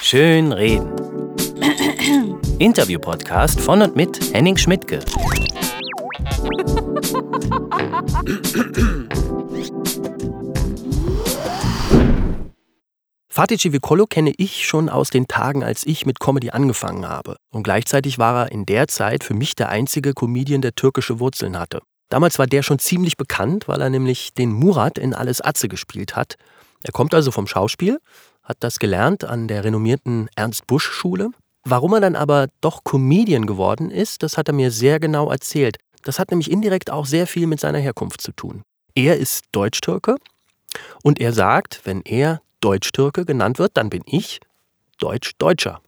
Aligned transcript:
Schön 0.00 0.52
reden. 0.52 0.92
Interview-Podcast 2.58 3.60
von 3.60 3.82
und 3.82 3.96
mit 3.96 4.32
Henning 4.32 4.56
Schmidtke. 4.56 5.00
Fatih 13.28 13.58
Civicolo 13.58 14.06
kenne 14.06 14.32
ich 14.36 14.66
schon 14.66 14.88
aus 14.88 15.10
den 15.10 15.26
Tagen, 15.26 15.64
als 15.64 15.86
ich 15.86 16.06
mit 16.06 16.20
Comedy 16.20 16.50
angefangen 16.50 17.08
habe. 17.08 17.36
Und 17.50 17.64
gleichzeitig 17.64 18.18
war 18.18 18.44
er 18.44 18.52
in 18.52 18.66
der 18.66 18.88
Zeit 18.88 19.24
für 19.24 19.34
mich 19.34 19.54
der 19.56 19.68
einzige 19.70 20.14
Comedian, 20.14 20.62
der 20.62 20.74
türkische 20.74 21.18
Wurzeln 21.18 21.58
hatte. 21.58 21.80
Damals 22.08 22.38
war 22.38 22.46
der 22.46 22.62
schon 22.62 22.78
ziemlich 22.78 23.16
bekannt, 23.16 23.66
weil 23.66 23.80
er 23.80 23.90
nämlich 23.90 24.32
den 24.34 24.52
Murat 24.52 24.98
in 24.98 25.14
Alles 25.14 25.40
Atze 25.40 25.68
gespielt 25.68 26.14
hat. 26.14 26.36
Er 26.84 26.92
kommt 26.92 27.14
also 27.14 27.30
vom 27.30 27.46
Schauspiel, 27.46 27.98
hat 28.44 28.58
das 28.60 28.78
gelernt 28.78 29.24
an 29.24 29.48
der 29.48 29.64
renommierten 29.64 30.28
Ernst 30.36 30.66
Busch 30.66 30.84
Schule. 30.84 31.30
Warum 31.64 31.94
er 31.94 32.00
dann 32.00 32.14
aber 32.14 32.48
doch 32.60 32.84
Comedian 32.84 33.46
geworden 33.46 33.90
ist, 33.90 34.22
das 34.22 34.36
hat 34.36 34.48
er 34.48 34.54
mir 34.54 34.70
sehr 34.70 35.00
genau 35.00 35.30
erzählt. 35.30 35.78
Das 36.02 36.18
hat 36.18 36.30
nämlich 36.30 36.50
indirekt 36.50 36.90
auch 36.90 37.06
sehr 37.06 37.26
viel 37.26 37.46
mit 37.46 37.58
seiner 37.58 37.78
Herkunft 37.78 38.20
zu 38.20 38.32
tun. 38.32 38.62
Er 38.94 39.16
ist 39.16 39.46
Deutsch-Türke 39.52 40.16
und 41.02 41.20
er 41.20 41.32
sagt, 41.32 41.80
wenn 41.84 42.02
er 42.02 42.42
Deutsch-Türke 42.60 43.24
genannt 43.24 43.58
wird, 43.58 43.72
dann 43.74 43.88
bin 43.88 44.02
ich 44.04 44.40
Deutsch-Deutscher. 44.98 45.80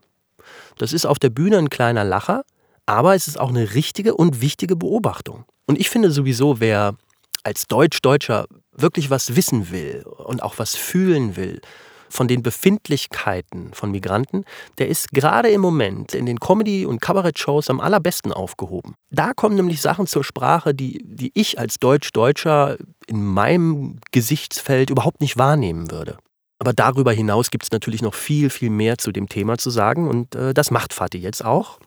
Das 0.77 0.93
ist 0.93 1.05
auf 1.05 1.19
der 1.19 1.29
Bühne 1.29 1.59
ein 1.59 1.69
kleiner 1.69 2.03
Lacher, 2.03 2.43
aber 2.87 3.13
es 3.13 3.27
ist 3.27 3.39
auch 3.39 3.49
eine 3.49 3.75
richtige 3.75 4.15
und 4.15 4.41
wichtige 4.41 4.75
Beobachtung. 4.75 5.45
Und 5.67 5.79
ich 5.79 5.89
finde 5.89 6.11
sowieso, 6.11 6.59
wer 6.59 6.95
als 7.43 7.67
Deutsch-Deutscher 7.67 8.47
wirklich 8.71 9.09
was 9.09 9.35
wissen 9.35 9.69
will 9.71 10.03
und 10.05 10.41
auch 10.41 10.57
was 10.57 10.75
fühlen 10.75 11.35
will 11.35 11.61
von 12.09 12.27
den 12.27 12.43
Befindlichkeiten 12.43 13.73
von 13.73 13.91
Migranten, 13.91 14.43
der 14.77 14.87
ist 14.87 15.11
gerade 15.11 15.49
im 15.49 15.61
Moment 15.61 16.13
in 16.13 16.25
den 16.25 16.39
Comedy- 16.39 16.85
und 16.85 17.01
Kabarett-Shows 17.01 17.69
am 17.69 17.79
allerbesten 17.79 18.33
aufgehoben. 18.33 18.95
Da 19.09 19.33
kommen 19.33 19.55
nämlich 19.55 19.81
Sachen 19.81 20.07
zur 20.07 20.23
Sprache, 20.23 20.73
die, 20.73 21.01
die 21.03 21.31
ich 21.33 21.59
als 21.59 21.79
Deutsch-Deutscher 21.79 22.77
in 23.07 23.23
meinem 23.23 23.99
Gesichtsfeld 24.11 24.89
überhaupt 24.89 25.21
nicht 25.21 25.37
wahrnehmen 25.37 25.91
würde. 25.91 26.17
Aber 26.59 26.73
darüber 26.73 27.11
hinaus 27.11 27.51
gibt 27.51 27.65
es 27.65 27.71
natürlich 27.71 28.01
noch 28.01 28.15
viel, 28.15 28.49
viel 28.49 28.69
mehr 28.69 28.97
zu 28.97 29.11
dem 29.11 29.29
Thema 29.29 29.57
zu 29.57 29.69
sagen 29.69 30.07
und 30.07 30.35
äh, 30.35 30.53
das 30.53 30.71
macht 30.71 30.93
Fatih 30.93 31.19
jetzt 31.19 31.45
auch. 31.45 31.79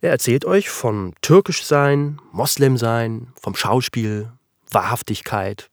Er 0.00 0.10
erzählt 0.10 0.44
euch 0.44 0.70
von 0.70 1.14
türkisch 1.22 1.64
sein, 1.64 2.20
Moslem 2.32 2.76
sein, 2.76 3.32
vom 3.40 3.54
Schauspiel, 3.54 4.30
Wahrhaftigkeit. 4.70 5.70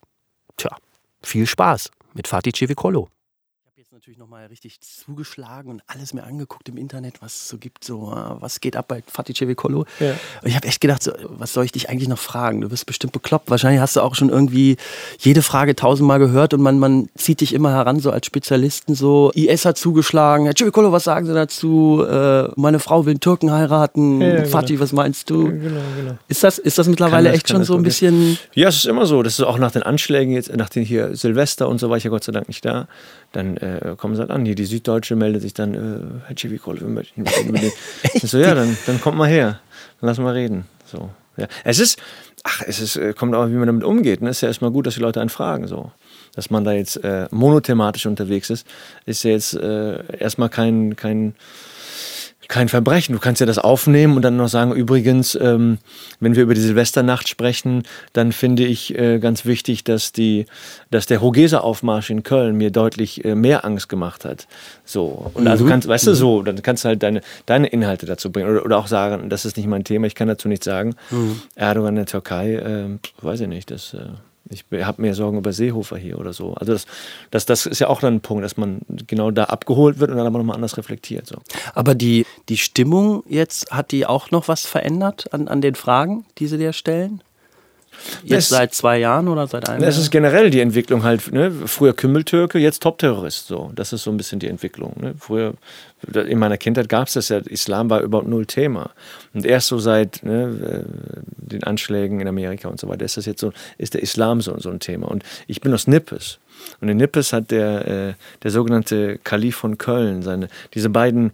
Tja, 0.57 0.75
viel 1.21 1.47
Spaß 1.47 1.91
mit 2.13 2.27
Fatih 2.27 2.51
Cevicolo 2.53 3.09
natürlich 4.01 4.17
nochmal 4.17 4.47
richtig 4.47 4.81
zugeschlagen 4.81 5.69
und 5.69 5.83
alles 5.85 6.11
mir 6.15 6.23
angeguckt 6.23 6.67
im 6.69 6.77
Internet, 6.77 7.21
was 7.21 7.35
es 7.35 7.49
so 7.49 7.59
gibt, 7.59 7.83
so 7.83 8.11
äh, 8.11 8.41
was 8.41 8.59
geht 8.59 8.75
ab 8.75 8.87
bei 8.87 9.03
Fatih 9.05 9.35
Cevicolo. 9.35 9.85
Ja. 9.99 10.13
Und 10.41 10.47
ich 10.47 10.55
habe 10.55 10.65
echt 10.65 10.81
gedacht, 10.81 11.03
so, 11.03 11.11
was 11.29 11.53
soll 11.53 11.65
ich 11.65 11.71
dich 11.71 11.87
eigentlich 11.87 12.09
noch 12.09 12.17
fragen? 12.17 12.61
Du 12.61 12.69
bist 12.69 12.87
bestimmt 12.87 13.13
bekloppt. 13.13 13.51
Wahrscheinlich 13.51 13.79
hast 13.79 13.95
du 13.95 14.01
auch 14.01 14.15
schon 14.15 14.29
irgendwie 14.29 14.77
jede 15.19 15.43
Frage 15.43 15.75
tausendmal 15.75 16.17
gehört 16.17 16.55
und 16.55 16.61
man, 16.61 16.79
man 16.79 17.09
zieht 17.15 17.41
dich 17.41 17.53
immer 17.53 17.73
heran, 17.73 17.99
so 17.99 18.09
als 18.09 18.25
Spezialisten, 18.25 18.95
so 18.95 19.29
IS 19.35 19.65
hat 19.65 19.77
zugeschlagen. 19.77 20.45
Herr 20.45 20.55
Cevicolo, 20.55 20.91
was 20.91 21.03
sagen 21.03 21.27
Sie 21.27 21.35
dazu? 21.35 22.03
Äh, 22.03 22.47
meine 22.55 22.79
Frau 22.79 23.05
will 23.05 23.11
einen 23.11 23.19
Türken 23.19 23.51
heiraten. 23.51 24.19
Ja, 24.19 24.27
ja, 24.29 24.45
Fatih, 24.45 24.73
genau. 24.73 24.81
was 24.81 24.93
meinst 24.93 25.29
du? 25.29 25.43
Genau, 25.43 25.79
genau. 25.95 26.17
Ist, 26.27 26.43
das, 26.43 26.57
ist 26.57 26.79
das 26.79 26.87
mittlerweile 26.87 27.29
das, 27.29 27.37
echt 27.37 27.49
schon 27.49 27.63
so 27.63 27.75
ein 27.75 27.83
bisschen... 27.83 28.39
Ja, 28.55 28.69
es 28.69 28.77
ist 28.77 28.85
immer 28.85 29.05
so. 29.05 29.21
Das 29.21 29.37
ist 29.37 29.45
auch 29.45 29.59
nach 29.59 29.71
den 29.71 29.83
Anschlägen 29.83 30.33
jetzt, 30.33 30.51
nach 30.55 30.69
den 30.69 30.83
hier 30.83 31.15
Silvester 31.15 31.69
und 31.69 31.77
so 31.77 31.91
war 31.91 31.97
ich 31.97 32.03
ja 32.03 32.09
Gott 32.09 32.23
sei 32.23 32.31
Dank 32.31 32.47
nicht 32.47 32.65
da 32.65 32.87
dann 33.31 33.57
äh, 33.57 33.95
kommen 33.97 34.15
sie 34.15 34.21
halt 34.21 34.31
an. 34.31 34.45
Hier, 34.45 34.55
die 34.55 34.65
Süddeutsche 34.65 35.15
meldet 35.15 35.41
sich 35.41 35.53
dann, 35.53 35.73
äh, 35.73 36.27
Herr 36.27 36.35
Civicol, 36.35 36.79
wir 36.81 36.87
möchten 36.87 37.25
so, 38.23 38.37
ja, 38.37 38.53
dann, 38.53 38.77
dann 38.85 38.99
kommt 38.99 39.17
mal 39.17 39.29
her, 39.29 39.59
dann 39.99 40.07
lass 40.07 40.17
mal 40.19 40.33
reden. 40.33 40.65
So, 40.85 41.09
ja. 41.37 41.47
Es 41.63 41.79
ist, 41.79 41.99
ach, 42.43 42.61
es 42.67 42.79
ist, 42.79 42.97
äh, 42.97 43.13
kommt 43.13 43.35
auch, 43.35 43.47
wie 43.47 43.53
man 43.53 43.67
damit 43.67 43.83
umgeht. 43.83 44.21
Ne? 44.21 44.29
Es 44.29 44.37
ist 44.37 44.41
ja 44.41 44.47
erstmal 44.49 44.71
gut, 44.71 44.87
dass 44.87 44.95
die 44.95 45.01
Leute 45.01 45.21
einen 45.21 45.29
fragen. 45.29 45.67
So. 45.67 45.91
Dass 46.35 46.49
man 46.49 46.63
da 46.63 46.73
jetzt 46.73 47.03
äh, 47.03 47.27
monothematisch 47.31 48.05
unterwegs 48.05 48.49
ist, 48.49 48.67
ist 49.05 49.23
ja 49.23 49.31
jetzt 49.31 49.53
äh, 49.53 50.17
erstmal 50.17 50.49
kein, 50.49 50.95
kein 50.95 51.35
kein 52.51 52.67
Verbrechen. 52.67 53.15
Du 53.15 53.19
kannst 53.19 53.39
ja 53.39 53.47
das 53.47 53.57
aufnehmen 53.57 54.17
und 54.17 54.21
dann 54.23 54.35
noch 54.35 54.49
sagen, 54.49 54.73
übrigens, 54.73 55.35
ähm, 55.35 55.77
wenn 56.19 56.35
wir 56.35 56.43
über 56.43 56.53
die 56.53 56.61
Silvesternacht 56.61 57.29
sprechen, 57.29 57.83
dann 58.11 58.33
finde 58.33 58.65
ich 58.65 58.93
äh, 58.95 59.19
ganz 59.19 59.45
wichtig, 59.45 59.85
dass, 59.85 60.11
die, 60.11 60.45
dass 60.91 61.05
der 61.05 61.21
Hogesa-Aufmarsch 61.21 62.09
in 62.09 62.23
Köln 62.23 62.57
mir 62.57 62.69
deutlich 62.69 63.23
äh, 63.23 63.35
mehr 63.35 63.63
Angst 63.63 63.87
gemacht 63.87 64.25
hat. 64.25 64.47
So. 64.83 65.31
Und 65.33 65.47
also 65.47 65.63
mhm. 65.63 65.69
kannst, 65.69 65.87
weißt 65.87 66.07
du, 66.07 66.13
so, 66.13 66.43
dann 66.43 66.61
kannst 66.61 66.83
du 66.83 66.89
halt 66.89 67.01
deine, 67.01 67.21
deine 67.45 67.67
Inhalte 67.67 68.05
dazu 68.05 68.31
bringen. 68.31 68.49
Oder, 68.49 68.65
oder 68.65 68.77
auch 68.77 68.87
sagen, 68.87 69.29
das 69.29 69.45
ist 69.45 69.55
nicht 69.55 69.67
mein 69.67 69.85
Thema, 69.85 70.05
ich 70.05 70.15
kann 70.15 70.27
dazu 70.27 70.49
nichts 70.49 70.65
sagen. 70.65 70.95
Mhm. 71.09 71.41
Erdogan 71.55 71.91
in 71.91 71.95
der 71.95 72.05
Türkei, 72.05 72.55
äh, 72.55 72.85
weiß 73.21 73.39
ich 73.39 73.47
nicht, 73.47 73.71
das. 73.71 73.95
Ich 74.51 74.65
habe 74.85 75.01
mehr 75.01 75.15
Sorgen 75.15 75.37
über 75.37 75.53
Seehofer 75.53 75.97
hier 75.97 76.19
oder 76.19 76.33
so. 76.33 76.53
Also 76.53 76.73
das, 76.73 76.85
das, 77.31 77.45
das 77.45 77.65
ist 77.65 77.79
ja 77.79 77.87
auch 77.87 78.01
dann 78.01 78.15
ein 78.15 78.21
Punkt, 78.21 78.43
dass 78.43 78.57
man 78.57 78.81
genau 79.07 79.31
da 79.31 79.45
abgeholt 79.45 79.99
wird 79.99 80.11
und 80.11 80.17
dann 80.17 80.27
aber 80.27 80.37
nochmal 80.37 80.55
anders 80.55 80.77
reflektiert. 80.77 81.27
So. 81.27 81.37
Aber 81.73 81.95
die, 81.95 82.25
die 82.49 82.57
Stimmung 82.57 83.23
jetzt, 83.27 83.71
hat 83.71 83.91
die 83.91 84.05
auch 84.05 84.31
noch 84.31 84.47
was 84.47 84.65
verändert 84.65 85.33
an, 85.33 85.47
an 85.47 85.61
den 85.61 85.75
Fragen, 85.75 86.25
die 86.37 86.47
sie 86.47 86.57
dir 86.57 86.73
stellen? 86.73 87.23
Jetzt 88.23 88.51
das, 88.51 88.57
seit 88.57 88.73
zwei 88.73 88.99
Jahren 88.99 89.27
oder 89.27 89.47
seit 89.47 89.67
einem 89.69 89.81
Das 89.81 89.95
Jahr? 89.95 90.03
ist 90.03 90.11
generell 90.11 90.49
die 90.49 90.59
Entwicklung 90.59 91.03
halt. 91.03 91.31
Ne? 91.31 91.51
Früher 91.65 91.93
Kümmeltürke, 91.93 92.59
jetzt 92.59 92.81
Top-Terrorist. 92.83 93.47
So. 93.47 93.71
Das 93.75 93.93
ist 93.93 94.03
so 94.03 94.11
ein 94.11 94.17
bisschen 94.17 94.39
die 94.39 94.47
Entwicklung. 94.47 94.93
Ne? 94.99 95.13
Früher, 95.19 95.53
in 96.13 96.39
meiner 96.39 96.57
Kindheit 96.57 96.89
gab 96.89 97.07
es 97.07 97.13
das 97.13 97.29
ja, 97.29 97.37
Islam 97.37 97.89
war 97.89 98.01
überhaupt 98.01 98.27
null 98.27 98.45
Thema. 98.45 98.91
Und 99.33 99.45
erst 99.45 99.67
so 99.67 99.77
seit 99.79 100.23
ne, 100.23 100.85
äh, 100.85 101.21
den 101.37 101.63
Anschlägen 101.63 102.19
in 102.19 102.27
Amerika 102.27 102.67
und 102.67 102.79
so 102.79 102.87
weiter 102.87 103.05
ist 103.05 103.17
das 103.17 103.25
jetzt 103.25 103.41
so, 103.41 103.51
ist 103.77 103.93
der 103.93 104.01
Islam 104.01 104.41
so, 104.41 104.57
so 104.59 104.69
ein 104.69 104.79
Thema. 104.79 105.07
Und 105.07 105.23
ich 105.47 105.61
bin 105.61 105.73
aus 105.73 105.87
Nippes. 105.87 106.39
Und 106.79 106.89
in 106.89 106.97
Nippes 106.97 107.33
hat 107.33 107.51
der, 107.51 107.87
äh, 107.87 108.13
der 108.43 108.51
sogenannte 108.51 109.19
Kalif 109.23 109.55
von 109.55 109.77
Köln 109.77 110.21
seine, 110.21 110.47
diese 110.73 110.89
beiden 110.89 111.31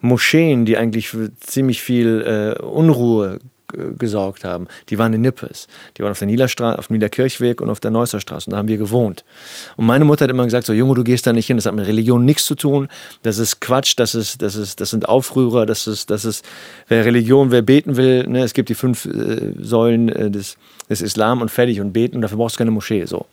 Moscheen, 0.00 0.64
die 0.64 0.76
eigentlich 0.76 1.08
für 1.08 1.30
ziemlich 1.40 1.82
viel 1.82 2.56
äh, 2.58 2.62
Unruhe 2.62 3.40
gesorgt 3.98 4.44
haben, 4.44 4.66
die 4.88 4.98
waren 4.98 5.12
in 5.12 5.20
Nippes. 5.20 5.66
Die 5.96 6.02
waren 6.02 6.12
auf 6.12 6.18
der 6.18 6.26
Niederstraße, 6.26 6.78
auf 6.78 6.86
dem 6.86 6.94
Niederkirchweg 6.94 7.60
und 7.60 7.68
auf 7.68 7.80
der 7.80 7.90
Neusser 7.90 8.20
Straße. 8.20 8.48
Und 8.48 8.52
da 8.52 8.58
haben 8.58 8.68
wir 8.68 8.78
gewohnt. 8.78 9.24
Und 9.76 9.86
meine 9.86 10.04
Mutter 10.04 10.24
hat 10.24 10.30
immer 10.30 10.44
gesagt: 10.44 10.66
So, 10.66 10.72
Junge, 10.72 10.94
du 10.94 11.04
gehst 11.04 11.26
da 11.26 11.32
nicht 11.32 11.46
hin, 11.46 11.56
das 11.56 11.66
hat 11.66 11.74
mit 11.74 11.86
Religion 11.86 12.24
nichts 12.24 12.44
zu 12.44 12.54
tun. 12.54 12.88
Das 13.22 13.38
ist 13.38 13.60
Quatsch, 13.60 13.94
das, 13.96 14.14
ist, 14.14 14.42
das, 14.42 14.56
ist, 14.56 14.80
das 14.80 14.90
sind 14.90 15.08
Aufrührer, 15.08 15.66
das 15.66 15.86
ist, 15.86 16.10
das 16.10 16.24
ist, 16.24 16.44
wer 16.88 17.04
Religion, 17.04 17.50
wer 17.50 17.62
beten 17.62 17.96
will, 17.96 18.26
ne, 18.26 18.42
es 18.42 18.54
gibt 18.54 18.68
die 18.68 18.74
fünf 18.74 19.04
äh, 19.04 19.52
Säulen 19.58 20.08
äh, 20.08 20.30
des, 20.30 20.56
des 20.88 21.02
Islam 21.02 21.42
und 21.42 21.50
fertig 21.50 21.80
und 21.80 21.92
beten 21.92 22.16
und 22.16 22.22
dafür 22.22 22.38
brauchst 22.38 22.56
du 22.56 22.58
keine 22.58 22.70
Moschee. 22.70 23.04
So. 23.04 23.26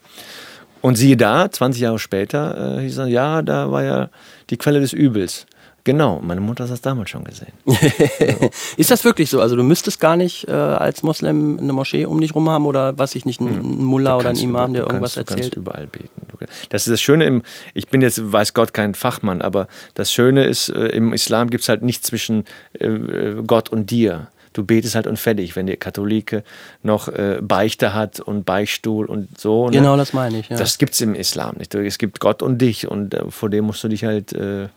Und 0.82 0.96
siehe 0.96 1.16
da, 1.16 1.50
20 1.50 1.82
Jahre 1.82 1.98
später, 1.98 2.78
äh, 2.78 2.82
hieß 2.82 2.98
er, 2.98 3.06
ja, 3.06 3.42
da 3.42 3.72
war 3.72 3.82
ja 3.82 4.10
die 4.50 4.56
Quelle 4.56 4.80
des 4.80 4.92
Übels. 4.92 5.46
Genau, 5.86 6.20
meine 6.20 6.40
Mutter 6.40 6.64
hat 6.64 6.72
das 6.72 6.80
damals 6.80 7.10
schon 7.10 7.22
gesehen. 7.22 7.52
ist 8.76 8.90
das 8.90 9.04
wirklich 9.04 9.30
so? 9.30 9.40
Also 9.40 9.54
du 9.54 9.62
müsstest 9.62 10.00
gar 10.00 10.16
nicht 10.16 10.48
äh, 10.48 10.50
als 10.50 11.04
Moslem 11.04 11.60
eine 11.60 11.72
Moschee 11.72 12.06
um 12.06 12.20
dich 12.20 12.34
rum 12.34 12.50
haben 12.50 12.66
oder 12.66 12.98
was 12.98 13.14
ich 13.14 13.24
nicht, 13.24 13.40
ein 13.40 13.62
hm. 13.62 13.84
Mullah 13.84 14.16
oder 14.16 14.30
ein 14.30 14.36
Imam, 14.36 14.72
der 14.72 14.82
irgendwas 14.82 15.14
kannst, 15.14 15.30
erzählt? 15.30 15.54
Du 15.54 15.62
kannst 15.62 15.68
überall 15.68 15.86
beten. 15.86 16.10
Das 16.70 16.88
ist 16.88 16.92
das 16.92 17.00
Schöne 17.00 17.26
im, 17.26 17.44
ich 17.72 17.86
bin 17.86 18.00
jetzt, 18.00 18.20
weiß 18.32 18.52
Gott, 18.52 18.74
kein 18.74 18.96
Fachmann, 18.96 19.42
aber 19.42 19.68
das 19.94 20.12
Schöne 20.12 20.46
ist, 20.46 20.70
äh, 20.70 20.88
im 20.88 21.12
Islam 21.12 21.50
gibt 21.50 21.62
es 21.62 21.68
halt 21.68 21.82
nichts 21.82 22.08
zwischen 22.08 22.46
äh, 22.80 22.88
Gott 23.46 23.68
und 23.68 23.88
dir 23.92 24.26
du 24.52 24.64
betest 24.64 24.94
halt 24.94 25.06
und 25.06 25.18
fertig, 25.18 25.54
wenn 25.54 25.66
der 25.66 25.76
Katholike 25.76 26.42
noch 26.82 27.08
äh, 27.08 27.38
Beichte 27.42 27.94
hat 27.94 28.20
und 28.20 28.44
Beichtstuhl 28.44 29.06
und 29.06 29.38
so. 29.38 29.66
Ne? 29.66 29.76
Genau, 29.76 29.96
das 29.96 30.14
meine 30.14 30.38
ich. 30.38 30.48
Ja. 30.48 30.56
Das 30.56 30.78
gibt 30.78 30.94
es 30.94 31.00
im 31.00 31.14
Islam 31.14 31.56
nicht. 31.58 31.74
Es 31.74 31.98
gibt 31.98 32.20
Gott 32.20 32.42
und 32.42 32.58
dich 32.58 32.88
und 32.88 33.14
äh, 33.14 33.30
vor 33.30 33.50
dem 33.50 33.66
musst 33.66 33.84
du 33.84 33.88
dich 33.88 34.04
halt 34.04 34.32
äh, 34.32 34.68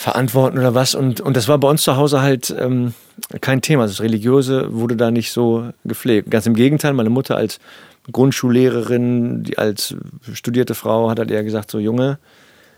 verantworten 0.00 0.58
oder 0.58 0.74
was. 0.74 0.94
Und, 0.94 1.20
und 1.20 1.36
das 1.36 1.46
war 1.46 1.58
bei 1.58 1.68
uns 1.68 1.82
zu 1.82 1.94
Hause 1.94 2.22
halt 2.22 2.54
ähm, 2.58 2.94
kein 3.42 3.60
Thema. 3.60 3.82
Das 3.86 4.00
Religiöse 4.00 4.72
wurde 4.72 4.96
da 4.96 5.10
nicht 5.10 5.30
so 5.30 5.68
gepflegt. 5.84 6.30
Ganz 6.30 6.46
im 6.46 6.54
Gegenteil, 6.54 6.94
meine 6.94 7.10
Mutter 7.10 7.36
als 7.36 7.58
Grundschullehrerin, 8.10 9.42
die 9.42 9.58
als 9.58 9.94
studierte 10.32 10.74
Frau, 10.74 11.10
hat 11.10 11.18
halt 11.18 11.30
eher 11.30 11.44
gesagt: 11.44 11.70
So, 11.70 11.78
Junge, 11.78 12.18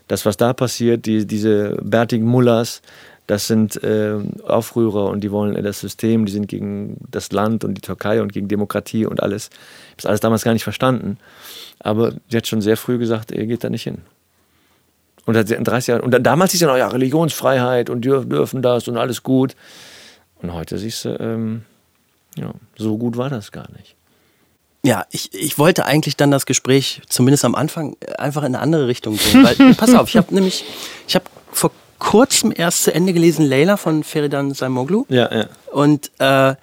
das, 0.09 0.25
was 0.25 0.35
da 0.35 0.51
passiert, 0.51 1.05
die, 1.05 1.25
diese 1.25 1.77
bärtigen 1.81 2.25
Mullers, 2.25 2.81
das 3.25 3.47
sind 3.47 3.81
äh, 3.85 4.15
Aufrührer 4.45 5.05
und 5.05 5.23
die 5.23 5.31
wollen 5.31 5.55
das 5.63 5.79
System, 5.79 6.25
die 6.25 6.33
sind 6.33 6.49
gegen 6.49 6.97
das 7.09 7.31
Land 7.31 7.63
und 7.63 7.75
die 7.75 7.81
Türkei 7.81 8.21
und 8.21 8.33
gegen 8.33 8.49
Demokratie 8.49 9.05
und 9.05 9.23
alles. 9.23 9.47
Ich 9.47 9.53
habe 9.53 9.95
das 9.95 10.05
alles 10.07 10.19
damals 10.19 10.43
gar 10.43 10.51
nicht 10.51 10.65
verstanden. 10.65 11.17
Aber 11.79 12.11
sie 12.27 12.35
hat 12.35 12.47
schon 12.47 12.61
sehr 12.61 12.75
früh 12.75 12.97
gesagt, 12.97 13.31
ihr 13.31 13.45
geht 13.45 13.63
da 13.63 13.69
nicht 13.69 13.83
hin. 13.83 13.99
Und 15.25 15.35
seit 15.35 15.49
30 15.49 15.87
Jahren. 15.87 16.01
Und 16.01 16.11
dann, 16.11 16.23
damals 16.23 16.51
hieß 16.51 16.61
ja 16.61 16.67
noch, 16.67 16.77
ja, 16.77 16.87
Religionsfreiheit 16.87 17.89
und 17.89 18.01
dürfen, 18.01 18.29
dürfen 18.29 18.61
das 18.61 18.87
und 18.87 18.97
alles 18.97 19.23
gut. 19.23 19.55
Und 20.41 20.53
heute 20.53 20.77
siehst 20.77 21.05
du, 21.05 21.17
ähm, 21.19 21.63
ja, 22.35 22.51
so 22.75 22.97
gut 22.97 23.15
war 23.15 23.29
das 23.29 23.51
gar 23.51 23.71
nicht. 23.71 23.95
Ja, 24.85 25.05
ich, 25.11 25.33
ich 25.33 25.57
wollte 25.57 25.85
eigentlich 25.85 26.17
dann 26.17 26.29
das 26.29 26.45
Gespräch, 26.45 27.01
zumindest 27.07 27.45
am 27.45 27.55
Anfang, 27.55 27.95
einfach 28.17 28.41
in 28.41 28.47
eine 28.47 28.59
andere 28.59 28.87
Richtung 28.87 29.17
gehen. 29.17 29.43
Weil, 29.43 29.73
pass 29.75 29.93
auf, 29.93 30.09
ich 30.09 30.17
habe 30.17 30.33
nämlich, 30.33 30.65
ich 31.07 31.15
habe 31.15 31.25
vor 31.53 31.71
kurzem 31.99 32.51
erst 32.53 32.83
zu 32.83 32.93
Ende 32.93 33.13
gelesen 33.13 33.45
Leila 33.45 33.77
von 33.77 34.03
Feridan 34.03 34.53
Saimoglu. 34.53 35.05
Ja, 35.07 35.33
ja. 35.33 35.45
Und, 35.71 36.11
äh, 36.19 36.55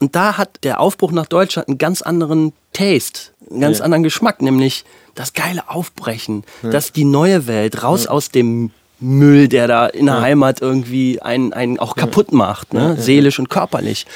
und 0.00 0.14
da 0.16 0.36
hat 0.36 0.58
der 0.64 0.80
Aufbruch 0.80 1.12
nach 1.12 1.26
Deutschland 1.26 1.68
einen 1.68 1.78
ganz 1.78 2.02
anderen 2.02 2.52
Taste, 2.72 3.30
einen 3.50 3.60
ganz 3.60 3.78
Ja. 3.78 3.84
anderen 3.84 4.02
Geschmack, 4.02 4.42
nämlich 4.42 4.84
das 5.14 5.32
geile 5.32 5.68
Aufbrechen, 5.70 6.42
das 6.62 6.92
die 6.92 7.04
neue 7.04 7.46
Welt, 7.46 7.82
raus 7.82 8.06
aus 8.06 8.30
dem 8.30 8.70
Müll, 9.00 9.48
der 9.48 9.68
da 9.68 9.86
in 9.86 10.06
der 10.06 10.20
Heimat 10.20 10.60
irgendwie 10.62 11.20
einen, 11.22 11.52
einen 11.52 11.78
auch 11.78 11.94
kaputt 11.94 12.32
macht, 12.32 12.72
ne? 12.74 12.96
seelisch 12.98 13.38
und 13.38 13.48
körperlich. 13.50 14.06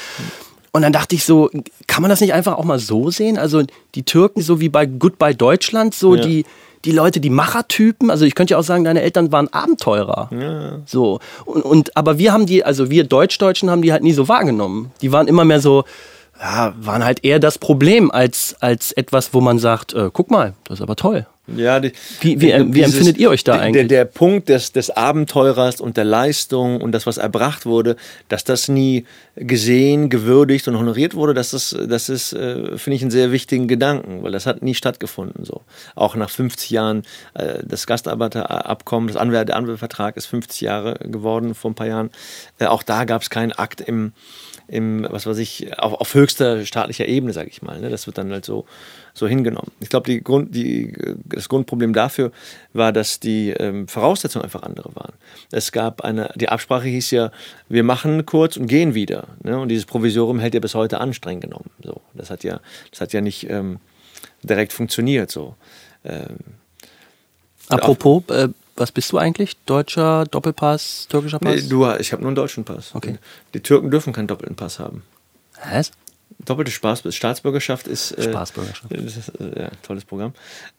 Und 0.71 0.81
dann 0.83 0.93
dachte 0.93 1.15
ich 1.15 1.25
so, 1.25 1.49
kann 1.87 2.01
man 2.01 2.09
das 2.09 2.21
nicht 2.21 2.33
einfach 2.33 2.57
auch 2.57 2.63
mal 2.63 2.79
so 2.79 3.09
sehen? 3.09 3.37
Also 3.37 3.63
die 3.95 4.03
Türken, 4.03 4.41
so 4.41 4.59
wie 4.59 4.69
bei 4.69 4.85
Goodbye 4.85 5.33
Deutschland, 5.35 5.95
so 5.95 6.15
Ja. 6.15 6.21
die, 6.21 6.45
die 6.85 6.91
Leute, 6.91 7.19
die 7.19 7.29
Machertypen, 7.29 8.09
also 8.09 8.25
ich 8.25 8.35
könnte 8.35 8.53
ja 8.53 8.57
auch 8.57 8.63
sagen, 8.63 8.83
deine 8.83 9.01
Eltern 9.01 9.31
waren 9.31 9.51
Abenteurer. 9.51 10.29
So. 10.85 11.19
Und, 11.45 11.63
und, 11.63 11.97
aber 11.97 12.17
wir 12.17 12.31
haben 12.31 12.45
die, 12.45 12.63
also 12.63 12.89
wir 12.89 13.03
Deutschdeutschen 13.03 13.69
haben 13.69 13.81
die 13.81 13.91
halt 13.91 14.03
nie 14.03 14.13
so 14.13 14.27
wahrgenommen. 14.27 14.91
Die 15.01 15.11
waren 15.11 15.27
immer 15.27 15.45
mehr 15.45 15.59
so, 15.59 15.83
ja, 16.41 16.73
waren 16.79 17.03
halt 17.03 17.23
eher 17.25 17.39
das 17.39 17.57
Problem 17.57 18.11
als, 18.11 18.55
als 18.59 18.91
etwas, 18.93 19.33
wo 19.33 19.41
man 19.41 19.59
sagt, 19.59 19.93
äh, 19.93 20.09
guck 20.13 20.31
mal, 20.31 20.53
das 20.65 20.79
ist 20.79 20.81
aber 20.83 20.95
toll. 20.95 21.25
Ja, 21.55 21.79
die, 21.79 21.93
Wie- 22.21 22.39
wie- 22.39 22.53
wie 22.53 22.71
dieses- 22.71 22.93
empfindet 22.93 23.17
ihr 23.17 23.31
euch 23.31 23.43
da 23.43 23.53
eigentlich? 23.53 23.87
Der, 23.87 24.05
der 24.05 24.05
Punkt 24.05 24.49
des, 24.49 24.71
des 24.71 24.91
Abenteurers 24.91 25.81
und 25.81 25.97
der 25.97 26.03
Leistung 26.03 26.79
und 26.79 26.91
das, 26.91 27.07
was 27.07 27.17
erbracht 27.17 27.65
wurde, 27.65 27.95
dass 28.27 28.43
das 28.43 28.67
nie 28.67 29.05
gesehen, 29.35 30.11
gewürdigt 30.11 30.67
und 30.67 30.77
honoriert 30.77 31.15
wurde, 31.15 31.33
das 31.33 31.53
ist, 31.55 31.75
das 31.87 32.07
ist 32.07 32.33
äh, 32.33 32.77
finde 32.77 32.97
ich, 32.97 33.01
einen 33.01 33.09
sehr 33.09 33.31
wichtigen 33.31 33.67
Gedanken, 33.67 34.21
weil 34.21 34.31
das 34.31 34.45
hat 34.45 34.61
nie 34.61 34.75
stattgefunden. 34.75 35.43
So. 35.43 35.61
Auch 35.95 36.15
nach 36.15 36.29
50 36.29 36.69
Jahren, 36.69 37.01
äh, 37.33 37.55
das 37.65 37.87
Gastarbeiterabkommen, 37.87 39.07
das 39.07 39.17
Anwär 39.17 39.43
der 39.43 39.55
Anwärtervertrag 39.55 40.17
ist 40.17 40.27
50 40.27 40.61
Jahre 40.61 40.95
geworden 40.99 41.55
vor 41.55 41.71
ein 41.71 41.75
paar 41.75 41.87
Jahren. 41.87 42.11
Äh, 42.59 42.65
auch 42.67 42.83
da 42.83 43.05
gab 43.05 43.23
es 43.23 43.31
keinen 43.31 43.53
Akt 43.53 43.81
im, 43.81 44.13
im, 44.69 45.05
was 45.09 45.25
weiß 45.25 45.37
ich, 45.39 45.77
auf, 45.79 45.93
auf 45.93 46.13
höchster 46.13 46.65
staatlicher 46.65 47.07
Ebene, 47.07 47.33
sage 47.33 47.49
ich 47.49 47.61
mal. 47.61 47.79
Ne? 47.79 47.89
Das 47.89 48.07
wird 48.07 48.17
dann 48.17 48.31
halt 48.31 48.45
so, 48.45 48.65
so 49.13 49.27
hingenommen. 49.27 49.71
Ich 49.79 49.89
glaube, 49.89 50.21
Grund, 50.21 50.53
die, 50.55 50.93
das 51.25 51.49
Grundproblem 51.49 51.93
dafür 51.93 52.31
war, 52.73 52.91
dass 52.93 53.19
die 53.19 53.49
ähm, 53.49 53.87
Voraussetzungen 53.87 54.43
einfach 54.43 54.63
andere 54.63 54.95
waren. 54.95 55.13
Es 55.51 55.71
gab 55.71 56.01
eine, 56.01 56.31
die 56.35 56.49
Absprache 56.49 56.87
hieß 56.87 57.11
ja, 57.11 57.31
wir 57.67 57.83
machen 57.83 58.25
kurz 58.25 58.57
und 58.57 58.67
gehen 58.67 58.93
wieder. 58.93 59.27
Ne? 59.43 59.59
Und 59.59 59.69
dieses 59.69 59.85
Provisorium 59.85 60.39
hält 60.39 60.53
ja 60.53 60.59
bis 60.59 60.75
heute 60.75 60.99
an, 60.99 61.13
streng 61.13 61.39
genommen. 61.39 61.69
So, 61.83 62.01
das 62.13 62.29
hat 62.29 62.43
ja, 62.43 62.59
das 62.91 63.01
hat 63.01 63.13
ja 63.13 63.21
nicht 63.21 63.49
ähm, 63.49 63.79
direkt 64.43 64.73
funktioniert. 64.73 65.31
So. 65.31 65.55
Ähm, 66.03 66.37
Apropos, 67.69 68.23
äh, 68.29 68.49
was 68.79 68.91
bist 68.91 69.11
du 69.11 69.17
eigentlich? 69.17 69.57
Deutscher 69.65 70.25
Doppelpass, 70.25 71.07
türkischer 71.09 71.39
Pass? 71.39 71.55
nee, 71.55 71.67
du, 71.67 71.89
ich 71.99 72.11
habe 72.11 72.21
nur 72.21 72.29
einen 72.29 72.35
deutschen 72.35 72.63
Pass. 72.63 72.95
Okay. 72.95 73.17
Die 73.53 73.59
Türken 73.59 73.91
dürfen 73.91 74.13
keinen 74.13 74.27
doppelten 74.27 74.55
Pass 74.55 74.79
haben. 74.79 75.03
Was? 75.71 75.91
Doppelte 76.39 76.71
Spaß, 76.71 77.03
Staatsbürgerschaft 77.13 77.87
ist. 77.87 78.11
Äh, 78.11 78.29
Staatsbürgerschaft. 78.29 78.91
Ist, 78.91 79.29
äh, 79.39 79.63
ja, 79.63 79.71
tolles 79.83 80.05
Programm. 80.05 80.33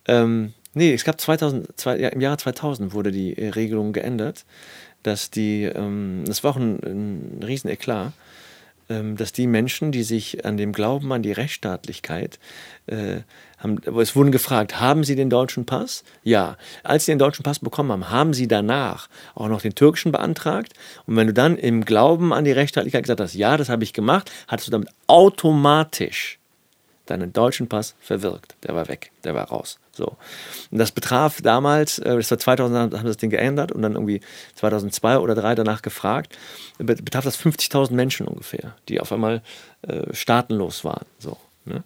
Ähm, 0.07 0.55
nee, 0.73 0.95
es 0.95 1.05
gab 1.05 1.21
2000, 1.21 1.79
zwei, 1.79 1.99
ja, 1.99 2.09
im 2.09 2.21
Jahre 2.21 2.39
2000 2.39 2.95
wurde 2.95 3.13
die 3.13 3.37
äh, 3.37 3.51
Regelung 3.51 3.93
geändert, 3.93 4.45
dass 5.03 5.31
die, 5.31 5.65
ähm, 5.65 6.25
das 6.27 6.43
war 6.43 6.53
auch 6.53 6.57
ein, 6.57 6.79
ein 6.83 7.43
riesen 7.43 7.69
Eklat, 7.69 8.13
ähm, 8.89 9.17
dass 9.17 9.33
die 9.33 9.47
Menschen, 9.47 9.93
die 9.93 10.03
sich 10.03 10.45
an 10.45 10.57
dem 10.57 10.73
Glauben 10.73 11.13
an 11.13 11.23
die 11.23 11.33
Rechtsstaatlichkeit, 11.33 12.39
äh, 12.87 13.21
haben, 13.61 13.79
es 14.01 14.17
wurden 14.17 14.33
gefragt, 14.33 14.81
haben 14.81 15.05
sie 15.05 15.17
den 15.17 15.31
deutschen 15.31 15.67
Pass? 15.67 16.03
Ja. 16.25 16.57
Als 16.83 17.05
sie 17.05 17.13
den 17.13 17.19
deutschen 17.19 17.43
Pass 17.43 17.59
bekommen 17.59 17.91
haben, 17.93 18.11
haben 18.11 18.35
sie 18.35 18.49
danach 18.49 19.09
auch 19.35 19.49
noch 19.49 19.61
den 19.61 19.75
türkischen 19.75 20.13
beantragt? 20.13 20.73
Und 21.07 21.17
wenn 21.17 21.27
du 21.27 21.33
dann 21.35 21.57
im 21.57 21.85
Glauben 21.85 22.33
an 22.33 22.45
die 22.45 22.53
Rechtsstaatlichkeit 22.53 23.05
gesagt 23.05 23.21
hast, 23.21 23.35
ja, 23.35 23.57
das 23.57 23.69
habe 23.69 23.85
ich 23.85 23.93
gemacht, 23.93 24.31
hattest 24.49 24.69
du 24.69 24.73
damit 24.73 24.89
automatisch 25.07 26.39
deinen 27.07 27.33
deutschen 27.33 27.69
Pass 27.69 27.97
verwirkt. 28.01 28.55
Der 28.63 28.75
war 28.75 28.87
weg, 28.89 29.11
der 29.25 29.35
war 29.35 29.49
raus. 29.49 29.79
So. 29.93 30.17
Und 30.71 30.79
das 30.79 30.93
betraf 30.93 31.43
damals, 31.43 31.99
äh, 31.99 32.17
das 32.17 32.31
war 32.31 32.39
2000, 32.39 32.95
haben 32.95 33.05
das 33.05 33.17
Ding 33.17 33.31
geändert 33.31 33.73
und 33.73 33.83
dann 33.83 33.95
irgendwie 33.95 34.21
2002 34.55 35.19
oder 35.19 35.35
2003 35.35 35.55
danach 35.57 35.83
gefragt, 35.83 36.39
be- 36.79 36.95
betraf 36.95 37.25
das 37.25 37.37
50.000 37.39 37.93
Menschen 37.93 38.29
ungefähr, 38.29 38.77
die 38.89 39.01
auf 39.01 39.13
einmal 39.13 39.43
äh, 39.83 40.15
staatenlos 40.15 40.85
waren. 40.85 41.05
So, 41.19 41.37
ne? 41.65 41.83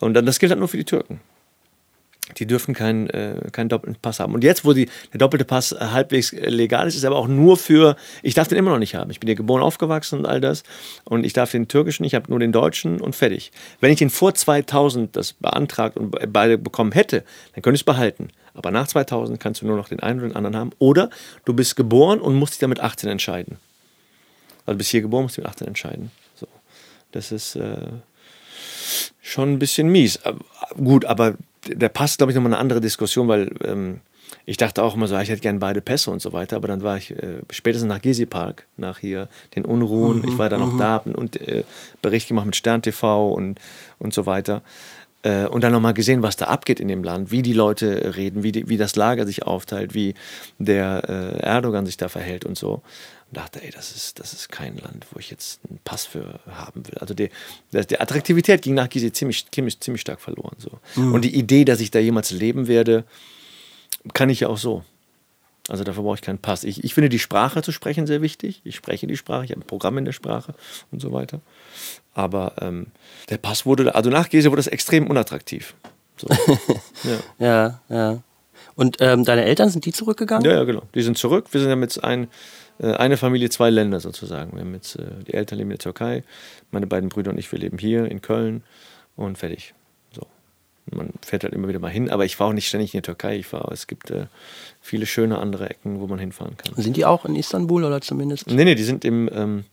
Und 0.00 0.14
das 0.14 0.38
gilt 0.38 0.50
halt 0.50 0.58
nur 0.58 0.68
für 0.68 0.76
die 0.76 0.84
Türken. 0.84 1.20
Die 2.38 2.46
dürfen 2.46 2.74
keinen, 2.74 3.10
äh, 3.10 3.36
keinen 3.52 3.68
doppelten 3.68 4.00
Pass 4.00 4.18
haben. 4.18 4.32
Und 4.34 4.42
jetzt, 4.42 4.64
wo 4.64 4.72
die, 4.72 4.88
der 5.12 5.18
doppelte 5.18 5.44
Pass 5.44 5.72
äh, 5.72 5.76
halbwegs 5.78 6.32
äh, 6.32 6.48
legal 6.48 6.88
ist, 6.88 6.96
ist 6.96 7.04
er 7.04 7.10
aber 7.10 7.18
auch 7.18 7.28
nur 7.28 7.58
für, 7.58 7.96
ich 8.22 8.32
darf 8.32 8.48
den 8.48 8.56
immer 8.56 8.70
noch 8.70 8.78
nicht 8.78 8.94
haben. 8.94 9.10
Ich 9.10 9.20
bin 9.20 9.28
hier 9.28 9.34
geboren, 9.34 9.60
aufgewachsen 9.60 10.20
und 10.20 10.26
all 10.26 10.40
das. 10.40 10.62
Und 11.04 11.24
ich 11.24 11.34
darf 11.34 11.50
den 11.50 11.68
türkischen, 11.68 12.02
ich 12.04 12.14
habe 12.14 12.30
nur 12.30 12.38
den 12.40 12.50
deutschen 12.50 12.98
und 13.00 13.14
fertig. 13.14 13.52
Wenn 13.80 13.92
ich 13.92 13.98
den 13.98 14.08
vor 14.08 14.34
2000 14.34 15.14
das 15.14 15.34
beantragt 15.34 15.98
und 15.98 16.12
be- 16.12 16.26
beide 16.26 16.56
bekommen 16.56 16.92
hätte, 16.92 17.24
dann 17.54 17.62
könnte 17.62 17.74
ich 17.74 17.82
es 17.82 17.84
behalten. 17.84 18.28
Aber 18.54 18.70
nach 18.70 18.86
2000 18.88 19.38
kannst 19.38 19.60
du 19.60 19.66
nur 19.66 19.76
noch 19.76 19.88
den 19.88 20.00
einen 20.00 20.20
oder 20.20 20.28
den 20.28 20.36
anderen 20.36 20.56
haben. 20.56 20.70
Oder 20.78 21.10
du 21.44 21.52
bist 21.52 21.76
geboren 21.76 22.20
und 22.20 22.34
musst 22.36 22.54
dich 22.54 22.60
dann 22.60 22.70
mit 22.70 22.80
18 22.80 23.10
entscheiden. 23.10 23.58
Also 24.64 24.78
bist 24.78 24.90
hier 24.90 25.02
geboren, 25.02 25.24
musst 25.24 25.36
dich 25.36 25.44
mit 25.44 25.50
18 25.50 25.66
entscheiden. 25.66 26.10
So. 26.36 26.48
Das 27.12 27.32
ist 27.32 27.54
äh, 27.56 27.76
schon 29.20 29.54
ein 29.54 29.58
bisschen 29.58 29.88
mies. 29.88 30.18
Gut, 30.76 31.04
aber 31.04 31.34
der 31.66 31.88
Pass 31.88 32.12
ist, 32.12 32.18
glaube 32.18 32.32
ich, 32.32 32.36
nochmal 32.36 32.52
eine 32.52 32.60
andere 32.60 32.80
Diskussion, 32.80 33.28
weil 33.28 33.50
ähm, 33.64 34.00
ich 34.46 34.56
dachte 34.56 34.82
auch 34.82 34.94
immer 34.94 35.06
so, 35.06 35.18
ich 35.18 35.28
hätte 35.28 35.40
gerne 35.40 35.58
beide 35.58 35.80
Pässe 35.80 36.10
und 36.10 36.20
so 36.20 36.32
weiter, 36.32 36.56
aber 36.56 36.68
dann 36.68 36.82
war 36.82 36.96
ich 36.96 37.10
äh, 37.10 37.40
spätestens 37.50 37.88
nach 37.88 38.00
Gezi 38.00 38.26
Park, 38.26 38.66
nach 38.76 38.98
hier 38.98 39.28
den 39.54 39.64
Unruhen, 39.64 40.24
ich 40.26 40.38
war 40.38 40.48
dann 40.48 40.62
auch 40.62 40.76
da 40.76 40.92
hab 40.92 41.06
und 41.06 41.40
äh, 41.40 41.64
Bericht 42.02 42.28
gemacht 42.28 42.46
mit 42.46 42.56
Stern 42.56 42.82
TV 42.82 43.32
und, 43.32 43.58
und 43.98 44.12
so 44.12 44.26
weiter. 44.26 44.62
Äh, 45.22 45.46
und 45.46 45.64
dann 45.64 45.72
nochmal 45.72 45.94
gesehen, 45.94 46.22
was 46.22 46.36
da 46.36 46.46
abgeht 46.46 46.80
in 46.80 46.88
dem 46.88 47.02
Land, 47.02 47.30
wie 47.30 47.42
die 47.42 47.54
Leute 47.54 48.16
reden, 48.16 48.42
wie, 48.42 48.52
die, 48.52 48.68
wie 48.68 48.76
das 48.76 48.96
Lager 48.96 49.26
sich 49.26 49.44
aufteilt, 49.44 49.94
wie 49.94 50.14
der 50.58 51.02
äh, 51.08 51.42
Erdogan 51.42 51.86
sich 51.86 51.96
da 51.96 52.08
verhält 52.08 52.44
und 52.44 52.58
so. 52.58 52.82
Und 53.34 53.38
dachte, 53.38 53.60
ey, 53.64 53.70
das 53.70 53.96
ist, 53.96 54.20
das 54.20 54.32
ist 54.32 54.48
kein 54.48 54.76
Land, 54.76 55.06
wo 55.10 55.18
ich 55.18 55.28
jetzt 55.28 55.58
einen 55.68 55.80
Pass 55.82 56.06
für 56.06 56.38
haben 56.48 56.86
will. 56.86 56.94
Also 56.98 57.14
die, 57.14 57.30
die, 57.72 57.98
Attraktivität 57.98 58.62
ging 58.62 58.74
nach 58.74 58.88
Gizeh 58.88 59.10
ziemlich, 59.10 59.50
ziemlich, 59.50 59.80
ziemlich 59.80 60.02
stark 60.02 60.20
verloren. 60.20 60.54
So. 60.58 60.78
Und 60.94 61.22
die 61.22 61.34
Idee, 61.34 61.64
dass 61.64 61.80
ich 61.80 61.90
da 61.90 61.98
jemals 61.98 62.30
leben 62.30 62.68
werde, 62.68 63.02
kann 64.12 64.30
ich 64.30 64.38
ja 64.38 64.48
auch 64.48 64.56
so. 64.56 64.84
Also 65.68 65.82
dafür 65.82 66.04
brauche 66.04 66.14
ich 66.14 66.22
keinen 66.22 66.38
Pass. 66.38 66.62
Ich, 66.62 66.84
ich 66.84 66.94
finde 66.94 67.08
die 67.08 67.18
Sprache 67.18 67.60
zu 67.62 67.72
sprechen 67.72 68.06
sehr 68.06 68.22
wichtig. 68.22 68.60
Ich 68.62 68.76
spreche 68.76 69.08
die 69.08 69.16
Sprache, 69.16 69.46
ich 69.46 69.50
habe 69.50 69.62
ein 69.62 69.66
Programm 69.66 69.98
in 69.98 70.04
der 70.04 70.12
Sprache 70.12 70.54
und 70.92 71.02
so 71.02 71.10
weiter. 71.10 71.40
Aber 72.12 72.52
ähm, 72.60 72.86
der 73.30 73.38
Pass 73.38 73.66
wurde, 73.66 73.96
also 73.96 74.10
nach 74.10 74.28
Gese 74.28 74.52
wurde 74.52 74.60
das 74.60 74.68
extrem 74.68 75.08
unattraktiv. 75.08 75.74
So. 76.18 76.28
ja. 77.02 77.18
Ja, 77.40 77.80
ja. 77.88 78.22
Und 78.76 78.98
ähm, 79.00 79.24
deine 79.24 79.44
Eltern, 79.44 79.70
sind 79.70 79.86
die 79.86 79.92
zurückgegangen? 79.92 80.44
ja, 80.44 80.58
ja, 80.58 80.64
genau. 80.64 80.82
Die 80.94 81.02
sind 81.02 81.18
zurück. 81.18 81.46
Wir 81.50 81.60
sind 81.60 81.70
ja 81.70 81.76
jetzt 81.76 82.02
ein, 82.04 82.28
eine 82.78 83.16
Familie, 83.16 83.50
zwei 83.50 83.70
Länder 83.70 84.00
sozusagen. 84.00 84.52
Wir 84.52 84.60
haben 84.60 84.74
jetzt, 84.74 84.96
äh, 84.96 85.06
die 85.26 85.34
Eltern 85.34 85.58
leben 85.58 85.70
in 85.70 85.76
der 85.76 85.82
Türkei, 85.82 86.24
meine 86.70 86.86
beiden 86.86 87.08
Brüder 87.08 87.30
und 87.30 87.38
ich, 87.38 87.50
wir 87.52 87.58
leben 87.58 87.78
hier 87.78 88.06
in 88.06 88.20
Köln 88.20 88.62
und 89.16 89.38
fertig. 89.38 89.74
So. 90.12 90.26
Man 90.90 91.10
fährt 91.24 91.44
halt 91.44 91.54
immer 91.54 91.68
wieder 91.68 91.78
mal 91.78 91.90
hin, 91.90 92.10
aber 92.10 92.24
ich 92.24 92.38
war 92.40 92.48
auch 92.48 92.52
nicht 92.52 92.68
ständig 92.68 92.94
in 92.94 92.98
der 92.98 93.04
Türkei. 93.04 93.36
Ich 93.36 93.52
war, 93.52 93.70
es 93.70 93.86
gibt 93.86 94.10
äh, 94.10 94.26
viele 94.80 95.06
schöne 95.06 95.38
andere 95.38 95.70
Ecken, 95.70 96.00
wo 96.00 96.06
man 96.06 96.18
hinfahren 96.18 96.56
kann. 96.56 96.74
Sind 96.76 96.96
die 96.96 97.04
auch 97.04 97.24
in 97.24 97.36
Istanbul 97.36 97.84
oder 97.84 98.00
zumindest? 98.00 98.48
Nee, 98.48 98.64
nee, 98.64 98.74
die 98.74 98.84
sind 98.84 99.04
im, 99.04 99.30
ähm, 99.32 99.64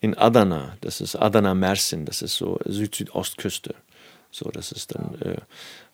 in 0.00 0.16
Adana. 0.16 0.76
Das 0.80 1.00
ist 1.00 1.16
Adana 1.16 1.54
Mersin. 1.54 2.06
Das 2.06 2.22
ist 2.22 2.36
so 2.36 2.58
Süd-Südostküste. 2.64 3.74
So, 4.30 4.50
das 4.50 4.72
ist 4.72 4.94
dann, 4.94 5.14
äh, 5.20 5.36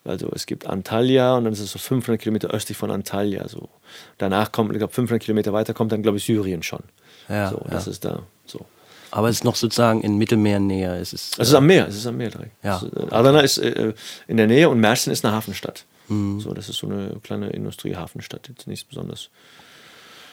also 0.05 0.29
es 0.33 0.45
gibt 0.45 0.67
Antalya 0.67 1.35
und 1.35 1.45
dann 1.45 1.53
ist 1.53 1.59
es 1.59 1.71
so 1.71 1.79
500 1.79 2.21
Kilometer 2.21 2.49
östlich 2.49 2.77
von 2.77 2.91
Antalya. 2.91 3.47
So. 3.47 3.69
Danach 4.17 4.51
kommt, 4.51 4.71
ich 4.71 4.77
glaube, 4.77 4.93
500 4.93 5.21
Kilometer 5.21 5.51
weiter 5.53 5.73
kommt 5.73 5.91
dann, 5.91 6.03
glaube 6.03 6.17
ich, 6.17 6.25
Syrien 6.25 6.63
schon. 6.63 6.83
Ja, 7.27 7.49
so, 7.49 7.65
das 7.69 7.85
ja. 7.85 7.91
ist 7.91 8.05
da. 8.05 8.23
So. 8.45 8.65
Aber 9.11 9.29
es 9.29 9.37
ist 9.37 9.43
noch 9.43 9.55
sozusagen 9.55 10.01
in 10.01 10.17
Mittelmeernähe. 10.17 10.97
Es 10.97 11.13
ist, 11.13 11.39
Es 11.39 11.47
ist 11.49 11.53
am 11.53 11.65
Meer, 11.65 11.87
es 11.87 11.95
ist 11.95 12.05
am 12.05 12.17
Meer 12.17 12.29
direkt. 12.29 12.51
Ja. 12.63 12.77
Ist, 12.77 12.83
äh, 12.83 13.13
Adana 13.13 13.41
ist 13.41 13.57
äh, 13.57 13.93
in 14.27 14.37
der 14.37 14.47
Nähe 14.47 14.69
und 14.69 14.79
Mersin 14.79 15.11
ist 15.11 15.25
eine 15.25 15.33
Hafenstadt. 15.33 15.85
Mhm. 16.07 16.39
So, 16.39 16.53
das 16.53 16.69
ist 16.69 16.77
so 16.77 16.87
eine 16.87 17.17
kleine 17.23 17.49
Industriehafenstadt. 17.49 18.47
Jetzt 18.47 18.67
nicht 18.67 18.87
besonders 18.87 19.29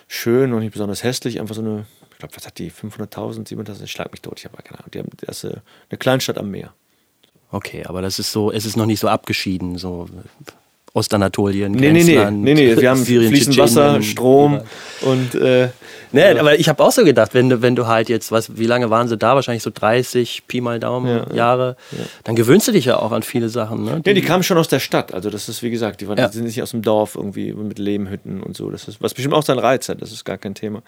schön 0.08 0.52
und 0.52 0.60
nicht 0.60 0.72
besonders 0.72 1.02
hässlich, 1.02 1.40
einfach 1.40 1.54
so 1.54 1.62
eine, 1.62 1.86
ich 2.10 2.18
glaube, 2.18 2.36
was 2.36 2.46
hat 2.46 2.58
die, 2.58 2.70
500.000, 2.70 3.48
700.000, 3.48 3.84
ich 3.84 3.90
schlag 3.90 4.10
mich 4.12 4.20
tot, 4.20 4.34
ich 4.38 4.44
habe 4.44 4.62
keine 4.62 4.78
Ahnung. 4.78 4.90
Die 4.92 4.98
haben, 4.98 5.08
das 5.16 5.44
ist 5.44 5.50
äh, 5.50 5.60
eine 5.88 5.98
Kleinstadt 5.98 6.38
am 6.38 6.50
Meer. 6.50 6.74
Okay, 7.52 7.84
aber 7.86 8.02
das 8.02 8.18
ist 8.18 8.32
so, 8.32 8.50
es 8.50 8.66
ist 8.66 8.76
noch 8.76 8.86
nicht 8.86 9.00
so 9.00 9.08
abgeschieden, 9.08 9.78
so 9.78 10.08
Ostanatolien, 10.94 11.72
Nee, 11.72 11.90
nee, 11.92 12.02
nee, 12.04 12.14
Grenzland, 12.14 12.42
nee, 12.42 12.54
nee, 12.54 12.76
wir 12.76 12.90
haben 12.90 13.02
Syrien, 13.02 13.30
fließend 13.30 13.56
Wasser, 13.56 14.02
Strom 14.02 14.54
Irak. 14.54 14.66
und 15.02 15.34
äh, 15.36 15.68
Nee, 16.14 16.38
aber 16.38 16.58
ich 16.60 16.68
habe 16.68 16.84
auch 16.84 16.92
so 16.92 17.02
gedacht, 17.04 17.32
wenn 17.32 17.48
du, 17.48 17.62
wenn 17.62 17.74
du 17.74 17.86
halt 17.86 18.10
jetzt, 18.10 18.30
was, 18.30 18.58
wie 18.58 18.66
lange 18.66 18.90
waren 18.90 19.08
sie 19.08 19.16
da? 19.16 19.34
Wahrscheinlich 19.34 19.62
so 19.62 19.70
30, 19.72 20.42
Pi 20.46 20.60
mal 20.60 20.78
Daumen 20.78 21.08
Ja, 21.30 21.34
Jahre. 21.34 21.76
Dann 22.24 22.36
gewöhnst 22.36 22.68
du 22.68 22.72
dich 22.72 22.84
ja 22.84 22.98
auch 22.98 23.12
an 23.12 23.22
viele 23.22 23.48
Sachen. 23.48 23.84
Ne? 23.84 24.02
Ja, 24.04 24.12
die 24.12 24.20
kamen 24.20 24.42
schon 24.42 24.58
aus 24.58 24.68
der 24.68 24.78
Stadt. 24.80 25.14
Also 25.14 25.30
das 25.30 25.48
ist, 25.48 25.62
wie 25.62 25.70
gesagt, 25.70 26.02
die, 26.02 26.08
waren, 26.08 26.18
Ja. 26.18 26.28
die 26.28 26.34
sind 26.34 26.44
nicht 26.44 26.60
aus 26.62 26.72
dem 26.72 26.82
Dorf 26.82 27.14
irgendwie 27.14 27.54
mit 27.54 27.78
Lehmhütten 27.78 28.42
und 28.42 28.54
so. 28.54 28.68
Das 28.70 28.88
ist, 28.88 29.00
was 29.00 29.14
bestimmt 29.14 29.32
auch 29.34 29.42
seinen 29.42 29.60
Reiz 29.60 29.88
hat, 29.88 30.02
das 30.02 30.12
ist 30.12 30.26
gar 30.26 30.36
kein 30.36 30.54
Thema. 30.54 30.82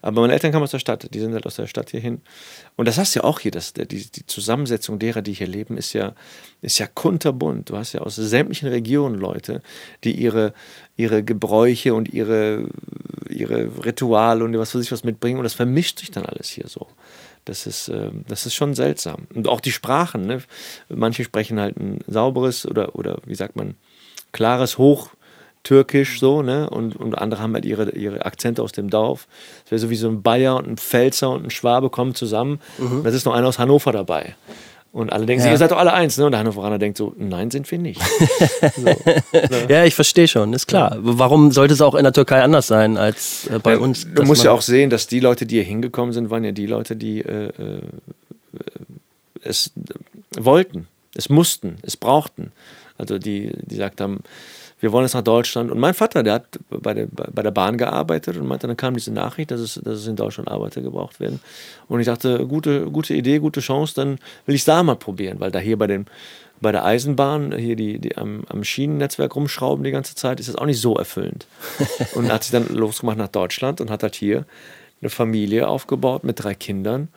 Aber 0.00 0.20
meine 0.20 0.32
Eltern 0.32 0.52
kamen 0.52 0.62
aus 0.62 0.70
der 0.70 0.78
Stadt, 0.78 1.08
die 1.12 1.18
sind 1.18 1.34
halt 1.34 1.44
aus 1.44 1.56
der 1.56 1.66
Stadt 1.66 1.90
hierhin. 1.90 2.20
Und 2.78 2.86
das 2.86 2.96
hast 2.96 3.16
du 3.16 3.18
ja 3.18 3.24
auch 3.24 3.40
hier, 3.40 3.50
das, 3.50 3.72
die, 3.72 3.84
die 3.86 4.26
Zusammensetzung 4.26 5.00
derer, 5.00 5.20
die 5.20 5.32
hier 5.32 5.48
leben, 5.48 5.76
ist 5.76 5.94
ja, 5.94 6.14
ist 6.62 6.78
ja 6.78 6.86
kunterbunt. 6.86 7.70
Du 7.70 7.76
hast 7.76 7.92
ja 7.92 8.02
aus 8.02 8.14
sämtlichen 8.14 8.68
Regionen 8.68 9.16
Leute, 9.16 9.62
die 10.04 10.12
ihre, 10.12 10.54
ihre 10.96 11.24
Gebräuche 11.24 11.92
und 11.92 12.14
ihre, 12.14 12.68
ihre 13.28 13.84
Rituale 13.84 14.44
und 14.44 14.56
was 14.56 14.76
weiß 14.76 14.84
ich 14.84 14.92
was 14.92 15.02
mitbringen. 15.02 15.38
Und 15.38 15.42
das 15.42 15.54
vermischt 15.54 15.98
sich 15.98 16.12
dann 16.12 16.24
alles 16.24 16.50
hier 16.50 16.68
so. 16.68 16.86
Das 17.44 17.66
ist, 17.66 17.88
ähm, 17.88 18.24
das 18.28 18.46
ist 18.46 18.54
schon 18.54 18.76
seltsam. 18.76 19.26
Und 19.34 19.48
auch 19.48 19.60
die 19.60 19.72
Sprachen. 19.72 20.28
Ne? 20.28 20.40
Manche 20.88 21.24
sprechen 21.24 21.58
halt 21.58 21.76
ein 21.78 21.98
sauberes 22.06 22.64
oder, 22.64 22.94
oder 22.94 23.18
wie 23.26 23.34
sagt 23.34 23.56
man, 23.56 23.74
klares 24.30 24.78
Hochtürkisch 25.68 26.18
so, 26.18 26.42
ne? 26.42 26.68
Und, 26.70 26.96
und 26.96 27.16
andere 27.16 27.42
haben 27.42 27.54
halt 27.54 27.64
ihre, 27.64 27.90
ihre 27.90 28.24
Akzente 28.24 28.62
aus 28.62 28.72
dem 28.72 28.90
Dorf. 28.90 29.26
Es 29.66 29.70
wäre 29.70 29.78
so 29.78 29.90
wie 29.90 29.96
so 29.96 30.08
ein 30.08 30.22
Bayer 30.22 30.56
und 30.56 30.66
ein 30.66 30.76
Pfälzer 30.76 31.30
und 31.30 31.44
ein 31.44 31.50
Schwabe 31.50 31.90
kommen 31.90 32.14
zusammen. 32.14 32.60
Und 32.78 33.04
das 33.04 33.14
ist 33.14 33.26
noch 33.26 33.34
einer 33.34 33.46
aus 33.48 33.58
Hannover 33.58 33.92
dabei. 33.92 34.34
Und 34.90 35.12
alle 35.12 35.26
denken, 35.26 35.42
sich, 35.42 35.48
Ja. 35.48 35.52
ihr 35.54 35.58
seid 35.58 35.70
doch 35.70 35.76
alle 35.78 35.92
eins, 35.92 36.16
ne? 36.16 36.24
Und 36.24 36.32
der 36.32 36.38
Hannoveraner 36.40 36.78
denkt 36.78 36.96
so, 36.96 37.14
nein, 37.18 37.50
sind 37.50 37.70
wir 37.70 37.78
nicht. 37.78 38.00
Ja, 39.68 39.84
ich 39.84 39.94
verstehe 39.94 40.26
schon, 40.26 40.54
ist 40.54 40.66
klar. 40.66 40.96
Warum 41.00 41.52
sollte 41.52 41.74
es 41.74 41.82
auch 41.82 41.94
in 41.94 42.04
der 42.04 42.12
Türkei 42.12 42.42
anders 42.42 42.66
sein 42.66 42.96
als 42.96 43.46
äh, 43.48 43.58
bei 43.58 43.76
uns? 43.78 44.06
Du 44.12 44.22
musst 44.24 44.44
ja 44.44 44.50
auch 44.52 44.62
sehen, 44.62 44.88
dass 44.88 45.06
die 45.06 45.20
Leute, 45.20 45.44
die 45.44 45.56
hier 45.56 45.64
hingekommen 45.64 46.12
sind, 46.12 46.30
waren 46.30 46.42
ja 46.44 46.52
die 46.52 46.66
Leute, 46.66 46.96
die 46.96 47.20
äh, 47.20 47.48
äh, 47.48 47.80
es 49.42 49.72
wollten, 50.38 50.88
es 51.14 51.28
mussten, 51.28 51.76
es 51.82 51.96
brauchten. 51.96 52.52
Also 52.96 53.18
die, 53.18 53.52
die 53.66 53.76
gesagt 53.76 54.00
haben, 54.00 54.20
wir 54.80 54.92
wollen 54.92 55.04
jetzt 55.04 55.14
nach 55.14 55.22
Deutschland. 55.22 55.70
Und 55.70 55.78
mein 55.78 55.94
Vater, 55.94 56.22
der 56.22 56.34
hat 56.34 56.58
bei 56.70 56.94
der, 56.94 57.06
bei 57.06 57.42
der 57.42 57.50
Bahn 57.50 57.76
gearbeitet 57.78 58.36
und 58.36 58.46
meinte, 58.46 58.66
dann 58.66 58.76
kam 58.76 58.94
diese 58.94 59.12
Nachricht, 59.12 59.50
dass 59.50 59.60
es, 59.60 59.74
dass 59.74 59.98
es 59.98 60.06
in 60.06 60.16
Deutschland 60.16 60.48
Arbeiter 60.48 60.82
gebraucht 60.82 61.20
werden. 61.20 61.40
Und 61.88 62.00
ich 62.00 62.06
dachte, 62.06 62.46
gute, 62.46 62.90
gute 62.90 63.14
Idee, 63.14 63.38
gute 63.38 63.60
Chance, 63.60 63.94
dann 63.96 64.18
will 64.46 64.54
ich 64.54 64.62
es 64.62 64.66
da 64.66 64.82
mal 64.82 64.96
probieren, 64.96 65.40
weil 65.40 65.50
da 65.50 65.58
hier 65.58 65.78
bei 65.78 65.86
dem 65.86 66.06
bei 66.60 66.72
der 66.72 66.84
Eisenbahn, 66.84 67.56
hier 67.56 67.76
die, 67.76 67.98
die 67.98 68.16
am, 68.16 68.42
am 68.48 68.64
Schienennetzwerk 68.64 69.36
rumschrauben 69.36 69.84
die 69.84 69.90
ganze 69.90 70.14
Zeit, 70.14 70.40
ist 70.40 70.48
das 70.48 70.56
auch 70.56 70.66
nicht 70.66 70.80
so 70.80 70.96
erfüllend. 70.96 71.46
Und 72.14 72.32
hat 72.32 72.42
sich 72.42 72.52
dann 72.52 72.68
losgemacht 72.74 73.18
nach 73.18 73.28
Deutschland 73.28 73.80
und 73.80 73.90
hat 73.90 74.02
halt 74.02 74.16
hier 74.16 74.44
eine 75.00 75.10
Familie 75.10 75.68
aufgebaut 75.68 76.24
mit 76.24 76.42
drei 76.42 76.54
Kindern. 76.54 77.08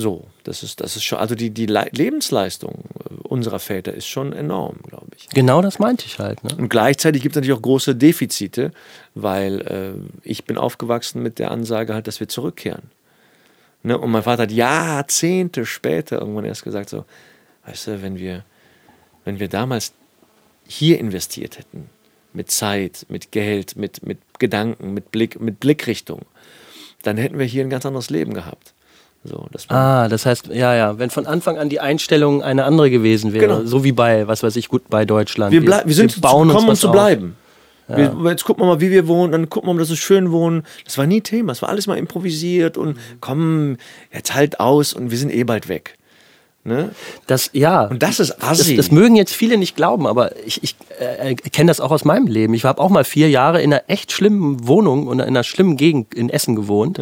So, 0.00 0.28
das 0.44 0.62
ist, 0.62 0.80
das 0.80 0.94
ist 0.94 1.02
schon, 1.02 1.18
also 1.18 1.34
die, 1.34 1.50
die 1.50 1.66
Le- 1.66 1.90
Lebensleistung 1.90 2.84
äh, 3.00 3.14
unserer 3.24 3.58
Väter 3.58 3.92
ist 3.92 4.06
schon 4.06 4.32
enorm, 4.32 4.76
glaube 4.86 5.08
ich. 5.16 5.28
Genau 5.30 5.60
das 5.60 5.80
meinte 5.80 6.06
ich 6.06 6.20
halt. 6.20 6.44
Ne? 6.44 6.54
Und 6.56 6.68
gleichzeitig 6.68 7.20
gibt 7.20 7.34
es 7.34 7.40
natürlich 7.40 7.58
auch 7.58 7.62
große 7.62 7.96
Defizite, 7.96 8.70
weil 9.16 9.60
äh, 9.62 9.94
ich 10.22 10.44
bin 10.44 10.56
aufgewachsen 10.56 11.20
mit 11.20 11.40
der 11.40 11.50
Ansage 11.50 11.94
halt, 11.94 12.06
dass 12.06 12.20
wir 12.20 12.28
zurückkehren. 12.28 12.92
Ne? 13.82 13.98
Und 13.98 14.12
mein 14.12 14.22
Vater 14.22 14.44
hat 14.44 14.52
Jahrzehnte 14.52 15.66
später 15.66 16.20
irgendwann 16.20 16.44
erst 16.44 16.62
gesagt 16.62 16.90
so, 16.90 17.04
weißt 17.66 17.88
du, 17.88 18.00
wenn 18.00 18.18
wir, 18.18 18.44
wenn 19.24 19.40
wir 19.40 19.48
damals 19.48 19.92
hier 20.68 21.00
investiert 21.00 21.58
hätten, 21.58 21.90
mit 22.32 22.52
Zeit, 22.52 23.04
mit 23.08 23.32
Geld, 23.32 23.74
mit, 23.74 24.06
mit 24.06 24.18
Gedanken, 24.38 24.94
mit 24.94 25.10
Blick, 25.10 25.40
mit 25.40 25.58
Blickrichtung, 25.58 26.22
dann 27.02 27.16
hätten 27.16 27.40
wir 27.40 27.46
hier 27.46 27.64
ein 27.64 27.70
ganz 27.70 27.84
anderes 27.84 28.10
Leben 28.10 28.32
gehabt. 28.32 28.74
So, 29.24 29.46
Ah, 29.68 30.08
das 30.08 30.24
heißt, 30.26 30.46
ja, 30.48 30.74
ja, 30.74 30.98
wenn 30.98 31.10
von 31.10 31.26
Anfang 31.26 31.58
an 31.58 31.68
die 31.68 31.80
Einstellung 31.80 32.42
eine 32.42 32.64
andere 32.64 32.90
gewesen 32.90 33.32
wäre, 33.32 33.46
Genau. 33.46 33.64
so 33.64 33.84
wie 33.84 33.92
bei, 33.92 34.26
was 34.28 34.42
weiß 34.42 34.56
ich, 34.56 34.68
gut 34.68 34.88
bei 34.88 35.04
Deutschland. 35.04 35.52
wir, 35.52 35.62
wir 35.62 35.94
sind 35.94 36.20
bauen 36.20 36.42
uns 36.48 36.52
gekommen, 36.52 36.68
um 36.70 36.76
zu 36.76 36.90
bleiben. 36.90 37.36
Wir, 37.88 38.14
jetzt 38.26 38.44
gucken 38.44 38.62
wir 38.62 38.66
mal, 38.66 38.80
wie 38.82 38.90
wir 38.90 39.08
wohnen, 39.08 39.32
dann 39.32 39.48
gucken 39.48 39.68
wir 39.70 39.74
mal, 39.74 39.80
dass 39.80 39.88
wir 39.88 39.96
schön 39.96 40.30
wohnen. 40.30 40.62
Das 40.84 40.98
war 40.98 41.06
nie 41.06 41.22
Thema, 41.22 41.52
es 41.52 41.62
war 41.62 41.70
alles 41.70 41.86
mal 41.86 41.96
improvisiert 41.96 42.76
und 42.76 42.98
komm, 43.20 43.78
jetzt 44.12 44.34
halt 44.34 44.60
aus 44.60 44.92
und 44.92 45.10
wir 45.10 45.16
sind 45.18 45.32
eh 45.32 45.42
bald 45.44 45.68
weg. 45.68 45.96
Ne? 46.64 46.90
Das, 47.26 47.48
ja. 47.54 47.84
Und 47.86 48.02
das 48.02 48.20
ist 48.20 48.34
Das, 48.40 48.60
assi. 48.60 48.76
das 48.76 48.90
mögen 48.90 49.16
jetzt 49.16 49.32
viele 49.34 49.56
nicht 49.56 49.74
glauben, 49.74 50.06
aber 50.06 50.36
ich, 50.44 50.62
ich 50.62 50.76
äh, 50.98 51.34
kenne 51.34 51.68
das 51.68 51.80
auch 51.80 51.90
aus 51.90 52.04
meinem 52.04 52.26
Leben. 52.26 52.52
Ich 52.52 52.64
habe 52.66 52.78
auch 52.82 52.90
mal 52.90 53.04
vier 53.04 53.30
Jahre 53.30 53.62
in 53.62 53.72
einer 53.72 53.84
echt 53.88 54.12
schlimmen 54.12 54.68
Wohnung 54.68 55.06
und 55.06 55.20
in 55.20 55.26
einer 55.26 55.44
schlimmen 55.44 55.78
Gegend 55.78 56.14
in 56.14 56.28
Essen 56.28 56.56
gewohnt, 56.56 57.00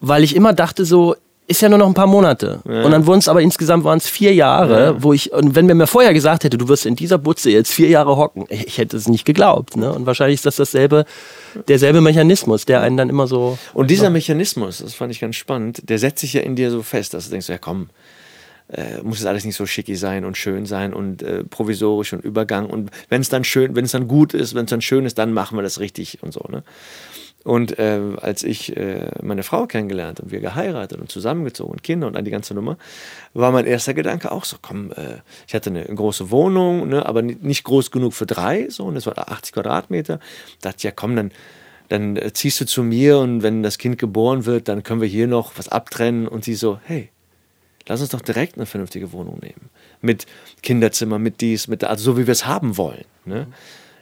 weil 0.00 0.24
ich 0.24 0.34
immer 0.36 0.52
dachte 0.52 0.84
so, 0.84 1.16
ist 1.48 1.62
ja 1.62 1.68
nur 1.68 1.78
noch 1.78 1.86
ein 1.86 1.94
paar 1.94 2.08
Monate. 2.08 2.60
Und 2.64 2.90
dann 2.90 3.06
wurden 3.06 3.20
es 3.20 3.28
aber 3.28 3.40
insgesamt 3.40 3.84
waren 3.84 3.98
es 3.98 4.08
vier 4.08 4.34
Jahre, 4.34 4.96
wo 5.02 5.12
ich, 5.12 5.32
und 5.32 5.54
wenn 5.54 5.66
mir 5.66 5.74
mir 5.74 5.86
vorher 5.86 6.12
gesagt 6.12 6.42
hätte, 6.42 6.58
du 6.58 6.68
wirst 6.68 6.86
in 6.86 6.96
dieser 6.96 7.18
Butze 7.18 7.50
jetzt 7.50 7.72
vier 7.72 7.88
Jahre 7.88 8.16
hocken, 8.16 8.46
ich 8.48 8.78
hätte 8.78 8.96
es 8.96 9.06
nicht 9.06 9.24
geglaubt. 9.24 9.76
Ne? 9.76 9.92
Und 9.92 10.06
wahrscheinlich 10.06 10.36
ist 10.36 10.46
das 10.46 10.56
dasselbe, 10.56 11.04
derselbe 11.68 12.00
Mechanismus, 12.00 12.64
der 12.64 12.80
einen 12.80 12.96
dann 12.96 13.08
immer 13.08 13.28
so. 13.28 13.58
Und 13.74 13.90
dieser 13.90 14.10
Mechanismus, 14.10 14.78
das 14.78 14.94
fand 14.94 15.12
ich 15.12 15.20
ganz 15.20 15.36
spannend, 15.36 15.88
der 15.88 15.98
setzt 15.98 16.20
sich 16.20 16.32
ja 16.32 16.40
in 16.40 16.56
dir 16.56 16.70
so 16.70 16.82
fest, 16.82 17.14
dass 17.14 17.26
du 17.26 17.30
denkst, 17.30 17.48
ja 17.48 17.58
komm, 17.58 17.90
äh, 18.68 19.00
muss 19.02 19.20
es 19.20 19.26
alles 19.26 19.44
nicht 19.44 19.56
so 19.56 19.66
schicki 19.66 19.94
sein 19.94 20.24
und 20.24 20.36
schön 20.36 20.66
sein 20.66 20.92
und 20.92 21.22
äh, 21.22 21.44
provisorisch 21.44 22.12
und 22.12 22.24
Übergang. 22.24 22.68
Und 22.68 22.90
wenn 23.08 23.20
es 23.20 23.28
dann 23.28 23.44
schön, 23.44 23.76
wenn 23.76 23.84
es 23.84 23.92
dann 23.92 24.08
gut 24.08 24.34
ist, 24.34 24.56
wenn 24.56 24.64
es 24.64 24.70
dann 24.70 24.82
schön 24.82 25.06
ist, 25.06 25.18
dann 25.18 25.32
machen 25.32 25.56
wir 25.56 25.62
das 25.62 25.78
richtig 25.78 26.18
und 26.22 26.32
so. 26.32 26.44
Ne? 26.48 26.64
Und 27.46 27.78
äh, 27.78 28.00
als 28.20 28.42
ich 28.42 28.76
äh, 28.76 29.08
meine 29.22 29.44
Frau 29.44 29.66
kennengelernt 29.68 30.18
und 30.18 30.32
wir 30.32 30.40
geheiratet 30.40 31.00
und 31.00 31.12
zusammengezogen 31.12 31.70
und 31.70 31.84
Kinder 31.84 32.08
und 32.08 32.16
all 32.16 32.24
die 32.24 32.32
ganze 32.32 32.54
Nummer, 32.54 32.76
war 33.34 33.52
mein 33.52 33.66
erster 33.66 33.94
Gedanke 33.94 34.32
auch 34.32 34.44
so, 34.44 34.56
komm, 34.60 34.90
äh, 34.90 35.18
ich 35.46 35.54
hatte 35.54 35.70
eine 35.70 35.84
große 35.84 36.32
Wohnung, 36.32 36.88
ne, 36.88 37.06
aber 37.06 37.22
ni- 37.22 37.36
nicht 37.40 37.62
groß 37.62 37.92
genug 37.92 38.14
für 38.14 38.26
drei, 38.26 38.68
so, 38.68 38.82
und 38.86 38.96
das 38.96 39.06
war 39.06 39.16
80 39.30 39.52
Quadratmeter. 39.52 40.18
dachte, 40.60 40.82
ja 40.88 40.90
komm, 40.90 41.14
dann, 41.14 41.30
dann 41.88 42.16
äh, 42.16 42.32
ziehst 42.32 42.60
du 42.60 42.66
zu 42.66 42.82
mir 42.82 43.18
und 43.18 43.44
wenn 43.44 43.62
das 43.62 43.78
Kind 43.78 43.96
geboren 43.98 44.44
wird, 44.44 44.66
dann 44.66 44.82
können 44.82 45.00
wir 45.00 45.06
hier 45.08 45.28
noch 45.28 45.52
was 45.56 45.68
abtrennen. 45.68 46.26
Und 46.26 46.42
sie 46.44 46.54
so, 46.56 46.80
hey, 46.82 47.10
lass 47.86 48.00
uns 48.00 48.10
doch 48.10 48.22
direkt 48.22 48.56
eine 48.56 48.66
vernünftige 48.66 49.12
Wohnung 49.12 49.38
nehmen. 49.40 49.70
Mit 50.00 50.26
Kinderzimmer, 50.64 51.20
mit 51.20 51.40
dies, 51.40 51.68
mit 51.68 51.84
da, 51.84 51.86
also 51.86 52.02
so 52.02 52.18
wie 52.18 52.26
wir 52.26 52.32
es 52.32 52.44
haben 52.44 52.76
wollen. 52.76 53.04
Ne? 53.24 53.46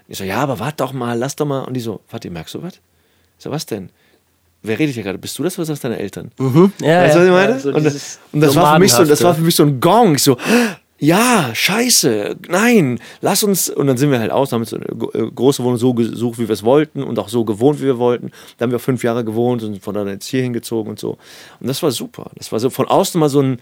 Ich 0.09 0.17
so, 0.17 0.25
ja, 0.25 0.39
aber 0.39 0.61
warte 0.61 0.79
doch 0.79 0.95
mal, 0.95 1.19
lass 1.19 1.37
doch 1.37 1.45
mal. 1.45 1.61
Und 1.65 1.75
die 1.75 1.81
so, 1.81 2.01
warte, 2.09 2.31
merkst 2.31 2.55
du 2.55 2.63
was? 2.63 2.81
So, 3.39 3.51
was 3.51 3.67
denn? 3.67 3.91
Wer 4.63 4.79
redet 4.79 4.95
hier 4.95 5.03
gerade? 5.03 5.19
Bist 5.19 5.39
du 5.39 5.43
das 5.43 5.59
oder 5.59 5.67
sind 5.67 5.75
das 5.75 5.81
deine 5.81 5.99
Eltern? 5.99 6.31
Mhm. 6.39 6.73
Ja, 6.81 7.03
Weißt 7.03 7.17
du, 7.17 7.21
was 7.21 7.27
ich 7.27 7.33
meine? 7.33 7.53
Ja, 7.53 7.59
so 7.59 7.69
und, 7.75 7.85
das, 7.85 8.19
und 8.33 8.41
das 8.41 8.55
war 8.57 8.75
für 8.75 8.81
mich 8.81 8.93
so, 8.93 9.05
das 9.05 9.23
war 9.23 9.35
für 9.35 9.43
mich 9.43 9.55
so 9.55 9.63
ein 9.63 9.79
Gong. 9.79 10.15
Ich 10.15 10.23
so, 10.23 10.39
ja, 10.99 11.51
scheiße, 11.55 12.37
nein, 12.49 12.99
lass 13.21 13.43
uns. 13.43 13.69
Und 13.69 13.89
dann 13.89 13.99
sind 13.99 14.11
wir 14.11 14.21
halt 14.21 14.31
aus, 14.31 14.53
haben 14.53 14.65
so 14.65 14.77
eine 14.77 14.87
äh, 14.87 15.31
große 15.31 15.63
Wohnung 15.63 15.77
so 15.77 15.93
gesucht, 15.93 16.39
wie 16.39 16.49
wir 16.49 16.55
es 16.55 16.63
wollten 16.63 17.03
und 17.03 17.19
auch 17.19 17.29
so 17.29 17.45
gewohnt, 17.45 17.81
wie 17.81 17.85
wir 17.85 17.99
wollten. 17.99 18.31
Da 18.57 18.63
haben 18.63 18.73
wir 18.73 18.79
fünf 18.79 19.05
Jahre 19.05 19.23
gewohnt 19.23 19.63
und 19.63 19.75
sind 19.75 19.83
von 19.85 19.95
dann 19.95 20.09
jetzt 20.09 20.27
hier 20.27 20.41
hingezogen 20.41 20.91
und 20.91 20.99
so. 20.99 21.19
Und 21.61 21.67
das 21.67 21.83
war 21.83 21.91
super. 21.91 22.31
Das 22.37 22.53
war 22.53 22.59
so 22.59 22.71
von 22.71 22.87
außen 22.87 23.21
mal 23.21 23.29
so 23.29 23.43
ein, 23.43 23.59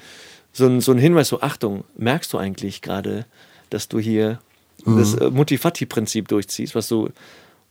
so 0.53 0.67
ein, 0.67 0.81
so 0.81 0.93
ein 0.93 0.99
Hinweis, 0.99 1.29
so 1.29 1.41
Achtung, 1.41 1.83
merkst 1.97 2.33
du 2.33 2.39
eigentlich 2.39 2.81
gerade, 2.81 3.27
dass 3.71 3.89
du 3.89 3.99
hier 3.99 4.39
das 4.85 5.15
äh, 5.15 5.31
Mutti-Fatti-Prinzip 5.31 6.29
durchziehst, 6.29 6.75
was 6.75 6.89
du, 6.89 7.09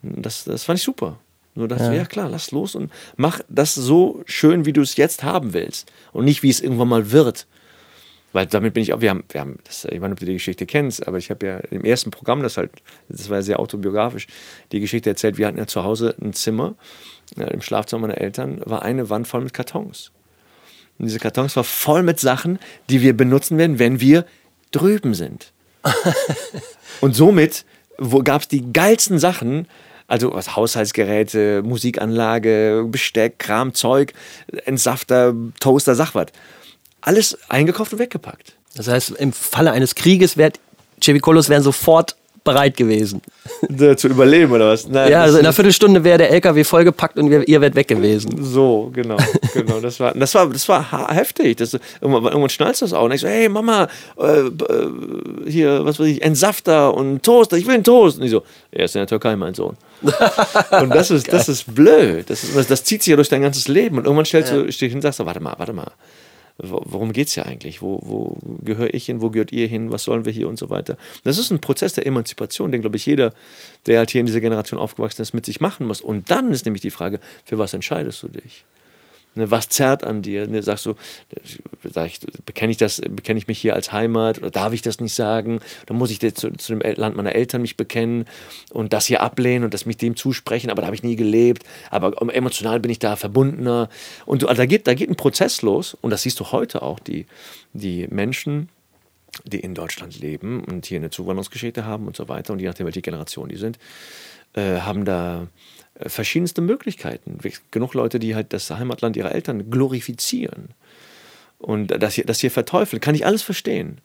das, 0.01 0.43
das 0.45 0.63
fand 0.63 0.79
ich 0.79 0.83
super. 0.83 1.17
Nur 1.53 1.67
dachte 1.67 1.85
ja. 1.85 1.93
ja 1.93 2.05
klar, 2.05 2.29
lass 2.29 2.51
los 2.51 2.75
und 2.75 2.91
mach 3.17 3.41
das 3.49 3.75
so 3.75 4.23
schön, 4.25 4.65
wie 4.65 4.73
du 4.73 4.81
es 4.81 4.95
jetzt 4.95 5.23
haben 5.23 5.53
willst 5.53 5.91
und 6.13 6.25
nicht, 6.25 6.43
wie 6.43 6.49
es 6.49 6.61
irgendwann 6.61 6.87
mal 6.87 7.11
wird. 7.11 7.47
Weil 8.33 8.45
damit 8.45 8.73
bin 8.73 8.83
ich 8.83 8.93
auch, 8.93 9.01
wir 9.01 9.09
haben, 9.09 9.23
wir 9.29 9.41
haben 9.41 9.57
das, 9.65 9.83
ich 9.83 9.99
weiß 9.99 10.01
nicht, 10.01 10.11
ob 10.13 10.19
du 10.19 10.25
die 10.25 10.33
Geschichte 10.33 10.65
kennst, 10.65 11.05
aber 11.05 11.17
ich 11.17 11.29
habe 11.29 11.45
ja 11.45 11.57
im 11.57 11.83
ersten 11.83 12.11
Programm, 12.11 12.41
das 12.41 12.55
halt, 12.55 12.71
das 13.09 13.29
war 13.29 13.37
ja 13.37 13.41
sehr 13.41 13.59
autobiografisch, 13.59 14.27
die 14.71 14.79
Geschichte 14.79 15.09
erzählt, 15.09 15.37
wir 15.37 15.47
hatten 15.47 15.57
ja 15.57 15.67
zu 15.67 15.83
Hause 15.83 16.15
ein 16.21 16.31
Zimmer, 16.31 16.75
ja, 17.35 17.47
im 17.47 17.61
Schlafzimmer 17.61 18.07
meiner 18.07 18.19
Eltern 18.19 18.61
war 18.65 18.83
eine 18.83 19.09
Wand 19.09 19.27
voll 19.27 19.41
mit 19.41 19.53
Kartons. 19.53 20.11
Und 20.97 21.07
diese 21.07 21.19
Kartons 21.19 21.55
war 21.55 21.63
voll 21.63 22.03
mit 22.03 22.19
Sachen, 22.19 22.59
die 22.89 23.01
wir 23.01 23.15
benutzen 23.15 23.57
werden, 23.57 23.79
wenn 23.79 23.99
wir 23.99 24.25
drüben 24.71 25.13
sind. 25.13 25.51
und 27.01 27.15
somit 27.15 27.65
gab 28.23 28.41
es 28.41 28.47
die 28.47 28.71
geilsten 28.71 29.19
Sachen, 29.19 29.67
also 30.11 30.33
was 30.33 30.55
Haushaltsgeräte, 30.55 31.63
Musikanlage, 31.63 32.85
Besteck, 32.87 33.39
Kram, 33.39 33.73
Zeug, 33.73 34.13
Entsafter, 34.65 35.33
Toaster, 35.59 35.95
Sachwart. 35.95 36.33
Alles 36.99 37.37
eingekauft 37.49 37.93
und 37.93 37.99
weggepackt. 37.99 38.55
Das 38.75 38.87
heißt, 38.87 39.11
im 39.11 39.33
Falle 39.33 39.71
eines 39.71 39.95
Krieges 39.95 40.37
wäre 40.37 40.51
Chevikolos 41.01 41.49
wären 41.49 41.63
sofort 41.63 42.15
bereit 42.43 42.75
gewesen. 42.75 43.21
Zu 43.97 44.07
überleben 44.07 44.51
oder 44.51 44.69
was? 44.69 44.87
Nein, 44.87 45.11
ja, 45.11 45.21
also 45.21 45.37
in 45.37 45.45
einer 45.45 45.53
Viertelstunde 45.53 46.03
wäre 46.03 46.17
der 46.17 46.31
LKW 46.31 46.63
vollgepackt 46.63 47.17
und 47.17 47.29
ihr 47.47 47.61
wärt 47.61 47.75
weg 47.75 47.87
gewesen. 47.87 48.43
So, 48.43 48.91
genau, 48.93 49.17
genau. 49.53 49.79
Das 49.79 49.99
war, 49.99 50.13
das 50.13 50.33
war, 50.33 50.49
das 50.49 50.67
war 50.67 51.07
heftig. 51.13 51.57
Das, 51.57 51.73
irgendwann, 51.99 52.25
irgendwann 52.25 52.49
schnallst 52.49 52.81
du 52.81 52.85
das 52.85 52.93
auch. 52.93 53.03
Und 53.03 53.11
ich 53.11 53.21
so, 53.21 53.27
hey 53.27 53.47
Mama, 53.47 53.87
äh, 54.19 54.39
äh, 54.39 54.51
hier, 55.47 55.85
was 55.85 55.99
weiß 55.99 56.07
ich, 56.07 56.21
Entsafter 56.21 56.93
und 56.93 57.23
Toast, 57.23 57.53
ich 57.53 57.65
will 57.65 57.75
einen 57.75 57.83
Toast. 57.83 58.17
Und 58.17 58.25
ich 58.25 58.31
so, 58.31 58.43
er 58.71 58.85
ist 58.85 58.95
in 58.95 58.99
der 58.99 59.07
Türkei, 59.07 59.35
mein 59.35 59.53
Sohn. 59.53 59.77
und 60.01 60.89
das 60.89 61.11
ist, 61.11 61.31
das 61.31 61.47
ist 61.47 61.73
blöd. 61.73 62.29
Das, 62.29 62.43
ist, 62.43 62.71
das 62.71 62.83
zieht 62.83 63.03
sich 63.03 63.11
ja 63.11 63.15
durch 63.15 63.29
dein 63.29 63.43
ganzes 63.43 63.67
Leben. 63.67 63.97
Und 63.97 64.05
irgendwann 64.05 64.25
stellst 64.25 64.51
ja. 64.51 64.63
du, 64.63 64.71
stehst 64.71 64.89
hin 64.89 64.97
und 64.97 65.01
sagst, 65.03 65.23
warte 65.23 65.39
mal, 65.39 65.53
warte 65.57 65.73
mal 65.73 65.91
worum 66.63 67.13
geht 67.13 67.27
es 67.27 67.35
ja 67.35 67.43
eigentlich? 67.43 67.81
Wo, 67.81 67.99
wo 68.03 68.37
gehöre 68.63 68.93
ich 68.93 69.05
hin? 69.05 69.21
Wo 69.21 69.29
gehört 69.29 69.51
ihr 69.51 69.67
hin? 69.67 69.91
Was 69.91 70.03
sollen 70.03 70.25
wir 70.25 70.31
hier 70.31 70.47
und 70.47 70.57
so 70.57 70.69
weiter? 70.69 70.97
Das 71.23 71.37
ist 71.37 71.51
ein 71.51 71.59
Prozess 71.59 71.93
der 71.93 72.05
Emanzipation, 72.05 72.71
den, 72.71 72.81
glaube 72.81 72.97
ich, 72.97 73.05
jeder, 73.05 73.33
der 73.85 73.99
halt 73.99 74.11
hier 74.11 74.19
in 74.19 74.25
dieser 74.25 74.41
Generation 74.41 74.79
aufgewachsen 74.79 75.21
ist, 75.21 75.33
mit 75.33 75.45
sich 75.45 75.61
machen 75.61 75.87
muss. 75.87 76.01
Und 76.01 76.29
dann 76.29 76.51
ist 76.51 76.65
nämlich 76.65 76.81
die 76.81 76.91
Frage, 76.91 77.19
für 77.45 77.57
was 77.57 77.73
entscheidest 77.73 78.23
du 78.23 78.27
dich? 78.27 78.65
Ne, 79.33 79.49
was 79.49 79.69
zerrt 79.69 80.03
an 80.03 80.21
dir? 80.21 80.45
Ne, 80.47 80.61
sagst 80.61 80.85
du, 80.85 80.95
sag 81.89 82.07
ich, 82.07 82.19
bekenne 82.45 82.71
ich 82.71 82.77
das, 82.77 82.99
ich 82.99 83.47
mich 83.47 83.59
hier 83.59 83.75
als 83.75 83.93
Heimat 83.93 84.39
oder 84.39 84.51
darf 84.51 84.73
ich 84.73 84.81
das 84.81 84.99
nicht 84.99 85.13
sagen? 85.13 85.61
Dann 85.85 85.97
muss 85.97 86.11
ich 86.11 86.19
zu, 86.19 86.51
zu, 86.51 86.75
dem 86.75 86.81
Land 86.97 87.15
meiner 87.15 87.33
Eltern 87.33 87.61
mich 87.61 87.77
bekennen 87.77 88.25
und 88.71 88.91
das 88.91 89.05
hier 89.05 89.21
ablehnen 89.21 89.63
und 89.63 89.73
das 89.73 89.85
mich 89.85 89.95
dem 89.95 90.17
zusprechen, 90.17 90.69
aber 90.69 90.81
da 90.81 90.87
habe 90.87 90.95
ich 90.95 91.03
nie 91.03 91.15
gelebt. 91.15 91.63
Aber 91.89 92.21
emotional 92.33 92.81
bin 92.81 92.91
ich 92.91 92.99
da 92.99 93.15
verbundener. 93.15 93.89
Und 94.25 94.43
also 94.43 94.61
da, 94.61 94.65
geht, 94.65 94.85
da 94.85 94.93
geht 94.93 95.09
ein 95.09 95.15
Prozess 95.15 95.61
los 95.61 95.97
und 96.01 96.09
das 96.09 96.23
siehst 96.23 96.39
du 96.41 96.51
heute 96.51 96.81
auch, 96.81 96.99
die, 96.99 97.25
die 97.71 98.07
Menschen, 98.09 98.67
die 99.45 99.61
in 99.61 99.75
Deutschland 99.75 100.19
leben 100.19 100.61
und 100.61 100.85
hier 100.85 100.97
eine 100.97 101.09
Zuwanderungsgeschichte 101.09 101.85
haben 101.85 102.05
und 102.05 102.17
so 102.17 102.27
weiter 102.27 102.51
und 102.51 102.59
je 102.59 102.67
nachdem, 102.67 102.85
welche 102.85 103.01
Generation 103.01 103.47
die 103.47 103.55
sind, 103.55 103.79
äh, 104.55 104.81
haben 104.81 105.05
da 105.05 105.47
verschiedenste 106.07 106.61
Möglichkeiten. 106.61 107.37
Genug 107.71 107.93
Leute, 107.93 108.19
die 108.19 108.35
halt 108.35 108.53
das 108.53 108.69
Heimatland 108.69 109.17
ihrer 109.17 109.33
Eltern 109.33 109.69
glorifizieren 109.69 110.69
und 111.59 111.87
das 111.87 112.15
hier, 112.15 112.25
das 112.25 112.39
hier 112.39 112.51
verteufeln. 112.51 112.99
Kann 112.99 113.15
ich 113.15 113.25
alles 113.25 113.41
verstehen. 113.41 113.99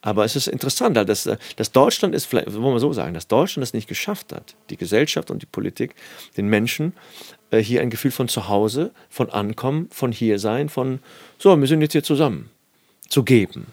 Aber 0.00 0.24
es 0.26 0.36
ist 0.36 0.48
interessant, 0.48 0.98
dass, 0.98 1.30
dass 1.56 1.72
Deutschland 1.72 2.14
ist, 2.14 2.26
vielleicht 2.26 2.52
wollen 2.52 2.74
wir 2.74 2.80
so 2.80 2.92
sagen, 2.92 3.14
dass 3.14 3.26
Deutschland 3.26 3.64
es 3.64 3.72
nicht 3.72 3.88
geschafft 3.88 4.34
hat, 4.34 4.54
die 4.68 4.76
Gesellschaft 4.76 5.30
und 5.30 5.40
die 5.40 5.46
Politik, 5.46 5.94
den 6.36 6.46
Menschen 6.46 6.92
äh, 7.50 7.58
hier 7.58 7.80
ein 7.80 7.88
Gefühl 7.88 8.10
von 8.10 8.28
Zuhause, 8.28 8.90
von 9.08 9.30
Ankommen, 9.30 9.88
von 9.90 10.12
Hiersein, 10.12 10.68
von 10.68 10.98
so, 11.38 11.58
wir 11.58 11.66
sind 11.66 11.80
jetzt 11.80 11.92
hier 11.92 12.02
zusammen, 12.02 12.50
zu 13.08 13.22
geben. 13.22 13.66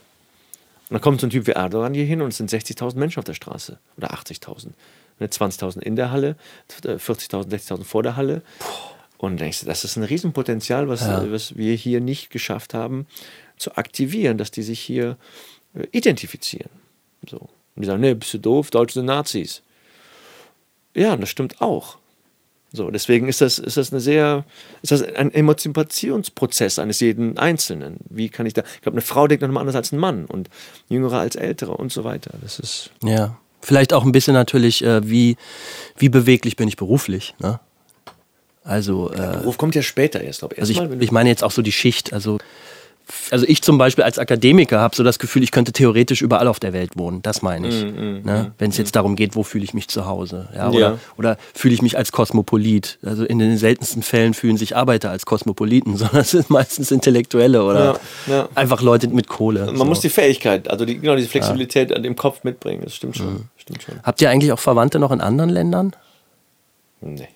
Und 0.87 0.95
dann 0.95 1.01
kommt 1.01 1.19
so 1.19 1.27
ein 1.27 1.31
Typ 1.31 1.47
wie 1.47 1.51
Erdogan 1.51 1.93
hier 1.93 2.05
hin 2.05 2.21
und 2.21 2.29
es 2.29 2.37
sind 2.37 2.49
60.000 2.49 2.97
Menschen 2.97 3.19
auf 3.19 3.25
der 3.25 3.33
Straße 3.33 3.79
oder 3.97 4.13
80.000. 4.13 4.67
20.000 5.27 5.79
in 5.79 5.95
der 5.95 6.11
Halle, 6.11 6.35
40.000, 6.83 7.49
60.000 7.49 7.83
vor 7.83 8.03
der 8.03 8.15
Halle. 8.15 8.41
Und 9.17 9.39
denkst 9.39 9.61
du, 9.61 9.65
das 9.67 9.83
ist 9.83 9.97
ein 9.97 10.03
Riesenpotenzial, 10.03 10.87
was, 10.87 11.01
ja. 11.01 11.31
was 11.31 11.55
wir 11.55 11.75
hier 11.75 12.01
nicht 12.01 12.31
geschafft 12.31 12.73
haben, 12.73 13.05
zu 13.57 13.77
aktivieren, 13.77 14.37
dass 14.37 14.49
die 14.49 14.63
sich 14.63 14.79
hier 14.79 15.17
äh, 15.75 15.85
identifizieren. 15.91 16.71
So. 17.29 17.37
Und 17.37 17.83
die 17.83 17.85
sagen, 17.85 18.01
nee, 18.01 18.15
bist 18.15 18.33
du 18.33 18.39
doof, 18.39 18.71
Deutsche 18.71 18.95
sind 18.95 19.05
Nazis. 19.05 19.61
Ja, 20.95 21.15
das 21.15 21.29
stimmt 21.29 21.61
auch. 21.61 21.97
So, 22.73 22.89
deswegen 22.89 23.27
ist 23.27 23.41
das, 23.41 23.59
ist 23.59 23.75
das 23.75 23.91
eine 23.91 23.99
sehr, 23.99 24.45
ist 24.81 24.93
das 24.93 25.03
ein 25.03 25.33
Emanzipationsprozess 25.33 26.79
eines 26.79 27.01
jeden 27.01 27.37
Einzelnen. 27.37 27.97
Wie 28.09 28.29
kann 28.29 28.45
ich 28.45 28.53
da, 28.53 28.63
ich 28.75 28.81
glaube, 28.81 28.95
eine 28.95 29.01
Frau 29.01 29.27
denkt 29.27 29.41
noch 29.41 29.51
mal 29.51 29.59
anders 29.59 29.75
als 29.75 29.91
ein 29.91 29.99
Mann 29.99 30.25
und 30.25 30.49
Jüngere 30.87 31.19
als 31.19 31.35
Ältere 31.35 31.75
und 31.75 31.91
so 31.91 32.05
weiter. 32.05 32.31
Das 32.41 32.59
ist. 32.59 32.91
Ja. 33.03 33.37
Vielleicht 33.61 33.93
auch 33.93 34.03
ein 34.03 34.11
bisschen 34.11 34.33
natürlich, 34.33 34.83
äh, 34.83 35.07
wie, 35.07 35.37
wie 35.97 36.09
beweglich 36.09 36.55
bin 36.55 36.67
ich 36.67 36.77
beruflich. 36.77 37.35
Ne? 37.39 37.59
Also, 38.63 39.11
äh, 39.11 39.17
Der 39.17 39.27
Beruf 39.37 39.57
kommt 39.57 39.75
ja 39.75 39.81
später 39.81 40.21
erst, 40.21 40.39
glaube 40.39 40.55
ich. 40.55 40.61
Also 40.61 40.71
ich, 40.71 41.01
ich 41.01 41.11
meine 41.11 41.29
jetzt 41.29 41.43
auch 41.43 41.51
so 41.51 41.61
die 41.61 41.71
Schicht. 41.71 42.13
Also 42.13 42.37
also 43.31 43.45
ich 43.47 43.61
zum 43.61 43.77
Beispiel 43.77 44.03
als 44.03 44.19
Akademiker 44.19 44.79
habe 44.79 44.95
so 44.95 45.03
das 45.03 45.19
Gefühl, 45.19 45.43
ich 45.43 45.51
könnte 45.51 45.71
theoretisch 45.71 46.21
überall 46.21 46.47
auf 46.47 46.59
der 46.59 46.73
Welt 46.73 46.91
wohnen. 46.95 47.21
Das 47.21 47.41
meine 47.41 47.67
ich. 47.67 47.83
Mm, 47.83 47.87
mm, 47.87 48.21
ne? 48.23 48.43
Mm, 48.49 48.53
Wenn 48.57 48.69
es 48.71 48.77
jetzt 48.77 48.95
darum 48.95 49.15
geht, 49.15 49.35
wo 49.35 49.43
fühle 49.43 49.63
ich 49.63 49.73
mich 49.73 49.87
zu 49.87 50.05
Hause? 50.05 50.49
Ja, 50.55 50.69
oder, 50.69 50.79
ja. 50.79 50.97
oder 51.17 51.37
fühle 51.53 51.73
ich 51.73 51.81
mich 51.81 51.97
als 51.97 52.11
Kosmopolit? 52.11 52.99
Also 53.03 53.25
in 53.25 53.39
den 53.39 53.57
seltensten 53.57 54.03
Fällen 54.03 54.33
fühlen 54.33 54.57
sich 54.57 54.75
Arbeiter 54.75 55.09
als 55.09 55.25
Kosmopoliten, 55.25 55.97
sondern 55.97 56.21
es 56.21 56.31
sind 56.31 56.49
meistens 56.49 56.91
Intellektuelle 56.91 57.63
oder 57.63 57.99
ja, 58.27 58.33
ja. 58.33 58.49
einfach 58.55 58.81
Leute 58.81 59.07
mit 59.07 59.27
Kohle. 59.27 59.65
Man 59.65 59.77
so. 59.77 59.85
muss 59.85 59.99
die 59.99 60.09
Fähigkeit, 60.09 60.69
also 60.69 60.85
die, 60.85 60.99
genau 60.99 61.15
diese 61.15 61.29
Flexibilität 61.29 61.93
an 61.93 62.03
dem 62.03 62.15
Kopf 62.15 62.43
mitbringen. 62.43 62.81
Das 62.83 62.95
stimmt 62.95 63.17
schon. 63.17 63.33
Mhm. 63.33 63.43
stimmt 63.57 63.83
schon. 63.83 63.99
Habt 64.03 64.21
ihr 64.21 64.29
eigentlich 64.29 64.51
auch 64.51 64.59
Verwandte 64.59 64.99
noch 64.99 65.11
in 65.11 65.21
anderen 65.21 65.49
Ländern? 65.49 65.95
Nee 67.01 67.29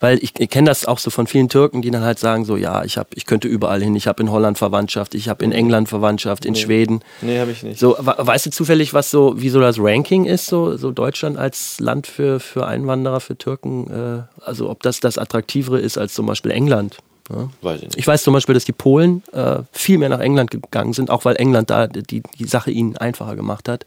weil 0.00 0.18
ich, 0.22 0.32
ich 0.38 0.48
kenne 0.48 0.68
das 0.68 0.86
auch 0.86 0.98
so 0.98 1.10
von 1.10 1.26
vielen 1.26 1.48
Türken, 1.48 1.82
die 1.82 1.90
dann 1.90 2.02
halt 2.02 2.18
sagen 2.18 2.44
so, 2.44 2.56
ja, 2.56 2.84
ich 2.84 2.96
hab, 2.96 3.08
ich 3.14 3.26
könnte 3.26 3.48
überall 3.48 3.82
hin, 3.82 3.94
ich 3.94 4.06
habe 4.06 4.22
in 4.22 4.30
Holland 4.30 4.58
Verwandtschaft, 4.58 5.14
ich 5.14 5.28
habe 5.28 5.44
in 5.44 5.52
England 5.52 5.88
Verwandtschaft, 5.88 6.46
in 6.46 6.54
nee. 6.54 6.58
Schweden. 6.58 7.00
Nee, 7.20 7.38
habe 7.38 7.52
ich 7.52 7.62
nicht. 7.62 7.78
So, 7.78 7.96
weißt 7.98 8.46
du 8.46 8.50
zufällig, 8.50 8.94
was 8.94 9.10
so, 9.10 9.34
wie 9.40 9.50
so 9.50 9.60
das 9.60 9.76
Ranking 9.78 10.24
ist, 10.24 10.46
so, 10.46 10.76
so 10.76 10.90
Deutschland 10.90 11.36
als 11.36 11.78
Land 11.80 12.06
für, 12.06 12.40
für 12.40 12.66
Einwanderer, 12.66 13.20
für 13.20 13.36
Türken, 13.36 13.90
äh, 13.90 14.44
also 14.44 14.70
ob 14.70 14.82
das 14.82 15.00
das 15.00 15.18
attraktivere 15.18 15.78
ist 15.78 15.98
als 15.98 16.14
zum 16.14 16.26
Beispiel 16.26 16.50
England? 16.50 16.96
Ja. 17.28 17.48
Weiß 17.62 17.76
ich, 17.76 17.88
nicht. 17.88 17.98
ich 17.98 18.06
weiß 18.06 18.24
zum 18.24 18.34
Beispiel, 18.34 18.54
dass 18.54 18.64
die 18.64 18.72
Polen 18.72 19.22
äh, 19.32 19.58
viel 19.70 19.98
mehr 19.98 20.08
nach 20.08 20.18
England 20.18 20.50
gegangen 20.50 20.94
sind, 20.94 21.10
auch 21.10 21.24
weil 21.24 21.36
England 21.36 21.70
da 21.70 21.86
die, 21.86 22.22
die 22.38 22.44
Sache 22.44 22.70
ihnen 22.72 22.96
einfacher 22.96 23.36
gemacht 23.36 23.68
hat. 23.68 23.86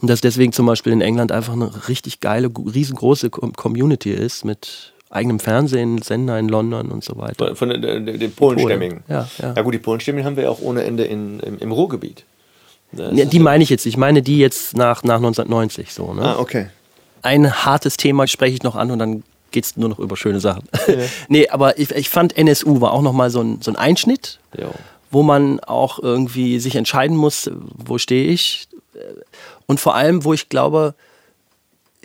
Und 0.00 0.08
dass 0.08 0.20
deswegen 0.20 0.52
zum 0.52 0.66
Beispiel 0.66 0.92
in 0.92 1.00
England 1.00 1.32
einfach 1.32 1.54
eine 1.54 1.88
richtig 1.88 2.20
geile, 2.20 2.48
riesengroße 2.48 3.30
Community 3.30 4.12
ist 4.12 4.44
mit 4.44 4.92
eigenem 5.16 5.40
Fernsehen, 5.40 6.00
Sender 6.02 6.38
in 6.38 6.48
London 6.48 6.90
und 6.90 7.02
so 7.02 7.16
weiter. 7.16 7.46
Von, 7.48 7.56
von 7.56 7.80
den, 7.80 8.06
den 8.06 8.32
Polenstämmigen. 8.32 9.02
Ja, 9.08 9.28
ja. 9.38 9.54
ja 9.56 9.62
gut, 9.62 9.74
die 9.74 9.78
Polenstämmigen 9.78 10.26
haben 10.26 10.36
wir 10.36 10.44
ja 10.44 10.50
auch 10.50 10.60
ohne 10.60 10.84
Ende 10.84 11.04
in, 11.04 11.40
im, 11.40 11.58
im 11.58 11.72
Ruhrgebiet. 11.72 12.24
Ja, 12.92 13.24
die 13.24 13.38
meine 13.38 13.64
ich 13.64 13.70
jetzt. 13.70 13.86
Ich 13.86 13.96
meine 13.96 14.22
die 14.22 14.38
jetzt 14.38 14.76
nach, 14.76 15.02
nach 15.02 15.16
1990 15.16 15.92
so. 15.92 16.14
Ne? 16.14 16.22
Ah, 16.22 16.38
okay. 16.38 16.68
Ein 17.22 17.64
hartes 17.64 17.96
Thema 17.96 18.26
spreche 18.26 18.54
ich 18.54 18.62
noch 18.62 18.76
an 18.76 18.90
und 18.90 18.98
dann 18.98 19.22
geht 19.50 19.64
es 19.64 19.76
nur 19.76 19.88
noch 19.88 19.98
über 19.98 20.16
schöne 20.16 20.40
Sachen. 20.40 20.68
Ja. 20.86 20.94
nee, 21.28 21.48
aber 21.48 21.78
ich, 21.78 21.90
ich 21.90 22.08
fand 22.08 22.36
NSU 22.36 22.80
war 22.80 22.92
auch 22.92 23.02
nochmal 23.02 23.30
so 23.30 23.40
ein, 23.40 23.60
so 23.60 23.70
ein 23.70 23.76
Einschnitt, 23.76 24.38
jo. 24.58 24.70
wo 25.10 25.22
man 25.22 25.60
auch 25.60 25.98
irgendwie 25.98 26.58
sich 26.60 26.76
entscheiden 26.76 27.16
muss, 27.16 27.50
wo 27.54 27.98
stehe 27.98 28.28
ich. 28.28 28.68
Und 29.66 29.80
vor 29.80 29.94
allem, 29.94 30.24
wo 30.24 30.32
ich 30.32 30.48
glaube, 30.48 30.94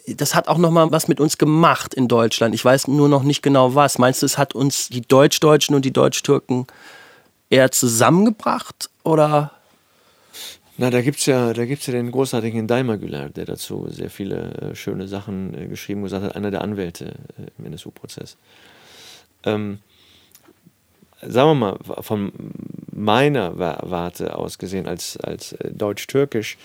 das 0.07 0.35
hat 0.35 0.47
auch 0.47 0.57
noch 0.57 0.71
mal 0.71 0.91
was 0.91 1.07
mit 1.07 1.19
uns 1.19 1.37
gemacht 1.37 1.93
in 1.93 2.07
Deutschland. 2.07 2.55
Ich 2.55 2.63
weiß 2.63 2.87
nur 2.87 3.09
noch 3.09 3.23
nicht 3.23 3.41
genau 3.41 3.75
was. 3.75 3.97
Meinst 3.97 4.21
du, 4.21 4.25
es 4.25 4.37
hat 4.37 4.55
uns 4.55 4.89
die 4.89 5.01
Deutschdeutschen 5.01 5.75
und 5.75 5.85
die 5.85 5.93
Deutsch-Türken 5.93 6.67
eher 7.49 7.71
zusammengebracht 7.71 8.89
oder? 9.03 9.51
Na, 10.77 10.89
da 10.89 11.01
gibt 11.01 11.19
es 11.19 11.25
ja, 11.25 11.51
ja 11.51 11.65
den 11.65 12.11
großartigen 12.11 12.67
Daimar 12.67 12.97
Güler, 12.97 13.29
der 13.29 13.45
dazu 13.45 13.87
sehr 13.89 14.09
viele 14.09 14.53
äh, 14.53 14.75
schöne 14.75 15.07
Sachen 15.07 15.53
äh, 15.53 15.67
geschrieben 15.67 16.01
gesagt 16.01 16.23
hat, 16.23 16.35
einer 16.35 16.49
der 16.49 16.61
Anwälte 16.61 17.13
äh, 17.37 17.51
im 17.59 17.65
NSU-Prozess. 17.65 18.37
Ähm, 19.43 19.79
sagen 21.21 21.49
wir 21.49 21.55
mal, 21.55 21.77
von 22.01 22.31
meiner 22.91 23.57
Warte 23.59 24.35
aus 24.35 24.57
gesehen 24.57 24.87
als, 24.87 25.17
als 25.17 25.55
deutsch-türkisch, 25.71 26.57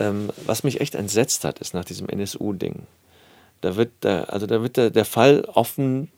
ähm, 0.00 0.30
was 0.46 0.64
mich 0.64 0.80
echt 0.80 0.94
entsetzt 0.94 1.44
hat, 1.44 1.60
ist 1.60 1.74
nach 1.74 1.84
diesem 1.84 2.08
NSU-Ding. 2.08 2.86
Da 3.60 3.76
wird, 3.76 3.90
der, 4.02 4.32
also 4.32 4.46
da 4.46 4.62
wird 4.62 4.76
der, 4.76 4.90
der 4.90 5.04
Fall 5.04 5.42
offen, 5.42 6.10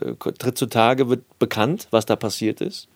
äh, 0.00 0.14
tritt 0.14 0.58
zutage, 0.58 1.08
wird 1.08 1.38
bekannt, 1.38 1.88
was 1.90 2.06
da 2.06 2.16
passiert 2.16 2.60
ist. 2.60 2.88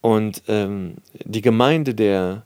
Und 0.00 0.42
ähm, 0.48 0.96
die 1.24 1.40
Gemeinde 1.40 1.94
der 1.94 2.44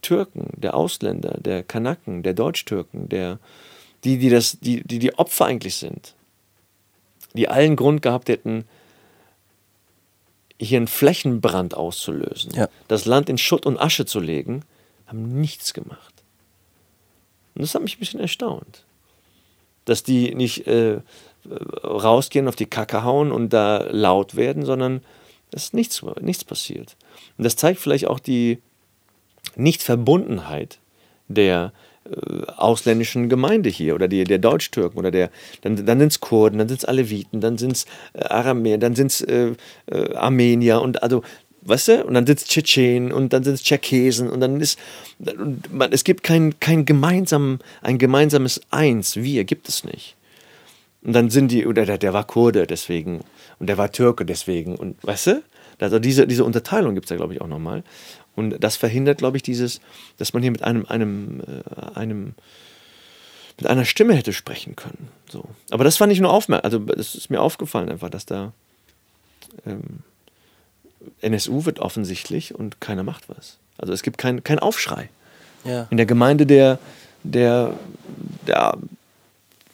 Türken, 0.00 0.50
der 0.56 0.74
Ausländer, 0.74 1.36
der 1.38 1.62
Kanaken, 1.62 2.22
der 2.22 2.32
Deutschtürken, 2.32 3.08
der, 3.10 3.38
die, 4.04 4.16
die, 4.18 4.30
das, 4.30 4.58
die, 4.60 4.82
die 4.82 4.98
die 4.98 5.14
Opfer 5.18 5.44
eigentlich 5.44 5.76
sind, 5.76 6.14
die 7.34 7.48
allen 7.48 7.76
Grund 7.76 8.00
gehabt 8.00 8.30
hätten, 8.30 8.64
hier 10.60 10.78
einen 10.78 10.86
Flächenbrand 10.86 11.74
auszulösen, 11.74 12.52
ja. 12.54 12.68
das 12.88 13.04
Land 13.04 13.28
in 13.28 13.38
Schutt 13.38 13.66
und 13.66 13.78
Asche 13.78 14.06
zu 14.06 14.18
legen, 14.18 14.62
haben 15.08 15.40
nichts 15.40 15.74
gemacht. 15.74 16.22
Und 17.54 17.62
das 17.62 17.74
hat 17.74 17.82
mich 17.82 17.96
ein 17.96 18.00
bisschen 18.00 18.20
erstaunt. 18.20 18.84
Dass 19.84 20.02
die 20.02 20.34
nicht 20.34 20.66
äh, 20.66 21.00
rausgehen, 21.82 22.46
auf 22.46 22.56
die 22.56 22.66
Kacke 22.66 23.02
hauen 23.04 23.32
und 23.32 23.52
da 23.52 23.88
laut 23.90 24.36
werden, 24.36 24.64
sondern 24.64 25.02
dass 25.50 25.72
nichts, 25.72 26.04
nichts 26.20 26.44
passiert. 26.44 26.96
Und 27.36 27.44
das 27.44 27.56
zeigt 27.56 27.80
vielleicht 27.80 28.06
auch 28.06 28.20
die 28.20 28.58
Nichtverbundenheit 29.56 30.78
der 31.28 31.72
äh, 32.04 32.44
ausländischen 32.56 33.28
Gemeinde 33.28 33.68
hier 33.68 33.94
oder 33.94 34.08
die, 34.08 34.24
der 34.24 34.38
Deutschtürken 34.38 34.98
oder 34.98 35.10
der, 35.10 35.30
dann, 35.62 35.84
dann 35.84 35.98
sind 35.98 36.12
es 36.12 36.20
Kurden, 36.20 36.58
dann 36.58 36.68
sind 36.68 36.78
es 36.78 36.84
Aleviten, 36.84 37.40
dann 37.40 37.58
sind 37.58 37.72
es 37.72 37.86
äh, 38.12 38.24
Aramäer, 38.24 38.78
dann 38.78 38.94
sind 38.94 39.10
es 39.10 39.20
äh, 39.22 39.54
äh, 39.86 40.14
Armenier 40.14 40.80
und 40.80 41.02
also 41.02 41.22
weißt 41.62 41.88
du? 41.88 42.04
Und 42.04 42.14
dann 42.14 42.26
sind 42.26 42.38
es 42.38 42.46
Tschetschenen 42.46 43.12
und 43.12 43.32
dann 43.32 43.44
sind 43.44 43.54
es 43.54 43.62
Tscherkesen 43.62 44.30
und 44.30 44.40
dann 44.40 44.60
ist, 44.60 44.78
man, 45.70 45.92
es 45.92 46.04
gibt 46.04 46.22
kein, 46.22 46.58
kein 46.60 46.84
gemeinsam, 46.84 47.60
ein 47.82 47.98
gemeinsames 47.98 48.60
Eins, 48.70 49.16
wir, 49.16 49.44
gibt 49.44 49.68
es 49.68 49.84
nicht. 49.84 50.16
Und 51.02 51.12
dann 51.12 51.30
sind 51.30 51.50
die, 51.50 51.66
oder 51.66 51.86
der, 51.86 51.98
der 51.98 52.12
war 52.12 52.26
Kurde 52.26 52.66
deswegen 52.66 53.20
und 53.58 53.68
der 53.68 53.78
war 53.78 53.92
Türke 53.92 54.24
deswegen 54.24 54.76
und 54.76 54.96
weißt 55.04 55.26
du? 55.28 55.42
Also 55.80 56.00
diese, 56.00 56.26
diese 56.26 56.44
Unterteilung 56.44 56.94
gibt 56.94 57.06
es 57.06 57.10
ja, 57.10 57.16
glaube 57.16 57.34
ich, 57.34 57.40
auch 57.40 57.46
nochmal. 57.46 57.84
Und 58.34 58.62
das 58.62 58.76
verhindert, 58.76 59.18
glaube 59.18 59.36
ich, 59.36 59.42
dieses, 59.42 59.80
dass 60.16 60.32
man 60.32 60.42
hier 60.42 60.50
mit 60.50 60.62
einem, 60.62 60.86
einem, 60.86 61.40
äh, 61.40 61.98
einem, 61.98 62.34
mit 63.56 63.66
einer 63.66 63.84
Stimme 63.84 64.14
hätte 64.14 64.32
sprechen 64.32 64.76
können. 64.76 65.08
So. 65.30 65.44
Aber 65.70 65.84
das 65.84 65.96
fand 65.96 66.12
ich 66.12 66.20
nur 66.20 66.32
aufmerksam. 66.32 66.64
Also 66.64 66.92
es 66.96 67.14
ist 67.14 67.30
mir 67.30 67.40
aufgefallen 67.40 67.88
einfach, 67.88 68.10
dass 68.10 68.26
da 68.26 68.52
ähm, 69.66 70.00
NSU 71.20 71.64
wird 71.64 71.78
offensichtlich 71.78 72.54
und 72.54 72.80
keiner 72.80 73.02
macht 73.02 73.28
was. 73.28 73.58
Also 73.76 73.92
es 73.92 74.02
gibt 74.02 74.18
keinen 74.18 74.44
kein 74.44 74.58
Aufschrei. 74.58 75.08
Ja. 75.64 75.86
In 75.90 75.96
der 75.96 76.06
Gemeinde 76.06 76.46
der, 76.46 76.78
der, 77.22 77.74
der 78.46 78.76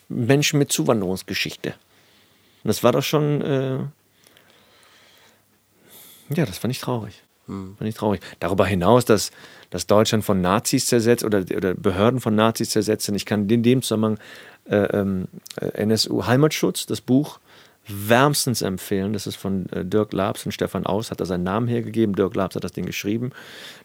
Menschen 0.08 0.58
mit 0.58 0.72
Zuwanderungsgeschichte. 0.72 1.70
Und 1.70 2.68
das 2.68 2.82
war 2.82 2.92
doch 2.92 3.02
schon, 3.02 3.42
äh, 3.42 3.78
ja, 6.34 6.46
das 6.46 6.58
fand 6.58 6.72
ich 6.72 6.80
traurig. 6.80 7.22
Hm. 7.46 7.76
Fand 7.76 7.88
ich 7.88 7.94
traurig. 7.94 8.20
Darüber 8.40 8.66
hinaus, 8.66 9.04
dass, 9.04 9.30
dass 9.70 9.86
Deutschland 9.86 10.24
von 10.24 10.40
Nazis 10.40 10.86
zersetzt 10.86 11.24
oder, 11.24 11.40
oder 11.54 11.74
Behörden 11.74 12.20
von 12.20 12.34
Nazis 12.34 12.70
zersetzt 12.70 13.06
sind. 13.06 13.14
Ich 13.14 13.26
kann 13.26 13.48
in 13.48 13.62
dem 13.62 13.82
Zusammenhang 13.82 14.18
äh, 14.64 14.76
äh, 14.76 15.26
NSU 15.74 16.26
Heimatschutz, 16.26 16.86
das 16.86 17.02
Buch, 17.02 17.38
wärmstens 17.86 18.62
empfehlen. 18.62 19.12
Das 19.12 19.26
ist 19.26 19.36
von 19.36 19.68
äh, 19.70 19.84
Dirk 19.84 20.12
Labs 20.12 20.46
und 20.46 20.52
Stefan 20.52 20.86
Aus, 20.86 21.10
hat 21.10 21.20
er 21.20 21.26
seinen 21.26 21.44
Namen 21.44 21.68
hergegeben. 21.68 22.14
Dirk 22.14 22.34
Labs 22.34 22.56
hat 22.56 22.64
das 22.64 22.72
Ding 22.72 22.86
geschrieben. 22.86 23.30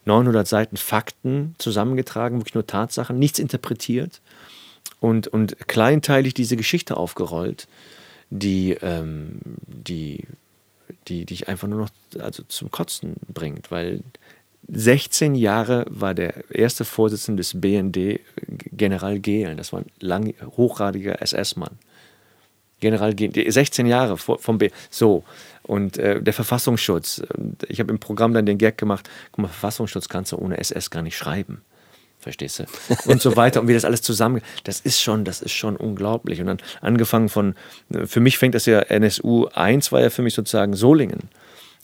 900 0.06 0.48
Seiten 0.48 0.78
Fakten 0.78 1.56
zusammengetragen, 1.58 2.40
wirklich 2.40 2.56
nur 2.56 2.68
Tatsachen, 2.68 3.20
nichts 3.20 3.40
interpretiert 3.40 4.22
und, 5.00 5.28
und 5.28 5.68
kleinteilig 5.68 6.34
diese 6.34 6.58
Geschichte 6.58 6.98
aufgerollt, 6.98 7.68
die, 8.30 8.78
ähm, 8.82 9.40
die, 9.68 10.26
die, 11.08 11.26
die 11.26 11.34
ich 11.34 11.48
einfach 11.48 11.68
nur 11.68 11.80
noch 11.80 11.90
also 12.20 12.44
zum 12.44 12.72
Kotzen 12.72 13.16
bringt, 13.28 13.72
weil 13.72 14.02
16 14.72 15.36
Jahre 15.36 15.86
war 15.90 16.14
der 16.14 16.52
erste 16.52 16.86
Vorsitzende 16.86 17.42
des 17.42 17.60
BND 17.60 18.20
General 18.72 19.20
Gehlen. 19.20 19.58
Das 19.58 19.74
war 19.74 19.80
ein 19.80 19.92
lang, 20.00 20.34
hochradiger 20.58 21.22
SS-Mann. 21.22 21.78
General 22.80 23.13
Gehlen, 23.13 23.52
16 23.52 23.86
Jahre 23.86 24.18
vom 24.18 24.58
B. 24.58 24.70
So. 24.89 25.24
Und 25.63 25.98
äh, 25.98 26.22
der 26.22 26.34
Verfassungsschutz. 26.34 27.22
Ich 27.68 27.80
habe 27.80 27.92
im 27.92 28.00
Programm 28.00 28.34
dann 28.34 28.46
den 28.46 28.58
Gag 28.58 28.78
gemacht: 28.78 29.10
guck 29.32 29.39
mal, 29.39 29.48
Verfassungsschutz 29.48 30.10
kannst 30.10 30.32
du 30.32 30.38
ohne 30.38 30.58
SS 30.58 30.89
gar 30.89 31.02
nicht 31.02 31.18
schreiben. 31.18 31.62
Verstehst 32.20 32.60
du? 32.60 32.65
Und 33.10 33.22
so 33.22 33.36
weiter. 33.36 33.62
Und 33.62 33.68
wie 33.68 33.74
das 33.74 33.86
alles 33.86 34.02
zusammen. 34.02 34.42
Das 34.63 34.80
ist 34.82 35.00
schon, 35.02 35.24
das 35.24 35.42
ist 35.42 35.54
schon 35.54 35.78
unglaublich. 35.78 36.42
Und 36.42 36.48
dann 36.48 36.58
angefangen 36.82 37.30
von, 37.30 37.56
für 38.06 38.20
mich 38.20 38.38
fängt 38.38 38.56
das 38.56 38.65
ja 38.65 38.80
NSU 38.80 39.48
1 39.48 39.92
war 39.92 40.02
ja 40.02 40.10
für 40.10 40.22
mich 40.22 40.34
sozusagen 40.34 40.76
Solingen 40.76 41.30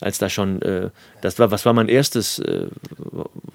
als 0.01 0.17
da 0.17 0.29
schon, 0.29 0.62
äh, 0.62 0.89
das 1.21 1.39
war, 1.39 1.51
was 1.51 1.65
war 1.65 1.73
mein 1.73 1.88
erstes 1.88 2.39
äh, 2.39 2.67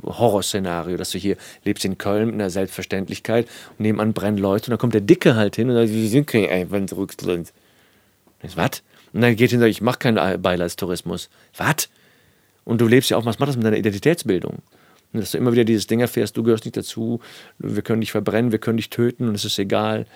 Horrorszenario, 0.04 0.96
dass 0.96 1.10
du 1.10 1.18
hier 1.18 1.36
lebst 1.64 1.84
in 1.84 1.98
Köln 1.98 2.26
mit 2.26 2.34
einer 2.34 2.50
Selbstverständlichkeit 2.50 3.46
und 3.70 3.80
nebenan 3.80 4.12
brennen 4.12 4.38
Leute 4.38 4.66
und 4.66 4.70
dann 4.70 4.78
kommt 4.78 4.94
der 4.94 5.02
Dicke 5.02 5.36
halt 5.36 5.56
hin 5.56 5.68
und 5.68 5.76
sagt, 5.76 5.90
wie 5.90 6.08
sind 6.08 6.26
kein 6.26 6.68
sind. 6.68 7.52
Was? 8.56 8.82
Und 9.12 9.20
dann 9.20 9.36
geht 9.36 9.50
hin 9.50 9.58
und 9.58 9.64
sagt, 9.64 9.70
ich 9.70 9.82
mache 9.82 9.98
keinen 9.98 10.40
Beileidstourismus. 10.40 11.28
Was? 11.56 11.88
Und 12.64 12.80
du 12.80 12.86
lebst 12.86 13.10
ja 13.10 13.16
auch, 13.16 13.24
was 13.26 13.38
macht 13.38 13.48
das 13.48 13.56
mit 13.56 13.66
deiner 13.66 13.76
Identitätsbildung? 13.76 14.58
Und 15.12 15.20
dass 15.20 15.32
du 15.32 15.38
immer 15.38 15.52
wieder 15.52 15.64
dieses 15.64 15.86
Ding 15.86 16.00
erfährst, 16.00 16.36
du 16.36 16.42
gehörst 16.42 16.64
nicht 16.64 16.76
dazu, 16.76 17.20
wir 17.58 17.82
können 17.82 18.00
dich 18.00 18.12
verbrennen, 18.12 18.52
wir 18.52 18.60
können 18.60 18.76
dich 18.76 18.90
töten 18.90 19.28
und 19.28 19.34
es 19.34 19.44
ist 19.44 19.58
egal. 19.58 20.06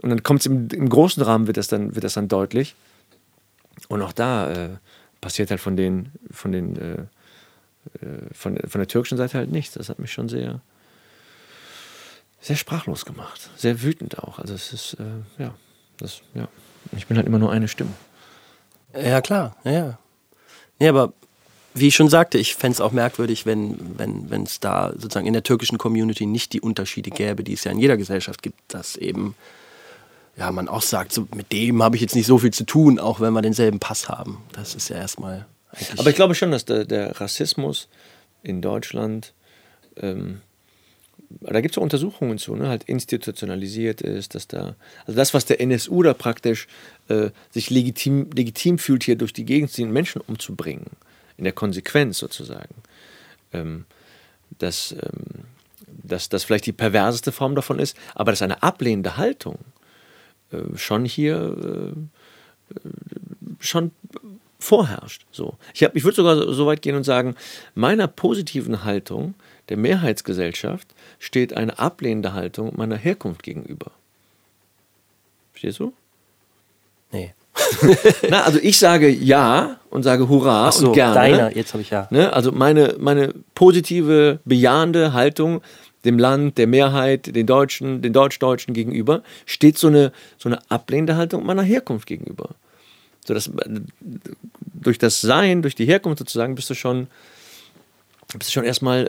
Und 0.00 0.10
dann 0.10 0.22
kommt 0.22 0.40
es 0.40 0.46
im, 0.46 0.68
im, 0.72 0.88
großen 0.88 1.22
Rahmen, 1.22 1.46
wird 1.46 1.58
das 1.58 1.68
dann, 1.68 1.94
wird 1.94 2.04
das 2.04 2.14
dann 2.14 2.28
deutlich. 2.28 2.74
Und 3.88 4.00
auch 4.00 4.12
da 4.12 4.50
äh, 4.50 4.68
passiert 5.22 5.50
halt 5.50 5.60
von 5.60 5.76
den, 5.76 6.12
von 6.30 6.52
den, 6.52 6.76
äh, 6.76 6.92
äh, 8.04 8.34
von, 8.34 8.58
von 8.58 8.78
der 8.78 8.88
türkischen 8.88 9.16
Seite 9.16 9.38
halt 9.38 9.50
nichts. 9.50 9.72
Das 9.74 9.88
hat 9.88 9.98
mich 9.98 10.12
schon 10.12 10.28
sehr, 10.28 10.60
sehr 12.42 12.56
sprachlos 12.56 13.06
gemacht. 13.06 13.48
Sehr 13.56 13.82
wütend 13.82 14.18
auch. 14.18 14.38
Also 14.38 14.52
es 14.52 14.74
ist, 14.74 14.94
äh, 15.00 15.42
ja, 15.42 15.54
das, 15.96 16.20
ja. 16.34 16.48
Ich 16.94 17.06
bin 17.06 17.16
halt 17.16 17.26
immer 17.26 17.38
nur 17.38 17.50
eine 17.50 17.68
Stimme. 17.68 17.92
Ja, 18.94 19.22
klar, 19.22 19.56
ja. 19.64 19.98
Ja, 20.78 20.90
aber 20.90 21.14
wie 21.74 21.88
ich 21.88 21.94
schon 21.94 22.08
sagte, 22.08 22.36
ich 22.36 22.54
fände 22.54 22.74
es 22.74 22.80
auch 22.80 22.92
merkwürdig, 22.92 23.46
wenn 23.46 23.72
es 23.98 24.30
wenn, 24.30 24.48
da 24.60 24.92
sozusagen 24.92 25.26
in 25.26 25.32
der 25.32 25.44
türkischen 25.44 25.78
Community 25.78 26.26
nicht 26.26 26.52
die 26.52 26.60
Unterschiede 26.60 27.10
gäbe, 27.10 27.44
die 27.44 27.54
es 27.54 27.64
ja 27.64 27.72
in 27.72 27.78
jeder 27.78 27.96
Gesellschaft 27.96 28.42
gibt, 28.42 28.58
dass 28.68 28.96
eben 28.96 29.34
ja, 30.36 30.50
man 30.50 30.68
auch 30.68 30.82
sagt, 30.82 31.12
so, 31.12 31.28
mit 31.34 31.52
dem 31.52 31.82
habe 31.82 31.96
ich 31.96 32.02
jetzt 32.02 32.14
nicht 32.14 32.26
so 32.26 32.38
viel 32.38 32.52
zu 32.52 32.64
tun, 32.64 32.98
auch 32.98 33.20
wenn 33.20 33.32
wir 33.32 33.42
denselben 33.42 33.80
Pass 33.80 34.08
haben. 34.08 34.38
Das 34.52 34.74
ist 34.74 34.88
ja 34.88 34.96
erstmal. 34.96 35.46
Aber 35.98 36.10
ich 36.10 36.16
glaube 36.16 36.34
schon, 36.34 36.50
dass 36.50 36.64
der, 36.64 36.84
der 36.84 37.20
Rassismus 37.20 37.88
in 38.42 38.62
Deutschland, 38.62 39.34
ähm, 39.96 40.40
da 41.40 41.60
gibt 41.60 41.74
es 41.74 41.78
auch 41.78 41.82
Untersuchungen 41.82 42.38
zu, 42.38 42.56
ne, 42.56 42.68
halt 42.68 42.84
institutionalisiert 42.84 44.00
ist, 44.00 44.34
dass 44.34 44.48
da, 44.48 44.74
also 45.06 45.16
das, 45.16 45.34
was 45.34 45.44
der 45.46 45.60
NSU 45.60 46.02
da 46.02 46.14
praktisch 46.14 46.66
äh, 47.08 47.30
sich 47.50 47.70
legitim, 47.70 48.30
legitim 48.34 48.78
fühlt, 48.78 49.04
hier 49.04 49.16
durch 49.16 49.32
die 49.32 49.44
Gegend 49.44 49.70
zu 49.70 49.76
ziehen, 49.76 49.92
Menschen 49.92 50.20
umzubringen, 50.22 50.86
in 51.36 51.44
der 51.44 51.52
Konsequenz 51.52 52.18
sozusagen, 52.18 52.74
ähm, 53.52 53.84
dass, 54.58 54.92
ähm, 54.92 55.44
dass 55.86 56.28
das 56.28 56.44
vielleicht 56.44 56.66
die 56.66 56.72
perverseste 56.72 57.32
Form 57.32 57.54
davon 57.54 57.78
ist, 57.78 57.96
aber 58.14 58.32
dass 58.32 58.42
eine 58.42 58.62
ablehnende 58.62 59.16
Haltung 59.16 59.58
schon 60.76 61.04
hier 61.04 61.92
äh, 62.74 62.88
schon 63.58 63.90
vorherrscht. 64.58 65.26
So. 65.32 65.54
Ich, 65.74 65.82
ich 65.82 66.04
würde 66.04 66.16
sogar 66.16 66.52
so 66.52 66.66
weit 66.66 66.82
gehen 66.82 66.96
und 66.96 67.04
sagen, 67.04 67.34
meiner 67.74 68.06
positiven 68.06 68.84
Haltung 68.84 69.34
der 69.68 69.76
Mehrheitsgesellschaft 69.76 70.88
steht 71.18 71.56
eine 71.56 71.78
ablehnende 71.78 72.32
Haltung 72.32 72.72
meiner 72.76 72.96
Herkunft 72.96 73.42
gegenüber. 73.42 73.90
Verstehst 75.52 75.80
du? 75.80 75.92
Nee. 77.10 77.34
Na, 78.30 78.42
also 78.42 78.58
ich 78.62 78.78
sage 78.78 79.08
ja 79.08 79.78
und 79.90 80.02
sage 80.02 80.28
Hurra 80.28 80.72
so, 80.72 80.88
und 80.88 80.94
gerne. 80.94 81.14
Deiner, 81.14 81.56
jetzt 81.56 81.74
habe 81.74 81.82
ich 81.82 81.90
ja. 81.90 82.08
Ne? 82.10 82.32
Also 82.32 82.50
meine, 82.50 82.96
meine 82.98 83.34
positive, 83.54 84.40
bejahende 84.44 85.12
Haltung 85.12 85.60
dem 86.04 86.18
Land, 86.18 86.58
der 86.58 86.66
Mehrheit, 86.66 87.34
den 87.34 87.46
Deutschen, 87.46 88.02
den 88.02 88.12
Deutsch-Deutschen 88.12 88.74
gegenüber, 88.74 89.22
steht 89.46 89.78
so 89.78 89.88
eine, 89.88 90.12
so 90.38 90.48
eine 90.48 90.58
ablehnende 90.70 91.16
Haltung 91.16 91.44
meiner 91.46 91.62
Herkunft 91.62 92.06
gegenüber. 92.06 92.50
So 93.24 93.34
dass, 93.34 93.50
durch 94.82 94.98
das 94.98 95.20
Sein, 95.20 95.62
durch 95.62 95.74
die 95.74 95.86
Herkunft 95.86 96.18
sozusagen, 96.18 96.54
bist 96.54 96.68
du 96.70 96.74
schon, 96.74 97.06
bist 98.36 98.50
du 98.50 98.52
schon 98.52 98.64
erstmal 98.64 99.06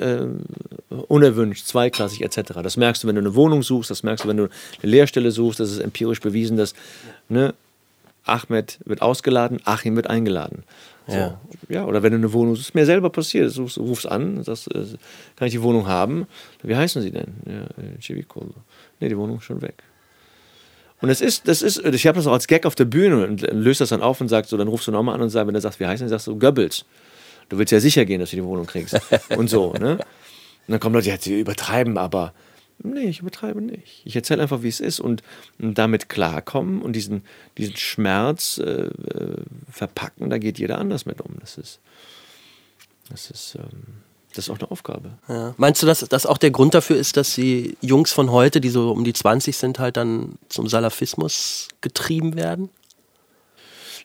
äh, 0.92 0.96
unerwünscht, 1.08 1.66
zweiklassig 1.66 2.22
etc. 2.22 2.54
Das 2.62 2.78
merkst 2.78 3.04
du, 3.04 3.08
wenn 3.08 3.16
du 3.16 3.22
eine 3.22 3.36
Wohnung 3.36 3.64
suchst, 3.64 3.90
das 3.90 4.04
merkst 4.04 4.26
du, 4.26 4.30
wenn 4.30 4.38
du 4.38 4.44
eine 4.44 4.92
Lehrstelle 4.92 5.32
suchst, 5.32 5.60
das 5.60 5.72
ist 5.72 5.80
empirisch 5.80 6.20
bewiesen, 6.20 6.58
dass 6.58 6.76
ne, 7.30 7.56
Ahmed 8.26 8.80
wird 8.86 9.02
ausgeladen, 9.02 9.60
Achim 9.66 9.96
wird 9.96 10.10
eingeladen. 10.10 10.64
So. 11.08 11.13
Ja. 11.13 11.39
ja. 11.70 11.86
Oder 11.86 12.04
wenn 12.04 12.12
du 12.12 12.18
eine 12.18 12.34
Wohnung, 12.34 12.54
das 12.54 12.62
ist 12.62 12.76
mir 12.76 12.86
selber 12.86 13.10
passiert, 13.10 13.56
du 13.56 13.63
rufst 13.82 14.08
an, 14.08 14.44
sagst, 14.44 14.74
äh, 14.74 14.86
kann 15.36 15.48
ich 15.48 15.54
die 15.54 15.62
Wohnung 15.62 15.88
haben? 15.88 16.28
Wie 16.62 16.76
heißen 16.76 17.02
sie 17.02 17.12
denn? 17.12 17.34
Ja. 17.46 17.63
Äh, 17.84 18.24
nee, 19.00 19.10
die 19.10 19.18
Wohnung 19.18 19.38
ist 19.38 19.44
schon 19.44 19.62
weg. 19.62 19.84
Und 21.02 21.10
es 21.10 21.20
ist, 21.20 21.50
das 21.50 21.62
ist, 21.62 21.84
ich 21.84 22.08
habe 22.08 22.16
das 22.16 22.28
auch 22.28 22.32
als 22.32 22.48
Gag 22.48 22.66
auf 22.66 22.76
der 22.76 22.86
Bühne 22.86 23.28
und 23.28 23.42
löst 23.52 23.82
das 23.82 23.89
dann 23.89 24.02
auf 24.02 24.22
und 24.22 24.30
sagt 24.30 24.48
so, 24.48 24.56
dann 24.56 24.70
rufst 24.70 24.88
du 24.88 24.92
nochmal 24.92 25.16
an 25.16 25.22
und 25.22 25.30
sagst, 25.30 25.48
wenn 25.48 25.56
er 25.56 25.60
sagt, 25.60 25.80
wie 25.82 25.86
heißen 25.86 26.08
sie, 26.08 26.10
sagst 26.10 26.28
du 26.28 26.39
Goebbels. 26.39 26.86
Du 27.50 27.58
willst 27.58 27.74
ja 27.74 27.82
sicher 27.82 28.06
gehen, 28.06 28.22
dass 28.22 28.30
du 28.30 28.38
die 28.38 28.44
Wohnung 28.46 28.66
kriegst. 28.66 28.98
und 29.38 29.50
so, 29.50 29.74
ne? 29.74 29.94
Und 29.96 30.72
dann 30.72 30.80
kommen 30.80 30.96
Leute, 30.96 31.10
ja, 31.10 31.18
die 31.18 31.42
übertreiben, 31.42 31.98
aber 31.98 32.34
Nee, 32.80 33.06
ich 33.06 33.20
übertreibe 33.20 33.62
nicht. 33.62 34.02
Ich 34.04 34.16
erzähle 34.16 34.42
einfach, 34.44 34.62
wie 34.64 34.68
es 34.68 34.80
ist 34.80 35.00
und, 35.00 35.24
damit 35.58 36.10
klarkommen 36.10 36.82
und 36.82 36.94
diesen, 36.94 37.24
diesen 37.58 37.78
Schmerz 37.78 38.58
äh, 38.58 38.88
äh, 38.88 39.38
verpacken. 39.72 40.30
Da 40.30 40.38
geht 40.38 40.60
jeder 40.60 40.80
anders 40.80 41.06
mit 41.06 41.22
um. 41.22 41.36
Das 41.40 41.58
ist, 41.58 41.80
das 43.10 43.30
ist, 43.30 43.56
ähm, 43.56 44.02
das 44.36 44.46
ist 44.46 44.50
auch 44.50 44.60
eine 44.60 44.72
Aufgabe. 44.72 45.12
Ja. 45.30 45.54
Meinst 45.58 45.82
du, 45.82 45.86
dass 45.86 46.00
das 46.00 46.26
auch 46.26 46.38
der 46.38 46.52
Grund 46.52 46.74
dafür 46.74 46.98
ist, 46.98 47.16
dass 47.18 47.36
die 47.36 47.78
Jungs 47.82 48.12
von 48.12 48.32
heute, 48.32 48.60
die 48.60 48.70
so 48.70 48.92
um 48.92 49.04
die 49.04 49.14
20 49.14 49.56
sind, 49.56 49.80
halt 49.80 49.96
dann 49.96 50.38
zum 50.50 50.68
Salafismus 50.68 51.70
getrieben 51.82 52.36
werden? 52.36 52.70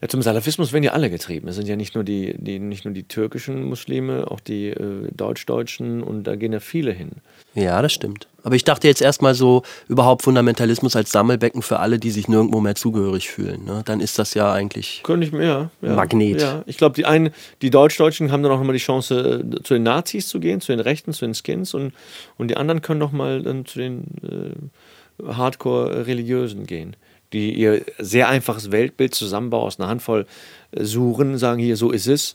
Ja, 0.01 0.07
zum 0.07 0.23
Salafismus 0.23 0.73
werden 0.73 0.85
ja 0.85 0.93
alle 0.93 1.11
getrieben. 1.11 1.49
Es 1.49 1.57
sind 1.57 1.67
ja 1.67 1.75
nicht 1.75 1.97
nur 1.97 2.05
die, 2.05 2.35
die, 2.39 2.61
nicht 2.61 2.85
nur 2.85 2.95
die 2.95 3.03
türkischen 3.03 3.65
Muslime, 3.65 4.31
auch 4.31 4.39
die 4.39 4.69
äh, 4.69 5.09
Deutsch-Deutschen 5.13 6.05
und 6.05 6.25
da 6.25 6.37
gehen 6.37 6.53
ja 6.53 6.61
viele 6.61 6.93
hin. 6.93 7.11
Ja, 7.55 7.83
das 7.83 7.93
stimmt. 7.93 8.29
Aber 8.45 8.55
ich 8.55 8.63
dachte 8.63 8.87
jetzt 8.87 9.03
erstmal 9.03 9.35
so 9.35 9.63
überhaupt 9.89 10.23
Fundamentalismus 10.23 10.95
als 10.95 11.11
Sammelbecken 11.11 11.63
für 11.63 11.81
alle, 11.81 11.99
die 11.99 12.13
sich 12.13 12.29
nirgendwo 12.29 12.61
mehr 12.61 12.77
zugehörig 12.77 13.29
fühlen. 13.29 13.65
Ne? 13.65 13.83
Dann 13.85 14.01
ist 14.01 14.21
das 14.21 14.35
ja 14.35 14.53
eigentlich 14.53 15.03
Könnte 15.03 15.27
ich 15.27 15.33
ja, 15.33 15.71
ja, 15.83 15.95
Magnet. 15.95 16.41
Ja, 16.41 16.63
ich 16.67 16.77
glaube, 16.77 16.95
die 16.95 17.05
einen, 17.05 17.31
die 17.61 17.71
Deutsch-Deutschen 17.71 18.31
haben 18.31 18.45
dann 18.45 18.53
auch 18.53 18.59
nochmal 18.59 18.75
die 18.75 18.83
Chance, 18.83 19.43
äh, 19.45 19.63
zu 19.65 19.75
den 19.75 19.83
Nazis 19.83 20.29
zu 20.29 20.39
gehen, 20.39 20.61
zu 20.61 20.71
den 20.71 20.81
Rechten, 20.81 21.13
zu 21.13 21.25
den 21.25 21.35
Skins 21.35 21.75
und, 21.75 21.93
und 22.37 22.49
die 22.49 22.57
anderen 22.57 22.83
können 22.83 23.01
nochmal 23.01 23.43
dann 23.43 23.67
zu 23.67 23.81
den 23.81 24.05
äh, 24.23 25.33
Hardcore-Religiösen 25.33 26.67
gehen 26.67 26.95
die 27.33 27.55
ihr 27.55 27.85
sehr 27.99 28.29
einfaches 28.29 28.71
Weltbild 28.71 29.15
zusammenbauen 29.15 29.67
aus 29.67 29.79
einer 29.79 29.89
Handvoll 29.89 30.27
äh, 30.73 30.85
Suren, 30.85 31.39
sagen 31.39 31.61
hier, 31.61 31.77
so 31.77 31.91
ist 31.91 32.07
es 32.07 32.35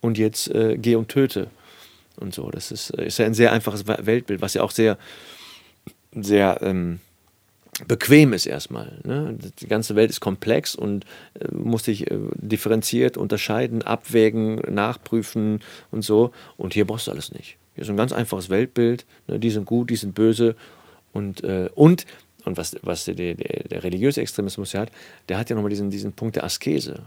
und 0.00 0.18
jetzt 0.18 0.48
äh, 0.48 0.76
geh 0.78 0.96
und 0.96 1.08
töte. 1.08 1.48
Und 2.16 2.34
so, 2.34 2.50
das 2.50 2.70
ist, 2.70 2.90
äh, 2.90 3.06
ist 3.06 3.18
ja 3.18 3.26
ein 3.26 3.34
sehr 3.34 3.52
einfaches 3.52 3.86
Weltbild, 3.86 4.42
was 4.42 4.54
ja 4.54 4.62
auch 4.62 4.70
sehr, 4.70 4.98
sehr 6.14 6.60
ähm, 6.62 7.00
bequem 7.88 8.32
ist 8.32 8.46
erstmal. 8.46 8.98
Ne? 9.04 9.38
Die 9.60 9.66
ganze 9.66 9.96
Welt 9.96 10.10
ist 10.10 10.20
komplex 10.20 10.74
und 10.74 11.04
äh, 11.40 11.48
muss 11.54 11.84
sich 11.84 12.10
äh, 12.10 12.18
differenziert 12.34 13.16
unterscheiden, 13.16 13.82
abwägen, 13.82 14.56
nachprüfen 14.68 15.60
und 15.90 16.02
so. 16.02 16.32
Und 16.56 16.74
hier 16.74 16.86
brauchst 16.86 17.06
du 17.06 17.12
alles 17.12 17.32
nicht. 17.32 17.56
Hier 17.74 17.82
ist 17.82 17.90
ein 17.90 17.96
ganz 17.96 18.12
einfaches 18.12 18.50
Weltbild. 18.50 19.06
Ne? 19.26 19.38
Die 19.38 19.50
sind 19.50 19.64
gut, 19.64 19.90
die 19.90 19.96
sind 19.96 20.14
böse. 20.14 20.54
Und, 21.12 21.44
äh, 21.44 21.70
und 21.74 22.06
und 22.44 22.56
was, 22.56 22.76
was 22.82 23.04
der, 23.04 23.14
der, 23.14 23.34
der 23.34 23.84
religiöse 23.84 24.20
Extremismus 24.20 24.72
ja 24.72 24.80
hat, 24.80 24.92
der 25.28 25.38
hat 25.38 25.50
ja 25.50 25.56
nochmal 25.56 25.70
diesen, 25.70 25.90
diesen 25.90 26.12
Punkt 26.12 26.36
der 26.36 26.44
Askese. 26.44 27.02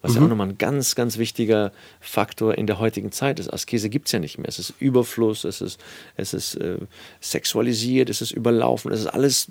Was 0.00 0.12
mhm. 0.12 0.18
ja 0.18 0.24
auch 0.24 0.28
nochmal 0.28 0.48
ein 0.48 0.58
ganz, 0.58 0.94
ganz 0.94 1.18
wichtiger 1.18 1.72
Faktor 2.00 2.56
in 2.56 2.66
der 2.66 2.78
heutigen 2.78 3.10
Zeit 3.12 3.40
ist. 3.40 3.52
Askese 3.52 3.88
gibt 3.88 4.06
es 4.06 4.12
ja 4.12 4.20
nicht 4.20 4.38
mehr. 4.38 4.48
Es 4.48 4.58
ist 4.58 4.74
Überfluss, 4.78 5.44
es 5.44 5.60
ist, 5.60 5.80
es 6.16 6.34
ist 6.34 6.54
äh, 6.56 6.78
sexualisiert, 7.20 8.08
es 8.08 8.20
ist 8.20 8.30
überlaufen, 8.30 8.92
es 8.92 9.00
ist 9.00 9.06
alles 9.06 9.48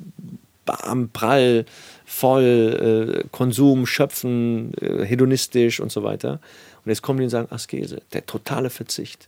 bam, 0.66 1.10
prall, 1.10 1.66
voll, 2.06 3.24
äh, 3.24 3.28
Konsum, 3.32 3.86
Schöpfen, 3.86 4.74
äh, 4.80 5.06
hedonistisch 5.06 5.80
und 5.80 5.92
so 5.92 6.04
weiter. 6.04 6.40
Und 6.86 6.90
jetzt 6.90 7.02
kommen 7.02 7.20
die 7.20 7.26
und 7.26 7.30
sagen 7.30 7.52
Askese, 7.52 8.02
der 8.14 8.26
totale 8.26 8.70
Verzicht. 8.70 9.28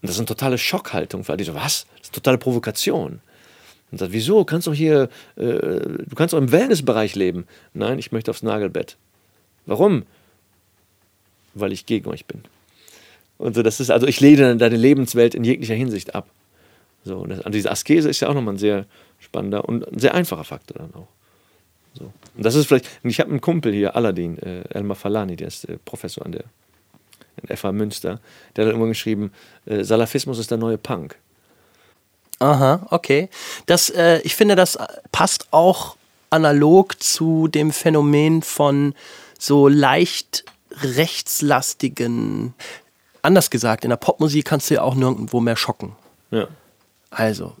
Und 0.00 0.08
das 0.08 0.12
ist 0.12 0.20
eine 0.20 0.26
totale 0.26 0.58
Schockhaltung 0.58 1.24
für 1.24 1.32
alle. 1.32 1.38
Die 1.38 1.44
so, 1.44 1.54
was? 1.54 1.86
Das 1.96 2.02
ist 2.02 2.08
eine 2.08 2.12
totale 2.12 2.38
Provokation. 2.38 3.20
Und 3.94 3.98
sagt, 3.98 4.12
wieso? 4.12 4.44
Kannst 4.44 4.66
doch 4.66 4.74
hier, 4.74 5.08
äh, 5.36 5.42
du 5.42 6.14
kannst 6.16 6.32
doch 6.32 6.38
im 6.38 6.50
Wellnessbereich 6.50 7.14
leben. 7.14 7.46
Nein, 7.74 8.00
ich 8.00 8.10
möchte 8.10 8.32
aufs 8.32 8.42
Nagelbett. 8.42 8.96
Warum? 9.66 10.02
Weil 11.54 11.72
ich 11.72 11.86
gegen 11.86 12.10
euch 12.10 12.26
bin. 12.26 12.42
Und 13.38 13.54
so, 13.54 13.62
das 13.62 13.78
ist, 13.78 13.92
also 13.92 14.08
ich 14.08 14.18
lehne 14.20 14.56
deine 14.56 14.76
Lebenswelt 14.76 15.36
in 15.36 15.44
jeglicher 15.44 15.74
Hinsicht 15.74 16.16
ab. 16.16 16.28
So, 17.04 17.18
und 17.18 17.28
das, 17.28 17.38
also 17.38 17.50
diese 17.50 17.70
Askese 17.70 18.08
ist 18.08 18.18
ja 18.18 18.28
auch 18.28 18.34
nochmal 18.34 18.54
ein 18.54 18.58
sehr 18.58 18.86
spannender 19.20 19.64
und 19.68 19.86
ein 19.86 20.00
sehr 20.00 20.14
einfacher 20.14 20.42
Faktor 20.42 20.78
dann 20.78 20.94
auch. 20.94 21.08
So. 21.96 22.12
Und 22.36 22.44
das 22.44 22.56
ist 22.56 22.66
vielleicht, 22.66 22.88
ich 23.04 23.20
habe 23.20 23.30
einen 23.30 23.40
Kumpel 23.40 23.72
hier, 23.72 23.94
Aladdin, 23.94 24.38
äh, 24.38 24.62
Elmar 24.70 24.96
Falani, 24.96 25.36
der 25.36 25.46
ist 25.46 25.68
äh, 25.68 25.78
Professor 25.84 26.26
an 26.26 26.32
der 26.32 26.42
in 27.42 27.56
FH 27.56 27.70
Münster, 27.70 28.20
der 28.56 28.64
hat 28.64 28.72
irgendwann 28.72 28.88
geschrieben, 28.88 29.30
äh, 29.66 29.84
Salafismus 29.84 30.40
ist 30.40 30.50
der 30.50 30.58
neue 30.58 30.78
Punk. 30.78 31.16
Aha, 32.38 32.86
okay. 32.90 33.28
Das, 33.66 33.90
äh, 33.90 34.20
ich 34.22 34.34
finde, 34.34 34.56
das 34.56 34.78
passt 35.12 35.48
auch 35.50 35.96
analog 36.30 37.00
zu 37.02 37.48
dem 37.48 37.70
Phänomen 37.70 38.42
von 38.42 38.94
so 39.38 39.68
leicht 39.68 40.44
rechtslastigen. 40.82 42.54
Anders 43.22 43.50
gesagt, 43.50 43.84
in 43.84 43.90
der 43.90 43.96
Popmusik 43.96 44.44
kannst 44.44 44.70
du 44.70 44.74
ja 44.74 44.82
auch 44.82 44.94
nirgendwo 44.94 45.40
mehr 45.40 45.56
schocken. 45.56 45.92
Ja. 46.30 46.48
Also, 47.10 47.52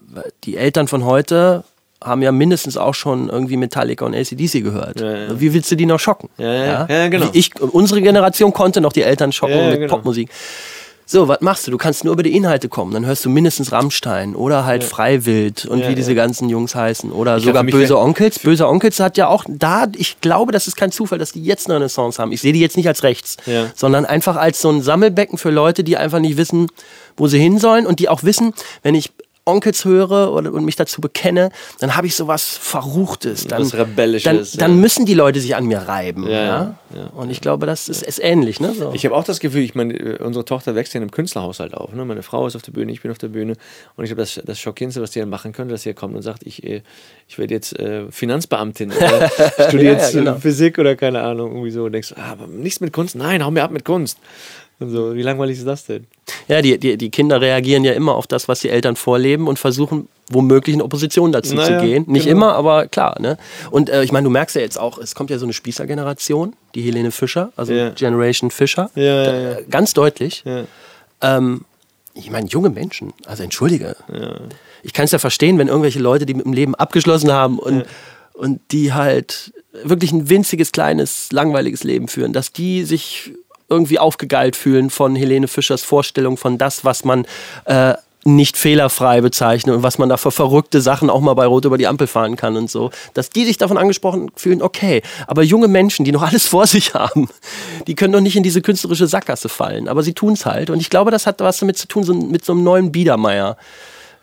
die 0.42 0.56
Eltern 0.56 0.88
von 0.88 1.04
heute 1.04 1.64
haben 2.02 2.22
ja 2.22 2.32
mindestens 2.32 2.76
auch 2.76 2.94
schon 2.94 3.28
irgendwie 3.28 3.56
Metallica 3.56 4.04
und 4.04 4.14
ACDC 4.14 4.62
gehört. 4.62 5.00
Ja, 5.00 5.16
ja. 5.16 5.40
Wie 5.40 5.54
willst 5.54 5.70
du 5.70 5.76
die 5.76 5.86
noch 5.86 6.00
schocken? 6.00 6.28
Ja, 6.36 6.52
ja, 6.52 6.86
ja. 6.86 7.08
genau. 7.08 7.30
Ich, 7.32 7.58
unsere 7.60 8.02
Generation 8.02 8.52
konnte 8.52 8.80
noch 8.80 8.92
die 8.92 9.02
Eltern 9.02 9.32
schocken 9.32 9.70
mit 9.70 9.80
genau. 9.80 9.96
Popmusik. 9.96 10.28
So, 11.06 11.28
was 11.28 11.40
machst 11.42 11.66
du? 11.66 11.70
Du 11.70 11.76
kannst 11.76 12.04
nur 12.04 12.14
über 12.14 12.22
die 12.22 12.34
Inhalte 12.34 12.68
kommen. 12.68 12.92
Dann 12.92 13.04
hörst 13.04 13.24
du 13.24 13.30
mindestens 13.30 13.72
Rammstein 13.72 14.34
oder 14.34 14.64
halt 14.64 14.82
ja. 14.82 14.88
Freiwild 14.88 15.66
und 15.66 15.80
ja, 15.80 15.90
wie 15.90 15.94
diese 15.94 16.12
ja. 16.12 16.16
ganzen 16.16 16.48
Jungs 16.48 16.74
heißen. 16.74 17.12
Oder 17.12 17.36
ich 17.36 17.44
sogar 17.44 17.62
Böse 17.62 17.98
Onkels. 17.98 18.38
Böse 18.38 18.66
Onkels 18.66 19.00
hat 19.00 19.18
ja 19.18 19.28
auch 19.28 19.44
da, 19.48 19.86
ich 19.96 20.20
glaube, 20.20 20.52
das 20.52 20.66
ist 20.66 20.76
kein 20.76 20.92
Zufall, 20.92 21.18
dass 21.18 21.32
die 21.32 21.44
jetzt 21.44 21.66
eine 21.66 21.76
Renaissance 21.76 22.20
haben. 22.20 22.32
Ich 22.32 22.40
sehe 22.40 22.52
die 22.52 22.60
jetzt 22.60 22.76
nicht 22.76 22.88
als 22.88 23.02
rechts, 23.02 23.36
sondern 23.74 24.06
einfach 24.06 24.36
als 24.36 24.60
so 24.60 24.70
ein 24.70 24.82
Sammelbecken 24.82 25.36
für 25.36 25.50
Leute, 25.50 25.84
die 25.84 25.96
einfach 25.96 26.20
nicht 26.20 26.36
wissen, 26.36 26.68
wo 27.16 27.28
sie 27.28 27.38
hin 27.38 27.58
sollen 27.58 27.86
und 27.86 28.00
die 28.00 28.08
auch 28.08 28.22
wissen, 28.22 28.54
wenn 28.82 28.94
ich 28.94 29.12
Onkels 29.46 29.84
höre 29.84 30.32
oder, 30.32 30.52
und 30.52 30.64
mich 30.64 30.76
dazu 30.76 31.00
bekenne, 31.00 31.50
dann 31.78 31.96
habe 31.96 32.06
ich 32.06 32.16
sowas 32.16 32.56
Verruchtes. 32.56 33.46
Dann, 33.46 33.62
was 33.62 33.74
Rebellisches. 33.74 34.52
Dann, 34.52 34.58
dann 34.58 34.70
ja. 34.72 34.80
müssen 34.80 35.04
die 35.04 35.14
Leute 35.14 35.40
sich 35.40 35.54
an 35.54 35.66
mir 35.66 35.80
reiben. 35.80 36.24
Ja, 36.24 36.30
ja? 36.30 36.78
ja. 36.94 37.06
Und 37.14 37.30
ich 37.30 37.40
glaube, 37.40 37.66
das 37.66 37.88
ist, 37.88 38.02
ist 38.02 38.22
ähnlich. 38.22 38.60
Ne? 38.60 38.74
So. 38.74 38.92
Ich 38.94 39.04
habe 39.04 39.14
auch 39.14 39.24
das 39.24 39.40
Gefühl, 39.40 39.62
ich 39.62 39.74
meine, 39.74 39.94
äh, 39.94 40.22
unsere 40.22 40.44
Tochter 40.44 40.74
wächst 40.74 40.94
ja 40.94 40.98
in 40.98 41.02
einem 41.02 41.10
Künstlerhaushalt 41.10 41.74
auf. 41.74 41.92
Ne? 41.92 42.04
Meine 42.04 42.22
Frau 42.22 42.46
ist 42.46 42.56
auf 42.56 42.62
der 42.62 42.72
Bühne, 42.72 42.90
ich 42.92 43.02
bin 43.02 43.10
auf 43.10 43.18
der 43.18 43.28
Bühne. 43.28 43.54
Und 43.96 44.04
ich 44.04 44.10
glaube, 44.10 44.22
das, 44.22 44.40
das 44.42 44.58
Schockierendste, 44.58 45.02
was 45.02 45.10
die 45.10 45.20
dann 45.20 45.28
machen 45.28 45.52
könnte, 45.52 45.72
dass 45.72 45.82
sie 45.82 45.92
kommt 45.92 46.16
und 46.16 46.22
sagt, 46.22 46.46
ich, 46.46 46.64
äh, 46.64 46.82
ich 47.28 47.38
werde 47.38 47.52
jetzt 47.52 47.78
äh, 47.78 48.10
Finanzbeamtin 48.10 48.92
oder 48.92 49.28
studiere 49.68 49.94
jetzt 49.94 50.12
genau. 50.12 50.36
Physik 50.36 50.78
oder 50.78 50.96
keine 50.96 51.20
Ahnung, 51.20 51.52
irgendwie 51.52 51.70
so. 51.70 51.84
Und 51.84 51.92
denkst, 51.92 52.14
ah, 52.16 52.32
aber 52.32 52.46
nichts 52.46 52.80
mit 52.80 52.92
Kunst. 52.92 53.14
Nein, 53.14 53.44
hau 53.44 53.50
mir 53.50 53.62
ab 53.62 53.70
mit 53.70 53.84
Kunst. 53.84 54.18
Und 54.84 54.90
so, 54.90 55.14
wie 55.14 55.22
langweilig 55.22 55.58
ist 55.58 55.66
das 55.66 55.86
denn? 55.86 56.06
Ja, 56.46 56.60
die, 56.60 56.78
die, 56.78 56.98
die 56.98 57.10
Kinder 57.10 57.40
reagieren 57.40 57.84
ja 57.84 57.92
immer 57.92 58.14
auf 58.14 58.26
das, 58.26 58.48
was 58.48 58.60
die 58.60 58.68
Eltern 58.68 58.96
vorleben 58.96 59.48
und 59.48 59.58
versuchen 59.58 60.08
womöglich 60.30 60.74
in 60.74 60.82
Opposition 60.82 61.32
dazu 61.32 61.54
naja, 61.54 61.78
zu 61.78 61.84
gehen. 61.84 62.04
Nicht 62.06 62.26
genau. 62.26 62.36
immer, 62.36 62.54
aber 62.54 62.86
klar. 62.86 63.18
Ne? 63.20 63.38
Und 63.70 63.88
äh, 63.88 64.02
ich 64.04 64.12
meine, 64.12 64.24
du 64.24 64.30
merkst 64.30 64.56
ja 64.56 64.62
jetzt 64.62 64.78
auch, 64.78 64.98
es 64.98 65.14
kommt 65.14 65.30
ja 65.30 65.38
so 65.38 65.46
eine 65.46 65.54
Spießergeneration, 65.54 66.54
die 66.74 66.82
Helene 66.82 67.10
Fischer, 67.10 67.52
also 67.56 67.72
ja. 67.72 67.90
Generation 67.90 68.50
Fischer. 68.50 68.90
Ja, 68.94 69.02
ja, 69.02 69.50
ja. 69.50 69.56
Ganz 69.70 69.94
deutlich. 69.94 70.44
Ähm, 71.20 71.64
ich 72.14 72.30
meine, 72.30 72.46
junge 72.48 72.70
Menschen, 72.70 73.12
also 73.26 73.42
entschuldige. 73.42 73.96
Ich 74.82 74.92
kann 74.92 75.06
es 75.06 75.10
ja 75.10 75.18
verstehen, 75.18 75.58
wenn 75.58 75.68
irgendwelche 75.68 75.98
Leute, 75.98 76.26
die 76.26 76.34
mit 76.34 76.44
dem 76.44 76.52
Leben 76.52 76.74
abgeschlossen 76.74 77.32
haben 77.32 77.58
und, 77.58 77.84
und 78.34 78.60
die 78.70 78.92
halt 78.92 79.52
wirklich 79.82 80.12
ein 80.12 80.28
winziges, 80.28 80.72
kleines, 80.72 81.32
langweiliges 81.32 81.82
Leben 81.82 82.06
führen, 82.06 82.32
dass 82.32 82.52
die 82.52 82.84
sich 82.84 83.32
irgendwie 83.74 83.98
aufgegeilt 83.98 84.56
fühlen 84.56 84.90
von 84.90 85.14
Helene 85.16 85.48
Fischers 85.48 85.82
Vorstellung 85.82 86.36
von 86.36 86.58
das, 86.58 86.84
was 86.84 87.04
man 87.04 87.26
äh, 87.66 87.94
nicht 88.24 88.56
fehlerfrei 88.56 89.20
bezeichnet 89.20 89.76
und 89.76 89.82
was 89.82 89.98
man 89.98 90.08
da 90.08 90.16
für 90.16 90.30
verrückte 90.30 90.80
Sachen 90.80 91.10
auch 91.10 91.20
mal 91.20 91.34
bei 91.34 91.46
Rot 91.46 91.64
über 91.66 91.78
die 91.78 91.86
Ampel 91.86 92.06
fahren 92.06 92.36
kann 92.36 92.56
und 92.56 92.70
so, 92.70 92.90
dass 93.12 93.30
die 93.30 93.44
sich 93.44 93.58
davon 93.58 93.76
angesprochen 93.76 94.30
fühlen, 94.34 94.62
okay, 94.62 95.02
aber 95.26 95.42
junge 95.42 95.68
Menschen, 95.68 96.04
die 96.04 96.12
noch 96.12 96.22
alles 96.22 96.46
vor 96.54 96.66
sich 96.66 96.94
haben, 96.94 97.28
die 97.86 97.94
können 97.94 98.12
doch 98.12 98.20
nicht 98.20 98.36
in 98.36 98.42
diese 98.42 98.62
künstlerische 98.62 99.06
Sackgasse 99.06 99.48
fallen, 99.48 99.88
aber 99.88 100.02
sie 100.02 100.14
tun 100.14 100.32
es 100.32 100.46
halt 100.46 100.70
und 100.70 100.80
ich 100.80 100.90
glaube, 100.90 101.10
das 101.10 101.26
hat 101.26 101.40
was 101.40 101.58
damit 101.58 101.76
zu 101.76 101.86
tun, 101.86 102.04
so 102.04 102.14
mit 102.14 102.44
so 102.44 102.52
einem 102.52 102.64
neuen 102.64 102.92
Biedermeier. 102.92 103.56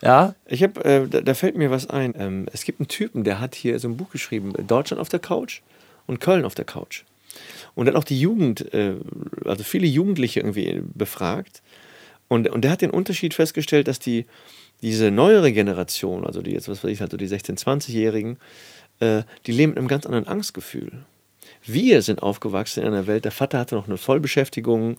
Ja? 0.01 0.33
Ich 0.47 0.63
habe, 0.63 0.83
äh, 0.83 1.07
da, 1.07 1.21
da, 1.21 1.33
fällt 1.35 1.55
mir 1.55 1.69
was 1.69 1.87
ein. 1.87 2.15
Ähm, 2.17 2.47
es 2.51 2.63
gibt 2.63 2.79
einen 2.79 2.87
Typen, 2.87 3.23
der 3.23 3.39
hat 3.39 3.53
hier 3.53 3.77
so 3.77 3.87
ein 3.87 3.97
Buch 3.97 4.09
geschrieben, 4.09 4.53
Deutschland 4.67 4.99
auf 4.99 5.09
der 5.09 5.19
Couch 5.19 5.61
und 6.07 6.19
Köln 6.19 6.43
auf 6.43 6.55
der 6.55 6.65
Couch. 6.65 7.03
Und 7.75 7.85
dann 7.85 7.95
auch 7.95 8.03
die 8.03 8.19
Jugend, 8.19 8.73
äh, 8.73 8.95
also 9.45 9.63
viele 9.63 9.87
Jugendliche 9.87 10.41
irgendwie 10.41 10.81
befragt. 10.93 11.61
Und, 12.27 12.49
und 12.49 12.61
der 12.61 12.71
hat 12.71 12.81
den 12.81 12.91
Unterschied 12.91 13.33
festgestellt, 13.33 13.87
dass 13.87 13.99
die, 13.99 14.25
diese 14.81 15.11
neuere 15.11 15.51
Generation, 15.51 16.25
also 16.25 16.41
die 16.41 16.51
jetzt, 16.51 16.69
was 16.69 16.83
weiß 16.83 16.91
ich, 16.91 17.01
halt 17.01 17.11
so 17.11 17.17
die 17.17 17.27
16-, 17.27 17.59
20-Jährigen, 17.59 18.37
äh, 18.99 19.23
die 19.45 19.51
leben 19.51 19.71
mit 19.71 19.79
einem 19.79 19.87
ganz 19.87 20.05
anderen 20.05 20.27
Angstgefühl. 20.27 21.03
Wir 21.63 22.01
sind 22.01 22.23
aufgewachsen 22.23 22.81
in 22.81 22.87
einer 22.87 23.07
Welt, 23.07 23.25
der 23.25 23.31
Vater 23.31 23.59
hatte 23.59 23.75
noch 23.75 23.87
eine 23.87 23.97
Vollbeschäftigung 23.97 24.97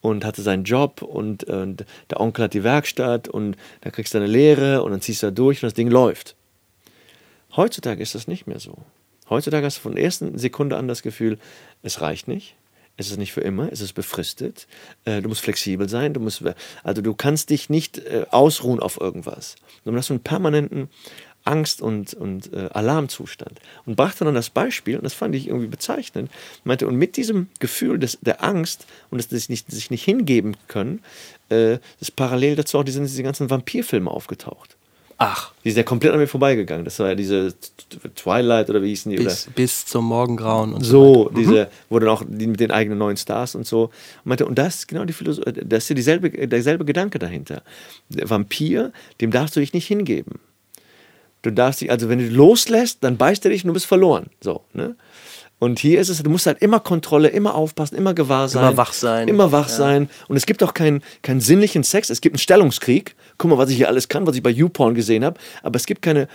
und 0.00 0.24
hatte 0.24 0.42
seinen 0.42 0.64
Job 0.64 1.02
und, 1.02 1.44
und 1.44 1.84
der 2.08 2.20
Onkel 2.20 2.44
hat 2.44 2.54
die 2.54 2.64
Werkstatt 2.64 3.28
und 3.28 3.56
da 3.82 3.90
kriegst 3.90 4.14
du 4.14 4.18
eine 4.18 4.26
Lehre 4.26 4.82
und 4.82 4.90
dann 4.92 5.00
ziehst 5.00 5.22
du 5.22 5.26
da 5.26 5.30
durch 5.30 5.58
und 5.58 5.66
das 5.66 5.74
Ding 5.74 5.88
läuft. 5.88 6.36
Heutzutage 7.56 8.02
ist 8.02 8.14
das 8.14 8.26
nicht 8.26 8.46
mehr 8.46 8.60
so. 8.60 8.78
Heutzutage 9.30 9.64
hast 9.64 9.78
du 9.78 9.82
von 9.82 9.94
der 9.94 10.04
ersten 10.04 10.36
Sekunde 10.36 10.76
an 10.76 10.88
das 10.88 11.02
Gefühl, 11.02 11.38
es 11.82 12.00
reicht 12.00 12.28
nicht. 12.28 12.56
Es 12.96 13.10
ist 13.10 13.16
nicht 13.16 13.32
für 13.32 13.40
immer, 13.40 13.72
es 13.72 13.80
ist 13.80 13.94
befristet. 13.94 14.66
Äh, 15.06 15.22
du 15.22 15.28
musst 15.30 15.40
flexibel 15.40 15.88
sein, 15.88 16.12
du 16.12 16.20
musst, 16.20 16.42
also 16.82 17.00
du 17.00 17.14
kannst 17.14 17.48
dich 17.48 17.70
nicht 17.70 17.98
äh, 17.98 18.26
ausruhen 18.30 18.80
auf 18.80 19.00
irgendwas. 19.00 19.56
Du 19.86 19.96
hast 19.96 20.10
einen 20.10 20.20
permanenten 20.20 20.90
Angst- 21.44 21.80
und, 21.80 22.12
und 22.12 22.52
äh, 22.52 22.68
Alarmzustand. 22.72 23.58
Und 23.86 23.96
brachte 23.96 24.26
dann 24.26 24.34
das 24.34 24.50
Beispiel, 24.50 24.96
und 24.96 25.04
das 25.04 25.14
fand 25.14 25.34
ich 25.34 25.46
irgendwie 25.46 25.68
bezeichnend, 25.68 26.30
meinte, 26.64 26.86
und 26.86 26.96
mit 26.96 27.16
diesem 27.16 27.48
Gefühl 27.60 27.98
des, 27.98 28.18
der 28.20 28.44
Angst 28.44 28.86
und 29.10 29.32
des 29.32 29.48
nicht, 29.48 29.70
sich 29.70 29.90
nicht 29.90 30.04
hingeben 30.04 30.56
können, 30.68 31.00
ist 31.98 32.14
parallel 32.14 32.54
dazu 32.54 32.78
auch 32.78 32.84
diese 32.84 33.22
ganzen 33.24 33.50
Vampirfilme 33.50 34.08
aufgetaucht. 34.08 34.76
Ach. 35.22 35.52
Die 35.64 35.68
ist 35.68 35.76
ja 35.76 35.82
komplett 35.82 36.14
an 36.14 36.18
mir 36.18 36.26
vorbeigegangen. 36.26 36.86
Das 36.86 36.98
war 36.98 37.08
ja 37.08 37.14
diese 37.14 37.52
Twilight 38.16 38.70
oder 38.70 38.82
wie 38.82 38.88
hießen 38.88 39.12
die? 39.12 39.18
Bis, 39.18 39.46
oder? 39.46 39.54
bis 39.54 39.84
zum 39.84 40.06
Morgengrauen 40.06 40.72
und 40.72 40.82
so. 40.82 41.28
So, 41.28 41.30
diese, 41.36 41.68
wo 41.90 41.98
dann 41.98 42.08
auch 42.08 42.22
die 42.26 42.46
mit 42.46 42.58
den 42.58 42.70
eigenen 42.70 42.98
neuen 42.98 43.18
Stars 43.18 43.54
und 43.54 43.66
so. 43.66 43.84
Und, 43.84 43.92
meinte, 44.24 44.46
und 44.46 44.58
das 44.58 44.76
ist 44.76 44.88
genau 44.88 45.04
die 45.04 45.12
Philosophie, 45.12 45.52
das 45.62 45.84
ist 45.84 45.88
ja 45.90 45.94
dieselbe, 45.94 46.30
derselbe 46.30 46.86
Gedanke 46.86 47.18
dahinter. 47.18 47.62
Der 48.08 48.30
Vampir, 48.30 48.92
dem 49.20 49.30
darfst 49.30 49.56
du 49.56 49.60
dich 49.60 49.74
nicht 49.74 49.86
hingeben. 49.86 50.40
Du 51.42 51.50
darfst 51.50 51.82
dich, 51.82 51.90
also 51.90 52.08
wenn 52.08 52.18
du 52.18 52.26
loslässt, 52.26 53.04
dann 53.04 53.18
beißt 53.18 53.44
er 53.44 53.50
dich 53.50 53.62
und 53.62 53.68
du 53.68 53.74
bist 53.74 53.86
verloren. 53.86 54.30
So, 54.40 54.64
ne? 54.72 54.96
Und 55.60 55.78
hier 55.78 56.00
ist 56.00 56.08
es, 56.08 56.22
du 56.22 56.30
musst 56.30 56.46
halt 56.46 56.62
immer 56.62 56.80
Kontrolle, 56.80 57.28
immer 57.28 57.54
aufpassen, 57.54 57.94
immer 57.94 58.14
gewahr 58.14 58.48
sein. 58.48 58.64
Immer 58.64 58.76
wach 58.78 58.92
sein. 58.94 59.28
Immer 59.28 59.52
wach 59.52 59.68
ja. 59.68 59.74
sein. 59.74 60.10
Und 60.26 60.36
es 60.38 60.46
gibt 60.46 60.62
auch 60.62 60.72
keinen 60.72 61.02
keinen 61.22 61.40
sinnlichen 61.40 61.84
Sex. 61.84 62.08
Es 62.08 62.22
gibt 62.22 62.34
einen 62.34 62.40
Stellungskrieg. 62.40 63.14
Guck 63.36 63.50
mal, 63.50 63.58
was 63.58 63.68
ich 63.68 63.76
hier 63.76 63.88
alles 63.88 64.08
kann, 64.08 64.26
was 64.26 64.34
ich 64.34 64.42
bei 64.42 64.50
YouPorn 64.50 64.94
gesehen 64.94 65.22
habe. 65.22 65.38
Aber 65.62 65.76
es 65.76 65.84
gibt 65.84 66.00
keine, 66.00 66.28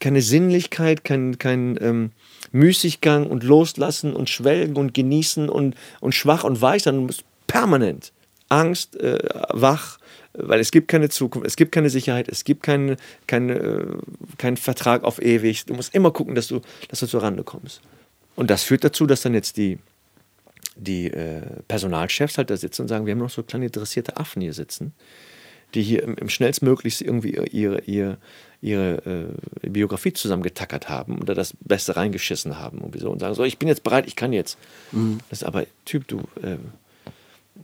keine 0.00 0.22
Sinnlichkeit, 0.22 1.04
kein, 1.04 1.38
kein 1.38 1.78
ähm, 1.82 2.10
Müßiggang 2.52 3.26
und 3.26 3.44
Loslassen 3.44 4.16
und 4.16 4.30
Schwelgen 4.30 4.76
und 4.76 4.94
Genießen 4.94 5.50
und, 5.50 5.74
und 6.00 6.14
schwach 6.14 6.44
und 6.44 6.62
weich, 6.62 6.84
sondern 6.84 7.02
du 7.02 7.06
musst 7.08 7.24
permanent 7.46 8.12
Angst, 8.48 8.98
äh, 8.98 9.18
wach, 9.50 9.98
weil 10.32 10.58
es 10.58 10.70
gibt 10.70 10.88
keine 10.88 11.10
Zukunft, 11.10 11.46
es 11.46 11.56
gibt 11.56 11.72
keine 11.72 11.90
Sicherheit, 11.90 12.28
es 12.28 12.44
gibt 12.44 12.62
keinen 12.62 12.96
kein, 13.26 13.50
äh, 13.50 13.84
kein 14.38 14.56
Vertrag 14.56 15.04
auf 15.04 15.20
ewig. 15.20 15.66
Du 15.66 15.74
musst 15.74 15.94
immer 15.94 16.12
gucken, 16.12 16.34
dass 16.34 16.48
du, 16.48 16.60
dass 16.88 17.00
du 17.00 17.06
zur 17.06 17.22
Rande 17.22 17.44
kommst. 17.44 17.82
Und 18.40 18.48
das 18.48 18.62
führt 18.62 18.84
dazu, 18.84 19.04
dass 19.04 19.20
dann 19.20 19.34
jetzt 19.34 19.58
die, 19.58 19.78
die 20.74 21.08
äh, 21.08 21.42
Personalchefs 21.68 22.38
halt 22.38 22.48
da 22.48 22.56
sitzen 22.56 22.80
und 22.80 22.88
sagen, 22.88 23.04
wir 23.04 23.12
haben 23.12 23.18
noch 23.18 23.28
so 23.28 23.42
kleine 23.42 23.66
interessierte 23.66 24.16
Affen 24.16 24.40
hier 24.40 24.54
sitzen, 24.54 24.94
die 25.74 25.82
hier 25.82 26.02
im, 26.02 26.14
im 26.14 26.30
schnellstmöglichst 26.30 27.02
irgendwie 27.02 27.32
ihre, 27.52 27.82
ihre, 27.82 28.16
ihre 28.62 29.28
äh, 29.62 29.68
Biografie 29.68 30.14
zusammengetackert 30.14 30.88
haben 30.88 31.20
oder 31.20 31.34
das 31.34 31.52
Beste 31.60 31.96
reingeschissen 31.96 32.58
haben 32.58 32.78
und 32.78 32.98
so 32.98 33.10
und 33.10 33.18
sagen, 33.18 33.34
so, 33.34 33.44
ich 33.44 33.58
bin 33.58 33.68
jetzt 33.68 33.82
bereit, 33.82 34.06
ich 34.06 34.16
kann 34.16 34.32
jetzt. 34.32 34.56
Mhm. 34.92 35.18
Das 35.28 35.42
ist 35.42 35.44
aber, 35.46 35.66
Typ, 35.84 36.08
du, 36.08 36.20
äh, 36.42 36.56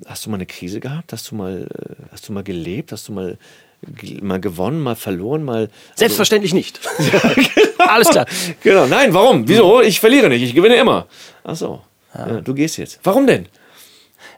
hast 0.04 0.26
du 0.26 0.30
mal 0.30 0.36
eine 0.36 0.44
Krise 0.44 0.80
gehabt? 0.80 1.10
Hast 1.14 1.30
du 1.30 1.36
mal, 1.36 1.68
äh, 1.72 2.02
hast 2.12 2.28
du 2.28 2.34
mal 2.34 2.44
gelebt? 2.44 2.92
Hast 2.92 3.08
du 3.08 3.14
mal 3.14 3.38
mal 4.22 4.40
gewonnen, 4.40 4.82
mal 4.82 4.96
verloren, 4.96 5.44
mal. 5.44 5.56
Also 5.56 5.70
Selbstverständlich 5.94 6.52
also 6.52 6.56
nicht. 6.56 6.80
Alles 7.78 8.08
klar. 8.08 8.26
Genau. 8.62 8.86
Nein, 8.86 9.14
warum? 9.14 9.48
Wieso? 9.48 9.80
Ich 9.80 10.00
verliere 10.00 10.28
nicht, 10.28 10.42
ich 10.42 10.54
gewinne 10.54 10.76
immer. 10.76 11.06
Ach 11.44 11.56
so. 11.56 11.80
Ja. 12.14 12.28
Ja, 12.28 12.40
du 12.40 12.54
gehst 12.54 12.78
jetzt. 12.78 13.00
Warum 13.04 13.26
denn? 13.26 13.46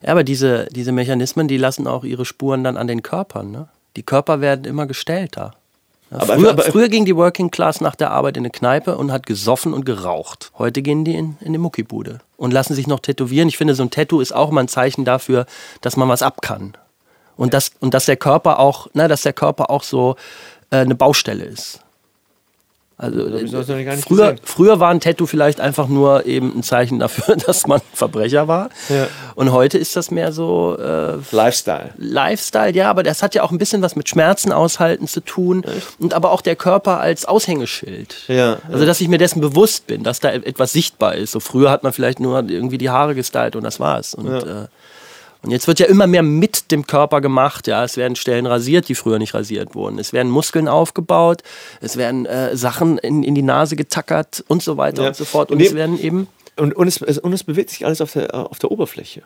Ja, 0.02 0.10
aber 0.10 0.24
diese, 0.24 0.68
diese 0.70 0.92
Mechanismen, 0.92 1.48
die 1.48 1.56
lassen 1.56 1.86
auch 1.86 2.04
ihre 2.04 2.24
Spuren 2.24 2.64
dann 2.64 2.76
an 2.76 2.86
den 2.86 3.02
Körpern. 3.02 3.50
Ne? 3.50 3.68
Die 3.96 4.02
Körper 4.02 4.40
werden 4.40 4.64
immer 4.64 4.86
gestellter. 4.86 5.52
Ja, 6.10 6.18
aber, 6.20 6.36
früher, 6.36 6.50
aber, 6.50 6.62
früher, 6.62 6.88
ging 6.88 7.04
die 7.04 7.16
Working 7.16 7.50
Class 7.50 7.80
nach 7.80 7.94
der 7.94 8.10
Arbeit 8.10 8.36
in 8.36 8.42
eine 8.42 8.50
Kneipe 8.50 8.96
und 8.96 9.12
hat 9.12 9.26
gesoffen 9.26 9.74
und 9.74 9.84
geraucht. 9.84 10.52
Heute 10.56 10.80
gehen 10.82 11.04
die 11.04 11.14
in, 11.14 11.36
in 11.40 11.52
die 11.52 11.58
Muckibude 11.58 12.20
und 12.36 12.52
lassen 12.52 12.74
sich 12.74 12.86
noch 12.86 13.00
tätowieren. 13.00 13.48
Ich 13.48 13.58
finde, 13.58 13.74
so 13.74 13.82
ein 13.82 13.90
Tattoo 13.90 14.20
ist 14.20 14.32
auch 14.32 14.50
mal 14.50 14.62
ein 14.62 14.68
Zeichen 14.68 15.04
dafür, 15.04 15.46
dass 15.80 15.96
man 15.96 16.08
was 16.08 16.22
ab 16.22 16.40
kann. 16.40 16.74
Und, 17.38 17.54
das, 17.54 17.70
und 17.80 17.94
dass 17.94 18.04
der 18.04 18.16
Körper 18.16 18.58
auch, 18.58 18.88
na, 18.92 19.08
dass 19.08 19.22
der 19.22 19.32
Körper 19.32 19.70
auch 19.70 19.84
so 19.84 20.16
äh, 20.70 20.78
eine 20.78 20.94
Baustelle 20.94 21.44
ist. 21.44 21.80
Also 23.00 23.30
früher, 24.08 24.34
früher 24.42 24.80
war 24.80 24.90
ein 24.90 24.98
Tattoo 24.98 25.26
vielleicht 25.26 25.60
einfach 25.60 25.86
nur 25.86 26.26
eben 26.26 26.58
ein 26.58 26.62
Zeichen 26.64 26.98
dafür, 26.98 27.36
dass 27.46 27.68
man 27.68 27.80
Verbrecher 27.94 28.48
war. 28.48 28.70
Ja. 28.88 29.06
Und 29.36 29.52
heute 29.52 29.78
ist 29.78 29.94
das 29.94 30.10
mehr 30.10 30.32
so 30.32 30.76
äh, 30.76 31.14
Lifestyle. 31.30 31.94
Lifestyle, 31.96 32.74
ja, 32.74 32.90
aber 32.90 33.04
das 33.04 33.22
hat 33.22 33.36
ja 33.36 33.44
auch 33.44 33.52
ein 33.52 33.58
bisschen 33.58 33.82
was 33.82 33.94
mit 33.94 34.08
Schmerzen 34.08 34.50
aushalten 34.50 35.06
zu 35.06 35.20
tun 35.20 35.62
Echt? 35.62 36.00
und 36.00 36.12
aber 36.12 36.32
auch 36.32 36.40
der 36.40 36.56
Körper 36.56 36.98
als 36.98 37.24
Aushängeschild. 37.24 38.24
Ja, 38.26 38.58
also 38.68 38.84
dass 38.84 39.00
ich 39.00 39.06
mir 39.06 39.18
dessen 39.18 39.40
bewusst 39.40 39.86
bin, 39.86 40.02
dass 40.02 40.18
da 40.18 40.32
etwas 40.32 40.72
sichtbar 40.72 41.14
ist. 41.14 41.30
So 41.30 41.38
früher 41.38 41.70
hat 41.70 41.84
man 41.84 41.92
vielleicht 41.92 42.18
nur 42.18 42.36
irgendwie 42.50 42.78
die 42.78 42.90
Haare 42.90 43.14
gestylt 43.14 43.54
und 43.54 43.62
das 43.62 43.78
war's. 43.78 44.14
Und 44.14 44.26
ja. 44.26 44.64
äh, 44.64 44.66
und 45.42 45.52
jetzt 45.52 45.68
wird 45.68 45.78
ja 45.78 45.86
immer 45.86 46.06
mehr 46.06 46.22
mit 46.22 46.72
dem 46.72 46.86
Körper 46.86 47.20
gemacht. 47.20 47.68
Ja, 47.68 47.84
es 47.84 47.96
werden 47.96 48.16
Stellen 48.16 48.46
rasiert, 48.46 48.88
die 48.88 48.94
früher 48.94 49.18
nicht 49.18 49.34
rasiert 49.34 49.74
wurden. 49.74 49.98
Es 49.98 50.12
werden 50.12 50.30
Muskeln 50.30 50.66
aufgebaut. 50.66 51.42
Es 51.80 51.96
werden 51.96 52.26
äh, 52.26 52.56
Sachen 52.56 52.98
in, 52.98 53.22
in 53.22 53.34
die 53.34 53.42
Nase 53.42 53.76
getackert 53.76 54.44
und 54.48 54.62
so 54.62 54.76
weiter 54.76 55.02
ja. 55.02 55.08
und 55.08 55.16
so 55.16 55.24
fort. 55.24 55.50
Und, 55.50 55.58
und 55.58 55.64
es 55.64 55.74
werden 55.74 56.00
eben 56.00 56.26
und, 56.56 56.74
und, 56.74 56.88
es, 56.88 56.98
und 56.98 57.32
es 57.32 57.44
bewegt 57.44 57.70
sich 57.70 57.86
alles 57.86 58.00
auf 58.00 58.12
der, 58.12 58.34
auf 58.34 58.58
der 58.58 58.72
Oberfläche. 58.72 59.22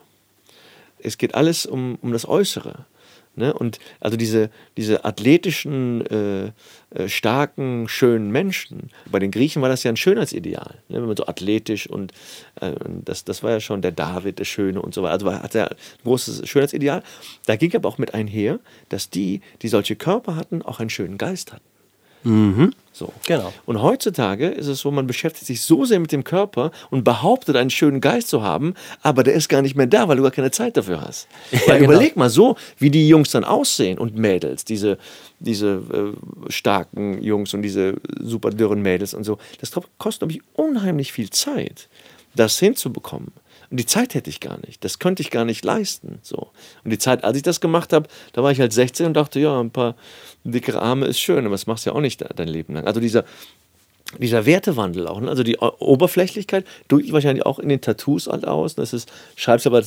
Es 0.98 1.16
geht 1.16 1.34
alles 1.34 1.64
um, 1.64 1.98
um 2.02 2.12
das 2.12 2.28
Äußere. 2.28 2.84
Ne? 3.34 3.54
Und 3.54 3.78
also 4.00 4.16
diese, 4.16 4.50
diese 4.76 5.04
athletischen, 5.04 6.06
äh, 6.06 6.52
äh, 6.94 7.08
starken, 7.08 7.88
schönen 7.88 8.30
Menschen, 8.30 8.90
bei 9.10 9.18
den 9.18 9.30
Griechen 9.30 9.62
war 9.62 9.70
das 9.70 9.82
ja 9.82 9.90
ein 9.90 9.96
Schönheitsideal. 9.96 10.82
Ne? 10.88 10.98
Wenn 10.98 11.06
man 11.06 11.16
so 11.16 11.26
athletisch 11.26 11.86
und 11.88 12.12
äh, 12.60 12.72
das, 13.04 13.24
das 13.24 13.42
war 13.42 13.52
ja 13.52 13.60
schon 13.60 13.80
der 13.80 13.92
David, 13.92 14.38
der 14.38 14.44
Schöne 14.44 14.82
und 14.82 14.92
so 14.92 15.02
weiter. 15.02 15.12
Also 15.12 15.26
war, 15.26 15.42
hat 15.42 15.54
er 15.54 15.70
ein 15.70 15.76
großes 16.04 16.46
Schönheitsideal. 16.48 17.02
Da 17.46 17.56
ging 17.56 17.74
aber 17.74 17.88
auch 17.88 17.98
mit 17.98 18.12
einher, 18.12 18.60
dass 18.90 19.08
die, 19.08 19.40
die 19.62 19.68
solche 19.68 19.96
Körper 19.96 20.36
hatten, 20.36 20.60
auch 20.62 20.80
einen 20.80 20.90
schönen 20.90 21.16
Geist 21.16 21.52
hatten. 21.52 21.71
Mhm. 22.24 22.72
So. 22.92 23.12
Genau. 23.26 23.52
Und 23.64 23.80
heutzutage 23.80 24.48
ist 24.48 24.66
es 24.66 24.80
so, 24.80 24.90
man 24.90 25.06
beschäftigt 25.06 25.46
sich 25.46 25.62
so 25.62 25.86
sehr 25.86 25.98
mit 25.98 26.12
dem 26.12 26.24
Körper 26.24 26.70
und 26.90 27.04
behauptet, 27.04 27.56
einen 27.56 27.70
schönen 27.70 28.02
Geist 28.02 28.28
zu 28.28 28.42
haben, 28.42 28.74
aber 29.00 29.22
der 29.22 29.32
ist 29.32 29.48
gar 29.48 29.62
nicht 29.62 29.74
mehr 29.76 29.86
da, 29.86 30.08
weil 30.08 30.18
du 30.18 30.22
gar 30.22 30.30
keine 30.30 30.50
Zeit 30.50 30.76
dafür 30.76 31.00
hast. 31.00 31.26
Ja, 31.66 31.78
genau. 31.78 31.92
Überleg 31.92 32.16
mal 32.16 32.28
so, 32.28 32.56
wie 32.78 32.90
die 32.90 33.08
Jungs 33.08 33.30
dann 33.30 33.44
aussehen 33.44 33.98
und 33.98 34.16
Mädels, 34.16 34.64
diese, 34.64 34.98
diese 35.38 36.14
äh, 36.48 36.52
starken 36.52 37.22
Jungs 37.22 37.54
und 37.54 37.62
diese 37.62 37.94
super 38.20 38.50
dürren 38.50 38.82
Mädels 38.82 39.14
und 39.14 39.24
so. 39.24 39.38
Das 39.60 39.70
kostet, 39.98 40.20
glaube 40.20 40.32
ich, 40.32 40.40
unheimlich 40.54 41.12
viel 41.12 41.30
Zeit, 41.30 41.88
das 42.34 42.58
hinzubekommen. 42.58 43.32
Und 43.72 43.80
die 43.80 43.86
Zeit 43.86 44.12
hätte 44.12 44.28
ich 44.28 44.40
gar 44.40 44.58
nicht. 44.66 44.84
Das 44.84 44.98
könnte 44.98 45.22
ich 45.22 45.30
gar 45.30 45.46
nicht 45.46 45.64
leisten. 45.64 46.18
So. 46.20 46.50
Und 46.84 46.90
die 46.90 46.98
Zeit, 46.98 47.24
als 47.24 47.38
ich 47.38 47.42
das 47.42 47.58
gemacht 47.62 47.94
habe, 47.94 48.06
da 48.34 48.42
war 48.42 48.52
ich 48.52 48.60
halt 48.60 48.70
16 48.70 49.06
und 49.06 49.14
dachte, 49.14 49.40
ja, 49.40 49.58
ein 49.58 49.70
paar 49.70 49.96
dickere 50.44 50.82
Arme 50.82 51.06
ist 51.06 51.18
schön, 51.18 51.46
aber 51.46 51.54
das 51.54 51.66
machst 51.66 51.86
du 51.86 51.90
ja 51.90 51.96
auch 51.96 52.02
nicht 52.02 52.22
dein 52.36 52.48
Leben 52.48 52.74
lang. 52.74 52.86
Also 52.86 53.00
dieser, 53.00 53.24
dieser 54.18 54.44
Wertewandel 54.44 55.08
auch, 55.08 55.22
ne? 55.22 55.30
also 55.30 55.42
die 55.42 55.56
Oberflächlichkeit 55.56 56.66
drückt 56.88 57.10
wahrscheinlich 57.14 57.46
auch 57.46 57.58
in 57.58 57.70
den 57.70 57.80
Tattoos 57.80 58.26
halt 58.26 58.46
aus. 58.46 58.74
Das 58.74 58.92
ist, 58.92 59.10
schreibst 59.36 59.66
aber 59.66 59.82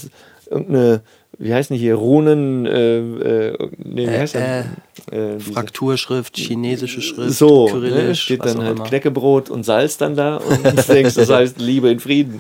irgendeine, 0.50 1.04
wie 1.38 1.54
heißt 1.54 1.70
denn 1.70 1.78
hier, 1.78 1.96
Runen, 1.96 2.66
äh, 2.66 2.98
äh, 2.98 3.70
nee, 3.78 4.08
wie 4.08 4.12
äh, 4.12 4.20
heißt 4.20 4.36
äh, 4.36 4.64
äh, 5.12 5.40
Frakturschrift, 5.40 6.38
chinesische 6.38 7.02
Schrift, 7.02 7.38
so, 7.38 7.68
ne, 7.78 8.16
steht 8.16 8.46
dann 8.46 8.62
halt 8.62 8.78
immer. 8.78 8.86
Knäckebrot 8.86 9.50
und 9.50 9.64
Salz 9.64 9.98
dann 9.98 10.16
da 10.16 10.38
und 10.38 10.66
du 10.66 10.72
denkst, 10.88 11.16
das 11.16 11.30
heißt 11.30 11.60
Liebe 11.60 11.90
in 11.90 12.00
Frieden. 12.00 12.40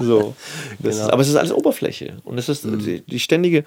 So. 0.00 0.34
Genau. 0.80 0.88
Ist, 0.88 1.00
aber 1.00 1.22
es 1.22 1.28
ist 1.28 1.36
alles 1.36 1.52
Oberfläche 1.52 2.18
und 2.24 2.38
es 2.38 2.48
ist 2.48 2.64
mhm. 2.64 2.78
die, 2.78 3.00
die 3.00 3.20
ständige 3.20 3.64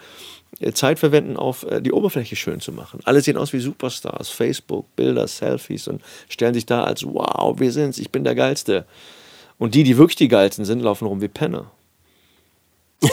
äh, 0.60 0.72
Zeit 0.72 0.98
verwenden, 1.00 1.38
auf 1.38 1.64
äh, 1.70 1.82
die 1.82 1.92
Oberfläche 1.92 2.36
schön 2.36 2.60
zu 2.60 2.72
machen. 2.72 3.00
Alle 3.04 3.22
sehen 3.22 3.38
aus 3.38 3.54
wie 3.54 3.60
Superstars, 3.60 4.30
Facebook, 4.30 4.96
Bilder, 4.96 5.28
Selfies 5.28 5.88
und 5.88 6.02
stellen 6.28 6.54
sich 6.54 6.66
da 6.66 6.84
als, 6.84 7.06
wow, 7.06 7.60
wir 7.60 7.72
sind's, 7.72 8.00
ich 8.00 8.12
bin 8.12 8.24
der 8.24 8.36
Geilste. 8.36 8.86
Und 9.58 9.76
die, 9.76 9.84
die 9.84 9.98
wirklich 9.98 10.16
die 10.16 10.28
Geilsten 10.28 10.66
sind, 10.66 10.82
laufen 10.82 11.08
rum 11.08 11.22
wie 11.22 11.28
Penner. 11.28 11.72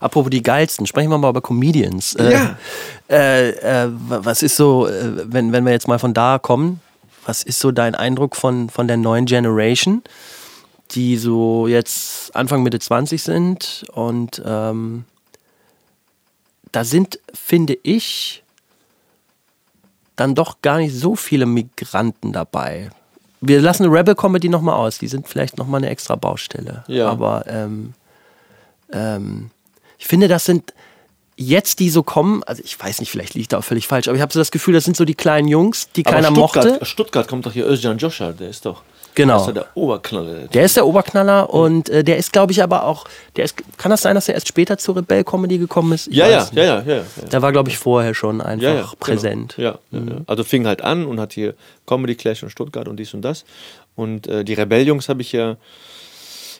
Apropos 0.00 0.30
die 0.30 0.42
geilsten, 0.42 0.86
sprechen 0.86 1.10
wir 1.10 1.18
mal 1.18 1.30
über 1.30 1.40
Comedians. 1.40 2.14
Äh, 2.14 2.32
ja. 2.32 2.58
Äh, 3.08 3.50
äh, 3.50 3.88
was 3.90 4.42
ist 4.42 4.56
so, 4.56 4.86
äh, 4.86 5.32
wenn, 5.32 5.52
wenn 5.52 5.64
wir 5.64 5.72
jetzt 5.72 5.88
mal 5.88 5.98
von 5.98 6.14
da 6.14 6.38
kommen, 6.38 6.80
was 7.26 7.42
ist 7.42 7.60
so 7.60 7.70
dein 7.70 7.94
Eindruck 7.94 8.36
von, 8.36 8.70
von 8.70 8.88
der 8.88 8.96
neuen 8.96 9.26
Generation, 9.26 10.02
die 10.92 11.16
so 11.16 11.66
jetzt 11.66 12.34
Anfang 12.34 12.62
Mitte 12.62 12.78
20 12.78 13.22
sind 13.22 13.84
und 13.92 14.42
ähm, 14.44 15.04
da 16.72 16.84
sind, 16.84 17.18
finde 17.34 17.76
ich, 17.82 18.42
dann 20.16 20.34
doch 20.34 20.60
gar 20.62 20.78
nicht 20.78 20.94
so 20.94 21.16
viele 21.16 21.46
Migranten 21.46 22.32
dabei. 22.32 22.90
Wir 23.40 23.60
lassen 23.60 23.86
Rebel 23.86 24.14
Comedy 24.14 24.48
nochmal 24.48 24.74
aus, 24.74 24.98
die 24.98 25.08
sind 25.08 25.26
vielleicht 25.26 25.56
nochmal 25.56 25.78
eine 25.78 25.88
extra 25.88 26.14
Baustelle. 26.14 26.84
Ja. 26.88 27.08
Aber 27.08 27.44
ähm, 27.46 27.94
ähm, 28.92 29.50
ich 30.00 30.06
finde, 30.06 30.28
das 30.28 30.46
sind 30.46 30.72
jetzt, 31.36 31.78
die 31.78 31.90
so 31.90 32.02
kommen, 32.02 32.42
also 32.44 32.62
ich 32.64 32.78
weiß 32.78 33.00
nicht, 33.00 33.10
vielleicht 33.10 33.34
liegt 33.34 33.52
da 33.52 33.58
auch 33.58 33.64
völlig 33.64 33.86
falsch, 33.86 34.08
aber 34.08 34.16
ich 34.16 34.22
habe 34.22 34.32
so 34.32 34.38
das 34.38 34.50
Gefühl, 34.50 34.74
das 34.74 34.84
sind 34.84 34.96
so 34.96 35.04
die 35.04 35.14
kleinen 35.14 35.46
Jungs, 35.46 35.90
die 35.92 36.04
aber 36.06 36.16
keiner 36.16 36.30
Stuttgart, 36.30 36.64
mochte. 36.64 36.84
Stuttgart 36.84 37.28
kommt 37.28 37.46
doch 37.46 37.52
hier 37.52 37.66
Özcan 37.66 37.98
Joshua, 37.98 38.32
der 38.32 38.48
ist 38.48 38.64
doch. 38.66 38.82
Genau. 39.14 39.38
Das 39.38 39.48
ist 39.48 39.56
der 39.56 39.66
Oberknaller. 39.74 40.46
Der 40.48 40.64
ist 40.64 40.76
der 40.76 40.86
Oberknaller 40.86 41.44
mhm. 41.44 41.48
und 41.48 41.88
äh, 41.88 42.02
der 42.02 42.16
ist, 42.16 42.32
glaube 42.32 42.52
ich, 42.52 42.62
aber 42.62 42.84
auch, 42.84 43.06
der 43.36 43.44
ist, 43.44 43.56
kann 43.76 43.90
das 43.90 44.02
sein, 44.02 44.14
dass 44.14 44.28
er 44.28 44.34
erst 44.34 44.48
später 44.48 44.78
zur 44.78 44.96
Rebell-Comedy 44.96 45.58
gekommen 45.58 45.92
ist? 45.92 46.08
Ja 46.10 46.28
ja, 46.28 46.48
ja, 46.52 46.62
ja, 46.62 46.82
ja, 46.86 46.94
ja, 46.96 47.02
Der 47.30 47.42
war, 47.42 47.52
glaube 47.52 47.68
ich, 47.68 47.76
vorher 47.78 48.14
schon 48.14 48.40
einfach 48.40 48.62
ja, 48.62 48.74
ja, 48.74 48.80
genau. 48.82 48.92
präsent. 49.00 49.54
Genau. 49.56 49.68
Ja, 49.70 49.78
mhm. 49.90 50.24
also 50.26 50.44
fing 50.44 50.66
halt 50.66 50.82
an 50.82 51.04
und 51.04 51.20
hat 51.20 51.32
hier 51.32 51.54
Comedy 51.86 52.14
Clash 52.14 52.42
in 52.42 52.50
Stuttgart 52.50 52.88
und 52.88 52.96
dies 52.96 53.12
und 53.12 53.22
das. 53.22 53.44
Und 53.96 54.26
äh, 54.28 54.44
die 54.44 54.54
Rebell-Jungs 54.54 55.08
habe 55.08 55.22
ich 55.22 55.32
ja, 55.32 55.56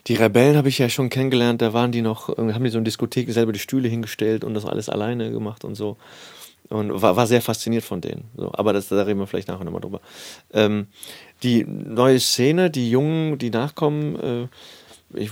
die 0.06 0.14
Rebellen 0.14 0.56
habe 0.56 0.68
ich 0.68 0.78
ja 0.78 0.88
schon 0.88 1.10
kennengelernt, 1.10 1.62
da 1.62 1.72
waren 1.72 1.92
die 1.92 2.02
noch, 2.02 2.28
haben 2.36 2.64
die 2.64 2.70
so 2.70 2.78
in 2.78 2.84
Diskotheken 2.84 3.32
selber 3.32 3.52
die 3.52 3.58
Stühle 3.58 3.88
hingestellt 3.88 4.44
und 4.44 4.54
das 4.54 4.64
alles 4.64 4.88
alleine 4.88 5.30
gemacht 5.30 5.64
und 5.64 5.74
so. 5.74 5.96
Und 6.68 7.02
war, 7.02 7.16
war 7.16 7.26
sehr 7.26 7.42
fasziniert 7.42 7.82
von 7.82 8.00
denen. 8.00 8.24
So, 8.36 8.52
aber 8.54 8.72
das, 8.72 8.88
da 8.88 9.02
reden 9.02 9.18
wir 9.18 9.26
vielleicht 9.26 9.48
nachher 9.48 9.64
nochmal 9.64 9.80
drüber. 9.80 10.00
Ähm, 10.52 10.86
die 11.42 11.64
neue 11.64 12.20
Szene, 12.20 12.70
die 12.70 12.90
Jungen, 12.90 13.38
die 13.38 13.50
nachkommen, 13.50 14.48
äh, 15.14 15.20
ich, 15.20 15.30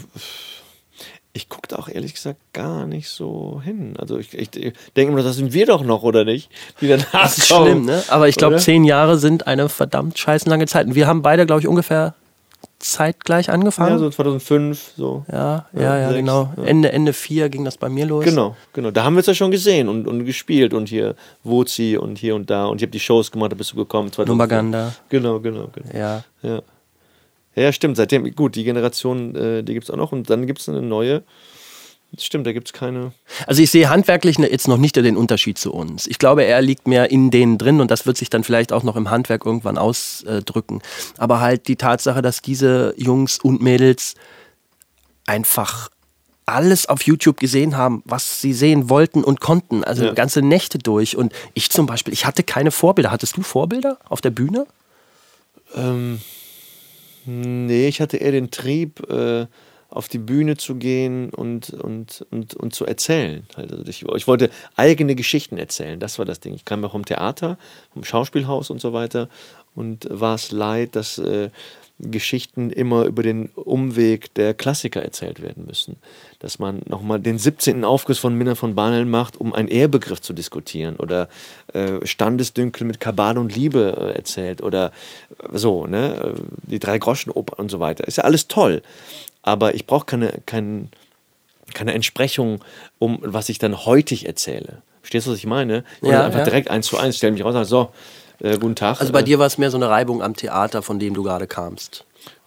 ich 1.32 1.48
gucke 1.48 1.68
da 1.68 1.76
auch 1.76 1.88
ehrlich 1.88 2.14
gesagt 2.14 2.40
gar 2.52 2.86
nicht 2.86 3.08
so 3.08 3.60
hin. 3.64 3.94
Also 3.98 4.18
ich, 4.18 4.34
ich, 4.34 4.56
ich 4.56 4.72
denke 4.96 5.12
immer, 5.12 5.22
das 5.22 5.36
sind 5.36 5.52
wir 5.52 5.66
doch 5.66 5.84
noch, 5.84 6.02
oder 6.02 6.24
nicht? 6.24 6.50
Die 6.80 6.88
danach 6.88 7.12
das 7.12 7.38
ist 7.38 7.46
schlimm, 7.46 7.84
ne? 7.84 8.02
Aber 8.08 8.28
ich 8.28 8.34
glaube, 8.34 8.56
zehn 8.56 8.82
Jahre 8.82 9.16
sind 9.16 9.46
eine 9.46 9.68
verdammt 9.68 10.18
scheißen 10.18 10.50
lange 10.50 10.66
Zeit. 10.66 10.88
Und 10.88 10.96
wir 10.96 11.06
haben 11.06 11.22
beide, 11.22 11.46
glaube 11.46 11.60
ich, 11.60 11.68
ungefähr 11.68 12.14
zeitgleich 12.78 13.50
angefangen. 13.50 13.92
Ja, 13.92 13.98
so 13.98 14.10
2005, 14.10 14.92
so. 14.96 15.24
Ja, 15.30 15.66
ja, 15.72 15.80
ja, 15.80 15.98
ja 15.98 16.08
6, 16.08 16.20
genau. 16.20 16.52
Ja. 16.56 16.64
Ende, 16.64 16.92
Ende 16.92 17.12
4 17.12 17.48
ging 17.48 17.64
das 17.64 17.76
bei 17.76 17.88
mir 17.88 18.06
los. 18.06 18.24
Genau, 18.24 18.56
genau. 18.72 18.90
Da 18.90 19.04
haben 19.04 19.14
wir 19.14 19.20
es 19.20 19.26
ja 19.26 19.34
schon 19.34 19.50
gesehen 19.50 19.88
und, 19.88 20.06
und 20.06 20.24
gespielt 20.24 20.72
und 20.72 20.88
hier 20.88 21.16
Wozi 21.42 21.98
und 22.00 22.18
hier 22.18 22.36
und 22.36 22.50
da. 22.50 22.66
Und 22.66 22.76
ich 22.76 22.82
habe 22.82 22.92
die 22.92 23.00
Shows 23.00 23.32
gemacht, 23.32 23.52
da 23.52 23.56
bist 23.56 23.72
du 23.72 23.76
gekommen. 23.76 24.10
Numaganda. 24.26 24.94
Genau, 25.08 25.40
genau, 25.40 25.68
genau. 25.72 25.88
Ja. 25.92 26.22
Ja, 26.42 26.62
ja 27.56 27.72
stimmt. 27.72 27.96
Seitdem, 27.96 28.32
gut, 28.34 28.54
die 28.54 28.64
Generation, 28.64 29.34
äh, 29.34 29.62
die 29.64 29.74
gibt 29.74 29.84
es 29.84 29.90
auch 29.90 29.96
noch. 29.96 30.12
Und 30.12 30.30
dann 30.30 30.46
gibt 30.46 30.60
es 30.60 30.68
eine 30.68 30.82
neue. 30.82 31.24
Das 32.12 32.24
stimmt, 32.24 32.46
da 32.46 32.52
gibt 32.52 32.68
es 32.68 32.72
keine. 32.72 33.12
Also 33.46 33.62
ich 33.62 33.70
sehe 33.70 33.90
handwerklich 33.90 34.38
ne, 34.38 34.50
jetzt 34.50 34.66
noch 34.66 34.78
nicht 34.78 34.96
den 34.96 35.16
Unterschied 35.16 35.58
zu 35.58 35.72
uns. 35.72 36.06
Ich 36.06 36.18
glaube, 36.18 36.44
er 36.44 36.62
liegt 36.62 36.88
mehr 36.88 37.10
in 37.10 37.30
denen 37.30 37.58
drin 37.58 37.80
und 37.80 37.90
das 37.90 38.06
wird 38.06 38.16
sich 38.16 38.30
dann 38.30 38.44
vielleicht 38.44 38.72
auch 38.72 38.82
noch 38.82 38.96
im 38.96 39.10
Handwerk 39.10 39.44
irgendwann 39.44 39.76
ausdrücken. 39.76 40.80
Aber 41.18 41.40
halt 41.40 41.68
die 41.68 41.76
Tatsache, 41.76 42.22
dass 42.22 42.40
diese 42.40 42.94
Jungs 42.96 43.38
und 43.38 43.60
Mädels 43.60 44.14
einfach 45.26 45.90
alles 46.46 46.86
auf 46.86 47.02
YouTube 47.02 47.38
gesehen 47.38 47.76
haben, 47.76 48.02
was 48.06 48.40
sie 48.40 48.54
sehen 48.54 48.88
wollten 48.88 49.22
und 49.22 49.40
konnten. 49.40 49.84
Also 49.84 50.06
ja. 50.06 50.14
ganze 50.14 50.40
Nächte 50.40 50.78
durch. 50.78 51.14
Und 51.14 51.34
ich 51.52 51.68
zum 51.68 51.84
Beispiel, 51.84 52.14
ich 52.14 52.24
hatte 52.24 52.42
keine 52.42 52.70
Vorbilder. 52.70 53.10
Hattest 53.10 53.36
du 53.36 53.42
Vorbilder 53.42 53.98
auf 54.08 54.22
der 54.22 54.30
Bühne? 54.30 54.66
Ähm, 55.76 56.22
nee, 57.26 57.86
ich 57.86 58.00
hatte 58.00 58.16
eher 58.16 58.32
den 58.32 58.50
Trieb. 58.50 59.06
Äh 59.10 59.46
auf 59.88 60.08
die 60.08 60.18
Bühne 60.18 60.56
zu 60.56 60.74
gehen 60.74 61.30
und, 61.30 61.70
und, 61.70 62.26
und, 62.30 62.54
und 62.54 62.74
zu 62.74 62.84
erzählen. 62.84 63.46
Also 63.56 63.78
ich, 63.86 64.04
ich, 64.04 64.26
wollte 64.26 64.50
eigene 64.76 65.14
Geschichten 65.14 65.56
erzählen, 65.56 65.98
das 65.98 66.18
war 66.18 66.26
das 66.26 66.40
Ding. 66.40 66.54
Ich 66.54 66.64
kam 66.64 66.82
ja 66.82 66.90
vom 66.90 67.04
Theater, 67.04 67.58
vom 67.92 68.04
Schauspielhaus 68.04 68.70
und 68.70 68.80
so 68.80 68.92
weiter 68.92 69.28
und 69.74 70.06
war 70.10 70.34
es 70.34 70.52
leid, 70.52 70.94
dass 70.94 71.18
äh, 71.18 71.50
Geschichten 72.00 72.70
immer 72.70 73.06
über 73.06 73.22
den 73.22 73.48
Umweg 73.48 74.32
der 74.34 74.54
Klassiker 74.54 75.02
erzählt 75.02 75.42
werden 75.42 75.64
müssen. 75.66 75.96
Dass 76.38 76.58
man 76.58 76.80
nochmal 76.86 77.18
den 77.18 77.38
17. 77.38 77.84
Aufguss 77.84 78.18
von 78.18 78.34
Minna 78.34 78.54
von 78.54 78.74
Barnel 78.74 79.04
macht, 79.04 79.36
um 79.36 79.52
einen 79.52 79.68
Ehrbegriff 79.68 80.20
zu 80.20 80.32
diskutieren 80.32 80.96
oder 80.96 81.28
äh, 81.72 82.06
Standesdünkel 82.06 82.86
mit 82.86 83.00
Kabale 83.00 83.40
und 83.40 83.54
Liebe 83.54 83.96
äh, 83.98 84.16
erzählt 84.16 84.62
oder 84.62 84.92
so, 85.52 85.86
ne? 85.86 86.34
die 86.62 86.78
Drei-Groschen-Oper 86.78 87.58
und 87.58 87.70
so 87.70 87.80
weiter. 87.80 88.06
Ist 88.06 88.18
ja 88.18 88.24
alles 88.24 88.48
toll 88.48 88.82
aber 89.48 89.74
ich 89.74 89.86
brauche 89.86 90.06
keine, 90.06 90.40
kein, 90.46 90.90
keine 91.74 91.94
Entsprechung, 91.94 92.64
um 92.98 93.18
was 93.22 93.48
ich 93.48 93.58
dann 93.58 93.84
heutig 93.84 94.26
erzähle. 94.26 94.82
Verstehst 95.00 95.26
du, 95.26 95.32
was 95.32 95.38
ich 95.38 95.46
meine? 95.46 95.84
Ich 96.02 96.08
ja, 96.08 96.26
einfach 96.26 96.40
ja. 96.40 96.44
direkt 96.44 96.70
eins 96.70 96.86
zu 96.86 96.98
eins, 96.98 97.16
stelle 97.16 97.32
mich 97.32 97.44
raus 97.44 97.54
und 97.54 97.64
sage, 97.64 97.66
so, 97.66 97.90
äh, 98.40 98.58
guten 98.58 98.76
Tag. 98.76 99.00
Also 99.00 99.12
bei 99.12 99.20
äh, 99.20 99.24
dir 99.24 99.38
war 99.38 99.46
es 99.46 99.58
mehr 99.58 99.70
so 99.70 99.76
eine 99.76 99.88
Reibung 99.88 100.22
am 100.22 100.34
Theater, 100.34 100.82
von 100.82 100.98
dem 100.98 101.14
du 101.14 101.22
gerade 101.22 101.46
kamst. 101.46 102.04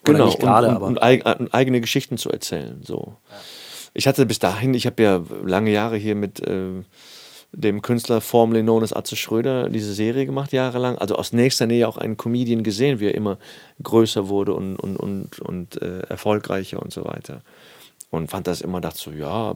Oder 0.08 0.14
genau, 0.14 0.36
grade, 0.36 0.68
und, 0.70 0.98
und, 0.98 0.98
und, 0.98 1.26
und, 1.26 1.54
eigene 1.54 1.82
Geschichten 1.82 2.18
zu 2.18 2.30
erzählen. 2.30 2.82
So. 2.84 3.16
Ja. 3.30 3.38
Ich 3.94 4.08
hatte 4.08 4.26
bis 4.26 4.40
dahin, 4.40 4.74
ich 4.74 4.86
habe 4.86 5.04
ja 5.04 5.22
lange 5.44 5.72
Jahre 5.72 5.98
hier 5.98 6.16
mit 6.16 6.40
äh, 6.40 6.84
dem 7.54 7.82
Künstler 7.82 8.22
formerly 8.22 8.62
known 8.62 8.84
as 8.84 8.94
Atze 8.94 9.16
Schröder 9.16 9.70
diese 9.70 9.94
Serie 9.94 10.26
gemacht, 10.26 10.54
jahrelang. 10.54 10.98
Also 10.98 11.16
aus 11.16 11.34
nächster 11.34 11.68
Nähe 11.68 11.88
auch 11.88 11.98
einen 11.98 12.18
Comedian 12.18 12.64
gesehen, 12.64 13.00
wie 13.00 13.08
er 13.08 13.16
immer 13.16 13.38
größer 13.84 14.30
wurde 14.30 14.54
und, 14.54 14.78
und, 14.78 14.98
und, 14.98 15.40
und 15.40 15.82
äh, 15.82 16.00
erfolgreicher 16.02 16.82
und 16.82 16.94
so 16.94 17.04
weiter. 17.04 17.42
Und 18.10 18.30
fand 18.30 18.48
das 18.48 18.62
immer, 18.62 18.80
dachte 18.80 19.00
so, 19.00 19.12
ja, 19.12 19.56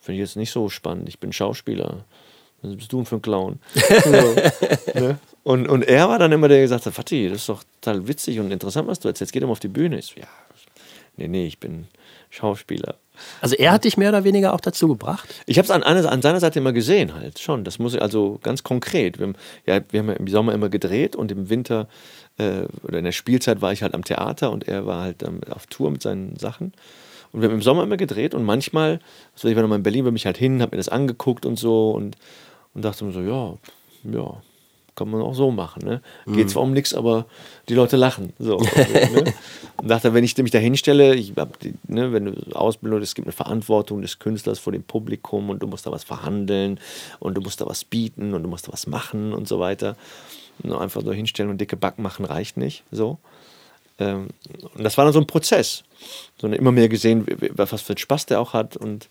finde 0.00 0.20
ich 0.20 0.28
jetzt 0.28 0.36
nicht 0.36 0.52
so 0.52 0.68
spannend. 0.68 1.08
Ich 1.08 1.18
bin 1.18 1.32
Schauspieler. 1.32 2.04
Was 2.62 2.76
bist 2.76 2.92
du 2.92 2.98
denn 2.98 3.06
für 3.06 3.16
ein 3.16 3.22
Clown? 3.22 3.58
so, 4.04 5.00
ne? 5.00 5.18
und, 5.42 5.68
und 5.68 5.82
er 5.82 6.08
war 6.08 6.18
dann 6.18 6.32
immer 6.32 6.46
der, 6.46 6.58
der 6.58 6.64
gesagt 6.64 6.86
hat, 6.86 6.92
Fatih, 6.92 7.28
das 7.28 7.38
ist 7.38 7.48
doch 7.48 7.64
total 7.80 8.06
witzig 8.06 8.38
und 8.38 8.50
interessant, 8.50 8.86
was 8.86 9.00
du 9.00 9.08
erzählst. 9.08 9.32
Geh 9.32 9.40
doch 9.40 9.46
mal 9.46 9.52
auf 9.52 9.60
die 9.60 9.68
Bühne. 9.68 9.98
Ich 9.98 10.06
so, 10.06 10.20
ja, 10.20 10.28
nee, 11.16 11.26
nee, 11.26 11.46
ich 11.46 11.58
bin 11.58 11.88
Schauspieler. 12.28 12.96
Also 13.40 13.56
er 13.56 13.72
hat 13.72 13.84
dich 13.84 13.96
mehr 13.96 14.10
oder 14.10 14.24
weniger 14.24 14.54
auch 14.54 14.60
dazu 14.60 14.88
gebracht? 14.88 15.28
Ich 15.46 15.58
habe 15.58 15.64
es 15.64 15.70
an, 15.70 15.82
an, 15.82 16.22
seiner 16.22 16.40
Seite 16.40 16.58
immer 16.58 16.72
gesehen 16.72 17.14
halt, 17.14 17.38
schon. 17.38 17.64
Das 17.64 17.78
muss 17.78 17.94
ich 17.94 18.02
also 18.02 18.38
ganz 18.42 18.62
konkret. 18.62 19.18
Wir 19.18 19.28
haben, 19.28 19.36
ja, 19.66 19.80
wir 19.90 20.00
haben 20.00 20.08
ja 20.08 20.14
im 20.14 20.28
Sommer 20.28 20.52
immer 20.52 20.68
gedreht 20.68 21.16
und 21.16 21.30
im 21.32 21.50
Winter 21.50 21.88
äh, 22.38 22.62
oder 22.82 22.98
in 22.98 23.04
der 23.04 23.12
Spielzeit 23.12 23.60
war 23.60 23.72
ich 23.72 23.82
halt 23.82 23.94
am 23.94 24.04
Theater 24.04 24.50
und 24.50 24.68
er 24.68 24.86
war 24.86 25.02
halt 25.02 25.22
ähm, 25.22 25.40
auf 25.50 25.66
Tour 25.66 25.90
mit 25.90 26.02
seinen 26.02 26.36
Sachen. 26.36 26.72
Und 27.32 27.42
wir 27.42 27.48
haben 27.48 27.56
im 27.56 27.62
Sommer 27.62 27.84
immer 27.84 27.96
gedreht 27.96 28.34
und 28.34 28.44
manchmal, 28.44 29.00
also 29.34 29.48
ich 29.48 29.54
war 29.54 29.62
nochmal 29.62 29.78
in 29.78 29.84
Berlin, 29.84 30.04
bin 30.04 30.16
ich 30.16 30.26
halt 30.26 30.38
hin, 30.38 30.62
habe 30.62 30.74
mir 30.74 30.78
das 30.78 30.88
angeguckt 30.88 31.46
und 31.46 31.58
so 31.58 31.90
und, 31.92 32.16
und 32.74 32.84
dachte 32.84 33.04
mir 33.04 33.12
so, 33.12 33.20
ja, 33.20 33.54
ja, 34.04 34.42
kann 35.00 35.10
man 35.10 35.22
auch 35.22 35.34
so 35.34 35.50
machen. 35.50 35.82
Ne? 35.82 36.02
Geht 36.26 36.44
mhm. 36.44 36.48
zwar 36.48 36.62
um 36.62 36.72
nichts, 36.72 36.92
aber 36.92 37.24
die 37.70 37.74
Leute 37.74 37.96
lachen. 37.96 38.34
So, 38.38 38.58
ne? 39.14 39.32
Und 39.78 39.88
dachte, 39.88 40.12
wenn 40.12 40.24
ich 40.24 40.36
mich 40.36 40.50
da 40.50 40.58
hinstelle, 40.58 41.14
ich 41.14 41.32
hab 41.36 41.58
die, 41.58 41.72
ne, 41.88 42.12
wenn 42.12 42.26
du 42.26 42.54
Ausbildung, 42.54 43.00
es 43.00 43.14
gibt 43.14 43.26
eine 43.26 43.32
Verantwortung 43.32 44.02
des 44.02 44.18
Künstlers 44.18 44.58
vor 44.58 44.74
dem 44.74 44.82
Publikum 44.82 45.48
und 45.48 45.62
du 45.62 45.66
musst 45.66 45.86
da 45.86 45.90
was 45.90 46.04
verhandeln 46.04 46.78
und 47.18 47.34
du 47.34 47.40
musst 47.40 47.62
da 47.62 47.66
was 47.66 47.82
bieten 47.82 48.34
und 48.34 48.42
du 48.42 48.48
musst 48.50 48.68
da 48.68 48.72
was 48.72 48.86
machen 48.86 49.32
und 49.32 49.48
so 49.48 49.58
weiter. 49.58 49.96
Und 50.62 50.70
einfach 50.74 51.00
so 51.02 51.14
hinstellen 51.14 51.50
und 51.50 51.58
dicke 51.58 51.78
Backen 51.78 52.02
machen 52.02 52.26
reicht 52.26 52.58
nicht. 52.58 52.84
So. 52.92 53.16
Ähm, 53.98 54.28
und 54.74 54.84
das 54.84 54.98
war 54.98 55.06
dann 55.06 55.14
so 55.14 55.20
ein 55.20 55.26
Prozess. 55.26 55.82
Sondern 56.38 56.60
immer 56.60 56.72
mehr 56.72 56.90
gesehen, 56.90 57.26
was 57.52 57.80
für 57.80 57.94
einen 57.94 57.98
Spaß 57.98 58.26
der 58.26 58.38
auch 58.38 58.52
hat 58.52 58.76
und 58.76 59.08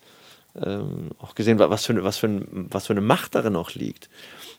ähm, 0.64 1.10
auch 1.18 1.34
gesehen, 1.34 1.58
was 1.58 1.88
für, 1.88 2.04
was, 2.04 2.18
für, 2.18 2.42
was 2.52 2.86
für 2.86 2.94
eine 2.94 3.02
Macht 3.02 3.34
darin 3.34 3.56
auch 3.56 3.72
liegt 3.72 4.08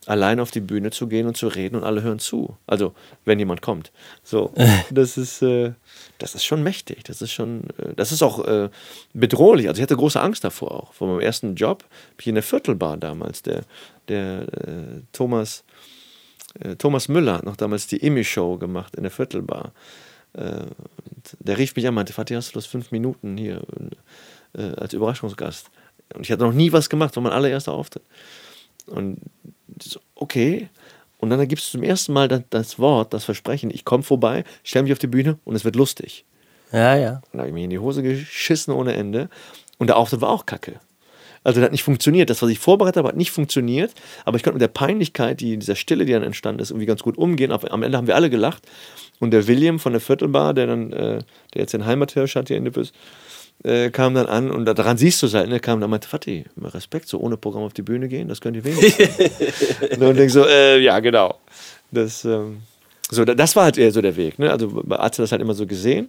allein 0.06 0.40
auf 0.40 0.50
die 0.50 0.60
Bühne 0.60 0.90
zu 0.90 1.08
gehen 1.08 1.26
und 1.26 1.36
zu 1.36 1.48
reden 1.48 1.76
und 1.76 1.84
alle 1.84 2.02
hören 2.02 2.18
zu. 2.18 2.56
Also, 2.66 2.94
wenn 3.24 3.38
jemand 3.38 3.62
kommt. 3.62 3.92
So, 4.22 4.52
das 4.90 5.18
ist, 5.18 5.42
äh, 5.42 5.72
das 6.18 6.34
ist 6.34 6.44
schon 6.44 6.62
mächtig. 6.62 7.04
Das 7.04 7.20
ist 7.22 7.32
schon, 7.32 7.64
äh, 7.78 7.94
das 7.94 8.12
ist 8.12 8.22
auch 8.22 8.46
äh, 8.46 8.70
bedrohlich. 9.12 9.68
Also, 9.68 9.80
ich 9.80 9.82
hatte 9.82 9.96
große 9.96 10.20
Angst 10.20 10.44
davor 10.44 10.72
auch. 10.72 10.94
Vor 10.94 11.08
meinem 11.08 11.20
ersten 11.20 11.54
Job, 11.54 11.84
ich 12.18 12.26
in 12.26 12.34
der 12.34 12.42
Viertelbar 12.42 12.96
damals, 12.96 13.42
der, 13.42 13.62
der 14.08 14.42
äh, 14.42 15.02
Thomas, 15.12 15.64
äh, 16.60 16.76
Thomas 16.76 17.08
Müller 17.08 17.34
hat 17.34 17.44
noch 17.44 17.56
damals 17.56 17.86
die 17.86 18.02
Emmy-Show 18.02 18.56
gemacht 18.58 18.96
in 18.96 19.02
der 19.02 19.12
Viertelbar. 19.12 19.72
Äh, 20.32 20.66
der 21.40 21.58
rief 21.58 21.76
mich 21.76 21.86
an, 21.86 21.94
meinte, 21.94 22.12
Fatih, 22.12 22.36
hast 22.36 22.50
du 22.50 22.54
das 22.54 22.66
fünf 22.66 22.90
Minuten 22.92 23.36
hier 23.36 23.62
als 24.54 24.94
Überraschungsgast? 24.94 25.70
Und 26.14 26.22
ich 26.22 26.32
hatte 26.32 26.42
noch 26.42 26.52
nie 26.52 26.72
was 26.72 26.88
gemacht, 26.88 27.14
war 27.14 27.22
mein 27.22 27.32
allererster 27.32 27.72
Auftritt. 27.72 28.02
Und 28.86 29.20
so, 29.82 30.00
okay. 30.14 30.68
Und 31.18 31.30
dann 31.30 31.46
gibst 31.48 31.68
du 31.68 31.78
zum 31.78 31.82
ersten 31.82 32.12
Mal 32.12 32.28
das, 32.28 32.42
das 32.50 32.78
Wort, 32.78 33.12
das 33.12 33.24
Versprechen, 33.24 33.70
ich 33.70 33.84
komme 33.84 34.02
vorbei, 34.02 34.44
stelle 34.64 34.84
mich 34.84 34.92
auf 34.92 34.98
die 34.98 35.06
Bühne 35.06 35.38
und 35.44 35.54
es 35.54 35.64
wird 35.64 35.76
lustig. 35.76 36.24
Ja, 36.72 36.96
ja. 36.96 37.20
Dann 37.32 37.40
habe 37.40 37.48
ich 37.48 37.54
mir 37.54 37.64
in 37.64 37.70
die 37.70 37.78
Hose 37.78 38.02
geschissen 38.02 38.72
ohne 38.72 38.94
Ende. 38.94 39.28
Und 39.78 39.88
der 39.88 39.96
Auftritt 39.96 40.20
war 40.20 40.30
auch 40.30 40.46
kacke. 40.46 40.80
Also 41.42 41.60
das 41.60 41.66
hat 41.66 41.72
nicht 41.72 41.82
funktioniert. 41.82 42.28
Das, 42.30 42.42
was 42.42 42.50
ich 42.50 42.58
vorbereitet 42.58 42.98
habe, 42.98 43.08
hat 43.08 43.16
nicht 43.16 43.30
funktioniert. 43.30 43.92
Aber 44.24 44.36
ich 44.36 44.42
konnte 44.42 44.54
mit 44.54 44.62
der 44.62 44.68
Peinlichkeit, 44.68 45.40
die 45.40 45.56
dieser 45.56 45.74
Stille, 45.74 46.04
die 46.04 46.12
dann 46.12 46.22
entstanden 46.22 46.60
ist, 46.60 46.70
irgendwie 46.70 46.86
ganz 46.86 47.02
gut 47.02 47.16
umgehen. 47.16 47.50
Am 47.50 47.82
Ende 47.82 47.96
haben 47.96 48.06
wir 48.06 48.14
alle 48.14 48.30
gelacht. 48.30 48.62
Und 49.20 49.32
der 49.32 49.46
William 49.46 49.78
von 49.78 49.92
der 49.92 50.00
Viertelbar, 50.00 50.54
der 50.54 50.66
dann, 50.66 50.92
äh, 50.92 51.18
der 51.54 51.62
jetzt 51.62 51.72
den 51.72 51.86
Heimathirsch 51.86 52.36
hat 52.36 52.48
hier 52.48 52.58
in 52.58 52.64
Nippes, 52.64 52.92
äh, 53.62 53.90
kam 53.90 54.14
dann 54.14 54.26
an 54.26 54.50
und 54.50 54.64
daran 54.64 54.96
siehst 54.96 55.22
du 55.22 55.26
es 55.26 55.34
halt, 55.34 55.48
ne, 55.48 55.60
kam 55.60 55.80
dann 55.80 55.88
und 55.88 55.90
meinte, 55.90 56.08
Fatih, 56.08 56.44
Respekt, 56.62 57.08
so 57.08 57.18
ohne 57.18 57.36
Programm 57.36 57.62
auf 57.62 57.74
die 57.74 57.82
Bühne 57.82 58.08
gehen, 58.08 58.28
das 58.28 58.40
könnt 58.40 58.56
ihr 58.56 58.64
wenigstens. 58.64 59.08
und 60.00 60.16
denk 60.16 60.30
so, 60.30 60.46
äh, 60.46 60.78
ja, 60.78 60.98
genau. 61.00 61.38
Das, 61.90 62.24
ähm, 62.24 62.62
so, 63.10 63.24
das 63.24 63.56
war 63.56 63.64
halt 63.64 63.78
eher 63.78 63.92
so 63.92 64.00
der 64.00 64.16
Weg. 64.16 64.38
Ne? 64.38 64.50
Also 64.50 64.68
bei 64.84 64.98
Arzt 64.98 65.18
das 65.18 65.32
halt 65.32 65.42
immer 65.42 65.54
so 65.54 65.66
gesehen, 65.66 66.08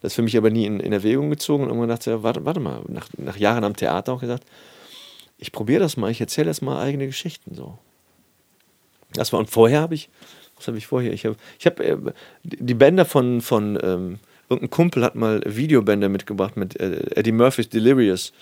das 0.00 0.14
für 0.14 0.22
mich 0.22 0.36
aber 0.36 0.50
nie 0.50 0.66
in, 0.66 0.80
in 0.80 0.92
Erwägung 0.92 1.30
gezogen 1.30 1.64
und 1.64 1.70
irgendwann 1.70 1.88
dachte 1.88 2.14
ich, 2.14 2.22
warte, 2.22 2.44
warte 2.44 2.60
mal, 2.60 2.80
nach, 2.88 3.08
nach 3.18 3.36
Jahren 3.36 3.64
am 3.64 3.76
Theater 3.76 4.12
auch 4.12 4.20
gesagt, 4.20 4.44
ich 5.38 5.52
probiere 5.52 5.80
das 5.80 5.96
mal, 5.96 6.10
ich 6.10 6.20
erzähle 6.20 6.48
jetzt 6.48 6.62
mal 6.62 6.80
eigene 6.80 7.06
Geschichten 7.06 7.54
so. 7.54 7.78
Das 9.12 9.32
war, 9.32 9.40
und 9.40 9.50
vorher 9.50 9.80
habe 9.80 9.94
ich, 9.94 10.08
was 10.56 10.66
habe 10.68 10.78
ich 10.78 10.86
vorher? 10.86 11.12
Ich 11.12 11.26
habe 11.26 11.36
ich 11.58 11.66
hab, 11.66 11.80
äh, 11.80 11.96
die 12.42 12.74
Bänder 12.74 13.04
von, 13.04 13.40
von 13.40 13.78
ähm, 13.82 14.18
irgendein 14.48 14.70
Kumpel 14.70 15.04
hat 15.04 15.14
mal 15.14 15.42
Videobänder 15.44 16.08
mitgebracht 16.08 16.56
mit 16.56 16.78
äh, 16.78 17.00
Eddie 17.14 17.32
Murphys 17.32 17.68
Delirious, 17.68 18.32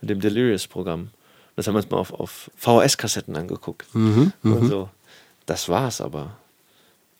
dem 0.00 0.20
Delirious-Programm. 0.20 1.10
Das 1.56 1.66
haben 1.66 1.74
wir 1.74 1.78
uns 1.78 1.90
mal 1.90 1.98
auf, 1.98 2.12
auf 2.12 2.50
VHS-Kassetten 2.56 3.36
angeguckt. 3.36 3.86
Mhm, 3.94 4.32
und 4.42 4.62
mhm. 4.62 4.68
so. 4.68 4.88
Das 5.46 5.68
war's 5.68 6.00
aber. 6.00 6.36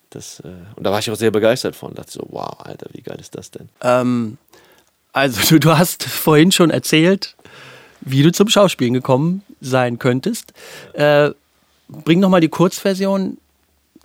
Das, 0.09 0.39
äh, 0.41 0.49
und 0.75 0.83
da 0.83 0.91
war 0.91 0.99
ich 0.99 1.09
auch 1.09 1.15
sehr 1.15 1.31
begeistert 1.31 1.75
von. 1.75 1.93
Dachte 1.93 2.11
so, 2.11 2.27
wow, 2.29 2.57
Alter, 2.59 2.87
wie 2.93 3.01
geil 3.01 3.17
ist 3.19 3.35
das 3.35 3.51
denn? 3.51 3.69
Ähm, 3.81 4.37
also 5.13 5.41
du, 5.47 5.59
du 5.59 5.77
hast 5.77 6.03
vorhin 6.03 6.51
schon 6.51 6.69
erzählt, 6.69 7.35
wie 8.01 8.23
du 8.23 8.31
zum 8.31 8.49
Schauspielen 8.49 8.93
gekommen 8.93 9.43
sein 9.61 9.99
könntest. 9.99 10.53
Äh, 10.93 11.31
bring 11.87 12.19
noch 12.19 12.29
mal 12.29 12.41
die 12.41 12.49
Kurzversion. 12.49 13.37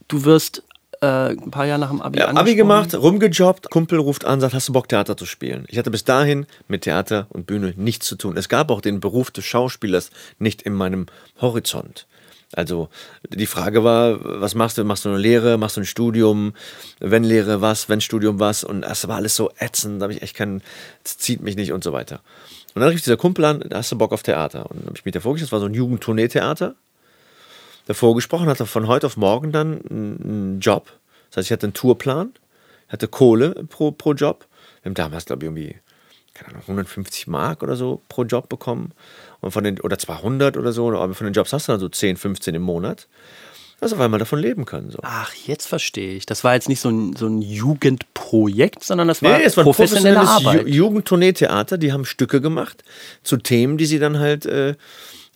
Du 0.09 0.24
wirst 0.24 0.62
äh, 1.01 1.30
ein 1.30 1.51
paar 1.51 1.66
Jahre 1.66 1.80
nach 1.80 1.90
dem 1.90 2.03
Abi 2.03 2.18
ja, 2.18 2.28
Abi 2.28 2.55
gemacht, 2.55 2.94
rumgejobbt, 2.94 3.70
Kumpel 3.70 3.98
ruft 3.98 4.24
an, 4.24 4.40
sagt, 4.40 4.55
hast 4.55 4.68
du 4.68 4.72
Bock 4.72 4.88
Theater 4.88 5.16
zu 5.16 5.26
spielen? 5.26 5.64
Ich 5.68 5.78
hatte 5.78 5.90
bis 5.90 6.05
dahin 6.05 6.46
mit 6.68 6.82
Theater 6.82 7.26
und 7.30 7.46
Bühne 7.46 7.74
nichts 7.76 8.07
zu 8.07 8.16
tun. 8.16 8.36
Es 8.36 8.48
gab 8.48 8.70
auch 8.70 8.80
den 8.80 9.01
Beruf 9.01 9.30
des 9.30 9.44
Schauspielers 9.44 10.11
nicht 10.38 10.62
in 10.62 10.74
meinem 10.74 11.07
Horizont. 11.40 12.07
Also 12.53 12.88
die 13.32 13.46
Frage 13.46 13.84
war, 13.84 14.18
was 14.40 14.55
machst 14.55 14.76
du? 14.76 14.84
Machst 14.84 15.05
du 15.05 15.09
eine 15.09 15.18
Lehre? 15.18 15.57
Machst 15.57 15.76
du 15.76 15.82
ein 15.82 15.86
Studium? 15.86 16.53
Wenn 16.98 17.22
Lehre, 17.22 17.61
was? 17.61 17.88
Wenn 17.88 18.01
Studium, 18.01 18.40
was? 18.40 18.64
Und 18.64 18.82
das 18.82 19.07
war 19.07 19.16
alles 19.16 19.36
so 19.36 19.51
ätzend, 19.59 20.01
da 20.01 20.05
habe 20.05 20.14
ich 20.14 20.22
echt 20.22 20.36
keinen, 20.36 20.62
zieht 21.05 21.42
mich 21.42 21.55
nicht 21.55 21.72
und 21.72 21.84
so 21.84 21.92
weiter. 21.92 22.20
Und 22.74 22.82
dann 22.82 22.90
rief 22.90 23.03
dieser 23.03 23.16
Kumpel 23.16 23.44
an, 23.44 23.64
da 23.68 23.78
hast 23.78 23.92
du 23.92 23.98
Bock 23.98 24.12
auf 24.12 24.22
Theater? 24.22 24.68
Und 24.68 24.80
dann 24.80 24.86
habe 24.86 24.96
ich 24.96 25.05
mit 25.05 25.14
der 25.14 25.22
vorgestellt, 25.22 25.48
das 25.48 25.53
war 25.53 25.61
so 25.61 25.66
ein 25.66 25.74
Jugendtourneetheater. 25.74 26.74
Davor 27.91 28.14
gesprochen 28.14 28.47
hatte 28.47 28.66
von 28.66 28.86
heute 28.86 29.07
auf 29.07 29.16
morgen 29.16 29.51
dann 29.51 29.80
einen 29.91 30.61
Job. 30.61 30.93
Das 31.28 31.38
heißt, 31.38 31.49
ich 31.49 31.53
hatte 31.53 31.66
einen 31.66 31.74
Tourplan, 31.74 32.32
hatte 32.86 33.09
Kohle 33.09 33.64
pro, 33.68 33.91
pro 33.91 34.12
Job. 34.12 34.47
Wir 34.80 34.91
haben 34.91 34.95
damals, 34.95 35.24
glaube 35.24 35.43
ich, 35.43 35.49
irgendwie 35.49 35.74
keine 36.32 36.51
Ahnung, 36.51 36.62
150 36.62 37.26
Mark 37.26 37.64
oder 37.64 37.74
so 37.74 38.01
pro 38.09 38.22
Job 38.22 38.49
bekommen. 38.49 38.93
Und 39.41 39.51
von 39.51 39.64
den, 39.64 39.80
oder 39.80 39.99
200 39.99 40.57
oder 40.57 40.70
so, 40.70 40.93
aber 40.93 41.14
von 41.14 41.24
den 41.24 41.34
Jobs 41.34 41.53
hast 41.53 41.66
du 41.66 41.72
dann 41.72 41.80
so 41.80 41.88
10, 41.88 42.16
15 42.16 42.55
im 42.55 42.62
Monat. 42.62 43.09
Also 43.80 43.99
weil 43.99 44.09
man 44.09 44.20
davon 44.20 44.38
leben 44.38 44.66
können. 44.66 44.91
So. 44.91 44.99
Ach, 45.03 45.34
jetzt 45.34 45.66
verstehe 45.66 46.14
ich. 46.14 46.26
Das 46.26 46.45
war 46.45 46.55
jetzt 46.55 46.68
nicht 46.68 46.80
so 46.80 46.91
ein, 46.91 47.16
so 47.16 47.26
ein 47.26 47.43
Jugendprojekt, 47.43 48.84
sondern 48.84 49.09
das 49.09 49.20
war 49.20 49.38
nee, 49.38 49.45
es 49.45 49.57
war 49.57 49.64
professionelle 49.64 50.20
Arbeit. 50.20 50.68
Ju 50.68 50.84
Jugendtourneetheater, 50.84 51.76
die 51.76 51.93
haben 51.93 52.05
Stücke 52.05 52.41
gemacht 52.41 52.84
zu 53.24 53.36
Themen, 53.38 53.78
die 53.78 53.86
sie 53.86 53.99
dann 53.99 54.20
halt 54.20 54.47
äh, 54.47 54.76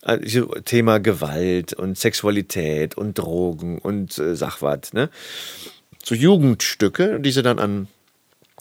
also 0.04 0.46
Thema 0.64 1.00
Gewalt 1.00 1.72
und 1.72 1.98
Sexualität 1.98 2.96
und 2.96 3.18
Drogen 3.18 3.78
und 3.78 4.18
äh, 4.18 4.36
Sachwart, 4.36 4.94
ne? 4.94 5.10
So 6.02 6.14
Jugendstücke, 6.14 7.18
die 7.20 7.32
sie 7.32 7.42
dann 7.42 7.58
an 7.58 7.88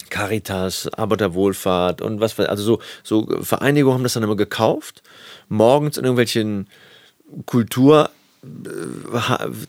Caritas, 0.09 0.87
Arbeiterwohlfahrt 0.93 2.01
und 2.01 2.19
was 2.19 2.39
also 2.39 2.63
so, 2.63 2.79
so 3.03 3.43
Vereinigungen 3.43 3.95
haben 3.95 4.03
das 4.03 4.13
dann 4.13 4.23
immer 4.23 4.37
gekauft, 4.37 5.03
morgens 5.49 5.97
in 5.97 6.05
irgendwelchen 6.05 6.67
Kultur 7.45 8.09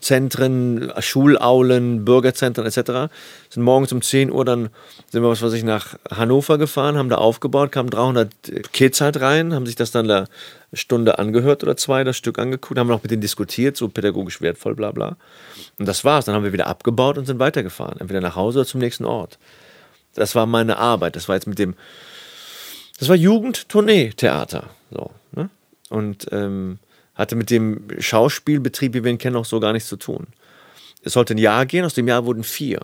Zentren, 0.00 0.92
Schulaulen, 0.98 2.04
Bürgerzentren 2.04 2.66
etc. 2.66 3.12
Sind 3.48 3.62
morgens 3.62 3.92
um 3.92 4.02
10 4.02 4.32
Uhr 4.32 4.44
dann 4.44 4.70
sind 5.10 5.22
wir 5.22 5.30
was 5.30 5.42
weiß 5.42 5.52
ich 5.52 5.62
nach 5.62 5.94
Hannover 6.10 6.58
gefahren, 6.58 6.96
haben 6.96 7.08
da 7.08 7.16
aufgebaut, 7.16 7.70
kamen 7.70 7.90
300 7.90 8.30
Kids 8.72 9.00
halt 9.00 9.20
rein, 9.20 9.54
haben 9.54 9.66
sich 9.66 9.76
das 9.76 9.92
dann 9.92 10.10
eine 10.10 10.26
Stunde 10.72 11.18
angehört 11.20 11.62
oder 11.62 11.76
zwei, 11.76 12.02
das 12.02 12.16
Stück 12.16 12.38
angeguckt, 12.38 12.78
haben 12.78 12.88
noch 12.88 13.02
mit 13.02 13.12
denen 13.12 13.22
diskutiert, 13.22 13.76
so 13.76 13.88
pädagogisch 13.88 14.40
wertvoll, 14.40 14.74
bla 14.74 14.90
bla. 14.90 15.16
Und 15.78 15.86
das 15.86 16.04
war's. 16.04 16.24
Dann 16.24 16.34
haben 16.34 16.44
wir 16.44 16.52
wieder 16.52 16.66
abgebaut 16.66 17.16
und 17.16 17.26
sind 17.26 17.38
weitergefahren, 17.38 18.00
entweder 18.00 18.20
nach 18.20 18.34
Hause 18.34 18.60
oder 18.60 18.66
zum 18.66 18.80
nächsten 18.80 19.04
Ort. 19.04 19.38
Das 20.14 20.34
war 20.34 20.46
meine 20.46 20.78
Arbeit. 20.78 21.16
Das 21.16 21.28
war 21.28 21.36
jetzt 21.36 21.46
mit 21.46 21.58
dem, 21.58 21.74
das 22.98 23.08
war 23.08 23.16
Jugendtournee-Theater. 23.16 24.64
So, 24.90 25.10
ne? 25.32 25.50
Und 25.90 26.26
ähm, 26.32 26.78
hatte 27.14 27.36
mit 27.36 27.50
dem 27.50 27.86
Schauspielbetrieb, 27.98 28.94
wie 28.94 29.04
wir 29.04 29.10
ihn 29.10 29.18
kennen, 29.18 29.36
auch 29.36 29.44
so 29.44 29.60
gar 29.60 29.72
nichts 29.72 29.88
zu 29.88 29.96
tun. 29.96 30.26
Es 31.02 31.12
sollte 31.12 31.34
ein 31.34 31.38
Jahr 31.38 31.66
gehen, 31.66 31.84
aus 31.84 31.94
dem 31.94 32.08
Jahr 32.08 32.24
wurden 32.24 32.44
vier. 32.44 32.80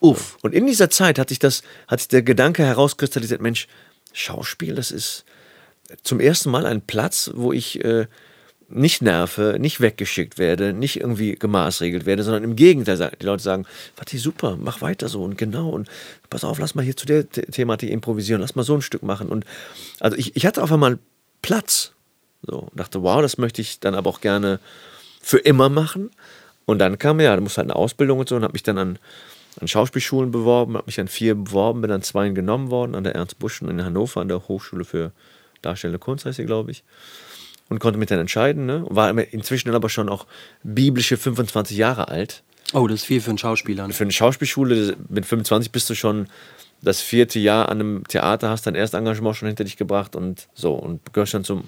Uff. 0.00 0.38
Und 0.42 0.54
in 0.54 0.66
dieser 0.66 0.90
Zeit 0.90 1.18
hat 1.18 1.30
sich 1.30 1.38
das, 1.38 1.62
hat 1.88 2.00
sich 2.00 2.08
der 2.08 2.22
Gedanke 2.22 2.64
herauskristallisiert, 2.64 3.40
Mensch, 3.40 3.66
Schauspiel, 4.12 4.74
das 4.74 4.90
ist 4.90 5.24
zum 6.02 6.20
ersten 6.20 6.50
Mal 6.50 6.66
ein 6.66 6.80
Platz, 6.80 7.30
wo 7.34 7.52
ich 7.52 7.84
äh, 7.84 8.06
nicht 8.68 9.02
nerve, 9.02 9.56
nicht 9.60 9.80
weggeschickt 9.80 10.38
werde, 10.38 10.72
nicht 10.72 11.00
irgendwie 11.00 11.34
gemaßregelt 11.34 12.06
werde, 12.06 12.24
sondern 12.24 12.42
im 12.42 12.56
Gegenteil, 12.56 13.12
die 13.20 13.26
Leute 13.26 13.42
sagen, 13.42 13.66
Vati, 13.94 14.18
super, 14.18 14.56
mach 14.60 14.80
weiter 14.80 15.08
so 15.08 15.22
und 15.22 15.38
genau 15.38 15.70
und 15.70 15.88
pass 16.30 16.44
auf, 16.44 16.58
lass 16.58 16.74
mal 16.74 16.84
hier 16.84 16.96
zu 16.96 17.06
der 17.06 17.28
Thematik 17.28 17.90
improvisieren, 17.90 18.40
lass 18.40 18.56
mal 18.56 18.64
so 18.64 18.74
ein 18.74 18.82
Stück 18.82 19.02
machen. 19.02 19.28
Und 19.28 19.44
also 20.00 20.16
ich, 20.16 20.34
ich 20.34 20.46
hatte 20.46 20.62
auf 20.62 20.72
einmal 20.72 20.98
Platz 21.42 21.92
so, 22.46 22.68
dachte, 22.74 23.02
wow, 23.02 23.20
das 23.20 23.38
möchte 23.38 23.60
ich 23.60 23.80
dann 23.80 23.94
aber 23.94 24.10
auch 24.10 24.20
gerne 24.20 24.60
für 25.20 25.38
immer 25.38 25.68
machen. 25.68 26.10
Und 26.64 26.78
dann 26.78 26.98
kam 26.98 27.20
ja, 27.20 27.34
da 27.34 27.40
musste 27.40 27.58
halt 27.58 27.70
eine 27.70 27.76
Ausbildung 27.76 28.18
und 28.18 28.28
so 28.28 28.36
und 28.36 28.42
habe 28.42 28.52
mich 28.52 28.62
dann 28.62 28.78
an, 28.78 28.98
an 29.60 29.68
Schauspielschulen 29.68 30.30
beworben, 30.30 30.74
habe 30.74 30.86
mich 30.86 31.00
an 31.00 31.08
vier 31.08 31.34
beworben, 31.34 31.80
bin 31.80 31.90
an 31.90 32.02
zwei 32.02 32.28
genommen 32.28 32.70
worden, 32.70 32.94
an 32.94 33.04
der 33.04 33.14
Ernst 33.14 33.38
Buschen 33.38 33.68
in 33.68 33.84
Hannover, 33.84 34.20
an 34.20 34.28
der 34.28 34.48
Hochschule 34.48 34.84
für 34.84 35.12
Darstellende 35.62 35.98
Kunst 35.98 36.24
heißt 36.26 36.36
sie, 36.36 36.44
glaube 36.44 36.70
ich. 36.70 36.84
Und 37.68 37.80
konnte 37.80 37.98
mich 37.98 38.08
dann 38.08 38.20
entscheiden, 38.20 38.66
ne? 38.66 38.84
War 38.88 39.10
inzwischen 39.18 39.74
aber 39.74 39.88
schon 39.88 40.08
auch 40.08 40.26
biblische 40.62 41.16
25 41.16 41.76
Jahre 41.76 42.08
alt. 42.08 42.44
Oh, 42.72 42.86
das 42.86 43.00
ist 43.00 43.06
viel 43.06 43.20
für 43.20 43.30
einen 43.30 43.38
Schauspieler. 43.38 43.88
Für 43.90 44.04
eine 44.04 44.12
Schauspielschule, 44.12 44.96
mit 45.08 45.26
25 45.26 45.72
bist 45.72 45.90
du 45.90 45.94
schon 45.94 46.28
das 46.82 47.00
vierte 47.00 47.38
Jahr 47.38 47.68
an 47.68 47.80
einem 47.80 48.04
Theater, 48.06 48.50
hast 48.50 48.66
dein 48.66 48.74
Erstengagement 48.74 49.36
schon 49.36 49.48
hinter 49.48 49.64
dich 49.64 49.76
gebracht 49.76 50.14
und 50.14 50.48
so 50.54 50.74
und 50.74 51.12
gehörst 51.12 51.34
dann 51.34 51.44
zum 51.44 51.64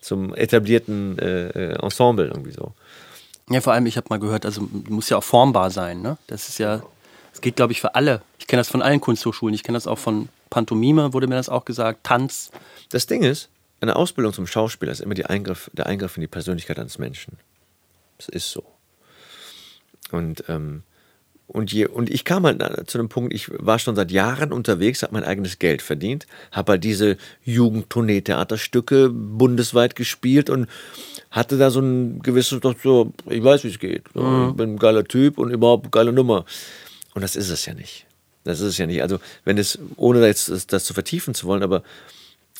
zum 0.00 0.34
etablierten 0.34 1.18
äh, 1.18 1.48
äh, 1.48 1.82
Ensemble 1.82 2.26
irgendwie 2.26 2.52
so. 2.52 2.72
Ja, 3.50 3.60
vor 3.60 3.72
allem, 3.72 3.86
ich 3.86 3.96
habe 3.96 4.06
mal 4.10 4.20
gehört, 4.20 4.46
also 4.46 4.68
muss 4.88 5.08
ja 5.08 5.18
auch 5.18 5.24
formbar 5.24 5.70
sein. 5.70 6.02
Ne? 6.02 6.16
Das 6.28 6.48
ist 6.48 6.58
ja, 6.58 6.82
das 7.32 7.40
geht, 7.40 7.56
glaube 7.56 7.72
ich, 7.72 7.80
für 7.80 7.94
alle. 7.94 8.22
Ich 8.38 8.46
kenne 8.46 8.60
das 8.60 8.68
von 8.68 8.82
allen 8.82 9.00
Kunsthochschulen. 9.00 9.54
Ich 9.54 9.62
kenne 9.62 9.76
das 9.76 9.86
auch 9.86 9.98
von 9.98 10.28
Pantomime, 10.50 11.12
wurde 11.12 11.26
mir 11.26 11.34
das 11.34 11.48
auch 11.48 11.64
gesagt, 11.64 12.04
Tanz. 12.04 12.50
Das 12.90 13.06
Ding 13.06 13.22
ist, 13.22 13.48
eine 13.80 13.96
Ausbildung 13.96 14.32
zum 14.32 14.46
Schauspieler 14.46 14.92
ist 14.92 15.00
immer 15.00 15.14
Eingriff, 15.30 15.70
der 15.72 15.86
Eingriff 15.86 16.16
in 16.16 16.20
die 16.20 16.28
Persönlichkeit 16.28 16.78
eines 16.78 16.98
Menschen. 16.98 17.38
Das 18.18 18.28
ist 18.28 18.50
so. 18.50 18.62
Und 20.12 20.44
ähm, 20.48 20.82
und, 21.52 21.72
je, 21.72 21.86
und 21.86 22.10
ich 22.10 22.24
kam 22.24 22.46
halt 22.46 22.62
zu 22.88 22.98
einem 22.98 23.08
Punkt, 23.08 23.34
ich 23.34 23.50
war 23.50 23.80
schon 23.80 23.96
seit 23.96 24.12
Jahren 24.12 24.52
unterwegs, 24.52 25.02
habe 25.02 25.14
mein 25.14 25.24
eigenes 25.24 25.58
Geld 25.58 25.82
verdient, 25.82 26.26
habe 26.52 26.72
halt 26.72 26.84
diese 26.84 27.16
Jugendtournee-Theaterstücke 27.44 29.10
bundesweit 29.10 29.96
gespielt 29.96 30.48
und 30.48 30.68
hatte 31.30 31.58
da 31.58 31.70
so 31.70 31.80
ein 31.80 32.20
gewisses, 32.22 32.60
so, 32.82 33.12
ich 33.28 33.42
weiß, 33.42 33.64
wie 33.64 33.68
es 33.68 33.80
geht. 33.80 34.14
Mhm. 34.14 34.50
Ich 34.50 34.56
bin 34.56 34.74
ein 34.74 34.78
geiler 34.78 35.04
Typ 35.04 35.38
und 35.38 35.50
überhaupt 35.50 35.86
eine 35.86 35.90
geile 35.90 36.12
Nummer. 36.12 36.44
Und 37.14 37.22
das 37.22 37.34
ist 37.34 37.50
es 37.50 37.66
ja 37.66 37.74
nicht. 37.74 38.06
Das 38.44 38.60
ist 38.60 38.66
es 38.66 38.78
ja 38.78 38.86
nicht. 38.86 39.02
Also, 39.02 39.18
wenn 39.44 39.58
es, 39.58 39.78
ohne 39.96 40.24
jetzt 40.24 40.48
das, 40.50 40.68
das 40.68 40.84
zu 40.84 40.94
vertiefen 40.94 41.34
zu 41.34 41.48
wollen, 41.48 41.64
aber 41.64 41.82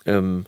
ähm, 0.05 0.47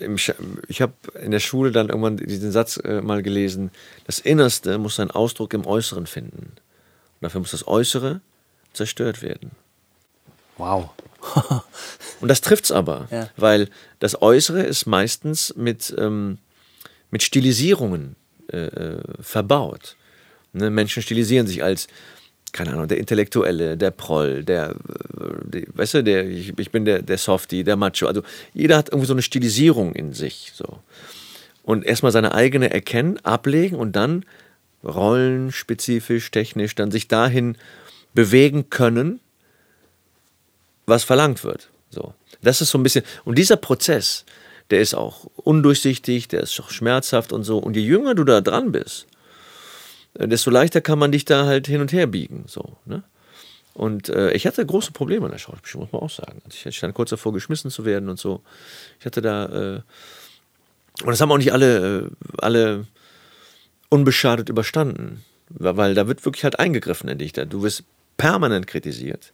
ich 0.00 0.82
habe 0.82 0.94
in 1.22 1.30
der 1.30 1.40
Schule 1.40 1.70
dann 1.70 1.90
irgendwann 1.90 2.16
diesen 2.16 2.50
Satz 2.50 2.76
äh, 2.78 3.00
mal 3.02 3.22
gelesen: 3.22 3.70
Das 4.06 4.18
Innerste 4.18 4.78
muss 4.78 4.96
seinen 4.96 5.12
Ausdruck 5.12 5.54
im 5.54 5.64
Äußeren 5.64 6.06
finden. 6.06 6.52
Dafür 7.24 7.40
muss 7.40 7.52
das 7.52 7.66
Äußere 7.66 8.20
zerstört 8.74 9.22
werden. 9.22 9.52
Wow. 10.58 10.90
und 12.20 12.28
das 12.28 12.42
trifft 12.42 12.64
es 12.64 12.70
aber, 12.70 13.08
ja. 13.10 13.30
weil 13.38 13.70
das 13.98 14.20
Äußere 14.20 14.62
ist 14.62 14.84
meistens 14.84 15.54
mit, 15.56 15.94
ähm, 15.96 16.36
mit 17.10 17.22
Stilisierungen 17.22 18.16
äh, 18.52 18.66
äh, 18.66 19.00
verbaut. 19.20 19.96
Ne? 20.52 20.68
Menschen 20.68 21.02
stilisieren 21.02 21.46
sich 21.46 21.64
als, 21.64 21.86
keine 22.52 22.74
Ahnung, 22.74 22.88
der 22.88 22.98
Intellektuelle, 22.98 23.78
der 23.78 23.90
Proll, 23.90 24.44
der, 24.44 24.72
äh, 24.72 24.74
die, 25.46 25.66
weißt 25.72 25.94
du, 25.94 26.04
der, 26.04 26.28
ich, 26.28 26.52
ich, 26.58 26.70
bin 26.70 26.84
der, 26.84 27.00
der 27.00 27.16
Softie, 27.16 27.64
der 27.64 27.76
Macho. 27.76 28.06
Also 28.06 28.22
jeder 28.52 28.76
hat 28.76 28.90
irgendwie 28.90 29.06
so 29.06 29.14
eine 29.14 29.22
Stilisierung 29.22 29.94
in 29.94 30.12
sich. 30.12 30.52
So. 30.54 30.78
Und 31.62 31.86
erstmal 31.86 32.12
seine 32.12 32.34
eigene 32.34 32.70
erkennen, 32.70 33.18
ablegen 33.22 33.76
und 33.76 33.96
dann 33.96 34.26
rollenspezifisch, 34.84 36.30
technisch 36.30 36.74
dann 36.74 36.90
sich 36.90 37.08
dahin 37.08 37.56
bewegen 38.14 38.70
können, 38.70 39.20
was 40.86 41.04
verlangt 41.04 41.44
wird. 41.44 41.70
So. 41.90 42.14
Das 42.42 42.60
ist 42.60 42.70
so 42.70 42.78
ein 42.78 42.82
bisschen, 42.82 43.04
und 43.24 43.38
dieser 43.38 43.56
Prozess, 43.56 44.24
der 44.70 44.80
ist 44.80 44.94
auch 44.94 45.26
undurchsichtig, 45.36 46.28
der 46.28 46.40
ist 46.40 46.58
auch 46.60 46.70
schmerzhaft 46.70 47.32
und 47.32 47.44
so. 47.44 47.58
Und 47.58 47.76
je 47.76 47.82
jünger 47.82 48.14
du 48.14 48.24
da 48.24 48.40
dran 48.40 48.72
bist, 48.72 49.06
äh, 50.14 50.28
desto 50.28 50.50
leichter 50.50 50.80
kann 50.80 50.98
man 50.98 51.12
dich 51.12 51.24
da 51.24 51.46
halt 51.46 51.66
hin 51.66 51.80
und 51.80 51.92
her 51.92 52.06
biegen. 52.06 52.44
So, 52.46 52.76
ne? 52.84 53.02
Und 53.74 54.08
äh, 54.08 54.30
ich 54.32 54.46
hatte 54.46 54.64
große 54.64 54.92
Probleme 54.92 55.26
an 55.26 55.32
der 55.32 55.38
Schauspielschule, 55.38 55.84
muss 55.84 55.92
man 55.92 56.02
auch 56.02 56.10
sagen. 56.10 56.40
Also 56.44 56.68
ich 56.68 56.76
stand 56.76 56.94
kurz 56.94 57.10
davor, 57.10 57.32
geschmissen 57.32 57.70
zu 57.70 57.84
werden 57.84 58.08
und 58.08 58.20
so. 58.20 58.40
Ich 59.00 59.06
hatte 59.06 59.20
da, 59.20 59.46
äh, 59.46 59.80
und 61.02 61.08
das 61.08 61.20
haben 61.20 61.32
auch 61.32 61.38
nicht 61.38 61.52
alle, 61.52 62.04
äh, 62.04 62.10
alle 62.38 62.86
unbeschadet 63.88 64.48
überstanden. 64.48 65.24
Weil 65.48 65.94
da 65.94 66.08
wird 66.08 66.24
wirklich 66.24 66.44
halt 66.44 66.58
eingegriffen 66.58 67.08
in 67.08 67.18
dich. 67.18 67.32
Du 67.32 67.62
wirst 67.62 67.84
permanent 68.16 68.66
kritisiert. 68.66 69.32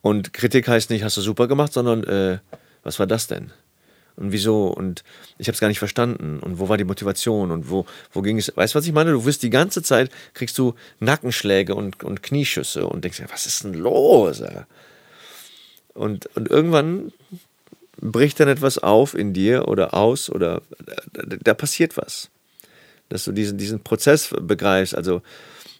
Und 0.00 0.32
Kritik 0.32 0.68
heißt 0.68 0.90
nicht, 0.90 1.04
hast 1.04 1.16
du 1.16 1.20
super 1.20 1.46
gemacht, 1.46 1.72
sondern 1.72 2.04
äh, 2.04 2.38
was 2.82 2.98
war 2.98 3.06
das 3.06 3.28
denn? 3.28 3.52
Und 4.16 4.32
wieso? 4.32 4.66
Und 4.66 5.04
ich 5.38 5.46
habe 5.46 5.54
es 5.54 5.60
gar 5.60 5.68
nicht 5.68 5.78
verstanden. 5.78 6.40
Und 6.40 6.58
wo 6.58 6.68
war 6.68 6.76
die 6.76 6.84
Motivation? 6.84 7.50
Und 7.50 7.70
wo, 7.70 7.86
wo 8.12 8.20
ging 8.20 8.38
es? 8.38 8.52
Weißt 8.54 8.74
du, 8.74 8.78
was 8.78 8.86
ich 8.86 8.92
meine? 8.92 9.12
Du 9.12 9.24
wirst 9.24 9.42
die 9.42 9.50
ganze 9.50 9.82
Zeit, 9.82 10.10
kriegst 10.34 10.58
du 10.58 10.74
Nackenschläge 11.00 11.74
und, 11.74 12.02
und 12.04 12.22
Knieschüsse 12.22 12.86
und 12.86 13.04
denkst, 13.04 13.22
was 13.30 13.46
ist 13.46 13.64
denn 13.64 13.74
los? 13.74 14.42
Und, 15.94 16.26
und 16.34 16.50
irgendwann 16.50 17.12
bricht 18.00 18.40
dann 18.40 18.48
etwas 18.48 18.78
auf 18.78 19.14
in 19.14 19.32
dir 19.32 19.68
oder 19.68 19.94
aus 19.94 20.28
oder 20.28 20.62
da, 21.12 21.36
da 21.42 21.54
passiert 21.54 21.96
was 21.96 22.31
dass 23.12 23.24
du 23.24 23.32
diesen, 23.32 23.58
diesen 23.58 23.80
Prozess 23.80 24.34
begreifst. 24.40 24.94
Also 24.94 25.20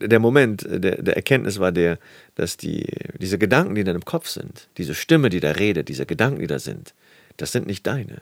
der 0.01 0.19
Moment 0.19 0.67
der, 0.69 1.01
der 1.01 1.17
Erkenntnis 1.17 1.59
war 1.59 1.73
der, 1.73 1.99
dass 2.35 2.59
die, 2.59 2.87
diese 3.19 3.39
Gedanken, 3.39 3.75
die 3.75 3.81
in 3.81 3.87
deinem 3.87 4.05
Kopf 4.05 4.29
sind, 4.29 4.69
diese 4.77 4.95
Stimme, 4.95 5.31
die 5.31 5.41
da 5.41 5.53
redet, 5.53 5.89
diese 5.89 6.05
Gedanken, 6.05 6.41
die 6.41 6.47
da 6.47 6.59
sind, 6.59 6.93
das 7.39 7.53
sind 7.53 7.67
nicht 7.67 7.87
deine. 7.87 8.21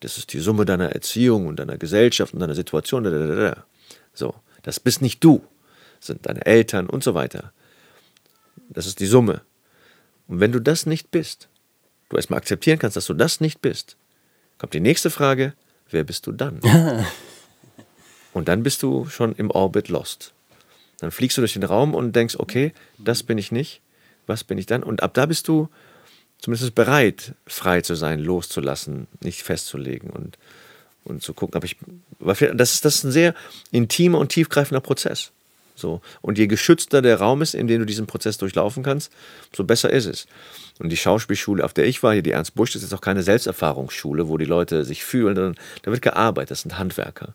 Das 0.00 0.18
ist 0.18 0.34
die 0.34 0.40
Summe 0.40 0.66
deiner 0.66 0.90
Erziehung 0.90 1.46
und 1.46 1.56
deiner 1.56 1.78
Gesellschaft 1.78 2.34
und 2.34 2.40
deiner 2.40 2.54
Situation. 2.54 3.04
So, 4.12 4.34
das 4.62 4.78
bist 4.78 5.00
nicht 5.00 5.24
du, 5.24 5.42
das 5.98 6.08
sind 6.08 6.26
deine 6.26 6.44
Eltern 6.44 6.88
und 6.88 7.02
so 7.02 7.14
weiter. 7.14 7.52
Das 8.68 8.86
ist 8.86 9.00
die 9.00 9.06
Summe. 9.06 9.40
Und 10.28 10.40
wenn 10.40 10.52
du 10.52 10.60
das 10.60 10.84
nicht 10.84 11.10
bist, 11.10 11.48
du 12.10 12.16
erstmal 12.16 12.38
akzeptieren 12.38 12.78
kannst, 12.78 12.96
dass 12.96 13.06
du 13.06 13.14
das 13.14 13.40
nicht 13.40 13.62
bist, 13.62 13.96
kommt 14.58 14.74
die 14.74 14.80
nächste 14.80 15.08
Frage, 15.08 15.54
wer 15.88 16.04
bist 16.04 16.26
du 16.26 16.32
dann? 16.32 16.60
und 18.32 18.48
dann 18.48 18.62
bist 18.62 18.82
du 18.82 19.06
schon 19.08 19.34
im 19.34 19.50
Orbit 19.50 19.88
lost. 19.88 20.32
Dann 20.98 21.10
fliegst 21.10 21.36
du 21.36 21.42
durch 21.42 21.54
den 21.54 21.64
Raum 21.64 21.94
und 21.94 22.14
denkst, 22.14 22.36
okay, 22.38 22.72
das 22.98 23.22
bin 23.22 23.38
ich 23.38 23.50
nicht, 23.52 23.80
was 24.26 24.44
bin 24.44 24.58
ich 24.58 24.66
dann? 24.66 24.82
Und 24.82 25.02
ab 25.02 25.14
da 25.14 25.26
bist 25.26 25.48
du 25.48 25.68
zumindest 26.38 26.74
bereit, 26.74 27.34
frei 27.46 27.80
zu 27.80 27.94
sein, 27.94 28.20
loszulassen, 28.20 29.06
nicht 29.20 29.42
festzulegen 29.42 30.10
und, 30.10 30.38
und 31.04 31.22
zu 31.22 31.34
gucken. 31.34 31.56
Aber 31.56 31.64
ich, 31.64 31.76
das, 32.54 32.74
ist, 32.74 32.84
das 32.84 32.96
ist 32.96 33.04
ein 33.04 33.12
sehr 33.12 33.34
intimer 33.70 34.18
und 34.18 34.30
tiefgreifender 34.30 34.80
Prozess. 34.80 35.32
So. 35.74 36.00
Und 36.20 36.38
je 36.38 36.46
geschützter 36.46 37.02
der 37.02 37.18
Raum 37.18 37.42
ist, 37.42 37.54
in 37.54 37.66
dem 37.66 37.80
du 37.80 37.86
diesen 37.86 38.06
Prozess 38.06 38.38
durchlaufen 38.38 38.82
kannst, 38.82 39.12
so 39.54 39.64
besser 39.64 39.90
ist 39.90 40.06
es. 40.06 40.26
Und 40.78 40.90
die 40.90 40.96
Schauspielschule, 40.96 41.64
auf 41.64 41.72
der 41.72 41.86
ich 41.86 42.02
war, 42.02 42.12
hier 42.12 42.22
die 42.22 42.32
Ernst 42.32 42.54
Busch, 42.54 42.72
das 42.72 42.82
ist 42.82 42.90
jetzt 42.90 42.98
auch 42.98 43.02
keine 43.02 43.22
Selbsterfahrungsschule, 43.22 44.28
wo 44.28 44.36
die 44.36 44.44
Leute 44.44 44.84
sich 44.84 45.04
fühlen, 45.04 45.34
sondern 45.34 45.56
da 45.82 45.90
wird 45.90 46.02
gearbeitet, 46.02 46.52
das 46.52 46.62
sind 46.62 46.78
Handwerker. 46.78 47.34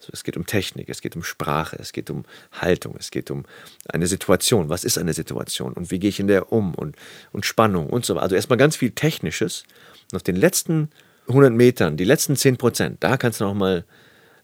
So, 0.00 0.08
es 0.14 0.24
geht 0.24 0.38
um 0.38 0.46
Technik, 0.46 0.88
es 0.88 1.02
geht 1.02 1.14
um 1.14 1.22
Sprache, 1.22 1.76
es 1.78 1.92
geht 1.92 2.08
um 2.08 2.24
Haltung, 2.52 2.96
es 2.98 3.10
geht 3.10 3.30
um 3.30 3.44
eine 3.86 4.06
Situation. 4.06 4.70
Was 4.70 4.82
ist 4.82 4.96
eine 4.96 5.12
Situation 5.12 5.74
und 5.74 5.90
wie 5.90 5.98
gehe 5.98 6.08
ich 6.08 6.18
in 6.18 6.26
der 6.26 6.52
um 6.52 6.74
und, 6.74 6.96
und 7.32 7.44
Spannung 7.44 7.88
und 7.88 8.06
so 8.06 8.14
weiter. 8.14 8.22
Also 8.22 8.34
erstmal 8.34 8.56
ganz 8.56 8.76
viel 8.76 8.92
Technisches. 8.92 9.64
Und 10.10 10.16
auf 10.16 10.22
den 10.22 10.36
letzten 10.36 10.88
100 11.28 11.52
Metern, 11.52 11.98
die 11.98 12.04
letzten 12.04 12.34
10 12.34 12.56
Prozent, 12.56 13.04
da 13.04 13.18
kannst 13.18 13.40
du 13.40 13.44
nochmal 13.44 13.84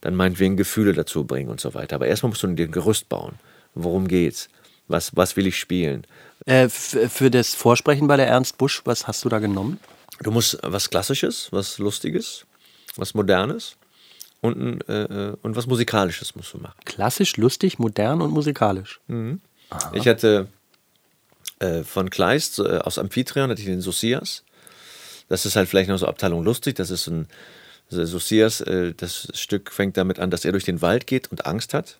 dann 0.03 0.15
meinetwegen 0.15 0.59
Gefühle 0.59 0.93
dazu 0.93 1.25
bringen 1.25 1.49
und 1.49 1.59
so 1.59 1.73
weiter. 1.73 1.97
Aber 1.97 2.07
erstmal 2.07 2.29
musst 2.29 2.43
du 2.43 2.49
dir 2.49 2.67
ein 2.67 2.73
Gerüst 2.73 3.09
bauen. 3.09 3.37
Worum 3.75 4.09
geht's? 4.09 4.51
Was, 4.89 5.17
was 5.17 5.37
will 5.37 5.47
ich 5.47 5.59
spielen? 5.59 6.07
Äh, 6.45 6.69
für 6.69 7.31
das 7.31 7.55
Vorsprechen 7.55 8.07
bei 8.09 8.19
der 8.19 8.29
Ernst 8.29 8.59
Busch, 8.59 8.83
was 8.85 9.09
hast 9.09 9.25
du 9.25 9.31
da 9.31 9.39
genommen? 9.39 9.81
Du 10.21 10.31
musst 10.31 10.59
was 10.63 10.91
Klassisches, 10.91 11.49
was 11.51 11.79
Lustiges, 11.79 12.45
was 12.97 13.15
Modernes 13.15 13.77
und, 14.47 14.89
äh, 14.89 15.03
äh, 15.05 15.37
und 15.43 15.57
was 15.57 15.67
Musikalisches 15.67 16.35
musst 16.37 16.55
du 16.55 16.59
machen. 16.59 16.79
Klassisch, 16.85 17.37
lustig, 17.37 17.79
modern 17.79 18.23
und 18.23 18.31
musikalisch. 18.31 19.01
Mhm. 19.09 19.41
Ich 19.93 20.07
hatte 20.07 20.49
äh, 21.59 21.83
von 21.83 22.11
Kleist 22.11 22.59
äh, 22.59 22.79
aus 22.79 22.99
Amphitryon 22.99 23.51
hatte 23.51 23.61
ich 23.61 23.67
den 23.67 23.81
Sosias. 23.81 24.45
Das 25.29 25.47
ist 25.47 25.57
halt 25.57 25.69
vielleicht 25.69 25.89
noch 25.89 25.99
so 25.99 26.07
Abteilung 26.07 26.45
lustig. 26.45 26.77
Das 26.77 26.91
ist 26.91 27.07
ein 27.09 27.27
Sosias, 27.89 28.61
äh, 28.61 28.95
das 28.95 29.29
Stück 29.35 29.73
fängt 29.73 29.97
damit 29.97 30.19
an, 30.19 30.31
dass 30.31 30.45
er 30.45 30.53
durch 30.53 30.65
den 30.65 30.83
Wald 30.83 31.07
geht 31.07 31.31
und 31.31 31.47
Angst 31.47 31.75
hat 31.75 31.99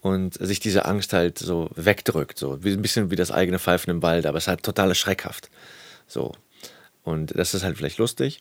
und 0.00 0.34
sich 0.34 0.60
diese 0.60 0.84
Angst 0.84 1.12
halt 1.12 1.38
so 1.38 1.70
wegdrückt, 1.74 2.38
so 2.38 2.54
ein 2.54 2.82
bisschen 2.82 3.10
wie 3.10 3.16
das 3.16 3.30
eigene 3.30 3.58
Pfeifen 3.58 3.90
im 3.90 4.02
Wald, 4.02 4.26
aber 4.26 4.38
es 4.38 4.44
ist 4.44 4.48
halt 4.48 4.62
total 4.62 4.94
schreckhaft. 4.94 5.50
So. 6.06 6.32
Und 7.04 7.36
das 7.38 7.54
ist 7.54 7.62
halt 7.62 7.76
vielleicht 7.76 7.98
lustig. 7.98 8.40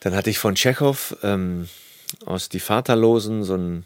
Dann 0.00 0.14
hatte 0.14 0.30
ich 0.30 0.38
von 0.38 0.54
Tschechow 0.54 1.16
ähm, 1.22 1.68
aus 2.24 2.48
Die 2.48 2.60
Vaterlosen, 2.60 3.44
so 3.44 3.54
ein 3.54 3.84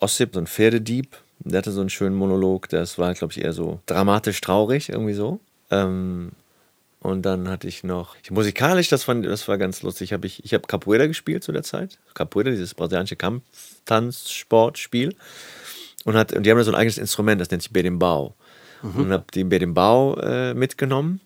Ossip, 0.00 0.34
so 0.34 0.40
ein 0.40 0.46
Pferdedieb. 0.46 1.16
Der 1.40 1.58
hatte 1.58 1.72
so 1.72 1.80
einen 1.80 1.90
schönen 1.90 2.14
Monolog, 2.14 2.68
das 2.68 2.98
war, 2.98 3.12
glaube 3.14 3.32
ich, 3.32 3.42
eher 3.42 3.52
so 3.52 3.80
dramatisch 3.86 4.40
traurig, 4.40 4.88
irgendwie 4.88 5.14
so. 5.14 5.40
Ähm, 5.70 6.32
und 7.00 7.22
dann 7.22 7.48
hatte 7.48 7.68
ich 7.68 7.84
noch, 7.84 8.16
musikalisch, 8.30 8.88
das, 8.88 9.04
fand, 9.04 9.26
das 9.26 9.46
war 9.46 9.58
ganz 9.58 9.82
lustig, 9.82 10.14
hab 10.14 10.24
ich, 10.24 10.42
ich 10.42 10.54
habe 10.54 10.66
Capoeira 10.66 11.06
gespielt 11.06 11.44
zu 11.44 11.52
der 11.52 11.62
Zeit. 11.62 11.98
Capoeira, 12.14 12.50
dieses 12.50 12.72
brasilianische 12.72 13.16
Kampftanzsportspiel. 13.16 15.14
Und, 16.04 16.14
hat, 16.14 16.32
und 16.32 16.44
die 16.44 16.50
haben 16.50 16.56
da 16.56 16.64
so 16.64 16.70
ein 16.70 16.76
eigenes 16.76 16.96
Instrument, 16.96 17.40
das 17.40 17.50
nennt 17.50 17.62
sich 17.62 17.72
Berimbau. 17.72 18.34
Mhm. 18.82 18.96
Und 18.96 19.12
habe 19.12 19.24
den 19.34 19.50
Berimbau 19.50 20.16
äh, 20.16 20.54
mitgenommen. 20.54 21.20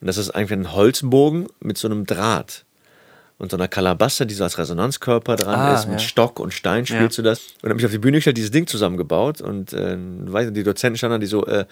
Und 0.00 0.06
das 0.06 0.16
ist 0.16 0.30
eigentlich 0.30 0.52
ein 0.52 0.72
Holzbogen 0.72 1.48
mit 1.58 1.76
so 1.76 1.88
einem 1.88 2.06
Draht 2.06 2.64
und 3.40 3.50
so 3.50 3.56
einer 3.56 3.68
Kalabasse, 3.68 4.26
die 4.26 4.34
so 4.34 4.44
als 4.44 4.58
Resonanzkörper 4.58 5.36
dran 5.36 5.58
ah, 5.58 5.74
ist, 5.74 5.88
mit 5.88 6.00
ja. 6.00 6.06
Stock 6.06 6.38
und 6.38 6.52
Stein 6.52 6.84
spielst 6.84 7.16
ja. 7.16 7.22
du 7.22 7.30
das. 7.30 7.40
Und 7.62 7.70
habe 7.70 7.74
mich 7.74 7.86
auf 7.86 7.90
die 7.90 7.98
Bühne 7.98 8.18
gestellt, 8.18 8.36
dieses 8.36 8.50
Ding 8.50 8.66
zusammengebaut 8.66 9.40
und 9.40 9.72
äh, 9.72 9.96
die 10.52 10.62
Dozenten 10.62 10.98
standen 10.98 11.20
die 11.20 11.26
so, 11.26 11.46
äh, 11.46 11.64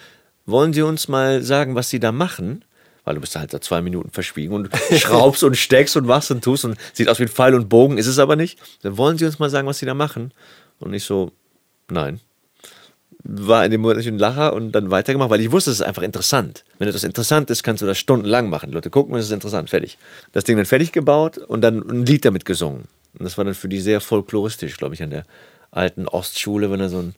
wollen 0.47 0.73
Sie 0.73 0.81
uns 0.81 1.09
mal 1.09 1.43
sagen, 1.43 1.75
was 1.75 1.91
Sie 1.91 2.01
da 2.01 2.11
machen? 2.11 2.65
Weil 3.05 3.17
du 3.17 3.21
bist 3.21 3.37
halt 3.37 3.53
da 3.53 3.61
zwei 3.61 3.83
Minuten 3.83 4.11
verschwiegen 4.11 4.55
und 4.55 4.71
schraubst 4.97 5.45
und 5.45 5.57
steckst 5.57 5.95
und 5.97 6.07
machst 6.07 6.31
und 6.31 6.43
tust 6.43 6.65
und 6.65 6.79
sieht 6.95 7.09
aus 7.11 7.19
wie 7.19 7.25
ein 7.25 7.29
Pfeil 7.29 7.55
und 7.55 7.69
Bogen, 7.69 7.99
ist 7.99 8.07
es 8.07 8.19
aber 8.19 8.35
nicht. 8.35 8.59
Dann 8.83 8.97
wollen 8.97 9.19
Sie 9.19 9.27
uns 9.27 9.39
mal 9.39 9.51
sagen, 9.51 9.69
was 9.69 9.79
Sie 9.79 9.87
da 9.87 9.95
machen? 9.95 10.33
Und 10.79 10.95
ich 10.95 11.05
so, 11.05 11.33
nein 11.91 12.21
war 13.25 13.65
in 13.65 13.71
dem 13.71 13.81
Moment 13.81 14.07
ein 14.07 14.19
Lacher 14.19 14.53
und 14.53 14.73
dann 14.73 14.91
weitergemacht, 14.91 15.31
weil 15.31 15.41
ich 15.41 15.51
wusste, 15.51 15.71
es 15.71 15.81
ist 15.81 15.87
einfach 15.87 16.03
interessant. 16.03 16.65
Wenn 16.79 16.89
etwas 16.89 17.05
interessant 17.05 17.51
ist, 17.51 17.63
kannst 17.63 17.83
du 17.83 17.87
das 17.87 17.99
stundenlang 17.99 18.49
machen. 18.49 18.71
Die 18.71 18.75
Leute 18.75 18.91
gucken, 18.91 19.15
es 19.17 19.27
ist 19.27 19.33
interessant, 19.33 19.71
fertig. 19.71 19.99
Das 20.33 20.45
Ding 20.45 20.57
dann 20.57 20.67
fertig 20.67 20.93
gebaut 20.93 21.39
und 21.39 21.61
dann 21.61 21.83
ein 21.89 22.07
Lied 22.07 22.25
damit 22.25 22.45
gesungen. 22.45 22.85
Und 23.19 23.25
das 23.25 23.37
war 23.37 23.45
dann 23.45 23.55
für 23.55 23.69
die 23.69 23.81
sehr 23.81 24.01
folkloristisch, 24.01 24.77
glaube 24.77 24.95
ich, 24.95 25.03
an 25.03 25.11
der 25.11 25.25
alten 25.71 26.07
Ostschule, 26.07 26.71
wenn 26.71 26.79
da 26.79 26.89
so 26.89 27.01
ein 27.01 27.15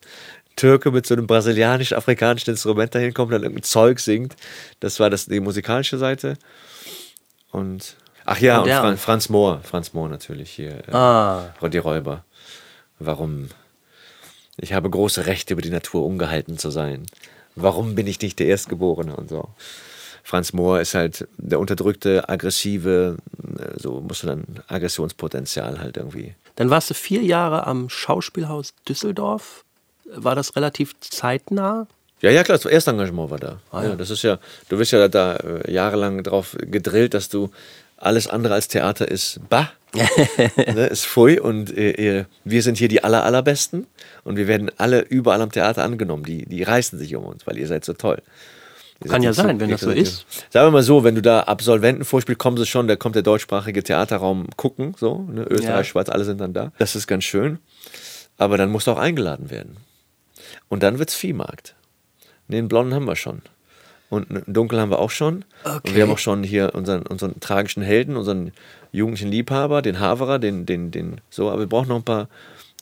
Türke 0.55 0.91
mit 0.91 1.05
so 1.05 1.13
einem 1.13 1.27
brasilianisch-afrikanischen 1.27 2.51
Instrument 2.51 2.93
dahin 2.93 3.13
kommt 3.13 3.27
und 3.29 3.35
dann 3.35 3.43
irgendein 3.43 3.63
Zeug 3.63 3.99
singt. 3.99 4.35
Das 4.79 4.99
war 4.99 5.09
das, 5.09 5.25
die 5.25 5.39
musikalische 5.39 5.97
Seite. 5.97 6.37
Und 7.51 7.95
ach 8.25 8.39
ja, 8.39 8.59
und, 8.59 8.63
und 8.63 8.71
Fran 8.71 8.97
Franz 8.97 9.29
Mohr, 9.29 9.61
Franz 9.63 9.93
Mohr 9.93 10.09
natürlich 10.09 10.51
hier. 10.51 10.87
Äh, 10.87 10.93
ah. 10.93 11.53
Die 11.71 11.77
Räuber. 11.77 12.25
Warum 12.99 13.49
ich 14.61 14.73
habe 14.73 14.89
große 14.89 15.25
Rechte 15.25 15.53
über 15.53 15.61
die 15.61 15.69
Natur 15.69 16.05
ungehalten 16.05 16.57
zu 16.57 16.69
sein. 16.69 17.05
Warum 17.55 17.95
bin 17.95 18.07
ich 18.07 18.21
nicht 18.21 18.39
der 18.39 18.47
Erstgeborene 18.47 19.15
und 19.15 19.29
so. 19.29 19.49
Franz 20.23 20.53
Mohr 20.53 20.79
ist 20.79 20.93
halt 20.93 21.27
der 21.37 21.59
unterdrückte, 21.59 22.29
aggressive, 22.29 23.17
so 23.75 23.99
musst 24.01 24.23
du 24.23 24.27
dann 24.27 24.43
Aggressionspotenzial 24.67 25.79
halt 25.79 25.97
irgendwie. 25.97 26.35
Dann 26.55 26.69
warst 26.69 26.91
du 26.91 26.93
vier 26.93 27.23
Jahre 27.23 27.65
am 27.65 27.89
Schauspielhaus 27.89 28.73
Düsseldorf. 28.87 29.65
War 30.13 30.35
das 30.35 30.55
relativ 30.55 30.97
zeitnah? 30.99 31.87
Ja, 32.21 32.29
ja, 32.29 32.43
klar, 32.43 32.57
das 32.57 32.71
erste 32.71 32.91
Engagement 32.91 33.31
war 33.31 33.39
da. 33.39 33.59
Ah, 33.71 33.81
ja. 33.81 33.89
ja. 33.89 33.95
das 33.95 34.11
ist 34.11 34.21
ja, 34.21 34.37
du 34.69 34.77
wirst 34.77 34.91
ja 34.91 35.07
da 35.07 35.37
äh, 35.37 35.71
jahrelang 35.71 36.23
drauf 36.23 36.55
gedrillt, 36.59 37.15
dass 37.15 37.29
du 37.29 37.49
alles 37.97 38.27
andere 38.27 38.53
als 38.53 38.67
Theater 38.67 39.07
ist 39.09 39.39
bah. 39.49 39.71
Ne, 39.95 40.87
ist 40.87 41.05
Pfui 41.05 41.39
und 41.39 41.75
äh, 41.77 42.25
wir 42.43 42.63
sind 42.63 42.77
hier 42.77 42.87
die 42.87 43.03
aller, 43.03 43.23
allerbesten 43.23 43.87
und 44.23 44.37
wir 44.37 44.47
werden 44.47 44.71
alle 44.77 45.01
überall 45.01 45.41
am 45.41 45.51
Theater 45.51 45.83
angenommen. 45.83 46.23
Die, 46.23 46.45
die 46.45 46.63
reißen 46.63 46.97
sich 46.97 47.15
um 47.15 47.25
uns, 47.25 47.45
weil 47.45 47.57
ihr 47.57 47.67
seid 47.67 47.83
so 47.83 47.93
toll. 47.93 48.21
Ihr 49.03 49.09
Kann 49.09 49.23
ja 49.23 49.33
sein, 49.33 49.57
so, 49.57 49.61
wenn 49.61 49.69
das 49.71 49.81
so 49.81 49.89
ist. 49.89 50.25
Sagen 50.51 50.67
wir 50.67 50.71
mal 50.71 50.83
so, 50.83 51.03
wenn 51.03 51.15
du 51.15 51.21
da 51.21 51.41
Absolventen 51.41 52.05
vorspielst, 52.05 52.39
kommen 52.39 52.57
sie 52.57 52.67
schon, 52.67 52.87
da 52.87 52.95
kommt 52.95 53.15
der 53.15 53.23
deutschsprachige 53.23 53.83
Theaterraum 53.83 54.47
gucken, 54.57 54.93
so, 54.97 55.27
ne, 55.31 55.43
Österreich, 55.43 55.75
ja. 55.75 55.83
Schweiz, 55.83 56.09
alle 56.09 56.23
sind 56.23 56.39
dann 56.39 56.53
da. 56.53 56.71
Das 56.77 56.95
ist 56.95 57.07
ganz 57.07 57.23
schön. 57.23 57.59
Aber 58.37 58.57
dann 58.57 58.69
musst 58.69 58.87
du 58.87 58.91
auch 58.91 58.99
eingeladen 58.99 59.49
werden. 59.49 59.77
Und 60.69 60.83
dann 60.83 60.99
wird's 60.99 61.15
Viehmarkt. 61.15 61.75
Den 62.47 62.67
Blonden 62.67 62.93
haben 62.93 63.05
wir 63.05 63.15
schon. 63.15 63.41
Und 64.11 64.27
Dunkel 64.45 64.77
haben 64.77 64.91
wir 64.91 64.99
auch 64.99 65.09
schon. 65.09 65.45
Okay. 65.63 65.87
Und 65.87 65.95
wir 65.95 66.03
haben 66.03 66.11
auch 66.11 66.17
schon 66.17 66.43
hier 66.43 66.75
unseren, 66.75 67.03
unseren 67.03 67.39
tragischen 67.39 67.81
Helden, 67.81 68.17
unseren 68.17 68.51
jugendlichen 68.91 69.31
Liebhaber, 69.31 69.81
den 69.81 70.01
Haverer, 70.01 70.37
den, 70.37 70.65
den, 70.65 70.91
den, 70.91 71.21
so, 71.29 71.49
aber 71.49 71.61
wir 71.61 71.67
brauchen 71.67 71.87
noch 71.87 71.95
ein 71.95 72.03
paar, 72.03 72.27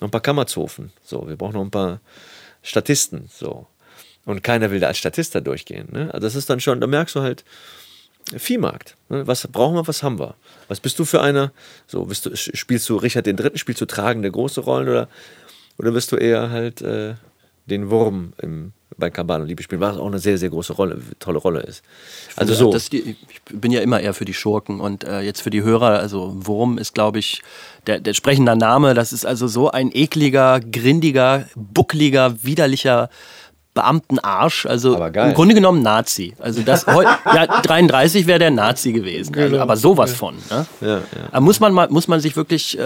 noch 0.01 0.07
ein 0.07 0.11
paar 0.11 0.21
Kammerzofen. 0.21 0.91
So, 1.03 1.27
wir 1.27 1.35
brauchen 1.35 1.53
noch 1.53 1.61
ein 1.61 1.69
paar 1.69 2.01
Statisten. 2.63 3.29
So. 3.31 3.67
Und 4.25 4.43
keiner 4.43 4.71
will 4.71 4.79
da 4.79 4.87
als 4.87 4.97
Statist 4.97 5.35
da 5.35 5.39
durchgehen. 5.39 5.89
Ne? 5.91 6.11
Also 6.11 6.25
das 6.25 6.33
ist 6.33 6.49
dann 6.49 6.59
schon, 6.59 6.81
da 6.81 6.87
merkst 6.87 7.15
du 7.15 7.21
halt, 7.21 7.45
Viehmarkt. 8.35 8.95
Ne? 9.09 9.27
Was 9.27 9.47
brauchen 9.47 9.75
wir, 9.75 9.87
was 9.87 10.01
haben 10.01 10.17
wir? 10.17 10.33
Was 10.67 10.79
bist 10.79 10.97
du 10.97 11.05
für 11.05 11.21
einer? 11.21 11.51
So, 11.85 12.05
du, 12.05 12.35
spielst 12.35 12.89
du 12.89 12.95
Richard 12.95 13.27
den 13.27 13.37
Dritten, 13.37 13.59
spielst 13.59 13.81
du 13.81 13.85
tragende 13.85 14.31
große 14.31 14.61
Rollen 14.61 14.89
oder, 14.89 15.09
oder 15.77 15.91
bist 15.91 16.11
du 16.11 16.15
eher 16.15 16.49
halt 16.49 16.81
äh, 16.81 17.13
den 17.67 17.91
Wurm 17.91 18.33
im, 18.41 18.73
bei 18.99 19.09
Kabal 19.09 19.41
und 19.41 19.47
Liebe 19.47 19.63
spielen, 19.63 19.81
was 19.81 19.97
auch 19.97 20.05
eine 20.05 20.19
sehr, 20.19 20.37
sehr 20.37 20.49
große 20.49 20.73
Rolle, 20.73 20.99
tolle 21.19 21.39
Rolle 21.39 21.61
ist. 21.61 21.83
Also 22.35 22.53
so. 22.53 22.77
Die, 22.91 23.15
ich 23.29 23.41
bin 23.51 23.71
ja 23.71 23.81
immer 23.81 23.99
eher 23.99 24.13
für 24.13 24.25
die 24.25 24.33
Schurken 24.33 24.79
und 24.79 25.03
äh, 25.03 25.21
jetzt 25.21 25.41
für 25.41 25.49
die 25.49 25.63
Hörer, 25.63 25.99
also 25.99 26.33
Wurm 26.35 26.77
ist, 26.77 26.93
glaube 26.93 27.19
ich, 27.19 27.41
der, 27.87 27.99
der 27.99 28.13
sprechende 28.13 28.55
Name, 28.55 28.93
das 28.93 29.13
ist 29.13 29.25
also 29.25 29.47
so 29.47 29.71
ein 29.71 29.89
ekliger, 29.93 30.59
grindiger, 30.59 31.45
buckliger, 31.55 32.43
widerlicher 32.43 33.09
Beamtenarsch. 33.79 34.65
Also 34.65 34.95
Aber 34.95 35.09
geil. 35.11 35.29
im 35.29 35.33
Grunde 35.35 35.55
genommen 35.55 35.81
Nazi. 35.81 36.33
Also 36.39 36.61
das 36.61 36.85
ja, 37.25 37.47
33 37.47 38.27
wäre 38.27 38.39
der 38.39 38.51
Nazi 38.51 38.91
gewesen. 38.91 39.35
Also, 39.35 39.49
Genau. 39.49 39.61
aber 39.63 39.77
sowas 39.77 40.13
von. 40.13 40.35
Ne? 40.49 40.65
Ja, 40.81 40.87
ja. 40.97 41.01
Aber 41.31 41.41
muss 41.41 41.59
man 41.59 41.73
mal, 41.73 41.87
muss 41.89 42.07
man 42.07 42.19
sich 42.19 42.35
wirklich. 42.35 42.77
Äh, 42.77 42.81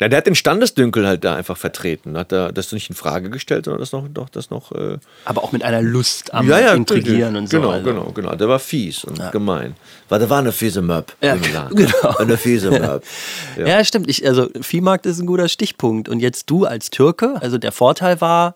Ja, 0.00 0.08
der 0.08 0.16
hat 0.18 0.26
den 0.26 0.34
Standesdünkel 0.34 1.06
halt 1.06 1.24
da 1.24 1.36
einfach 1.36 1.56
vertreten. 1.56 2.16
Hat 2.16 2.32
er 2.32 2.52
das 2.52 2.72
nicht 2.72 2.88
in 2.90 2.96
Frage 2.96 3.30
gestellt, 3.30 3.66
sondern 3.66 3.80
das 3.80 3.92
noch, 3.92 4.08
doch, 4.08 4.28
das 4.28 4.50
noch. 4.50 4.72
Äh, 4.72 4.98
aber 5.24 5.44
auch 5.44 5.52
mit 5.52 5.62
einer 5.62 5.82
Lust 5.82 6.32
am 6.34 6.48
ja, 6.48 6.58
ja, 6.58 6.72
Intrigieren 6.74 7.36
und 7.36 7.48
so. 7.48 7.58
Genau, 7.58 7.70
also. 7.70 7.84
genau, 7.84 8.04
genau. 8.14 8.34
Der 8.34 8.48
war 8.48 8.58
fies 8.58 9.04
und 9.04 9.20
gemein. 9.32 9.74
War, 10.08 10.18
der 10.18 10.30
war 10.30 10.38
eine 10.38 10.52
fiese 10.52 10.82
Möb. 10.82 11.12
Ja, 11.22 11.36
genau. 11.74 12.16
Eine 12.18 12.36
fiese 12.36 12.70
Möb. 12.80 13.02
Ja. 13.56 13.66
Ja, 13.66 13.84
stimmt. 13.84 14.08
Ich, 14.08 14.26
also 14.26 14.48
Viehmarkt 14.60 15.06
ist 15.06 15.20
ein 15.20 15.26
guter 15.26 15.48
Stichpunkt. 15.48 16.08
Und 16.08 16.20
jetzt 16.20 16.48
du 16.50 16.64
als 16.64 16.90
Türke, 16.90 17.34
also 17.40 17.58
der 17.58 17.72
Vorteil 17.72 18.20
war, 18.20 18.54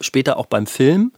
später 0.00 0.36
auch 0.36 0.46
beim 0.46 0.66
Film, 0.66 1.12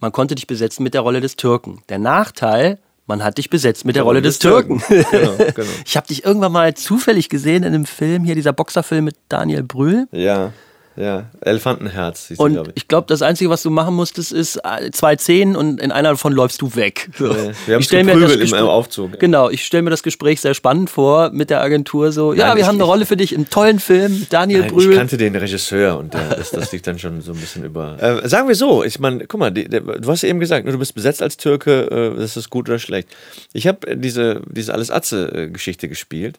man 0.00 0.12
konnte 0.12 0.34
dich 0.34 0.46
besetzen 0.46 0.82
mit 0.82 0.94
der 0.94 1.00
Rolle 1.00 1.20
des 1.20 1.36
Türken. 1.36 1.82
Der 1.88 1.98
Nachteil, 1.98 2.78
man 3.06 3.22
hat 3.22 3.38
dich 3.38 3.50
besetzt 3.50 3.84
mit 3.84 3.96
der 3.96 4.02
Rolle 4.02 4.20
des 4.20 4.38
Türken. 4.38 4.82
Genau, 4.88 5.36
genau. 5.54 5.68
Ich 5.84 5.96
habe 5.96 6.06
dich 6.06 6.24
irgendwann 6.24 6.52
mal 6.52 6.74
zufällig 6.74 7.28
gesehen 7.28 7.62
in 7.62 7.74
einem 7.74 7.86
Film, 7.86 8.24
hier 8.24 8.34
dieser 8.34 8.52
Boxerfilm 8.52 9.04
mit 9.04 9.16
Daniel 9.28 9.62
Brühl. 9.62 10.08
Ja, 10.12 10.52
ja. 10.96 11.26
Elefantenherz, 11.40 12.28
glaub 12.28 12.40
Und 12.40 12.72
ich 12.74 12.88
glaube, 12.88 13.06
das 13.08 13.22
Einzige, 13.22 13.50
was 13.50 13.62
du 13.62 13.70
machen 13.70 13.94
musstest, 13.94 14.32
ist 14.32 14.56
äh, 14.56 14.90
zwei 14.90 15.16
Szenen 15.16 15.56
und 15.56 15.80
in 15.80 15.92
einer 15.92 16.10
davon 16.10 16.32
läufst 16.32 16.62
du 16.62 16.74
weg. 16.74 17.08
So. 17.18 17.26
Ja, 17.26 17.34
wir 17.34 17.40
haben 17.42 17.52
ich 17.68 17.76
uns 17.76 17.84
stell 17.86 18.04
mir 18.04 18.12
das 18.18 18.30
geprügelt 18.32 18.52
im 18.52 18.66
Aufzug. 18.66 19.18
Genau, 19.18 19.50
ich 19.50 19.64
stelle 19.64 19.82
mir 19.82 19.90
das 19.90 20.02
Gespräch 20.02 20.40
sehr 20.40 20.54
spannend 20.54 20.90
vor 20.90 21.30
mit 21.30 21.50
der 21.50 21.60
Agentur. 21.60 22.12
So, 22.12 22.32
ja, 22.32 22.48
Nein, 22.48 22.56
wir 22.56 22.62
ich- 22.62 22.66
haben 22.68 22.76
eine 22.76 22.84
ich- 22.84 22.88
Rolle 22.90 23.06
für 23.06 23.16
dich 23.16 23.32
im 23.32 23.48
tollen 23.50 23.78
Film 23.80 24.20
mit 24.20 24.32
Daniel 24.32 24.60
Nein, 24.60 24.70
Brühl. 24.72 24.92
ich 24.92 24.98
kannte 24.98 25.16
den 25.16 25.36
Regisseur 25.36 25.98
und 25.98 26.14
der, 26.14 26.28
das, 26.36 26.50
das 26.50 26.72
liegt 26.72 26.86
dann 26.86 26.98
schon 26.98 27.20
so 27.22 27.32
ein 27.32 27.38
bisschen 27.38 27.64
über. 27.64 27.96
Äh, 28.02 28.28
sagen 28.28 28.48
wir 28.48 28.54
so, 28.54 28.82
ich 28.84 28.98
meine, 28.98 29.26
guck 29.26 29.40
mal, 29.40 29.50
die, 29.50 29.68
der, 29.68 29.80
du 29.80 30.08
hast 30.10 30.22
ja 30.22 30.28
eben 30.28 30.40
gesagt, 30.40 30.64
ne, 30.66 30.72
du 30.72 30.78
bist 30.78 30.94
besetzt 30.94 31.22
als 31.22 31.36
Türke, 31.36 32.12
äh, 32.16 32.18
das 32.20 32.36
ist 32.36 32.50
gut 32.50 32.68
oder 32.68 32.78
schlecht. 32.78 33.08
Ich 33.52 33.66
habe 33.66 33.96
diese, 33.96 34.40
diese 34.50 34.72
Alles-Atze-Geschichte 34.74 35.88
gespielt 35.88 36.38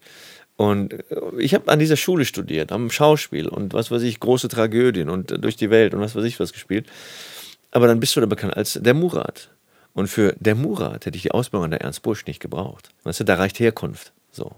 und 0.58 0.93
äh, 0.93 1.03
ich 1.38 1.53
habe 1.53 1.72
an 1.72 1.80
dieser 1.80 1.95
Schule 1.95 2.26
studiert, 2.26 2.72
am 2.72 2.91
Schauspiel 2.91 3.47
und 3.47 3.74
was 3.74 3.91
weiß 3.91 4.01
ich, 4.01 4.20
große 4.20 4.49
Tragödien 4.49 5.10
und 5.10 5.32
äh, 5.32 5.39
durch 5.39 5.55
die 5.55 5.70
Welt 5.70 5.93
und 5.93 6.01
was 6.01 6.16
weiß 6.16 6.26
ich 6.26 6.39
was 6.39 6.51
gespielt. 6.51 6.88
Aber 7.72 7.88
dann 7.88 7.99
bist 7.99 8.16
du 8.16 8.20
da 8.20 8.26
bekannt 8.26 8.58
als 8.58 8.74
der 8.74 8.93
Murat. 8.93 9.51
Und 9.93 10.08
für 10.08 10.36
der 10.39 10.55
Murat 10.55 11.05
hätte 11.05 11.16
ich 11.16 11.24
die 11.24 11.32
Ausbildung 11.32 11.66
an 11.66 11.72
der 11.72 11.82
Ernst 11.82 12.01
Busch 12.01 12.26
nicht 12.26 12.39
gebraucht. 12.39 12.89
Weißt 13.03 13.20
du, 13.20 13.24
da 13.24 13.36
reicht 13.36 13.60
Herkunft. 13.60 14.12
So. 14.32 14.51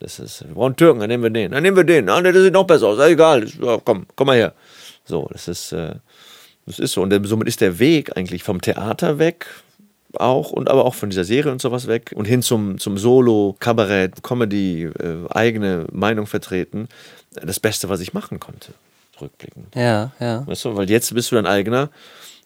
Das 0.00 0.18
ist, 0.18 0.44
wir 0.44 0.54
brauchen 0.54 0.74
Türken, 0.74 0.98
dann 0.98 1.08
nehmen 1.08 1.22
wir 1.22 1.30
den. 1.30 1.52
Dann 1.52 1.62
nehmen 1.62 1.76
wir 1.76 1.84
den. 1.84 2.08
Ah, 2.08 2.20
der 2.20 2.34
sieht 2.34 2.52
noch 2.52 2.66
besser 2.66 2.88
aus. 2.88 2.98
Egal. 2.98 3.46
Komm, 3.84 4.06
komm 4.16 4.26
mal 4.26 4.36
her. 4.36 4.54
So, 5.04 5.28
das 5.32 5.46
ist, 5.46 5.72
äh, 5.72 5.94
das 6.66 6.80
ist 6.80 6.92
so. 6.92 7.02
Und 7.02 7.26
somit 7.26 7.46
ist 7.46 7.60
der 7.60 7.78
Weg 7.78 8.16
eigentlich 8.16 8.42
vom 8.42 8.60
Theater 8.60 9.18
weg, 9.18 9.46
auch 10.14 10.50
und 10.50 10.68
aber 10.68 10.84
auch 10.84 10.94
von 10.94 11.10
dieser 11.10 11.24
Serie 11.24 11.52
und 11.52 11.60
sowas 11.60 11.86
weg 11.86 12.12
und 12.14 12.24
hin 12.24 12.42
zum, 12.42 12.78
zum 12.78 12.98
Solo, 12.98 13.56
Kabarett, 13.58 14.22
Comedy, 14.22 14.84
äh, 14.84 15.28
eigene 15.30 15.86
Meinung 15.92 16.26
vertreten. 16.26 16.88
Das 17.30 17.60
Beste, 17.60 17.88
was 17.88 18.00
ich 18.00 18.12
machen 18.12 18.40
konnte, 18.40 18.74
rückblickend. 19.20 19.74
Ja, 19.74 20.12
ja. 20.20 20.46
Weißt 20.46 20.64
du, 20.64 20.76
weil 20.76 20.90
jetzt 20.90 21.14
bist 21.14 21.30
du 21.30 21.36
dein 21.36 21.46
eigener 21.46 21.90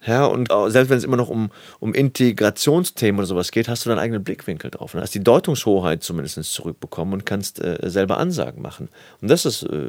Herr 0.00 0.30
und 0.30 0.48
selbst 0.68 0.90
wenn 0.90 0.98
es 0.98 1.04
immer 1.04 1.16
noch 1.16 1.28
um, 1.28 1.50
um 1.80 1.92
Integrationsthemen 1.92 3.18
oder 3.18 3.26
sowas 3.26 3.50
geht, 3.50 3.68
hast 3.68 3.84
du 3.84 3.88
deinen 3.88 3.98
eigenen 3.98 4.22
Blickwinkel 4.22 4.70
drauf. 4.70 4.94
Und 4.94 5.00
hast 5.00 5.14
die 5.14 5.24
Deutungshoheit 5.24 6.04
zumindest 6.04 6.44
zurückbekommen 6.44 7.14
und 7.14 7.26
kannst 7.26 7.60
äh, 7.60 7.78
selber 7.82 8.18
Ansagen 8.18 8.62
machen. 8.62 8.88
Und 9.20 9.28
das 9.28 9.44
ist 9.44 9.64
äh, 9.64 9.88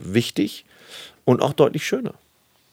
wichtig 0.00 0.64
und 1.24 1.40
auch 1.40 1.52
deutlich 1.52 1.86
schöner. 1.86 2.14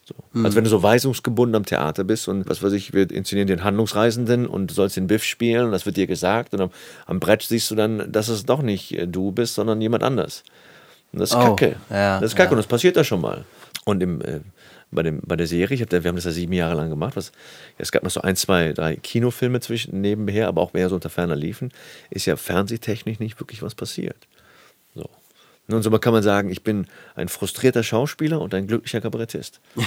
So. 0.05 0.15
Als 0.43 0.55
wenn 0.55 0.65
du 0.65 0.69
so 0.69 0.83
weisungsgebunden 0.83 1.55
am 1.55 1.65
Theater 1.65 2.03
bist 2.03 2.27
und 2.27 2.49
was 2.49 2.61
weiß 2.61 2.73
ich, 2.73 2.93
wir 2.93 3.09
inszenieren 3.09 3.47
den 3.47 3.63
Handlungsreisenden 3.63 4.47
und 4.47 4.69
du 4.69 4.73
sollst 4.73 4.97
den 4.97 5.07
Biff 5.07 5.23
spielen 5.23 5.65
und 5.67 5.71
das 5.71 5.85
wird 5.85 5.95
dir 5.95 6.07
gesagt 6.07 6.53
und 6.53 6.59
am, 6.59 6.71
am 7.05 7.19
Brett 7.21 7.43
siehst 7.43 7.71
du 7.71 7.75
dann, 7.75 8.11
dass 8.11 8.27
es 8.27 8.45
doch 8.45 8.61
nicht 8.61 8.91
äh, 8.97 9.07
du 9.07 9.31
bist, 9.31 9.55
sondern 9.55 9.79
jemand 9.79 10.03
anders. 10.03 10.43
Und 11.13 11.19
das 11.19 11.29
ist 11.29 11.37
Oh, 11.37 11.55
kacke. 11.55 11.77
ja, 11.89 12.19
das 12.19 12.31
ist 12.31 12.35
kacke 12.35 12.47
ja. 12.47 12.51
und 12.51 12.57
das 12.57 12.67
passiert 12.67 12.97
da 12.97 13.03
schon 13.05 13.21
mal. 13.21 13.45
Und 13.85 14.03
im, 14.03 14.19
äh, 14.21 14.41
bei, 14.91 15.03
dem, 15.03 15.21
bei 15.23 15.37
der 15.37 15.47
Serie, 15.47 15.75
ich 15.77 15.85
da, 15.85 16.03
wir 16.03 16.09
haben 16.09 16.15
das 16.15 16.25
ja 16.25 16.31
sieben 16.31 16.53
Jahre 16.53 16.75
lang 16.75 16.89
gemacht, 16.89 17.15
was, 17.15 17.31
es 17.77 17.91
gab 17.91 18.03
noch 18.03 18.11
so 18.11 18.21
ein, 18.21 18.35
zwei, 18.35 18.73
drei 18.73 18.97
Kinofilme 18.97 19.61
zwischen 19.61 20.01
nebenher, 20.01 20.47
aber 20.49 20.61
auch 20.61 20.73
mehr 20.73 20.89
so 20.89 20.95
unter 20.95 21.09
ferner 21.09 21.35
liefen, 21.35 21.71
ist 22.09 22.25
ja 22.25 22.35
fernsehtechnisch 22.35 23.19
nicht 23.19 23.39
wirklich 23.39 23.61
was 23.61 23.73
passiert. 23.75 24.27
So. 24.95 25.09
Nun, 25.67 25.81
so 25.81 25.89
kann 25.91 26.13
man 26.13 26.23
sagen, 26.23 26.49
ich 26.49 26.63
bin 26.63 26.87
ein 27.15 27.29
frustrierter 27.29 27.83
Schauspieler 27.83 28.41
und 28.41 28.53
ein 28.53 28.67
glücklicher 28.67 29.01
Kabarettist. 29.01 29.59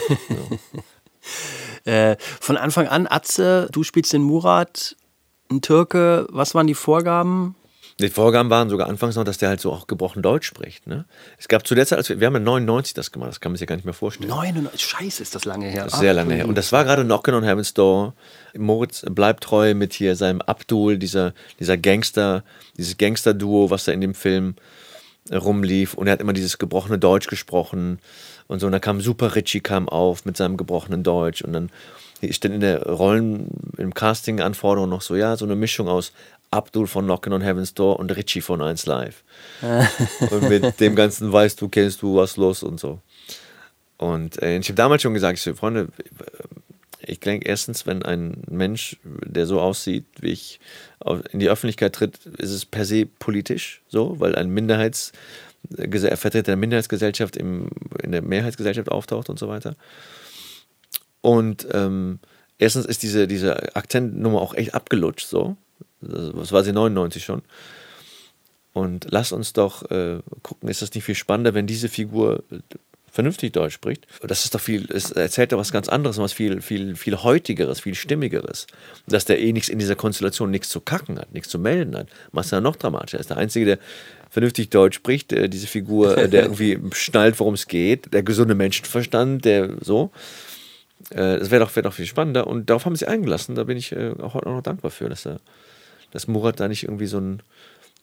Äh, 1.84 2.16
von 2.40 2.56
Anfang 2.56 2.88
an, 2.88 3.06
Atze, 3.08 3.68
du 3.70 3.84
spielst 3.84 4.12
den 4.12 4.22
Murat, 4.22 4.96
ein 5.50 5.60
Türke. 5.60 6.26
Was 6.30 6.54
waren 6.54 6.66
die 6.66 6.74
Vorgaben? 6.74 7.54
Die 7.98 8.10
Vorgaben 8.10 8.50
waren 8.50 8.68
sogar 8.68 8.88
anfangs 8.88 9.16
noch, 9.16 9.24
dass 9.24 9.38
der 9.38 9.48
halt 9.48 9.60
so 9.60 9.72
auch 9.72 9.86
gebrochen 9.86 10.20
Deutsch 10.20 10.46
spricht. 10.46 10.86
Ne? 10.86 11.06
Es 11.38 11.48
gab 11.48 11.66
zu 11.66 11.74
der 11.74 11.86
Zeit, 11.86 11.96
als 11.96 12.08
wir, 12.10 12.20
wir 12.20 12.26
haben 12.26 12.34
ja 12.34 12.40
99 12.40 12.92
das 12.92 13.10
gemacht, 13.10 13.30
das 13.30 13.40
kann 13.40 13.52
man 13.52 13.56
sich 13.56 13.62
ja 13.62 13.66
gar 13.66 13.76
nicht 13.76 13.86
mehr 13.86 13.94
vorstellen. 13.94 14.28
99, 14.28 14.84
scheiße, 14.84 15.22
ist 15.22 15.34
das 15.34 15.46
lange 15.46 15.66
her. 15.66 15.84
Das 15.84 15.94
ist 15.94 16.00
sehr 16.00 16.12
lange 16.12 16.34
her. 16.34 16.46
Und 16.46 16.58
das 16.58 16.72
war 16.72 16.84
gerade 16.84 17.04
Knockin' 17.04 17.34
on 17.34 17.44
Heaven's 17.44 17.72
Door. 17.72 18.12
Moritz 18.54 19.02
bleibt 19.08 19.44
treu 19.44 19.74
mit 19.74 19.94
hier 19.94 20.14
seinem 20.14 20.42
Abdul, 20.42 20.98
dieser, 20.98 21.32
dieser 21.58 21.78
Gangster, 21.78 22.44
dieses 22.76 22.98
Gangster-Duo, 22.98 23.70
was 23.70 23.84
da 23.84 23.92
in 23.92 24.02
dem 24.02 24.14
Film 24.14 24.56
rumlief. 25.32 25.94
Und 25.94 26.06
er 26.06 26.14
hat 26.14 26.20
immer 26.20 26.32
dieses 26.32 26.58
gebrochene 26.58 26.98
Deutsch 26.98 27.26
gesprochen 27.26 27.98
und 28.46 28.60
so. 28.60 28.66
Und 28.66 28.72
dann 28.72 28.80
kam 28.80 29.00
Super 29.00 29.34
Richie 29.34 29.60
kam 29.60 29.88
auf 29.88 30.24
mit 30.24 30.36
seinem 30.36 30.56
gebrochenen 30.56 31.02
Deutsch. 31.02 31.42
Und 31.42 31.52
dann 31.52 31.70
stand 32.30 32.54
in 32.54 32.60
der 32.60 32.82
Rollen, 32.82 33.48
im 33.76 33.94
Casting-Anforderung 33.94 34.88
noch 34.88 35.02
so, 35.02 35.16
ja, 35.16 35.36
so 35.36 35.44
eine 35.44 35.56
Mischung 35.56 35.88
aus 35.88 36.12
Abdul 36.50 36.86
von 36.86 37.04
Knockin' 37.04 37.32
on 37.32 37.42
Heaven's 37.42 37.74
Door 37.74 37.98
und 37.98 38.14
Richie 38.16 38.40
von 38.40 38.62
1 38.62 38.86
Live. 38.86 39.24
und 40.30 40.48
mit 40.48 40.80
dem 40.80 40.94
ganzen 40.94 41.32
weißt 41.32 41.60
du, 41.60 41.68
kennst 41.68 42.02
du, 42.02 42.16
was 42.16 42.36
los 42.36 42.62
und 42.62 42.80
so. 42.80 43.00
Und 43.98 44.42
äh, 44.42 44.58
ich 44.58 44.68
habe 44.68 44.76
damals 44.76 45.02
schon 45.02 45.14
gesagt, 45.14 45.38
ich 45.38 45.42
so, 45.42 45.54
Freunde, 45.54 45.88
ich 47.06 47.20
denke 47.20 47.48
erstens, 47.48 47.86
wenn 47.86 48.02
ein 48.02 48.42
Mensch, 48.50 48.96
der 49.04 49.46
so 49.46 49.60
aussieht, 49.60 50.04
wie 50.20 50.32
ich, 50.32 50.60
in 51.32 51.40
die 51.40 51.48
Öffentlichkeit 51.48 51.94
tritt, 51.94 52.26
ist 52.26 52.50
es 52.50 52.64
per 52.64 52.84
se 52.84 53.06
politisch 53.06 53.82
so, 53.88 54.18
weil 54.20 54.34
ein 54.34 54.48
Minderheits, 54.50 55.12
Vertreter 55.68 56.42
der 56.42 56.56
Minderheitsgesellschaft 56.56 57.36
im, 57.36 57.70
in 58.02 58.12
der 58.12 58.22
Mehrheitsgesellschaft 58.22 58.90
auftaucht 58.90 59.28
und 59.30 59.38
so 59.38 59.48
weiter. 59.48 59.76
Und 61.20 61.66
ähm, 61.72 62.20
erstens 62.58 62.86
ist 62.86 63.02
diese, 63.02 63.26
diese 63.26 63.74
Akzentnummer 63.74 64.40
auch 64.40 64.54
echt 64.54 64.74
abgelutscht 64.74 65.26
so. 65.26 65.56
Das 66.00 66.52
war 66.52 66.62
sie 66.62 66.72
99 66.72 67.24
schon. 67.24 67.42
Und 68.72 69.06
lass 69.10 69.32
uns 69.32 69.54
doch 69.54 69.90
äh, 69.90 70.20
gucken, 70.42 70.68
ist 70.68 70.82
das 70.82 70.92
nicht 70.94 71.04
viel 71.04 71.14
spannender, 71.14 71.54
wenn 71.54 71.66
diese 71.66 71.88
Figur 71.88 72.44
vernünftig 73.16 73.52
Deutsch 73.52 73.74
spricht? 73.74 74.06
Das 74.22 74.44
ist 74.44 74.54
doch 74.54 74.60
viel, 74.60 74.86
es 74.92 75.10
erzählt 75.10 75.50
doch 75.50 75.58
was 75.58 75.72
ganz 75.72 75.88
anderes, 75.88 76.18
was 76.18 76.32
viel, 76.32 76.60
viel, 76.60 76.94
viel 76.94 77.16
heutigeres, 77.16 77.80
viel 77.80 77.94
stimmigeres. 77.94 78.66
Dass 79.06 79.24
der 79.24 79.40
eh 79.40 79.52
nichts 79.52 79.68
in 79.68 79.78
dieser 79.78 79.96
Konstellation 79.96 80.50
nichts 80.50 80.68
zu 80.68 80.80
kacken 80.80 81.18
hat, 81.18 81.32
nichts 81.32 81.48
zu 81.48 81.58
melden 81.58 81.96
hat. 81.96 82.08
Macht 82.30 82.44
es 82.44 82.50
ja 82.52 82.60
noch 82.60 82.76
dramatischer. 82.76 83.16
Er 83.18 83.20
ist 83.20 83.30
der 83.30 83.38
Einzige, 83.38 83.66
der 83.66 83.78
vernünftig 84.30 84.68
Deutsch 84.68 84.96
spricht, 84.96 85.32
äh, 85.32 85.48
diese 85.48 85.66
Figur, 85.66 86.16
äh, 86.16 86.28
der 86.28 86.42
irgendwie 86.42 86.78
schnallt, 86.92 87.40
worum 87.40 87.54
es 87.54 87.66
geht, 87.66 88.12
der 88.12 88.22
gesunde 88.22 88.54
Menschenverstand, 88.54 89.44
der 89.44 89.76
so. 89.80 90.10
Äh, 91.10 91.38
Das 91.38 91.50
wäre 91.50 91.64
doch, 91.64 91.74
wär 91.74 91.82
doch 91.82 91.94
viel 91.94 92.06
spannender. 92.06 92.46
Und 92.46 92.68
darauf 92.68 92.84
haben 92.84 92.96
sie 92.96 93.08
eingelassen. 93.08 93.54
Da 93.54 93.64
bin 93.64 93.78
ich 93.78 93.96
auch 93.96 94.34
heute 94.34 94.48
noch 94.48 94.62
dankbar 94.62 94.90
für, 94.90 95.08
dass, 95.08 95.26
er, 95.26 95.40
dass 96.10 96.28
Murat 96.28 96.60
da 96.60 96.68
nicht 96.68 96.84
irgendwie 96.84 97.06
so 97.06 97.18
ein, 97.18 97.42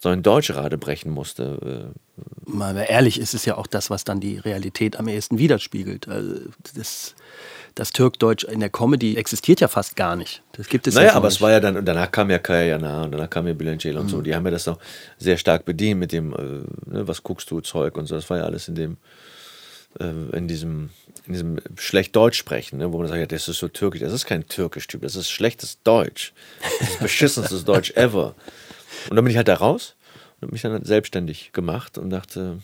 so 0.04 0.10
ein 0.10 0.22
Deutschrade 0.22 0.78
brechen 0.78 1.12
musste. 1.12 1.94
Äh, 1.96 2.00
Mal 2.46 2.76
ehrlich, 2.88 3.20
ist 3.20 3.34
es 3.34 3.46
ja 3.46 3.56
auch 3.56 3.68
das, 3.68 3.90
was 3.90 4.04
dann 4.04 4.20
die 4.20 4.38
Realität 4.38 4.98
am 5.00 5.08
ehesten 5.08 5.38
widerspiegelt. 5.38 6.10
Also 6.10 6.42
das, 6.76 7.16
das 7.74 7.92
Türkdeutsch 7.94 8.44
in 8.44 8.60
der 8.60 8.70
Comedy 8.70 9.16
existiert 9.16 9.62
ja 9.62 9.70
fast 9.70 9.96
gar 9.96 10.18
nicht. 10.18 10.44
Das 10.52 10.68
gibt 10.68 10.88
es 10.88 10.96
Naja, 10.96 11.08
ja 11.08 11.14
aber 11.16 11.28
nicht. 11.28 11.38
es 11.38 11.42
war 11.42 11.52
ja 11.52 11.62
dann, 11.62 11.78
und 11.78 11.86
danach 11.86 12.12
kam 12.12 12.30
ja 12.30 12.38
Kaya 12.38 12.64
Jana 12.66 13.04
und 13.04 13.12
danach 13.14 13.30
kam 13.30 13.48
ja 13.48 13.54
Bilangel 13.54 13.98
und 13.98 14.10
so. 14.10 14.22
Die 14.22 14.36
haben 14.36 14.44
ja 14.44 14.52
das 14.52 14.66
noch 14.66 14.78
sehr 15.18 15.38
stark 15.38 15.64
bedient 15.64 16.02
mit 16.02 16.12
dem, 16.12 16.34
äh, 16.34 16.36
ne, 16.92 17.08
was 17.08 17.24
guckst 17.24 17.50
du, 17.50 17.62
Zeug 17.62 17.96
und 17.98 18.06
so. 18.06 18.16
Das 18.16 18.30
war 18.30 18.38
ja 18.40 18.44
alles 18.44 18.68
in 18.68 18.76
dem, 18.76 18.98
äh, 20.02 20.36
in 20.38 20.50
diesem, 20.50 20.90
in 21.26 21.32
diesem 21.32 21.62
schlecht 21.78 22.14
Deutsch 22.14 22.38
sprechen, 22.38 22.78
ne, 22.78 22.92
wo 22.92 22.98
man 22.98 23.08
sagt, 23.08 23.22
ja, 23.22 23.26
das 23.26 23.48
ist 23.48 23.58
so 23.60 23.70
türkisch. 23.70 24.02
Das 24.02 24.12
ist 24.12 24.26
kein 24.26 24.46
türkisch 24.48 24.86
Typ, 24.88 25.02
das 25.02 25.16
ist 25.16 25.30
schlechtes 25.32 25.82
Deutsch. 25.84 26.34
Das 26.82 26.90
ist 26.90 27.00
beschissenstes 27.00 27.64
Deutsch 27.64 27.92
ever. 27.92 28.36
Und 29.10 29.16
dann 29.16 29.24
bin 29.26 29.32
ich 29.32 29.38
halt 29.38 29.48
da 29.48 29.56
raus 29.56 29.96
und 30.38 30.44
habe 30.48 30.52
mich 30.54 30.62
dann 30.62 30.84
selbstständig 30.86 31.52
gemacht 31.54 31.98
und 31.98 32.10
dachte, 32.10 32.60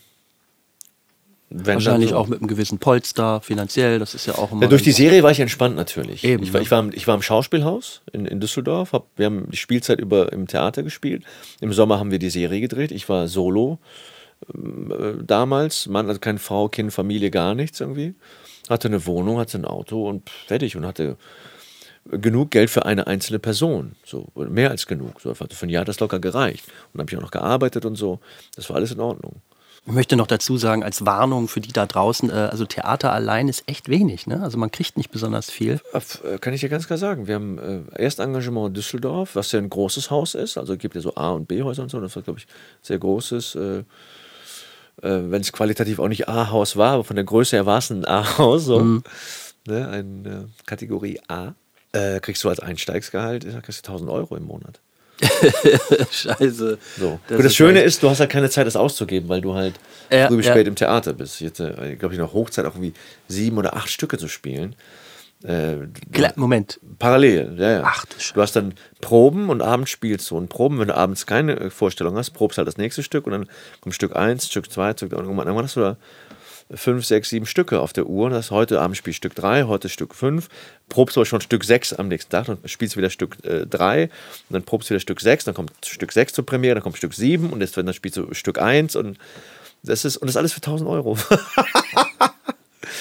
wenn 1.51 1.65
Wahrscheinlich 1.77 2.11
so. 2.11 2.15
auch 2.17 2.27
mit 2.27 2.39
einem 2.39 2.47
gewissen 2.47 2.77
Polster, 2.77 3.41
finanziell, 3.41 3.97
das 3.97 4.13
ist 4.13 4.27
ja 4.27 4.35
auch 4.35 4.51
immer. 4.51 4.61
Ja, 4.61 4.67
durch 4.67 4.83
die 4.83 4.91
Serie 4.91 5.23
war 5.23 5.31
ich 5.31 5.39
entspannt 5.39 5.75
natürlich. 5.75 6.23
Eben, 6.23 6.43
ich, 6.43 6.53
war, 6.53 6.59
ne? 6.59 6.63
ich, 6.65 6.69
war, 6.71 6.79
im- 6.79 6.91
ich 6.93 7.07
war 7.07 7.15
im 7.15 7.23
Schauspielhaus 7.23 8.01
in, 8.13 8.25
in 8.27 8.39
Düsseldorf. 8.39 8.93
Hab, 8.93 9.07
wir 9.15 9.25
haben 9.25 9.49
die 9.49 9.57
Spielzeit 9.57 9.99
über 9.99 10.31
im 10.31 10.45
Theater 10.45 10.83
gespielt. 10.83 11.23
Im 11.59 11.73
Sommer 11.73 11.97
haben 11.97 12.11
wir 12.11 12.19
die 12.19 12.29
Serie 12.29 12.61
gedreht. 12.61 12.91
Ich 12.91 13.09
war 13.09 13.27
solo 13.27 13.79
ähm, 14.53 14.91
äh, 14.91 15.23
damals. 15.23 15.87
Mann, 15.87 16.07
also 16.07 16.19
keine 16.19 16.37
Frau, 16.37 16.69
Kind, 16.69 16.93
Familie, 16.93 17.31
gar 17.31 17.55
nichts 17.55 17.79
irgendwie. 17.81 18.13
hatte 18.69 18.87
eine 18.87 19.07
Wohnung, 19.07 19.39
hatte 19.39 19.57
ein 19.57 19.65
Auto 19.65 20.07
und 20.07 20.29
fertig 20.45 20.75
und 20.77 20.85
hatte 20.85 21.17
genug 22.11 22.51
Geld 22.51 22.69
für 22.69 22.85
eine 22.85 23.07
einzelne 23.07 23.39
Person. 23.39 23.95
So, 24.05 24.27
mehr 24.35 24.71
als 24.71 24.87
genug. 24.87 25.21
So, 25.21 25.33
für 25.33 25.47
ein 25.61 25.69
Jahr 25.69 25.81
hat 25.81 25.87
das 25.87 25.99
locker 25.99 26.19
gereicht. 26.19 26.65
Und 26.67 26.73
dann 26.95 27.01
habe 27.01 27.11
ich 27.11 27.17
auch 27.17 27.21
noch 27.21 27.31
gearbeitet 27.31 27.85
und 27.85 27.95
so. 27.95 28.19
Das 28.55 28.69
war 28.69 28.77
alles 28.77 28.91
in 28.91 28.99
Ordnung. 28.99 29.41
Ich 29.85 29.93
möchte 29.93 30.15
noch 30.15 30.27
dazu 30.27 30.57
sagen, 30.57 30.83
als 30.83 31.05
Warnung 31.05 31.47
für 31.47 31.61
die 31.61 31.71
da 31.71 31.85
draußen, 31.85 32.29
äh, 32.29 32.33
also 32.33 32.65
Theater 32.65 33.13
allein 33.13 33.47
ist 33.47 33.63
echt 33.65 33.89
wenig. 33.89 34.27
Ne? 34.27 34.41
Also 34.43 34.57
man 34.57 34.71
kriegt 34.71 34.97
nicht 34.97 35.09
besonders 35.09 35.49
viel. 35.49 35.79
Äh, 35.93 36.37
kann 36.37 36.53
ich 36.53 36.61
dir 36.61 36.69
ganz 36.69 36.85
klar 36.85 36.99
sagen. 36.99 37.27
Wir 37.27 37.35
haben 37.35 37.57
äh, 37.57 38.03
Erstengagement 38.03 38.67
in 38.67 38.73
Düsseldorf, 38.73 39.35
was 39.35 39.51
ja 39.51 39.59
ein 39.59 39.69
großes 39.69 40.11
Haus 40.11 40.35
ist. 40.35 40.57
Also 40.57 40.73
es 40.73 40.79
gibt 40.79 40.95
ja 40.95 41.01
so 41.01 41.15
A- 41.15 41.31
und 41.31 41.47
B-Häuser 41.47 41.83
und 41.83 41.89
so. 41.89 41.99
Das 42.01 42.15
war, 42.15 42.23
glaube 42.23 42.39
ich, 42.39 42.47
sehr 42.81 42.99
großes. 42.99 43.55
Äh, 43.55 43.83
Wenn 45.01 45.41
es 45.41 45.53
qualitativ 45.53 45.99
auch 45.99 46.09
nicht 46.09 46.27
A-Haus 46.27 46.75
war, 46.75 46.91
aber 46.91 47.03
von 47.05 47.15
der 47.15 47.25
Größe 47.25 47.55
her 47.55 47.65
war 47.65 47.77
es 47.77 47.89
ein 47.89 48.05
A-Haus. 48.05 48.65
So. 48.65 48.79
Mhm. 48.81 49.03
Ne? 49.65 49.87
Eine 49.87 50.49
Kategorie 50.65 51.19
A. 51.29 51.53
Äh, 51.91 52.19
kriegst 52.19 52.43
du 52.43 52.49
als 52.49 52.59
Einsteigsgehalt, 52.59 53.45
kriegst 53.63 53.87
du 53.87 53.91
1000 53.91 54.11
Euro 54.11 54.35
im 54.35 54.45
Monat. 54.45 54.79
Scheiße. 56.11 56.77
So. 56.97 57.19
Das, 57.27 57.41
das 57.41 57.55
Schöne 57.55 57.81
ist, 57.81 58.03
du 58.03 58.09
hast 58.09 58.19
halt 58.19 58.29
keine 58.29 58.49
Zeit, 58.49 58.67
das 58.67 58.75
auszugeben, 58.75 59.27
weil 59.27 59.41
du 59.41 59.53
halt 59.53 59.75
ja, 60.09 60.27
früh 60.27 60.37
bis 60.37 60.45
ja. 60.45 60.53
spät 60.53 60.67
im 60.67 60.75
Theater 60.75 61.13
bist. 61.13 61.41
Ich 61.41 61.47
hatte, 61.47 61.97
glaube 61.99 62.13
ich, 62.13 62.19
noch 62.19 62.33
Hochzeit 62.33 62.65
auch 62.65 62.75
irgendwie 62.75 62.93
sieben 63.27 63.57
oder 63.57 63.75
acht 63.75 63.89
Stücke 63.89 64.17
zu 64.17 64.27
spielen. 64.27 64.75
Äh, 65.43 65.87
Moment. 66.35 66.79
Parallel, 66.99 67.55
ja, 67.57 67.71
ja. 67.71 67.81
Ach, 67.85 68.05
du, 68.05 68.15
du 68.33 68.41
hast 68.41 68.55
dann 68.55 68.73
Proben 68.99 69.49
und 69.49 69.61
abends 69.61 69.89
spielst 69.89 70.29
du. 70.31 70.37
Und 70.37 70.49
Proben, 70.49 70.79
wenn 70.79 70.89
du 70.89 70.95
abends 70.97 71.25
keine 71.25 71.71
Vorstellung 71.71 72.17
hast, 72.17 72.31
probst 72.31 72.57
halt 72.57 72.67
das 72.67 72.77
nächste 72.77 73.03
Stück 73.03 73.25
und 73.25 73.31
dann 73.31 73.49
kommt 73.79 73.95
Stück 73.95 74.15
eins, 74.15 74.47
Stück 74.47 74.71
zwei, 74.71 74.91
Stück 74.91 75.11
drei. 75.11 75.19
Und 75.19 75.27
irgendwann 75.27 75.63
hast 75.63 75.77
du 75.77 75.81
da 75.81 75.97
fünf, 76.73 77.05
sechs, 77.05 77.29
sieben 77.29 77.45
Stücke 77.45 77.79
auf 77.79 77.93
der 77.93 78.07
Uhr. 78.07 78.29
Das 78.29 78.51
heute 78.51 78.81
Abend 78.81 78.97
spielst 78.97 79.17
Stück 79.17 79.35
drei, 79.35 79.63
heute 79.63 79.89
Stück 79.89 80.13
fünf. 80.13 80.49
Probst 80.87 81.17
aber 81.17 81.25
schon 81.25 81.41
Stück 81.41 81.63
sechs 81.63 81.93
am 81.93 82.07
nächsten 82.07 82.31
Tag, 82.31 82.45
dann 82.45 82.57
spielst 82.65 82.95
du 82.95 82.99
wieder 82.99 83.09
Stück 83.09 83.37
äh, 83.43 83.65
drei 83.65 84.03
und 84.03 84.53
dann 84.53 84.63
probst 84.63 84.89
du 84.89 84.93
wieder 84.93 84.99
Stück 84.99 85.21
sechs, 85.21 85.45
dann 85.45 85.53
kommt 85.53 85.71
Stück 85.85 86.11
sechs 86.11 86.33
zur 86.33 86.45
Premiere, 86.45 86.75
dann 86.75 86.83
kommt 86.83 86.97
Stück 86.97 87.13
sieben 87.13 87.51
und 87.51 87.61
jetzt, 87.61 87.75
dann 87.77 87.93
spielst 87.93 88.17
du 88.17 88.33
Stück 88.33 88.59
eins 88.59 88.95
und 88.95 89.17
das 89.83 90.05
ist, 90.05 90.17
und 90.17 90.27
das 90.27 90.35
alles 90.37 90.53
für 90.53 90.57
1000 90.57 90.89
Euro. 90.89 91.17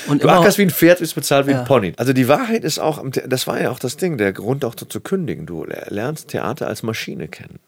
Und 0.07 0.25
du 0.25 0.29
ackerst 0.29 0.59
wie 0.59 0.63
ein 0.63 0.71
Pferd, 0.71 1.01
bist 1.01 1.15
bezahlt 1.15 1.47
wie 1.47 1.53
ja. 1.53 1.61
ein 1.61 1.67
Pony. 1.67 1.93
Also 1.97 2.13
die 2.13 2.29
Wahrheit 2.29 2.65
ist 2.65 2.79
auch, 2.79 3.03
das 3.27 3.47
war 3.47 3.61
ja 3.61 3.71
auch 3.71 3.79
das 3.79 3.97
Ding, 3.97 4.17
der 4.17 4.33
Grund 4.33 4.65
auch 4.65 4.75
zu 4.75 5.01
kündigen. 5.01 5.47
Du 5.47 5.65
lernst 5.65 6.29
Theater 6.29 6.67
als 6.67 6.83
Maschine 6.83 7.29
kennen. 7.29 7.59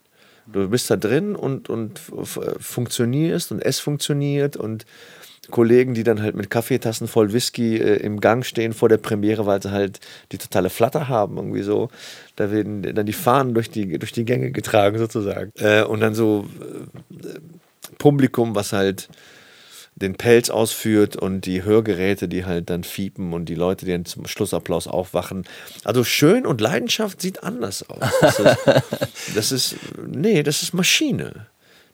Du 0.47 0.69
bist 0.69 0.91
da 0.91 0.97
drin 0.97 1.37
und, 1.37 1.69
und 1.69 2.01
funktionierst 2.59 3.53
und 3.53 3.61
es 3.61 3.79
funktioniert 3.79 4.57
und 4.57 4.85
Kollegen, 5.51 5.95
die 5.95 6.05
dann 6.05 6.23
halt 6.23 6.35
mit 6.35 6.51
Kaffeetassen 6.51 7.09
voll 7.09 7.33
Whisky 7.33 7.77
äh, 7.77 7.97
im 7.97 8.21
Gang 8.21 8.45
stehen 8.45 8.73
vor 8.73 8.89
der 8.89 8.97
Premiere, 8.97 9.47
weil 9.47 9.63
sie 9.63 9.71
halt 9.71 10.01
die 10.33 10.39
totale 10.39 10.71
Flatter 10.71 11.09
haben, 11.09 11.37
irgendwie 11.37 11.63
so. 11.63 11.91
Da 12.37 12.51
werden 12.51 12.83
dann 12.95 13.07
die 13.07 13.13
Fahnen 13.13 13.55
durch 13.55 13.71
die, 13.71 13.99
durch 13.99 14.13
die 14.13 14.25
Gänge 14.25 14.51
getragen, 14.51 14.99
sozusagen. 14.99 15.53
Äh, 15.59 15.83
und 15.83 16.01
dann 16.01 16.15
so 16.15 16.47
äh, 16.61 17.39
Publikum, 17.99 18.55
was 18.55 18.73
halt 18.73 19.09
den 20.01 20.15
Pelz 20.15 20.51
ausführt 20.51 21.17
und 21.17 21.43
die 21.43 21.63
Hörgeräte, 21.63 22.27
die 22.27 22.45
halt 22.45 22.71
dann 22.71 22.85
fiepen 22.85 23.33
und 23.33 23.47
die 23.47 23.55
Leute, 23.55 23.85
die 23.85 23.93
dann 23.93 24.07
zum 24.07 24.27
Schlussapplaus 24.27 24.87
aufwachen. 24.87 25.45
Also 25.85 26.05
schön 26.05 26.47
und 26.47 26.61
Leidenschaft 26.61 27.21
sieht 27.21 27.43
anders 27.45 27.89
aus. 27.89 28.01
Das 28.21 28.39
ist, 28.39 28.57
das 29.35 29.53
ist 29.53 29.77
nee, 30.07 30.43
das 30.43 30.63
ist 30.63 30.73
Maschine. 30.73 31.47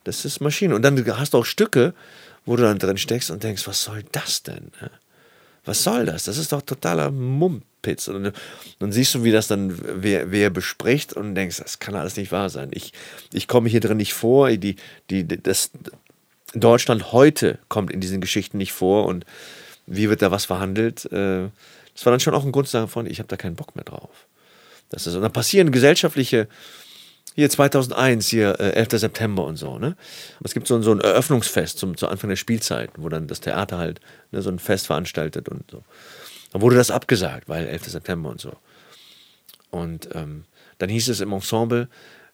Das 0.04 0.24
ist 0.24 0.40
Maschine. 0.40 0.76
Und 0.76 0.82
dann 0.82 1.04
hast 1.18 1.34
du 1.34 1.38
auch 1.38 1.44
Stücke, 1.44 1.92
wo 2.46 2.56
du 2.56 2.62
dann 2.62 2.78
drin 2.78 2.96
steckst 2.96 3.30
und 3.30 3.42
denkst, 3.42 3.66
was 3.66 3.82
soll 3.82 4.04
das 4.12 4.42
denn? 4.42 4.70
Was 5.64 5.82
soll 5.82 6.06
das? 6.06 6.24
Das 6.24 6.38
ist 6.38 6.52
doch 6.52 6.62
totaler 6.62 7.10
Mumpitz. 7.10 8.06
Und 8.06 8.32
dann 8.78 8.92
siehst 8.92 9.14
du, 9.14 9.24
wie 9.24 9.32
das 9.32 9.48
dann 9.48 9.76
wer, 10.02 10.30
wer 10.30 10.48
bespricht 10.48 11.12
und 11.12 11.34
denkst, 11.34 11.58
das 11.58 11.80
kann 11.80 11.96
alles 11.96 12.16
nicht 12.16 12.30
wahr 12.30 12.48
sein. 12.48 12.70
Ich, 12.72 12.92
ich 13.32 13.48
komme 13.48 13.68
hier 13.68 13.80
drin 13.80 13.96
nicht 13.96 14.14
vor. 14.14 14.48
Die, 14.50 14.76
die, 15.10 15.26
das, 15.26 15.72
Deutschland 16.54 17.12
heute 17.12 17.58
kommt 17.68 17.90
in 17.90 18.00
diesen 18.00 18.20
Geschichten 18.20 18.58
nicht 18.58 18.72
vor 18.72 19.06
und 19.06 19.26
wie 19.86 20.08
wird 20.08 20.22
da 20.22 20.30
was 20.30 20.44
verhandelt? 20.44 21.04
Äh, 21.06 21.48
das 21.94 22.04
war 22.04 22.12
dann 22.12 22.20
schon 22.20 22.34
auch 22.34 22.44
ein 22.44 22.52
Grund 22.52 22.72
davon, 22.72 23.06
ich 23.06 23.18
habe 23.18 23.28
da 23.28 23.36
keinen 23.36 23.56
Bock 23.56 23.74
mehr 23.74 23.84
drauf. 23.84 24.26
Das 24.90 25.06
ist, 25.06 25.14
und 25.14 25.22
dann 25.22 25.32
passieren 25.32 25.72
gesellschaftliche 25.72 26.46
hier 27.36 27.50
2001, 27.50 28.28
hier 28.28 28.58
äh, 28.58 28.70
11. 28.70 28.92
September 28.92 29.44
und 29.44 29.56
so. 29.56 29.78
Ne? 29.78 29.94
Es 30.42 30.54
gibt 30.54 30.66
so, 30.66 30.80
so 30.80 30.90
ein 30.90 31.00
Eröffnungsfest 31.00 31.78
zum, 31.78 31.96
zu 31.96 32.08
Anfang 32.08 32.30
der 32.30 32.36
Spielzeit, 32.36 32.90
wo 32.96 33.08
dann 33.10 33.28
das 33.28 33.40
Theater 33.40 33.76
halt 33.78 34.00
ne, 34.32 34.40
so 34.40 34.50
ein 34.50 34.58
Fest 34.58 34.86
veranstaltet 34.86 35.48
und 35.48 35.70
so. 35.70 35.84
Dann 36.52 36.62
wurde 36.62 36.76
das 36.76 36.90
abgesagt, 36.90 37.48
weil 37.48 37.66
11. 37.66 37.84
September 37.84 38.30
und 38.30 38.40
so. 38.40 38.54
Und 39.70 40.08
ähm, 40.14 40.44
dann 40.78 40.88
hieß 40.88 41.08
es 41.08 41.20
im 41.20 41.32
Ensemble, 41.32 41.88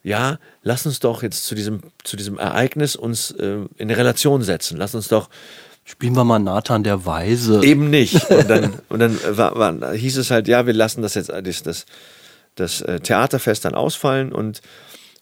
ja, 0.04 0.38
lass 0.62 0.86
uns 0.86 1.00
doch 1.00 1.22
jetzt 1.22 1.46
zu 1.46 1.54
diesem, 1.56 1.80
zu 2.04 2.16
diesem 2.16 2.38
Ereignis 2.38 2.94
uns 2.94 3.32
äh, 3.32 3.54
in 3.54 3.70
eine 3.78 3.96
Relation 3.96 4.42
setzen. 4.42 4.76
Lass 4.76 4.94
uns 4.94 5.08
doch 5.08 5.28
Spielen 5.84 6.14
wir 6.14 6.22
mal 6.22 6.38
Nathan 6.38 6.84
der 6.84 7.06
Weise. 7.06 7.60
Eben 7.64 7.90
nicht. 7.90 8.30
Und 8.30 8.48
dann, 8.48 8.78
und 8.88 9.00
dann 9.00 9.18
war, 9.36 9.56
war, 9.56 9.92
hieß 9.92 10.16
es 10.16 10.30
halt, 10.30 10.46
ja, 10.46 10.64
wir 10.64 10.74
lassen 10.74 11.02
das 11.02 11.14
jetzt, 11.14 11.28
das, 11.28 11.62
das, 11.64 11.86
das 12.54 12.82
äh, 12.82 13.00
Theaterfest 13.00 13.64
dann 13.64 13.74
ausfallen 13.74 14.32
und 14.32 14.60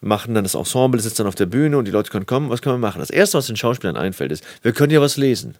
machen 0.00 0.34
dann 0.34 0.44
das 0.44 0.54
Ensemble, 0.54 1.00
sitzt 1.00 1.18
dann 1.18 1.26
auf 1.26 1.34
der 1.34 1.46
Bühne 1.46 1.78
und 1.78 1.84
die 1.84 1.90
Leute 1.90 2.10
können 2.10 2.26
kommen. 2.26 2.50
Was 2.50 2.62
können 2.62 2.76
wir 2.76 2.86
machen? 2.86 3.00
Das 3.00 3.10
Erste, 3.10 3.38
was 3.38 3.46
den 3.46 3.56
Schauspielern 3.56 3.96
einfällt, 3.96 4.32
ist, 4.32 4.44
wir 4.62 4.72
können 4.72 4.92
ja 4.92 5.00
was 5.00 5.16
lesen. 5.16 5.56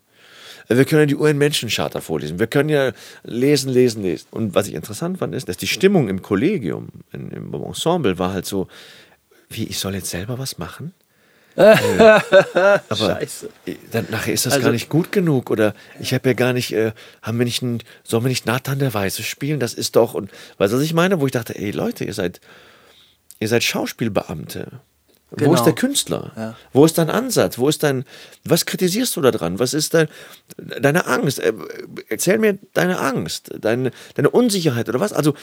Wir 0.69 0.85
können 0.85 1.01
ja 1.01 1.07
die 1.07 1.17
UN-Menschencharta 1.17 2.01
vorlesen. 2.01 2.39
Wir 2.39 2.47
können 2.47 2.69
ja 2.69 2.93
lesen, 3.25 3.71
lesen, 3.71 4.03
lesen. 4.03 4.27
Und 4.31 4.55
was 4.55 4.69
ich 4.69 4.75
interessant 4.75 5.19
fand, 5.19 5.35
ist, 5.35 5.49
dass 5.49 5.57
die 5.57 5.67
Stimmung 5.67 6.09
im 6.09 6.23
Kollegium, 6.23 6.89
im 7.13 7.53
Ensemble, 7.53 8.19
war 8.19 8.33
halt 8.33 8.47
so, 8.47 8.69
wie, 9.49 9.65
ich 9.65 9.79
soll 9.79 9.95
jetzt 9.95 10.11
selber 10.11 10.39
was 10.39 10.59
machen? 10.59 10.95
äh, 11.57 11.75
aber 12.89 12.97
Scheiße. 12.97 13.49
Dann, 13.91 14.07
nachher 14.11 14.33
ist 14.33 14.47
das 14.47 14.55
also, 14.55 14.67
gar 14.67 14.73
nicht 14.73 14.89
gut 14.89 15.11
genug 15.11 15.51
oder 15.51 15.75
ich 15.99 16.15
habe 16.15 16.29
ja 16.29 16.35
gar 16.35 16.53
nicht, 16.53 16.73
äh, 16.73 16.93
haben 17.23 17.39
wir 17.39 17.45
nicht 17.45 17.63
einen, 17.63 17.83
sollen 18.05 18.25
wir 18.25 18.29
nicht 18.29 18.47
Nathan 18.47 18.79
der 18.79 18.95
Weiße 18.95 19.25
spielen? 19.25 19.59
Das 19.59 19.75
ist 19.75 19.97
doch, 19.97 20.15
und 20.15 20.31
weißt 20.59 20.73
du, 20.73 20.77
was 20.77 20.85
ich 20.85 20.95
meine? 20.95 21.21
Wo 21.21 21.27
ich 21.27 21.33
dachte, 21.33 21.59
ey 21.59 21.73
Leute, 21.73 22.05
ihr 22.05 22.15
seid 22.15 22.41
Ihr 23.41 23.49
seid 23.49 23.65
Schauspielbeamte. 23.65 24.81
Genau. 25.37 25.51
Wo 25.51 25.55
ist 25.55 25.65
der 25.65 25.75
Künstler? 25.75 26.33
Ja. 26.37 26.57
Wo 26.73 26.85
ist 26.85 26.99
dein 26.99 27.09
Ansatz? 27.09 27.57
Wo 27.57 27.69
ist 27.69 27.83
dein, 27.83 28.05
was 28.45 28.67
kritisierst 28.67 29.15
du 29.17 29.21
da 29.21 29.31
dran? 29.31 29.59
Was 29.61 29.75
ist 29.75 29.95
dein, 29.95 30.09
deine 30.57 31.07
Angst? 31.07 31.39
Äh, 31.39 31.53
erzähl 32.09 32.39
mir 32.39 32.59
deine 32.75 32.99
Angst, 32.99 33.53
deine, 33.61 33.93
deine 34.15 34.31
Unsicherheit 34.31 34.89
oder 34.89 34.99
was? 34.99 35.13
Also 35.13 35.35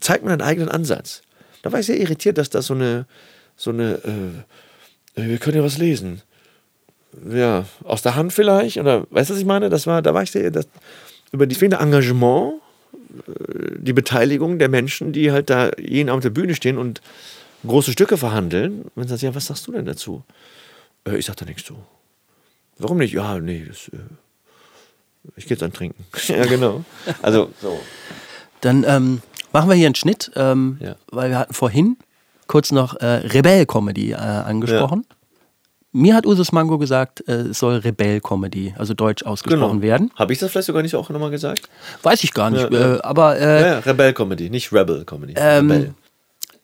zeig 0.00 0.24
mir 0.24 0.30
deinen 0.30 0.42
eigenen 0.42 0.68
Ansatz. 0.68 1.22
Da 1.62 1.70
war 1.70 1.80
ich 1.80 1.86
sehr 1.86 2.00
irritiert, 2.00 2.36
dass 2.36 2.50
das 2.50 2.66
so 2.66 2.74
eine, 2.74 3.06
so 3.56 3.70
eine, 3.70 4.00
äh, 5.14 5.22
wir 5.28 5.38
können 5.38 5.56
ja 5.56 5.64
was 5.64 5.78
lesen. 5.78 6.22
Ja, 7.30 7.64
aus 7.84 8.02
der 8.02 8.16
Hand 8.16 8.32
vielleicht? 8.32 8.76
Oder 8.76 9.06
weißt 9.10 9.30
du, 9.30 9.34
was 9.34 9.40
ich 9.40 9.46
meine? 9.46 9.70
Das 9.70 9.86
war, 9.86 10.02
da 10.02 10.14
war 10.14 10.24
ich 10.24 10.32
sehr, 10.32 10.50
das, 10.50 10.66
über 11.30 11.46
die 11.46 11.54
fehlende 11.54 11.78
Engagement, 11.78 12.54
äh, 13.28 13.76
die 13.78 13.92
Beteiligung 13.92 14.58
der 14.58 14.68
Menschen, 14.68 15.12
die 15.12 15.30
halt 15.30 15.48
da 15.48 15.70
jeden 15.78 16.08
Abend 16.08 16.18
auf 16.18 16.32
der 16.32 16.40
Bühne 16.40 16.56
stehen 16.56 16.76
und 16.76 17.00
große 17.66 17.92
Stücke 17.92 18.16
verhandeln. 18.16 18.82
Und 18.82 18.92
dann 18.96 19.08
sagt 19.08 19.22
ja, 19.22 19.34
was 19.34 19.46
sagst 19.46 19.66
du 19.66 19.72
denn 19.72 19.86
dazu? 19.86 20.22
Äh, 21.06 21.16
ich 21.16 21.26
sag 21.26 21.36
da 21.36 21.44
nichts 21.44 21.64
zu. 21.64 21.76
Warum 22.78 22.98
nicht? 22.98 23.12
Ja, 23.12 23.38
nee, 23.38 23.64
das, 23.66 23.88
äh, 23.88 23.98
ich 25.36 25.44
gehe 25.44 25.56
jetzt 25.56 25.62
an 25.62 25.72
Trinken. 25.72 26.04
ja, 26.28 26.46
genau. 26.46 26.84
Also, 27.22 27.50
so. 27.60 27.80
Dann 28.60 28.84
ähm, 28.86 29.22
machen 29.52 29.68
wir 29.68 29.76
hier 29.76 29.86
einen 29.86 29.94
Schnitt, 29.94 30.30
ähm, 30.36 30.78
ja. 30.80 30.96
weil 31.10 31.30
wir 31.30 31.38
hatten 31.38 31.54
vorhin 31.54 31.96
kurz 32.46 32.72
noch 32.72 32.94
äh, 32.96 33.06
Rebell-Comedy 33.06 34.12
äh, 34.12 34.16
angesprochen. 34.16 35.04
Ja. 35.08 35.14
Mir 35.92 36.14
hat 36.14 36.26
Usus 36.26 36.52
Mango 36.52 36.78
gesagt, 36.78 37.26
äh, 37.28 37.48
es 37.48 37.58
soll 37.58 37.76
Rebell-Comedy, 37.76 38.74
also 38.76 38.94
deutsch 38.94 39.24
ausgesprochen 39.24 39.80
genau. 39.80 39.82
werden. 39.82 40.10
Habe 40.16 40.32
ich 40.32 40.38
das 40.38 40.50
vielleicht 40.50 40.66
sogar 40.66 40.82
nicht 40.82 40.94
auch 40.94 41.08
nochmal 41.08 41.30
gesagt? 41.30 41.68
Weiß 42.02 42.22
ich 42.24 42.32
gar 42.32 42.50
nicht, 42.50 42.70
ja, 42.70 42.96
äh, 42.96 43.00
aber... 43.00 43.36
Äh, 43.36 43.78
Rebell-Comedy, 43.78 44.50
nicht 44.50 44.72
Rebel-Comedy. 44.72 45.34
Ähm, 45.36 45.70
Rebell 45.70 45.94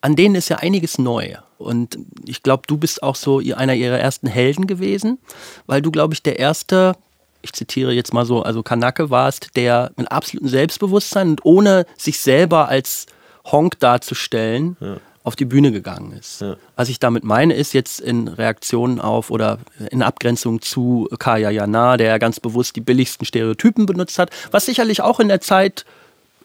an 0.05 0.17
denen 0.17 0.35
ist 0.35 0.51
ja 0.51 0.57
einiges 0.57 0.99
neu. 0.99 1.37
Und 1.57 1.97
ich 2.27 2.43
glaube, 2.43 2.65
du 2.67 2.77
bist 2.77 3.03
auch 3.03 3.17
so 3.17 3.39
einer 3.39 3.73
ihrer 3.73 3.99
ersten 3.99 4.27
Helden 4.27 4.67
gewesen, 4.67 5.19
weil 5.65 5.81
du, 5.81 5.91
glaube 5.91 6.13
ich, 6.13 6.23
der 6.23 6.39
erste, 6.39 6.95
ich 7.41 7.55
zitiere 7.55 7.91
jetzt 7.93 8.13
mal 8.13 8.27
so, 8.27 8.43
also 8.43 8.63
Kanake 8.63 9.09
warst, 9.09 9.57
der 9.57 9.93
mit 9.97 10.13
absolutem 10.13 10.49
Selbstbewusstsein 10.49 11.31
und 11.31 11.47
ohne 11.47 11.87
sich 11.97 12.19
selber 12.19 12.69
als 12.69 13.07
Honk 13.47 13.81
darzustellen, 13.81 14.77
ja. 14.79 14.97
auf 15.23 15.37
die 15.37 15.47
Bühne 15.47 15.73
gegangen 15.73 16.13
ist. 16.13 16.43
Ja. 16.43 16.57
Was 16.77 16.91
ich 16.91 16.99
damit 16.99 17.25
meine, 17.25 17.55
ist 17.55 17.73
jetzt 17.73 17.99
in 17.99 18.29
Reaktion 18.29 19.01
auf 19.01 19.31
oder 19.31 19.59
in 19.91 20.03
Abgrenzung 20.03 20.61
zu 20.61 21.09
Kaya 21.19 21.49
Jana, 21.49 21.97
der 21.97 22.09
ja 22.09 22.19
ganz 22.19 22.41
bewusst 22.41 22.77
die 22.77 22.83
billigsten 22.83 23.25
Stereotypen 23.25 23.87
benutzt 23.87 24.19
hat, 24.19 24.29
was 24.51 24.67
sicherlich 24.67 25.01
auch 25.01 25.19
in 25.19 25.29
der 25.29 25.41
Zeit 25.41 25.87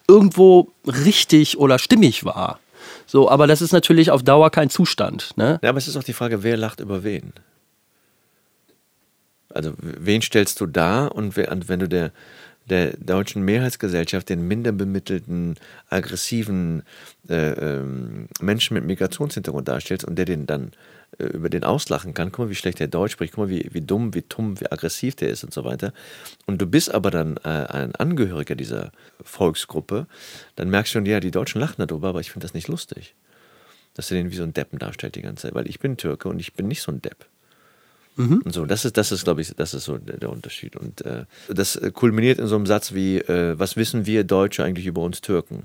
irgendwo 0.07 0.69
richtig 0.85 1.57
oder 1.57 1.77
stimmig 1.77 2.23
war. 2.23 2.57
So, 3.09 3.27
aber 3.27 3.47
das 3.47 3.63
ist 3.63 3.71
natürlich 3.71 4.11
auf 4.11 4.21
Dauer 4.21 4.51
kein 4.51 4.69
Zustand. 4.69 5.35
Ne? 5.35 5.59
Ja, 5.63 5.69
aber 5.69 5.79
es 5.79 5.87
ist 5.87 5.97
auch 5.97 6.03
die 6.03 6.13
Frage, 6.13 6.43
wer 6.43 6.57
lacht 6.57 6.79
über 6.79 7.03
wen? 7.03 7.33
Also, 9.51 9.73
wen 9.79 10.21
stellst 10.21 10.61
du 10.61 10.67
da 10.67 11.07
und 11.07 11.35
wenn 11.35 11.79
du 11.79 11.89
der, 11.89 12.11
der 12.69 12.95
deutschen 12.97 13.41
Mehrheitsgesellschaft 13.41 14.29
den 14.29 14.47
minder 14.47 14.71
bemittelten, 14.71 15.55
aggressiven 15.89 16.83
äh, 17.27 17.53
ähm, 17.53 18.27
Menschen 18.41 18.75
mit 18.75 18.85
Migrationshintergrund 18.85 19.67
darstellst 19.67 20.05
und 20.05 20.15
der 20.15 20.25
den 20.25 20.45
dann 20.45 20.71
über 21.25 21.49
den 21.49 21.63
auslachen 21.63 22.13
kann, 22.13 22.31
guck 22.31 22.45
mal, 22.45 22.49
wie 22.49 22.55
schlecht 22.55 22.79
der 22.79 22.87
Deutsch 22.87 23.13
spricht, 23.13 23.33
guck 23.33 23.45
mal, 23.45 23.49
wie, 23.49 23.69
wie 23.71 23.81
dumm, 23.81 24.13
wie 24.13 24.23
dumm, 24.27 24.59
wie 24.59 24.71
aggressiv 24.71 25.15
der 25.15 25.29
ist 25.29 25.43
und 25.43 25.53
so 25.53 25.63
weiter. 25.65 25.93
Und 26.45 26.61
du 26.61 26.65
bist 26.65 26.93
aber 26.93 27.11
dann 27.11 27.37
äh, 27.37 27.49
ein 27.49 27.95
Angehöriger 27.95 28.55
dieser 28.55 28.91
Volksgruppe, 29.21 30.07
dann 30.55 30.69
merkst 30.69 30.93
du 30.93 30.99
schon, 30.99 31.05
ja, 31.05 31.19
die 31.19 31.31
Deutschen 31.31 31.61
lachen 31.61 31.85
darüber, 31.85 32.09
aber 32.09 32.21
ich 32.21 32.31
finde 32.31 32.45
das 32.45 32.53
nicht 32.53 32.67
lustig. 32.67 33.15
Dass 33.93 34.11
er 34.11 34.17
den 34.17 34.31
wie 34.31 34.35
so 34.35 34.43
ein 34.43 34.53
Deppen 34.53 34.79
darstellt 34.79 35.15
die 35.15 35.21
ganze 35.21 35.43
Zeit, 35.43 35.55
weil 35.55 35.67
ich 35.67 35.79
bin 35.79 35.97
Türke 35.97 36.29
und 36.29 36.39
ich 36.39 36.53
bin 36.53 36.67
nicht 36.67 36.81
so 36.81 36.91
ein 36.91 37.01
Depp. 37.01 37.25
Mhm. 38.19 38.41
Und 38.43 38.53
so, 38.53 38.65
das 38.65 38.83
ist, 38.83 38.97
das 38.97 39.11
ist, 39.11 39.23
glaube 39.23 39.41
ich, 39.41 39.55
das 39.55 39.73
ist 39.73 39.85
so 39.85 39.97
der, 39.97 40.17
der 40.17 40.29
Unterschied. 40.29 40.75
Und 40.75 41.05
äh, 41.05 41.25
das 41.47 41.77
äh, 41.77 41.89
kulminiert 41.91 42.37
in 42.37 42.47
so 42.47 42.55
einem 42.55 42.65
Satz 42.65 42.93
wie, 42.93 43.17
äh, 43.17 43.57
was 43.57 43.77
wissen 43.77 44.05
wir 44.05 44.25
Deutsche 44.25 44.63
eigentlich 44.63 44.87
über 44.87 45.01
uns 45.01 45.21
Türken? 45.21 45.63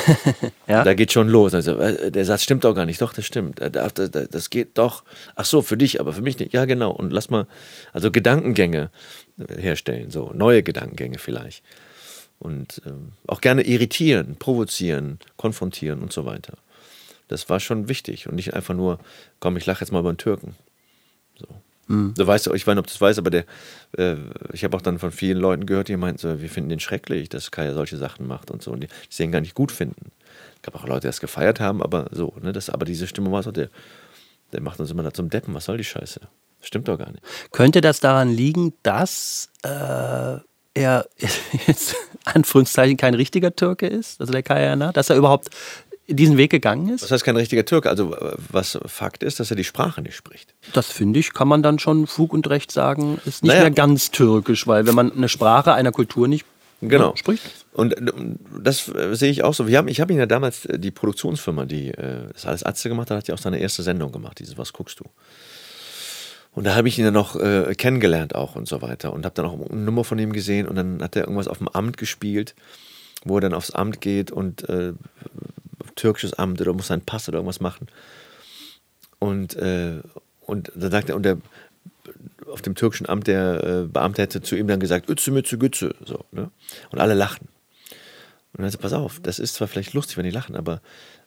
ja. 0.66 0.84
Da 0.84 0.94
geht 0.94 1.12
schon 1.12 1.28
los. 1.28 1.54
Also, 1.54 1.78
äh, 1.78 2.10
der 2.10 2.24
Satz 2.24 2.42
stimmt 2.42 2.64
doch 2.64 2.74
gar 2.74 2.86
nicht. 2.86 3.00
Doch, 3.00 3.12
das 3.12 3.26
stimmt. 3.26 3.60
Äh, 3.60 3.70
das, 3.70 4.50
geht 4.50 4.78
doch. 4.78 5.04
Ach 5.34 5.44
so, 5.44 5.62
für 5.62 5.76
dich, 5.76 6.00
aber 6.00 6.12
für 6.12 6.22
mich 6.22 6.38
nicht. 6.38 6.52
Ja, 6.52 6.64
genau. 6.64 6.90
Und 6.90 7.12
lass 7.12 7.30
mal, 7.30 7.46
also 7.92 8.10
Gedankengänge 8.10 8.90
herstellen, 9.56 10.10
so 10.10 10.32
neue 10.34 10.62
Gedankengänge 10.62 11.18
vielleicht. 11.18 11.62
Und 12.38 12.82
ähm, 12.86 13.12
auch 13.26 13.40
gerne 13.40 13.62
irritieren, 13.62 14.36
provozieren, 14.38 15.18
konfrontieren 15.36 16.02
und 16.02 16.12
so 16.12 16.26
weiter. 16.26 16.54
Das 17.28 17.48
war 17.48 17.60
schon 17.60 17.88
wichtig 17.88 18.28
und 18.28 18.34
nicht 18.34 18.54
einfach 18.54 18.74
nur, 18.74 18.98
komm, 19.40 19.56
ich 19.56 19.64
lache 19.64 19.82
jetzt 19.84 19.92
mal 19.92 20.00
über 20.00 20.12
den 20.12 20.18
Türken. 20.18 20.56
Mhm. 21.88 22.14
Du 22.16 22.26
weißt, 22.26 22.46
ich 22.48 22.66
weiß 22.66 22.74
nicht, 22.74 22.78
ob 22.78 22.86
du 22.86 22.92
das 22.92 23.00
weißt, 23.00 23.18
aber 23.18 23.30
der, 23.30 23.44
äh, 23.96 24.16
ich 24.52 24.64
habe 24.64 24.76
auch 24.76 24.82
dann 24.82 24.98
von 24.98 25.10
vielen 25.10 25.38
Leuten 25.38 25.66
gehört, 25.66 25.88
die 25.88 25.96
meinten 25.96 26.18
so, 26.18 26.40
wir 26.40 26.48
finden 26.48 26.70
den 26.70 26.80
schrecklich, 26.80 27.28
dass 27.28 27.50
Kaya 27.50 27.74
solche 27.74 27.96
Sachen 27.96 28.26
macht 28.26 28.50
und 28.50 28.62
so. 28.62 28.72
Und 28.72 28.80
die, 28.80 28.88
die 28.88 29.16
den 29.16 29.32
gar 29.32 29.40
nicht 29.40 29.54
gut 29.54 29.72
finden. 29.72 30.12
Es 30.56 30.62
gab 30.62 30.76
auch 30.76 30.86
Leute, 30.86 31.00
die 31.00 31.06
das 31.08 31.20
gefeiert 31.20 31.60
haben, 31.60 31.82
aber 31.82 32.06
so, 32.12 32.34
ne, 32.40 32.52
das, 32.52 32.70
aber 32.70 32.84
diese 32.84 33.06
Stimme 33.06 33.32
war 33.32 33.42
so, 33.42 33.50
der, 33.50 33.68
der 34.52 34.60
macht 34.60 34.80
uns 34.80 34.90
immer 34.90 35.02
da 35.02 35.12
zum 35.12 35.30
Deppen, 35.30 35.54
was 35.54 35.64
soll 35.64 35.76
die 35.76 35.84
Scheiße? 35.84 36.20
Stimmt 36.60 36.86
doch 36.86 36.98
gar 36.98 37.10
nicht. 37.10 37.22
Könnte 37.50 37.80
das 37.80 37.98
daran 37.98 38.30
liegen, 38.30 38.72
dass 38.84 39.50
äh, 39.64 40.38
er 40.74 41.06
jetzt 41.66 41.96
Anführungszeichen 42.24 42.96
kein 42.96 43.14
richtiger 43.14 43.54
Türke 43.54 43.86
ist, 43.86 44.20
also 44.20 44.32
der 44.32 44.42
Kaya, 44.44 44.76
dass 44.92 45.10
er 45.10 45.16
überhaupt 45.16 45.50
diesen 46.08 46.36
Weg 46.36 46.50
gegangen 46.50 46.88
ist? 46.88 47.02
Das 47.02 47.10
heißt 47.10 47.24
kein 47.24 47.36
richtiger 47.36 47.64
Türke. 47.64 47.88
Also 47.88 48.16
was 48.50 48.78
Fakt 48.86 49.22
ist, 49.22 49.40
dass 49.40 49.50
er 49.50 49.56
die 49.56 49.64
Sprache 49.64 50.02
nicht 50.02 50.16
spricht. 50.16 50.54
Das 50.72 50.90
finde 50.90 51.20
ich, 51.20 51.32
kann 51.32 51.48
man 51.48 51.62
dann 51.62 51.78
schon 51.78 52.06
Fug 52.06 52.32
und 52.32 52.48
Recht 52.48 52.72
sagen, 52.72 53.20
ist 53.24 53.42
nicht 53.42 53.50
naja. 53.50 53.62
mehr 53.62 53.70
ganz 53.70 54.10
türkisch, 54.10 54.66
weil 54.66 54.86
wenn 54.86 54.94
man 54.94 55.12
eine 55.12 55.28
Sprache 55.28 55.72
einer 55.74 55.92
Kultur 55.92 56.28
nicht 56.28 56.44
genau. 56.80 57.10
Ja, 57.10 57.16
spricht. 57.16 57.42
Und 57.72 57.94
das 58.60 58.90
sehe 59.12 59.30
ich 59.30 59.44
auch 59.44 59.54
so. 59.54 59.66
Wir 59.66 59.78
haben, 59.78 59.88
ich 59.88 60.00
habe 60.00 60.12
ihn 60.12 60.18
ja 60.18 60.26
damals, 60.26 60.66
äh, 60.66 60.78
die 60.78 60.90
Produktionsfirma, 60.90 61.64
die 61.64 61.88
äh, 61.88 62.28
das 62.32 62.46
alles 62.46 62.64
Atze 62.64 62.88
gemacht 62.88 63.10
hat, 63.10 63.18
hat 63.18 63.28
ja 63.28 63.34
auch 63.34 63.38
seine 63.38 63.58
erste 63.58 63.82
Sendung 63.82 64.12
gemacht, 64.12 64.38
dieses 64.38 64.58
Was 64.58 64.72
guckst 64.72 65.00
du? 65.00 65.04
Und 66.54 66.64
da 66.64 66.74
habe 66.74 66.88
ich 66.88 66.98
ihn 66.98 67.04
dann 67.04 67.14
noch 67.14 67.36
äh, 67.36 67.74
kennengelernt 67.74 68.34
auch 68.34 68.56
und 68.56 68.68
so 68.68 68.82
weiter 68.82 69.12
und 69.14 69.24
habe 69.24 69.34
dann 69.34 69.46
auch 69.46 69.70
eine 69.70 69.80
Nummer 69.80 70.04
von 70.04 70.18
ihm 70.18 70.34
gesehen 70.34 70.68
und 70.68 70.76
dann 70.76 71.02
hat 71.02 71.16
er 71.16 71.22
irgendwas 71.22 71.48
auf 71.48 71.58
dem 71.58 71.68
Amt 71.68 71.96
gespielt, 71.96 72.54
wo 73.24 73.36
er 73.36 73.40
dann 73.40 73.54
aufs 73.54 73.70
Amt 73.70 74.02
geht 74.02 74.30
und 74.30 74.68
äh, 74.68 74.92
türkisches 75.94 76.34
Amt 76.34 76.60
oder 76.60 76.72
muss 76.72 76.88
seinen 76.88 77.04
Pass 77.04 77.28
oder 77.28 77.38
irgendwas 77.38 77.60
machen. 77.60 77.88
Und, 79.18 79.54
äh, 79.56 80.00
und 80.40 80.72
dann 80.74 80.90
sagt 80.90 81.08
er, 81.08 81.16
und 81.16 81.22
der, 81.22 81.38
auf 82.50 82.62
dem 82.62 82.74
türkischen 82.74 83.08
Amt 83.08 83.26
der 83.26 83.64
äh, 83.64 83.86
Beamte 83.86 84.22
hätte 84.22 84.42
zu 84.42 84.56
ihm 84.56 84.66
dann 84.66 84.80
gesagt, 84.80 85.08
Ütze, 85.08 85.30
Mütze, 85.30 85.58
Gütze. 85.58 85.94
So, 86.04 86.24
ne? 86.32 86.50
Und 86.90 86.98
alle 86.98 87.14
lachen. 87.14 87.48
Und 88.52 88.62
dann 88.62 88.70
sagt 88.70 88.82
er, 88.82 88.88
pass 88.88 88.92
auf, 88.92 89.20
das 89.20 89.38
ist 89.38 89.54
zwar 89.54 89.68
vielleicht 89.68 89.94
lustig, 89.94 90.16
wenn 90.16 90.24
die 90.24 90.30
lachen, 90.30 90.56
aber 90.56 90.80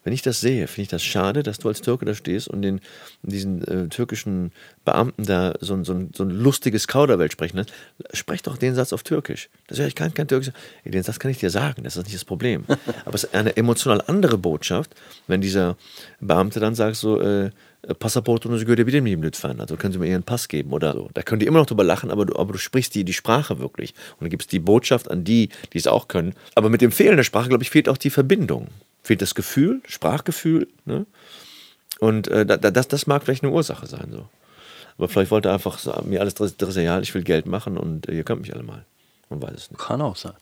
wenn 0.06 0.14
ich 0.14 0.22
das 0.22 0.40
sehe, 0.40 0.68
finde 0.68 0.84
ich 0.84 0.88
das 0.90 1.04
schade, 1.04 1.42
dass 1.42 1.58
du 1.58 1.68
als 1.68 1.82
Türke 1.82 2.06
da 2.06 2.14
stehst 2.14 2.48
und 2.48 2.62
den, 2.62 2.80
diesen 3.24 3.68
äh, 3.68 3.90
türkischen 3.90 4.52
Beamten 4.86 5.26
da 5.26 5.56
so, 5.60 5.84
so, 5.84 6.08
so 6.14 6.24
ein 6.24 6.30
lustiges 6.30 6.88
Kauderwelt 6.88 7.32
sprechen 7.32 7.58
lässt. 7.58 7.74
Sprech 8.14 8.44
doch 8.44 8.58
den 8.58 8.76
Satz 8.76 8.94
auf 8.94 9.02
Türkisch. 9.02 9.50
Das 9.68 9.80
ja, 9.80 9.88
ich 9.88 9.96
kann 9.96 10.14
kein 10.14 10.28
Türkisch. 10.28 10.54
Den 10.86 11.02
Satz 11.02 11.18
kann 11.18 11.32
ich 11.32 11.40
dir 11.40 11.50
sagen, 11.50 11.84
das 11.84 11.98
ist 11.98 12.04
nicht 12.04 12.16
das 12.16 12.24
Problem. 12.24 12.66
Aber 13.06 13.16
es 13.16 13.24
ist 13.24 13.34
eine 13.34 13.58
emotional 13.58 14.00
andere 14.06 14.38
Botschaft, 14.38 14.94
wenn 15.26 15.42
dieser 15.42 15.76
Beamte 16.20 16.60
dann 16.60 16.76
sagt 16.76 16.98
so, 16.98 17.20
äh, 17.20 17.50
Passaport 18.00 18.46
und 18.46 18.60
gehört 18.60 18.86
bitte 18.86 19.02
mit 19.02 19.20
mitfahren. 19.20 19.60
Also 19.60 19.76
können 19.76 19.94
Sie 19.94 20.00
mir 20.00 20.08
Ihren 20.08 20.24
Pass 20.24 20.48
geben 20.48 20.72
oder 20.72 20.94
so. 20.94 21.10
Da 21.14 21.24
können 21.24 21.40
die 21.40 21.46
immer 21.48 21.60
noch 21.60 21.66
drüber 21.66 21.84
lachen, 21.84 22.12
aber 22.12 22.26
du, 22.26 22.36
aber 22.36 22.54
du 22.54 22.60
sprichst 22.60 22.94
die, 22.96 23.04
die 23.04 23.14
Sprache 23.14 23.60
wirklich. 23.60 23.94
Und 24.20 24.26
du 24.26 24.30
gibst 24.30 24.52
die 24.52 24.60
Botschaft 24.60 25.10
an 25.10 25.24
die, 25.24 25.50
die 25.74 25.78
es 25.78 25.88
auch 25.88 26.08
können. 26.08 26.34
Aber 26.54 26.70
mit 26.70 26.82
dem 26.82 26.92
Fehlen 26.92 27.18
der 27.18 27.24
Sprache, 27.24 27.50
glaube 27.50 27.64
ich, 27.64 27.70
fehlt 27.70 27.90
auch 27.90 27.98
die 27.98 28.10
Verbindung 28.10 28.70
fehlt 29.06 29.22
das 29.22 29.36
Gefühl, 29.36 29.82
Sprachgefühl. 29.88 30.68
Ne? 30.86 31.06
Und 32.00 32.28
äh, 32.28 32.46
das, 32.46 32.88
das 32.88 33.08
mag 33.08 33.24
vielleicht 33.24 33.44
eine 33.44 33.54
Ursache 33.54 33.86
sein. 33.86 34.10
So. 34.12 34.28
Aber 34.98 35.08
vielleicht 35.08 35.32
wollte 35.32 35.50
er 35.50 35.54
einfach 35.54 35.78
sagen, 35.78 36.10
mir 36.10 36.22
alles 36.22 36.34
dressial, 36.34 37.04
ich 37.04 37.14
will 37.14 37.24
Geld 37.24 37.46
machen 37.46 37.78
und 37.78 38.10
äh, 38.10 38.14
ihr 38.14 38.24
könnt 38.24 38.42
mich 38.42 38.54
alle 38.54 38.64
mal. 38.64 38.86
Man 39.30 39.42
weiß 39.42 39.54
es 39.54 39.72
nicht. 39.72 39.80
Kann 39.80 40.02
auch 40.02 40.16
sein. 40.16 40.34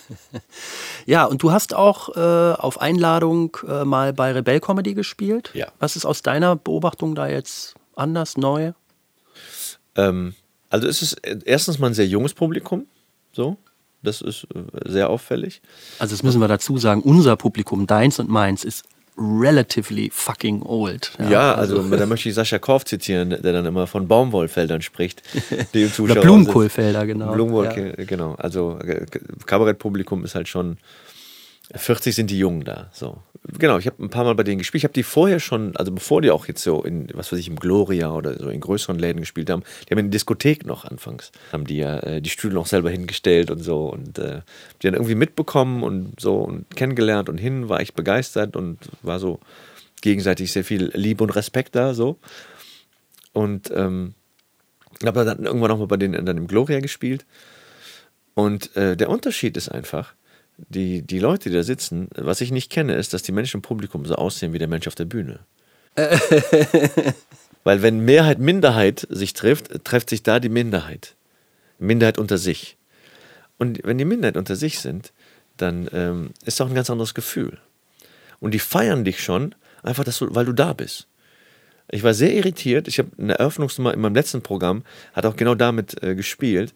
ja, 1.06 1.24
und 1.24 1.42
du 1.42 1.50
hast 1.50 1.74
auch 1.74 2.16
äh, 2.16 2.54
auf 2.54 2.80
Einladung 2.80 3.56
äh, 3.66 3.84
mal 3.84 4.12
bei 4.12 4.30
Rebell 4.30 4.60
Comedy 4.60 4.94
gespielt. 4.94 5.50
Ja. 5.52 5.72
Was 5.80 5.96
ist 5.96 6.04
aus 6.04 6.22
deiner 6.22 6.54
Beobachtung 6.54 7.16
da 7.16 7.26
jetzt 7.26 7.74
anders, 7.96 8.36
neu? 8.36 8.72
Ähm, 9.96 10.34
also 10.70 10.86
es 10.86 11.02
ist 11.02 11.14
erstens 11.44 11.80
mal 11.80 11.88
ein 11.88 11.94
sehr 11.94 12.06
junges 12.06 12.34
Publikum. 12.34 12.86
So. 13.32 13.56
Das 14.02 14.20
ist 14.20 14.46
äh, 14.54 14.90
sehr 14.90 15.10
auffällig. 15.10 15.62
Also 15.98 16.14
das 16.14 16.22
müssen 16.22 16.40
wir 16.40 16.48
dazu 16.48 16.78
sagen, 16.78 17.02
unser 17.02 17.36
Publikum, 17.36 17.86
deins 17.86 18.18
und 18.18 18.28
meins, 18.28 18.64
ist 18.64 18.84
relatively 19.18 20.10
fucking 20.12 20.62
old. 20.62 21.12
Ja, 21.18 21.30
ja 21.30 21.54
also, 21.54 21.78
also 21.78 21.96
da 21.96 22.06
möchte 22.06 22.28
ich 22.28 22.34
Sascha 22.34 22.58
Korf 22.58 22.84
zitieren, 22.84 23.30
der 23.30 23.52
dann 23.52 23.66
immer 23.66 23.86
von 23.86 24.08
Baumwollfeldern 24.08 24.82
spricht. 24.82 25.22
Oder 25.98 26.20
Blumenkohlfelder, 26.20 27.06
genau. 27.06 27.32
Blumenkohl, 27.32 27.94
ja. 27.98 28.04
genau. 28.04 28.34
Also 28.34 28.78
äh, 28.80 29.06
Kabarettpublikum 29.46 30.24
ist 30.24 30.34
halt 30.34 30.48
schon 30.48 30.78
40 31.74 32.14
sind 32.14 32.30
die 32.30 32.38
Jungen 32.38 32.64
da. 32.64 32.90
So. 32.92 33.18
Genau, 33.58 33.78
ich 33.78 33.86
habe 33.86 34.02
ein 34.02 34.10
paar 34.10 34.24
Mal 34.24 34.34
bei 34.34 34.44
denen 34.44 34.58
gespielt. 34.58 34.80
Ich 34.80 34.84
habe 34.84 34.94
die 34.94 35.02
vorher 35.02 35.40
schon, 35.40 35.76
also 35.76 35.90
bevor 35.90 36.22
die 36.22 36.30
auch 36.30 36.46
jetzt 36.46 36.62
so 36.62 36.82
in, 36.82 37.08
was 37.14 37.32
weiß 37.32 37.38
ich, 37.38 37.48
im 37.48 37.56
Gloria 37.56 38.12
oder 38.12 38.38
so 38.38 38.48
in 38.48 38.60
größeren 38.60 38.98
Läden 38.98 39.20
gespielt 39.20 39.50
haben, 39.50 39.62
die 39.84 39.90
haben 39.90 39.98
in 39.98 40.06
der 40.06 40.12
Diskothek 40.12 40.64
noch 40.64 40.84
anfangs, 40.84 41.32
haben 41.52 41.66
die 41.66 41.78
ja 41.78 41.98
äh, 42.00 42.20
die 42.20 42.30
Stühle 42.30 42.54
noch 42.54 42.66
selber 42.66 42.90
hingestellt 42.90 43.50
und 43.50 43.60
so 43.60 43.86
und 43.86 44.18
äh, 44.18 44.42
die 44.80 44.86
dann 44.86 44.94
irgendwie 44.94 45.16
mitbekommen 45.16 45.82
und 45.82 46.20
so 46.20 46.36
und 46.36 46.76
kennengelernt 46.76 47.28
und 47.28 47.38
hin, 47.38 47.68
war 47.68 47.80
ich 47.80 47.94
begeistert 47.94 48.54
und 48.54 48.78
war 49.02 49.18
so 49.18 49.40
gegenseitig 50.02 50.52
sehr 50.52 50.64
viel 50.64 50.90
Liebe 50.94 51.24
und 51.24 51.30
Respekt 51.30 51.74
da 51.74 51.94
so. 51.94 52.18
Und 53.32 53.72
ähm, 53.74 54.14
habe 55.04 55.24
dann 55.24 55.44
irgendwann 55.44 55.70
noch 55.70 55.78
mal 55.78 55.86
bei 55.86 55.96
denen 55.96 56.26
dann 56.26 56.36
im 56.36 56.46
Gloria 56.46 56.80
gespielt. 56.80 57.24
Und 58.34 58.76
äh, 58.76 58.96
der 58.96 59.08
Unterschied 59.08 59.56
ist 59.56 59.68
einfach, 59.68 60.14
die, 60.56 61.02
die 61.02 61.18
Leute, 61.18 61.50
die 61.50 61.56
da 61.56 61.62
sitzen, 61.62 62.08
was 62.14 62.40
ich 62.40 62.50
nicht 62.50 62.70
kenne, 62.70 62.94
ist, 62.94 63.14
dass 63.14 63.22
die 63.22 63.32
Menschen 63.32 63.58
im 63.58 63.62
Publikum 63.62 64.04
so 64.04 64.14
aussehen 64.14 64.52
wie 64.52 64.58
der 64.58 64.68
Mensch 64.68 64.86
auf 64.86 64.94
der 64.94 65.04
Bühne. 65.04 65.40
Weil 67.64 67.82
wenn 67.82 68.00
Mehrheit 68.00 68.38
Minderheit 68.38 69.06
sich 69.10 69.34
trifft, 69.34 69.84
trifft 69.84 70.10
sich 70.10 70.22
da 70.22 70.40
die 70.40 70.48
Minderheit. 70.48 71.14
Minderheit 71.78 72.18
unter 72.18 72.38
sich. 72.38 72.76
Und 73.58 73.80
wenn 73.84 73.98
die 73.98 74.04
Minderheit 74.04 74.36
unter 74.36 74.56
sich 74.56 74.80
sind, 74.80 75.12
dann 75.56 75.88
ähm, 75.92 76.30
ist 76.44 76.60
auch 76.60 76.68
ein 76.68 76.74
ganz 76.74 76.90
anderes 76.90 77.14
Gefühl. 77.14 77.58
Und 78.40 78.52
die 78.54 78.58
feiern 78.58 79.04
dich 79.04 79.22
schon, 79.22 79.54
einfach, 79.82 80.04
du, 80.04 80.34
weil 80.34 80.46
du 80.46 80.52
da 80.52 80.72
bist. 80.72 81.06
Ich 81.90 82.02
war 82.02 82.14
sehr 82.14 82.34
irritiert. 82.34 82.88
Ich 82.88 82.98
habe 82.98 83.10
eine 83.18 83.38
Eröffnungsnummer 83.38 83.92
in 83.92 84.00
meinem 84.00 84.14
letzten 84.14 84.42
Programm, 84.42 84.82
hat 85.12 85.26
auch 85.26 85.36
genau 85.36 85.54
damit 85.54 86.02
äh, 86.02 86.14
gespielt. 86.14 86.72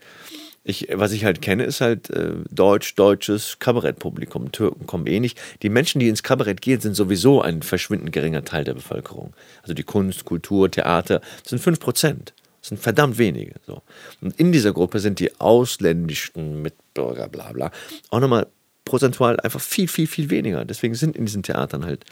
Ich, 0.68 0.88
was 0.92 1.12
ich 1.12 1.24
halt 1.24 1.40
kenne, 1.40 1.62
ist 1.62 1.80
halt 1.80 2.10
äh, 2.10 2.32
deutsch, 2.50 2.96
deutsches 2.96 3.60
Kabarettpublikum. 3.60 4.50
Türken 4.50 4.84
kommen 4.88 5.06
eh 5.06 5.20
nicht. 5.20 5.40
Die 5.62 5.68
Menschen, 5.68 6.00
die 6.00 6.08
ins 6.08 6.24
Kabarett 6.24 6.60
gehen, 6.60 6.80
sind 6.80 6.94
sowieso 6.94 7.40
ein 7.40 7.62
verschwindend 7.62 8.10
geringer 8.12 8.44
Teil 8.44 8.64
der 8.64 8.74
Bevölkerung. 8.74 9.32
Also 9.62 9.74
die 9.74 9.84
Kunst, 9.84 10.24
Kultur, 10.24 10.68
Theater, 10.68 11.20
sind 11.44 11.60
5 11.60 11.78
Prozent. 11.78 12.34
Das 12.60 12.70
sind 12.70 12.80
verdammt 12.80 13.16
wenige. 13.16 13.54
So. 13.64 13.82
Und 14.20 14.40
in 14.40 14.50
dieser 14.50 14.72
Gruppe 14.72 14.98
sind 14.98 15.20
die 15.20 15.40
ausländischen 15.40 16.62
Mitbürger, 16.62 17.28
bla 17.28 17.52
bla, 17.52 17.70
auch 18.10 18.18
nochmal 18.18 18.48
prozentual 18.84 19.38
einfach 19.38 19.60
viel, 19.60 19.86
viel, 19.86 20.08
viel 20.08 20.30
weniger. 20.30 20.64
Deswegen 20.64 20.96
sind 20.96 21.16
in 21.16 21.26
diesen 21.26 21.44
Theatern 21.44 21.84
halt 21.84 22.04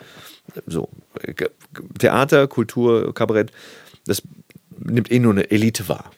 so 0.67 0.91
äh, 1.23 1.35
Theater, 1.99 2.47
Kultur, 2.47 3.13
Kabarett, 3.13 3.51
das 4.07 4.23
nimmt 4.79 5.11
eh 5.11 5.19
nur 5.19 5.33
eine 5.33 5.51
Elite 5.51 5.89
wahr. 5.89 6.13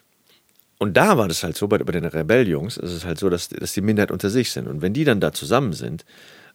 Und 0.79 0.97
da 0.97 1.17
war 1.17 1.29
das 1.29 1.43
halt 1.43 1.57
so, 1.57 1.69
bei, 1.69 1.79
bei 1.79 1.93
den 1.93 2.05
Rebelljungs 2.05 2.77
ist 2.77 2.93
es 2.93 3.05
halt 3.05 3.19
so, 3.19 3.31
dass, 3.31 3.49
dass 3.49 3.73
die 3.73 3.81
Minderheit 3.81 4.11
unter 4.11 4.31
sich 4.31 4.51
sind. 4.51 4.69
Und 4.69 4.83
wenn 4.83 4.93
die 4.93 5.05
dann 5.05 5.21
da 5.21 5.33
zusammen 5.33 5.73
sind 5.73 6.05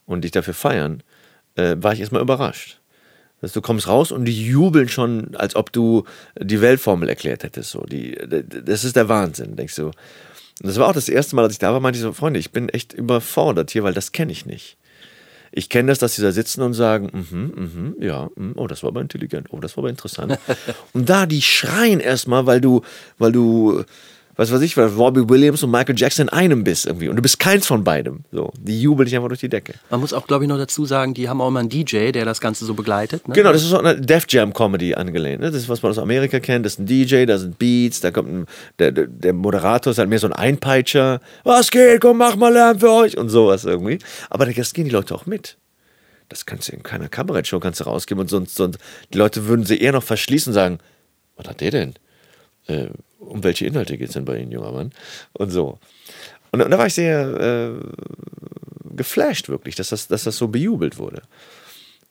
und 0.06 0.24
dich 0.24 0.32
dafür 0.32 0.54
feiern, 0.54 1.04
äh, 1.56 1.76
war 1.80 1.94
ich 1.94 2.00
erstmal 2.00 2.22
überrascht. 2.22 2.80
Dass 3.42 3.54
du 3.54 3.62
kommst 3.62 3.88
raus 3.88 4.12
und 4.12 4.26
die 4.26 4.46
jubeln 4.46 4.88
schon, 4.88 5.36
als 5.36 5.56
ob 5.56 5.72
du 5.74 6.04
die 6.40 6.62
Weltformel 6.62 7.10
erklärt 7.10 7.44
hättest. 7.44 7.72
So. 7.72 7.82
Die, 7.82 8.16
das 8.28 8.84
ist 8.84 8.96
der 8.96 9.10
Wahnsinn, 9.10 9.56
denkst 9.56 9.76
du. 9.76 9.86
Und 9.88 10.68
das 10.68 10.78
war 10.78 10.90
auch 10.90 10.94
das 10.94 11.10
erste 11.10 11.36
Mal, 11.36 11.46
als 11.46 11.54
ich 11.54 11.60
da 11.60 11.74
war, 11.74 11.80
meinte 11.80 11.98
ich 11.98 12.04
so, 12.04 12.14
Freunde, 12.14 12.40
ich 12.40 12.52
bin 12.52 12.70
echt 12.70 12.94
überfordert 12.94 13.72
hier, 13.72 13.84
weil 13.84 13.96
das 13.96 14.12
kenne 14.12 14.32
ich 14.32 14.46
nicht. 14.46 14.78
Ich 15.52 15.70
kenne 15.70 15.90
das, 15.90 16.00
dass 16.00 16.16
sie 16.16 16.22
da 16.22 16.32
sitzen 16.32 16.62
und 16.62 16.74
sagen, 16.74 17.10
mhm, 17.12 17.54
mhm, 17.56 17.96
ja, 18.00 18.30
mh, 18.36 18.54
oh, 18.56 18.68
das 18.68 18.84
war 18.84 18.90
aber 18.90 19.02
intelligent, 19.02 19.48
oh, 19.52 19.60
das 19.60 19.76
war 19.76 19.84
aber 19.84 19.90
interessant. 19.90 20.40
und 20.94 21.10
da 21.10 21.26
die 21.26 21.42
schreien 21.42 22.00
erstmal, 22.00 22.46
weil 22.46 22.62
du, 22.62 22.82
weil 23.18 23.32
du 23.32 23.84
was 24.42 24.52
weiß 24.52 24.62
ich, 24.62 24.76
weil 24.76 24.88
Robbie 24.88 25.30
Williams 25.30 25.62
und 25.62 25.70
Michael 25.70 25.96
Jackson 25.96 26.28
in 26.28 26.34
einem 26.34 26.64
bist 26.64 26.88
irgendwie. 26.88 27.10
Und 27.10 27.16
du 27.16 27.22
bist 27.22 27.38
keins 27.38 27.68
von 27.68 27.84
beidem. 27.84 28.22
So, 28.32 28.52
die 28.58 28.82
jubeln 28.82 29.06
dich 29.06 29.16
einfach 29.16 29.28
durch 29.28 29.42
die 29.42 29.50
Decke. 29.50 29.76
Man 29.92 30.00
muss 30.00 30.14
auch, 30.14 30.26
glaube 30.26 30.44
ich, 30.44 30.50
noch 30.50 30.58
dazu 30.58 30.84
sagen, 30.86 31.14
die 31.14 31.30
haben 31.30 31.40
auch 31.42 31.50
immer 31.50 31.60
einen 31.60 31.70
DJ, 31.70 32.12
der 32.12 32.26
das 32.26 32.42
Ganze 32.42 32.66
so 32.66 32.74
begleitet. 32.74 33.28
Ne? 33.28 33.36
Genau, 33.36 33.54
das 33.54 33.62
ist 33.62 33.70
so 33.70 33.78
eine 33.78 34.02
Def 34.02 34.26
Jam 34.28 34.52
Comedy 34.52 34.96
angelehnt. 34.96 35.42
Ne? 35.42 35.52
Das 35.52 35.62
ist, 35.62 35.70
was 35.70 35.84
man 35.84 35.92
aus 35.92 36.00
Amerika 36.00 36.40
kennt. 36.40 36.66
Das 36.66 36.74
ist 36.74 36.80
ein 36.80 36.88
DJ, 36.88 37.26
da 37.26 37.38
sind 37.38 37.60
Beats, 37.60 38.02
da 38.02 38.10
kommt 38.10 38.30
ein, 38.30 38.46
der, 38.80 38.92
der 38.92 39.34
Moderator 39.34 39.92
ist 39.92 40.00
halt 40.00 40.10
mehr 40.10 40.18
so 40.18 40.26
ein 40.26 40.34
Einpeitscher. 40.34 41.22
Was 41.44 41.70
geht? 41.70 42.02
Komm, 42.02 42.18
mach 42.18 42.36
mal 42.36 42.52
Lärm 42.52 42.80
für 42.80 42.90
euch. 42.90 43.20
Und 43.20 43.30
sowas 43.30 43.64
irgendwie. 43.64 44.00
Aber 44.32 44.48
da 44.48 44.52
gehen 44.52 44.86
die 44.86 44.90
Leute 44.90 45.14
auch 45.14 45.28
mit. 45.28 45.58
Das 46.30 46.48
kannst 46.48 46.68
du 46.68 46.74
in 46.74 46.82
keiner 46.82 47.10
Kabarettshow 47.10 47.60
kannst 47.60 47.82
du 47.82 47.84
rausgeben 47.84 48.22
und 48.22 48.30
sonst, 48.30 48.56
sonst 48.56 48.80
die 49.14 49.20
Leute 49.20 49.46
würden 49.46 49.66
sie 49.66 49.78
eher 49.78 49.92
noch 49.92 50.02
verschließen 50.02 50.50
und 50.50 50.56
sagen, 50.56 50.80
was 51.36 51.48
hat 51.48 51.62
der 51.62 51.70
denn? 51.70 51.94
Äh, 52.68 52.88
um 53.20 53.44
welche 53.44 53.66
Inhalte 53.66 53.98
geht 53.98 54.10
es 54.10 54.14
denn 54.14 54.26
bei 54.26 54.40
Ihnen, 54.40 54.52
junger 54.52 54.72
Mann? 54.72 54.92
Und 55.34 55.52
so. 55.52 55.80
Und, 56.52 56.62
und 56.62 56.72
da 56.72 56.78
war 56.78 56.88
ich 56.88 56.94
sehr 56.94 57.72
äh, 57.72 58.96
geflasht, 58.96 59.50
wirklich, 59.50 59.76
dass 59.76 59.90
das, 59.90 60.08
dass 60.08 60.24
das 60.24 60.38
so 60.38 60.48
bejubelt 60.48 60.98
wurde. 60.98 61.22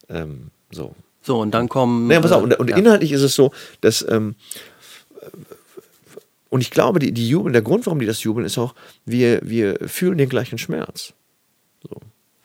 Ähm, 0.08 0.50
so. 0.70 0.94
So, 1.22 1.40
und 1.40 1.52
dann 1.52 1.68
kommen. 1.68 2.06
Naja, 2.06 2.20
pass 2.20 2.32
auf, 2.32 2.42
und, 2.42 2.58
und 2.58 2.70
ja. 2.70 2.76
inhaltlich 2.76 3.12
ist 3.12 3.22
es 3.22 3.34
so, 3.34 3.52
dass. 3.80 4.06
Ähm, 4.08 4.34
und 6.48 6.62
ich 6.62 6.70
glaube, 6.70 6.98
die, 6.98 7.12
die 7.12 7.28
jubeln, 7.28 7.52
der 7.52 7.62
Grund, 7.62 7.86
warum 7.86 8.00
die 8.00 8.06
das 8.06 8.22
jubeln, 8.24 8.44
ist 8.44 8.58
auch, 8.58 8.74
wir, 9.04 9.40
wir 9.44 9.78
fühlen 9.86 10.18
den 10.18 10.28
gleichen 10.28 10.58
Schmerz. 10.58 11.12
So. 11.82 11.96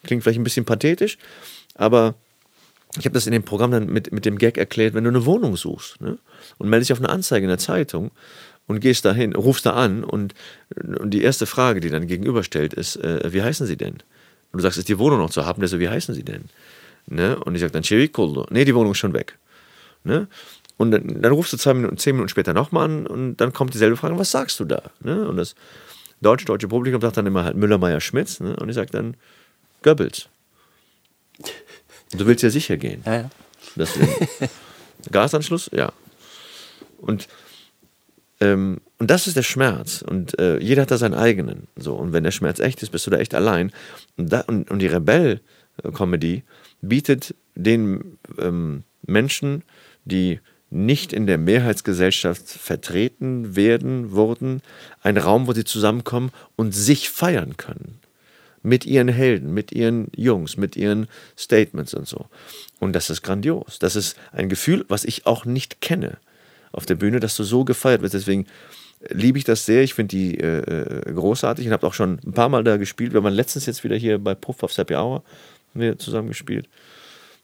Klingt 0.04 0.22
vielleicht 0.22 0.40
ein 0.40 0.44
bisschen 0.44 0.66
pathetisch, 0.66 1.18
aber 1.74 2.14
ich 2.98 3.06
habe 3.06 3.14
das 3.14 3.26
in 3.26 3.34
dem 3.34 3.44
Programm 3.44 3.72
dann 3.72 3.88
mit, 3.88 4.12
mit 4.12 4.26
dem 4.26 4.38
Gag 4.38 4.58
erklärt, 4.58 4.94
wenn 4.94 5.04
du 5.04 5.10
eine 5.10 5.26
Wohnung 5.26 5.56
suchst 5.56 6.02
ne, 6.02 6.18
und 6.58 6.70
meldest 6.70 6.90
dich 6.90 6.94
auf 6.94 7.04
eine 7.04 7.10
Anzeige 7.12 7.46
in 7.46 7.50
der 7.50 7.58
Zeitung 7.58 8.12
und 8.68 8.80
gehst 8.80 9.06
dahin, 9.06 9.36
rufst 9.36 9.66
da 9.66 9.72
an 9.72 10.04
und, 10.04 10.34
und 10.76 11.12
die 11.12 11.22
erste 11.22 11.46
Frage, 11.46 11.80
die 11.80 11.90
dann 11.90 12.08
gegenüberstellt, 12.08 12.74
ist, 12.74 12.96
äh, 12.98 13.32
wie 13.32 13.42
heißen 13.42 13.68
Sie 13.68 13.78
denn? 13.78 13.96
Und 14.52 14.60
du 14.60 14.62
sagst, 14.62 14.78
ist 14.78 14.90
die 14.90 15.00
Wohnung 15.00 15.20
noch 15.20 15.30
zu 15.30 15.46
haben? 15.46 15.60
Der 15.60 15.68
so, 15.68 15.80
wie 15.80 15.90
heißen 15.90 16.16
Sie 16.16 16.24
denn? 16.24 16.46
Ne? 17.08 17.38
Und 17.38 17.56
ich 17.56 17.62
sage 17.62 17.74
dann, 17.74 17.84
Chirikoldo. 17.84 18.48
Nee, 18.50 18.66
die 18.66 18.74
Wohnung 18.74 18.92
ist 18.92 18.98
schon 18.98 19.14
weg. 19.14 19.38
Ne? 20.04 20.28
Und 20.78 20.92
dann, 20.92 21.22
dann, 21.22 21.32
rufst 21.32 21.54
du 21.54 21.58
zwei 21.58 21.74
Minuten, 21.74 21.98
zehn 21.98 22.16
Minuten 22.16 22.30
später 22.30 22.54
nochmal 22.54 22.86
an 22.86 23.08
und 23.08 23.38
dann 23.38 23.54
kommt 23.54 23.74
dieselbe 23.74 23.98
Frage, 23.98 24.18
was 24.18 24.32
sagst 24.32 24.60
du 24.60 24.66
da? 24.66 24.84
Ne? 25.02 25.28
Und 25.28 25.38
das 25.38 25.56
deutsche, 26.22 26.46
deutsche 26.46 26.68
Publikum 26.68 27.02
sagt 27.02 27.18
dann 27.18 27.26
immer 27.26 27.44
halt 27.44 27.56
Müller, 27.56 27.78
Meier, 27.78 28.02
Schmitz. 28.02 28.40
Ne? 28.40 28.56
Und 28.56 28.70
ich 28.70 28.76
sage 28.76 28.92
dann, 28.92 29.16
Goebbels. 29.84 30.30
Du 32.18 32.26
willst 32.26 32.44
ja 32.44 32.50
sicher 32.50 32.78
gehen. 32.78 33.02
Ja, 33.06 33.16
ja. 33.16 33.30
Deswegen. 33.76 34.14
Gasanschluss? 35.12 35.70
Ja. 35.74 35.92
Und 36.98 37.28
ähm, 38.42 38.82
und 38.98 39.12
das 39.12 39.28
ist 39.28 39.36
der 39.36 39.44
Schmerz. 39.44 40.02
Und 40.02 40.40
äh, 40.40 40.58
jeder 40.60 40.84
hat 40.84 40.92
da 40.92 40.98
seinen 40.98 41.14
eigenen. 41.14 41.68
So. 41.76 41.96
Und 41.96 42.14
wenn 42.14 42.24
der 42.24 42.32
Schmerz 42.32 42.60
echt 42.60 42.82
ist, 42.82 42.92
bist 42.92 43.06
du 43.06 43.12
da 43.12 43.18
echt 43.18 43.36
allein. 43.36 43.72
Und, 44.18 44.32
da, 44.32 44.42
und, 44.42 44.72
und 44.72 44.80
die 44.80 44.88
Rebell-Comedy 44.88 46.44
bietet 46.82 47.36
den 47.56 48.18
ähm, 48.40 48.84
Menschen, 49.06 49.64
die 50.06 50.40
nicht 50.70 51.14
in 51.14 51.28
der 51.28 51.38
Mehrheitsgesellschaft 51.38 52.48
vertreten 52.48 53.56
werden, 53.56 54.12
wurden, 54.12 54.62
einen 55.02 55.18
Raum, 55.18 55.48
wo 55.48 55.54
sie 55.54 55.64
zusammenkommen 55.64 56.32
und 56.56 56.74
sich 56.74 57.10
feiern 57.10 57.58
können. 57.58 58.00
Mit 58.66 58.86
ihren 58.86 59.08
Helden, 59.08 59.54
mit 59.54 59.72
ihren 59.72 60.08
Jungs, 60.16 60.58
mit 60.58 60.76
ihren 60.76 61.08
Statements 61.38 61.94
und 61.94 62.08
so. 62.08 62.26
Und 62.80 62.94
das 62.94 63.10
ist 63.10 63.22
grandios. 63.22 63.80
Das 63.80 63.96
ist 63.96 64.18
ein 64.32 64.50
Gefühl, 64.50 64.86
was 64.88 65.06
ich 65.06 65.26
auch 65.26 65.46
nicht 65.46 65.82
kenne 65.82 66.18
auf 66.72 66.86
der 66.86 66.96
Bühne, 66.96 67.20
dass 67.20 67.36
du 67.38 67.44
so 67.44 67.64
gefeiert 67.64 68.02
wirst. 68.02 68.14
Deswegen 68.14 68.48
liebe 69.10 69.38
ich 69.38 69.44
das 69.44 69.66
sehr. 69.66 69.84
Ich 69.84 69.94
finde 69.94 70.16
die 70.16 70.40
äh, 70.40 70.60
äh 70.60 71.14
großartig 71.14 71.66
und 71.68 71.74
habe 71.74 71.88
auch 71.88 71.94
schon 71.94 72.20
ein 72.26 72.34
paar 72.34 72.50
Mal 72.50 72.64
da 72.64 72.78
gespielt. 72.78 73.14
Wir 73.14 73.24
waren 73.24 73.34
letztens 73.34 73.66
jetzt 73.66 73.84
wieder 73.84 73.96
hier 73.96 74.18
bei 74.18 74.36
Puff 74.36 74.64
auf 74.64 74.76
Happy 74.78 74.96
Hour 74.96 75.24
wir 75.76 76.00
zusammen 76.00 76.30
gespielt. 76.30 76.68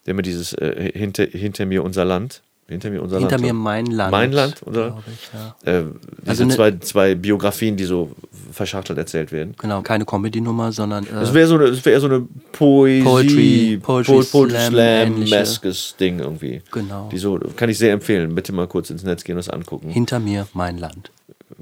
Wir 0.04 0.14
haben 0.14 0.20
ja 0.20 0.24
dieses 0.24 0.54
äh, 0.54 0.92
hinter, 0.94 1.26
hinter 1.26 1.66
mir 1.66 1.84
unser 1.84 2.06
Land 2.06 2.42
hinter 2.68 2.90
mir 2.90 3.02
unser 3.04 3.20
Hinter 3.20 3.32
Land. 3.32 3.44
mir 3.44 3.54
mein 3.54 3.86
Land. 3.86 4.12
Mein 4.12 4.32
Land, 4.32 4.64
oder? 4.66 5.04
Ich, 5.08 5.30
ja. 5.34 5.80
äh, 5.80 5.84
diese 6.22 6.30
also 6.30 6.46
ne, 6.46 6.56
zwei, 6.56 6.72
zwei 6.78 7.16
Biografien, 7.16 7.76
die 7.76 7.84
so 7.84 8.16
verschachtelt 8.52 8.98
erzählt 8.98 9.32
werden. 9.32 9.56
Genau, 9.58 9.82
keine 9.82 10.06
Comedy-Nummer, 10.06 10.72
sondern. 10.72 11.06
Äh, 11.06 11.12
das 11.12 11.34
wäre 11.34 11.48
so, 11.48 11.56
eine, 11.56 11.86
wär 11.86 12.00
so 12.00 12.08
eine 12.08 12.28
Poesie, 12.52 13.04
Poetry, 13.04 13.80
Poetry, 13.82 14.14
po 14.14 14.24
Poetry 14.24 14.60
Slam, 14.60 15.26
Slam 15.26 15.74
Ding 16.00 16.20
irgendwie. 16.20 16.62
Genau. 16.72 17.10
Die 17.12 17.18
so, 17.18 17.40
kann 17.56 17.70
ich 17.70 17.78
sehr 17.78 17.94
empfehlen. 17.94 18.34
Bitte 18.36 18.54
mal 18.54 18.68
kurz 18.68 18.90
ins 18.90 19.04
Netz 19.04 19.24
gehen 19.24 19.36
und 19.36 19.46
das 19.46 19.50
angucken. 19.50 19.90
Hinter 19.90 20.20
mir 20.20 20.48
mein 20.54 20.78
Land. 20.78 21.12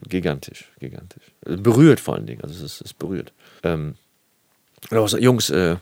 Gigantisch, 0.08 0.72
gigantisch. 0.80 1.24
Berührt 1.46 2.00
vor 2.00 2.16
allen 2.16 2.26
Dingen, 2.26 2.42
also 2.42 2.54
es 2.54 2.74
ist, 2.74 2.82
es 2.82 2.94
berührt. 2.94 3.32
Ähm, 3.64 3.96
Jungs, 4.92 5.50
äh, 5.50 5.76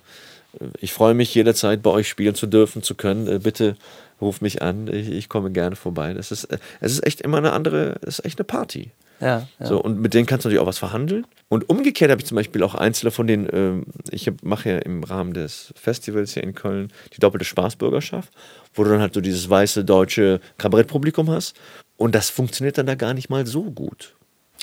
ich 0.80 0.94
freue 0.94 1.14
mich 1.14 1.34
jederzeit 1.34 1.82
bei 1.82 1.92
euch 1.92 2.08
spielen 2.08 2.36
zu 2.36 2.48
dürfen, 2.48 2.84
zu 2.84 2.96
können. 2.96 3.28
Äh, 3.28 3.40
bitte 3.40 3.76
ruf 4.22 4.42
mich 4.42 4.62
an, 4.62 4.88
ich, 4.88 5.10
ich, 5.10 5.30
komme 5.30 5.52
gerne 5.52 5.76
vorbei. 5.76 6.14
Das 6.14 6.32
ist, 6.32 6.46
äh, 6.46 6.58
es 6.80 6.94
ist 6.94 7.06
echt 7.06 7.22
immer 7.22 7.38
eine 7.38 7.54
andere, 7.54 8.00
es 8.02 8.20
ist 8.20 8.26
echt 8.26 8.40
eine 8.40 8.46
Party. 8.46 8.92
Ja, 9.20 9.48
ja. 9.60 9.66
So, 9.66 9.82
und 9.82 10.00
mit 10.00 10.14
denen 10.14 10.26
kannst 10.26 10.46
du 10.46 10.50
natürlich 10.50 10.62
auch 10.62 10.68
was 10.68 10.78
verhandeln. 10.78 11.26
Und 11.50 11.70
umgekehrt 11.70 12.12
habe 12.12 12.22
ich 12.22 12.28
zum 12.28 12.36
Beispiel 12.36 12.64
auch 12.64 12.76
Einzelne 12.76 13.12
von 13.12 13.28
denen, 13.28 13.48
äh, 13.50 14.12
ich 14.12 14.32
mache 14.44 14.70
ja 14.70 14.78
im 14.80 15.04
Rahmen 15.04 15.34
des 15.34 15.74
Festivals 15.76 16.34
hier 16.34 16.44
in 16.44 16.54
Köln 16.54 16.92
die 17.14 17.20
doppelte 17.20 17.46
Spaßbürgerschaft, 17.46 18.32
wo 18.74 18.84
du 18.84 18.90
dann 18.92 19.02
halt 19.02 19.14
so 19.14 19.22
dieses 19.22 19.50
weiße 19.50 19.86
deutsche 19.86 20.40
Kabarettpublikum 20.58 21.30
hast. 21.30 21.56
Und 21.96 22.14
das 22.16 22.30
funktioniert 22.30 22.78
dann 22.78 22.86
da 22.86 22.96
gar 22.96 23.14
nicht 23.14 23.30
mal 23.30 23.48
so 23.48 23.64
gut. 23.64 24.16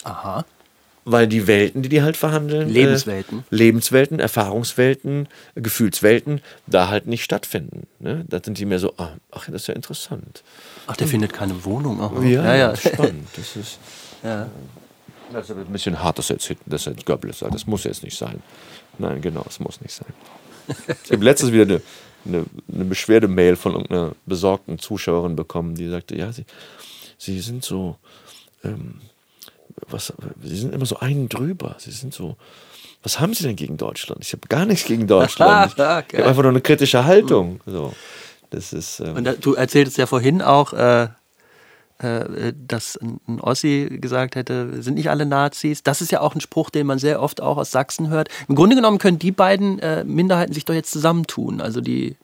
Aha 0.04 0.44
weil 1.04 1.26
die 1.26 1.46
Welten, 1.46 1.82
die 1.82 1.88
die 1.88 2.02
halt 2.02 2.16
verhandeln, 2.16 2.68
Lebenswelten, 2.68 3.40
äh, 3.50 3.54
Lebenswelten, 3.54 4.20
Erfahrungswelten, 4.20 5.28
Gefühlswelten, 5.54 6.40
da 6.66 6.88
halt 6.88 7.06
nicht 7.06 7.22
stattfinden. 7.24 7.86
Ne? 7.98 8.24
Da 8.28 8.40
sind 8.42 8.58
die 8.58 8.64
mehr 8.64 8.78
so, 8.78 8.94
ah, 8.96 9.10
ach, 9.30 9.46
das 9.46 9.62
ist 9.62 9.66
ja 9.68 9.74
interessant. 9.74 10.42
Ach, 10.86 10.96
der 10.96 11.06
Und, 11.06 11.10
findet 11.10 11.32
keine 11.32 11.64
Wohnung. 11.64 12.00
Aha. 12.00 12.22
Ja, 12.22 12.44
ja, 12.44 12.56
ja. 12.56 12.76
spannend. 12.76 13.28
Das 13.36 13.56
ist, 13.56 13.78
ja. 14.24 14.48
das 15.32 15.50
ist 15.50 15.56
ein 15.56 15.66
bisschen 15.66 16.02
hart, 16.02 16.18
dass 16.18 16.28
jetzt, 16.28 16.54
dass 16.66 16.86
jetzt 16.86 17.06
Goebbels 17.06 17.40
sagt. 17.40 17.54
Das 17.54 17.66
muss 17.66 17.84
jetzt 17.84 18.02
nicht 18.02 18.16
sein. 18.16 18.42
Nein, 18.98 19.20
genau, 19.20 19.44
es 19.48 19.60
muss 19.60 19.80
nicht 19.80 19.94
sein. 19.94 20.12
Ich 21.04 21.12
habe 21.12 21.24
letztens 21.24 21.52
wieder 21.52 21.64
eine, 21.64 21.82
eine, 22.24 22.44
eine 22.72 22.84
Beschwerdemail 22.84 23.56
von 23.56 23.72
irgendeiner 23.72 24.12
besorgten 24.26 24.78
Zuschauerin 24.78 25.36
bekommen, 25.36 25.74
die 25.74 25.88
sagte, 25.88 26.16
ja, 26.16 26.32
sie, 26.32 26.44
sie 27.18 27.40
sind 27.40 27.64
so, 27.64 27.96
ähm, 28.64 29.00
was, 29.88 30.12
Sie 30.42 30.56
sind 30.56 30.74
immer 30.74 30.86
so 30.86 30.98
einen 30.98 31.28
drüber. 31.28 31.76
Sie 31.78 31.90
sind 31.90 32.14
so, 32.14 32.36
was 33.02 33.20
haben 33.20 33.34
Sie 33.34 33.44
denn 33.44 33.56
gegen 33.56 33.76
Deutschland? 33.76 34.24
Ich 34.24 34.32
habe 34.32 34.46
gar 34.48 34.64
nichts 34.64 34.86
gegen 34.86 35.06
Deutschland. 35.06 35.72
Ich, 35.76 35.78
ich 35.78 35.84
habe 35.84 36.28
einfach 36.28 36.42
nur 36.42 36.52
eine 36.52 36.60
kritische 36.60 37.04
Haltung. 37.04 37.60
So, 37.66 37.92
das 38.50 38.72
ist. 38.72 39.00
Ähm 39.00 39.16
Und 39.16 39.24
da, 39.24 39.32
du 39.34 39.54
erzähltest 39.54 39.98
ja 39.98 40.06
vorhin 40.06 40.40
auch, 40.40 40.72
äh, 40.72 41.08
dass 42.66 42.96
ein 42.96 43.40
Ossi 43.40 43.98
gesagt 44.00 44.36
hätte, 44.36 44.82
sind 44.82 44.94
nicht 44.94 45.10
alle 45.10 45.26
Nazis. 45.26 45.82
Das 45.82 46.00
ist 46.00 46.12
ja 46.12 46.20
auch 46.20 46.34
ein 46.34 46.40
Spruch, 46.40 46.70
den 46.70 46.86
man 46.86 46.98
sehr 46.98 47.22
oft 47.22 47.40
auch 47.40 47.56
aus 47.56 47.70
Sachsen 47.70 48.08
hört. 48.08 48.28
Im 48.48 48.54
Grunde 48.54 48.76
genommen 48.76 48.98
können 48.98 49.18
die 49.18 49.32
beiden 49.32 49.78
äh, 49.78 50.04
Minderheiten 50.04 50.52
sich 50.52 50.64
doch 50.64 50.74
jetzt 50.74 50.90
zusammentun. 50.90 51.60
Also 51.60 51.80
die 51.80 52.16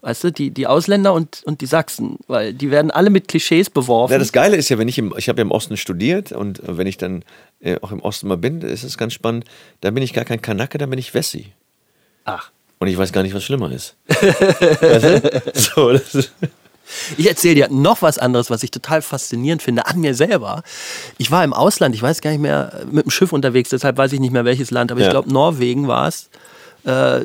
Weißt 0.00 0.22
du, 0.22 0.30
die, 0.30 0.52
die 0.52 0.68
Ausländer 0.68 1.12
und, 1.12 1.42
und 1.44 1.60
die 1.60 1.66
Sachsen, 1.66 2.18
weil 2.28 2.54
die 2.54 2.70
werden 2.70 2.92
alle 2.92 3.10
mit 3.10 3.26
Klischees 3.26 3.68
beworfen. 3.68 4.12
Ja, 4.12 4.18
das 4.18 4.30
Geile 4.30 4.56
ist 4.56 4.68
ja, 4.68 4.78
wenn 4.78 4.86
ich 4.86 4.96
im, 4.96 5.12
ich 5.16 5.28
habe 5.28 5.40
ja 5.40 5.42
im 5.42 5.50
Osten 5.50 5.76
studiert 5.76 6.30
und 6.30 6.60
wenn 6.64 6.86
ich 6.86 6.98
dann 6.98 7.24
äh, 7.60 7.80
auch 7.82 7.90
im 7.90 7.98
Osten 8.00 8.28
mal 8.28 8.36
bin, 8.36 8.60
ist 8.60 8.84
es 8.84 8.96
ganz 8.96 9.12
spannend, 9.12 9.44
da 9.80 9.90
bin 9.90 10.04
ich 10.04 10.12
gar 10.12 10.24
kein 10.24 10.40
Kanake, 10.40 10.78
da 10.78 10.86
bin 10.86 11.00
ich 11.00 11.14
Wessi. 11.14 11.52
Ach. 12.24 12.52
Und 12.78 12.86
ich 12.86 12.96
weiß 12.96 13.10
gar 13.12 13.24
nicht, 13.24 13.34
was 13.34 13.42
schlimmer 13.42 13.72
ist. 13.72 13.96
weißt 14.06 15.04
du? 15.04 15.42
so, 15.52 15.92
das 15.92 16.14
ist 16.14 16.32
ich 17.16 17.28
erzähle 17.28 17.54
dir 17.54 17.68
noch 17.70 18.02
was 18.02 18.18
anderes, 18.18 18.50
was 18.50 18.62
ich 18.62 18.70
total 18.70 19.02
faszinierend 19.02 19.62
finde 19.62 19.86
an 19.86 20.00
mir 20.00 20.14
selber. 20.14 20.62
Ich 21.18 21.30
war 21.30 21.44
im 21.44 21.52
Ausland, 21.52 21.94
ich 21.94 22.02
weiß 22.02 22.20
gar 22.20 22.30
nicht 22.30 22.40
mehr, 22.40 22.72
mit 22.90 23.04
dem 23.04 23.10
Schiff 23.10 23.32
unterwegs, 23.32 23.70
deshalb 23.70 23.96
weiß 23.96 24.12
ich 24.12 24.20
nicht 24.20 24.32
mehr 24.32 24.44
welches 24.44 24.70
Land, 24.70 24.92
aber 24.92 25.00
ja. 25.00 25.06
ich 25.06 25.12
glaube 25.12 25.32
Norwegen 25.32 25.88
war 25.88 26.08
es. 26.08 26.28
Äh, 26.84 27.20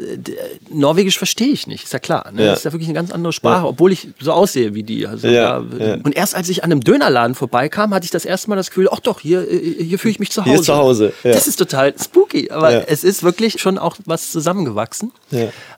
Norwegisch 0.72 1.18
verstehe 1.18 1.48
ich 1.48 1.68
nicht, 1.68 1.84
ist 1.84 1.94
ja 1.94 2.00
klar. 2.00 2.32
Ne? 2.32 2.44
Ja. 2.44 2.50
Das 2.50 2.60
ist 2.60 2.66
ja 2.66 2.74
wirklich 2.74 2.90
eine 2.90 2.96
ganz 2.96 3.12
andere 3.12 3.32
Sprache, 3.32 3.64
ja. 3.64 3.70
obwohl 3.70 3.92
ich 3.92 4.10
so 4.20 4.34
aussehe 4.34 4.74
wie 4.74 4.84
die. 4.84 5.06
Also, 5.08 5.28
ja. 5.28 5.58
Und 5.58 6.16
erst 6.16 6.36
als 6.36 6.50
ich 6.50 6.64
an 6.64 6.72
einem 6.72 6.82
Dönerladen 6.82 7.36
vorbeikam, 7.36 7.94
hatte 7.94 8.04
ich 8.04 8.12
das 8.12 8.26
erste 8.26 8.50
Mal 8.50 8.56
das 8.56 8.70
Gefühl, 8.70 8.90
ach 8.92 9.00
doch, 9.00 9.20
hier, 9.22 9.50
äh, 9.50 9.84
hier 9.84 10.00
fühle 10.00 10.12
ich 10.12 10.20
mich 10.20 10.32
zu 10.32 10.42
Hause. 10.42 10.52
Hier 10.52 10.60
ist 10.60 10.66
zu 10.66 10.76
Hause. 10.76 11.14
Das 11.24 11.48
ist 11.48 11.58
total 11.58 11.94
spooky, 11.98 12.50
aber 12.50 12.90
es 12.90 13.04
ist 13.04 13.24
wirklich 13.24 13.62
schon 13.62 13.78
auch 13.78 13.96
was 14.06 14.32
zusammengewachsen. 14.32 15.12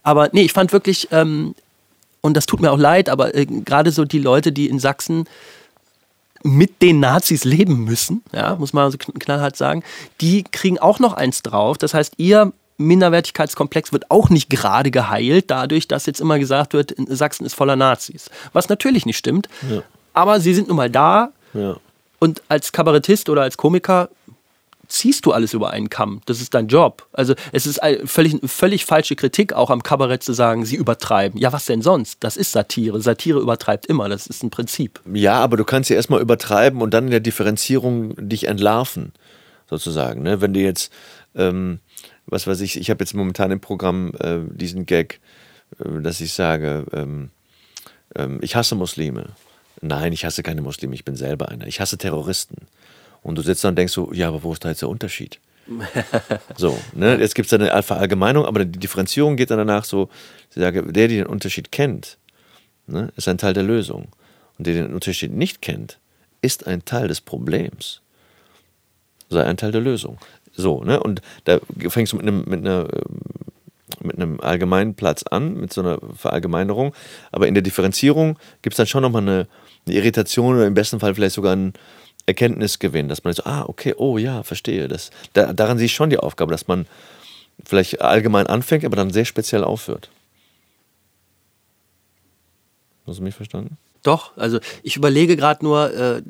Aber 0.03 0.29
nee, 0.31 0.43
ich 0.43 0.53
fand 0.53 0.71
wirklich, 0.71 1.09
ähm, 1.11 1.53
und 2.25 2.35
das 2.35 2.47
tut 2.47 2.59
mir 2.59 2.71
auch 2.71 2.79
leid, 2.79 3.07
aber 3.07 3.35
äh, 3.35 3.45
gerade 3.45 3.91
so 3.91 4.03
die 4.03 4.17
Leute, 4.17 4.51
die 4.51 4.67
in 4.67 4.79
Sachsen 4.79 5.25
mit 6.41 6.81
den 6.81 6.99
Nazis 6.99 7.43
leben 7.43 7.83
müssen, 7.83 8.23
ja, 8.33 8.55
muss 8.55 8.73
man 8.73 8.89
so 8.91 8.97
knallhart 8.97 9.55
sagen, 9.55 9.83
die 10.21 10.43
kriegen 10.43 10.79
auch 10.79 10.97
noch 10.97 11.13
eins 11.13 11.43
drauf. 11.43 11.77
Das 11.77 11.93
heißt, 11.93 12.13
ihr 12.17 12.51
Minderwertigkeitskomplex 12.77 13.93
wird 13.93 14.09
auch 14.09 14.31
nicht 14.31 14.49
gerade 14.49 14.89
geheilt, 14.89 15.51
dadurch, 15.51 15.87
dass 15.87 16.07
jetzt 16.07 16.19
immer 16.19 16.39
gesagt 16.39 16.73
wird, 16.73 16.95
Sachsen 17.09 17.45
ist 17.45 17.53
voller 17.53 17.75
Nazis. 17.75 18.31
Was 18.53 18.69
natürlich 18.69 19.05
nicht 19.05 19.17
stimmt. 19.17 19.47
Ja. 19.69 19.83
Aber 20.13 20.39
sie 20.39 20.55
sind 20.55 20.67
nun 20.67 20.77
mal 20.77 20.89
da. 20.89 21.29
Ja. 21.53 21.77
Und 22.17 22.41
als 22.49 22.71
Kabarettist 22.71 23.29
oder 23.29 23.43
als 23.43 23.55
Komiker 23.55 24.09
ziehst 24.87 25.25
du 25.25 25.31
alles 25.31 25.53
über 25.53 25.71
einen 25.71 25.89
Kamm. 25.89 26.21
Das 26.25 26.41
ist 26.41 26.53
dein 26.53 26.67
Job. 26.67 27.07
Also 27.13 27.35
es 27.51 27.65
ist 27.65 27.79
völlig, 28.05 28.39
völlig 28.45 28.85
falsche 28.85 29.15
Kritik 29.15 29.53
auch 29.53 29.69
am 29.69 29.83
Kabarett 29.83 30.23
zu 30.23 30.33
sagen, 30.33 30.65
sie 30.65 30.75
übertreiben. 30.75 31.39
Ja, 31.39 31.53
was 31.53 31.65
denn 31.65 31.81
sonst? 31.81 32.17
Das 32.23 32.37
ist 32.37 32.51
Satire. 32.51 33.01
Satire 33.01 33.39
übertreibt 33.39 33.85
immer. 33.85 34.09
Das 34.09 34.27
ist 34.27 34.43
ein 34.43 34.49
Prinzip. 34.49 35.01
Ja, 35.13 35.39
aber 35.39 35.57
du 35.57 35.63
kannst 35.63 35.89
ja 35.89 35.95
erstmal 35.95 36.21
übertreiben 36.21 36.81
und 36.81 36.93
dann 36.93 37.05
in 37.05 37.11
der 37.11 37.19
Differenzierung 37.19 38.15
dich 38.17 38.47
entlarven, 38.47 39.13
sozusagen. 39.69 40.23
Ne? 40.23 40.41
Wenn 40.41 40.53
du 40.53 40.59
jetzt 40.59 40.91
ähm, 41.35 41.79
was 42.27 42.47
weiß 42.47 42.61
ich, 42.61 42.79
ich 42.79 42.89
habe 42.89 43.03
jetzt 43.03 43.13
momentan 43.13 43.51
im 43.51 43.59
Programm 43.59 44.11
äh, 44.19 44.39
diesen 44.49 44.85
Gag, 44.85 45.19
äh, 45.79 46.01
dass 46.01 46.21
ich 46.21 46.33
sage, 46.33 46.85
ähm, 46.91 47.29
ähm, 48.15 48.39
ich 48.41 48.55
hasse 48.55 48.75
Muslime. 48.75 49.29
Nein, 49.81 50.13
ich 50.13 50.25
hasse 50.25 50.41
keine 50.41 50.61
Muslime, 50.61 50.95
ich 50.95 51.05
bin 51.05 51.15
selber 51.15 51.49
einer. 51.49 51.67
Ich 51.67 51.79
hasse 51.79 51.97
Terroristen. 51.97 52.67
Und 53.25 53.39
du 53.39 53.41
sitzt 53.41 53.63
da 53.63 53.69
und 53.69 53.75
denkst 53.75 53.91
so, 53.91 54.13
ja, 54.13 54.27
aber 54.27 54.43
wo 54.43 54.53
ist 54.53 54.63
da 54.63 54.69
jetzt 54.69 54.83
der 54.83 54.89
Unterschied? 54.89 55.39
so, 56.57 56.77
ne? 56.93 57.17
Jetzt 57.17 57.33
gibt 57.33 57.51
es 57.51 57.53
eine 57.59 57.81
Verallgemeinung, 57.81 58.45
aber 58.45 58.65
die 58.65 58.77
Differenzierung 58.77 59.35
geht 59.35 59.49
dann 59.49 59.57
danach 59.57 59.83
so, 59.83 60.09
der, 60.55 60.71
der 60.71 61.07
den 61.07 61.25
Unterschied 61.25 61.71
kennt, 61.71 62.19
ne, 62.85 63.11
ist 63.15 63.27
ein 63.27 63.39
Teil 63.39 63.53
der 63.53 63.63
Lösung. 63.63 64.09
Und 64.59 64.67
der 64.67 64.75
den 64.75 64.93
Unterschied 64.93 65.31
nicht 65.31 65.63
kennt, 65.63 65.97
ist 66.43 66.67
ein 66.67 66.85
Teil 66.85 67.07
des 67.07 67.19
Problems. 67.19 68.01
Sei 69.31 69.43
ein 69.43 69.57
Teil 69.57 69.71
der 69.71 69.81
Lösung. 69.81 70.19
So, 70.53 70.83
ne? 70.83 70.99
Und 70.99 71.23
da 71.45 71.59
fängst 71.89 72.13
du 72.13 72.17
mit 72.17 72.27
einem, 72.27 72.43
mit 72.45 72.59
einer 72.59 72.87
mit 74.01 74.17
einem 74.17 74.39
allgemeinen 74.39 74.93
Platz 74.93 75.23
an, 75.23 75.55
mit 75.55 75.73
so 75.73 75.81
einer 75.81 75.97
Verallgemeinerung. 76.15 76.93
Aber 77.31 77.47
in 77.47 77.55
der 77.55 77.63
Differenzierung 77.63 78.37
gibt 78.61 78.73
es 78.73 78.77
dann 78.77 78.85
schon 78.85 79.01
nochmal 79.01 79.23
eine, 79.23 79.47
eine 79.87 79.95
Irritation 79.95 80.55
oder 80.55 80.67
im 80.67 80.75
besten 80.75 80.99
Fall 80.99 81.15
vielleicht 81.15 81.35
sogar 81.35 81.53
einen 81.53 81.73
Erkenntnisgewinn, 82.25 83.07
dass 83.07 83.23
man 83.23 83.33
so, 83.33 83.43
ah, 83.45 83.65
okay, 83.67 83.93
oh 83.97 84.17
ja, 84.17 84.43
verstehe. 84.43 84.87
Das, 84.87 85.11
da, 85.33 85.53
daran 85.53 85.77
sehe 85.77 85.85
ich 85.85 85.93
schon 85.93 86.09
die 86.09 86.17
Aufgabe, 86.17 86.51
dass 86.51 86.67
man 86.67 86.87
vielleicht 87.63 88.01
allgemein 88.01 88.47
anfängt, 88.47 88.83
aber 88.85 88.95
dann 88.95 89.11
sehr 89.11 89.25
speziell 89.25 89.63
aufhört. 89.63 90.09
Hast 93.05 93.19
du 93.19 93.23
mich 93.23 93.35
verstanden? 93.35 93.77
Doch, 94.03 94.35
also 94.37 94.59
ich 94.83 94.95
überlege 94.95 95.35
gerade 95.35 95.63
nur, 95.63 95.93
äh, 95.93 96.21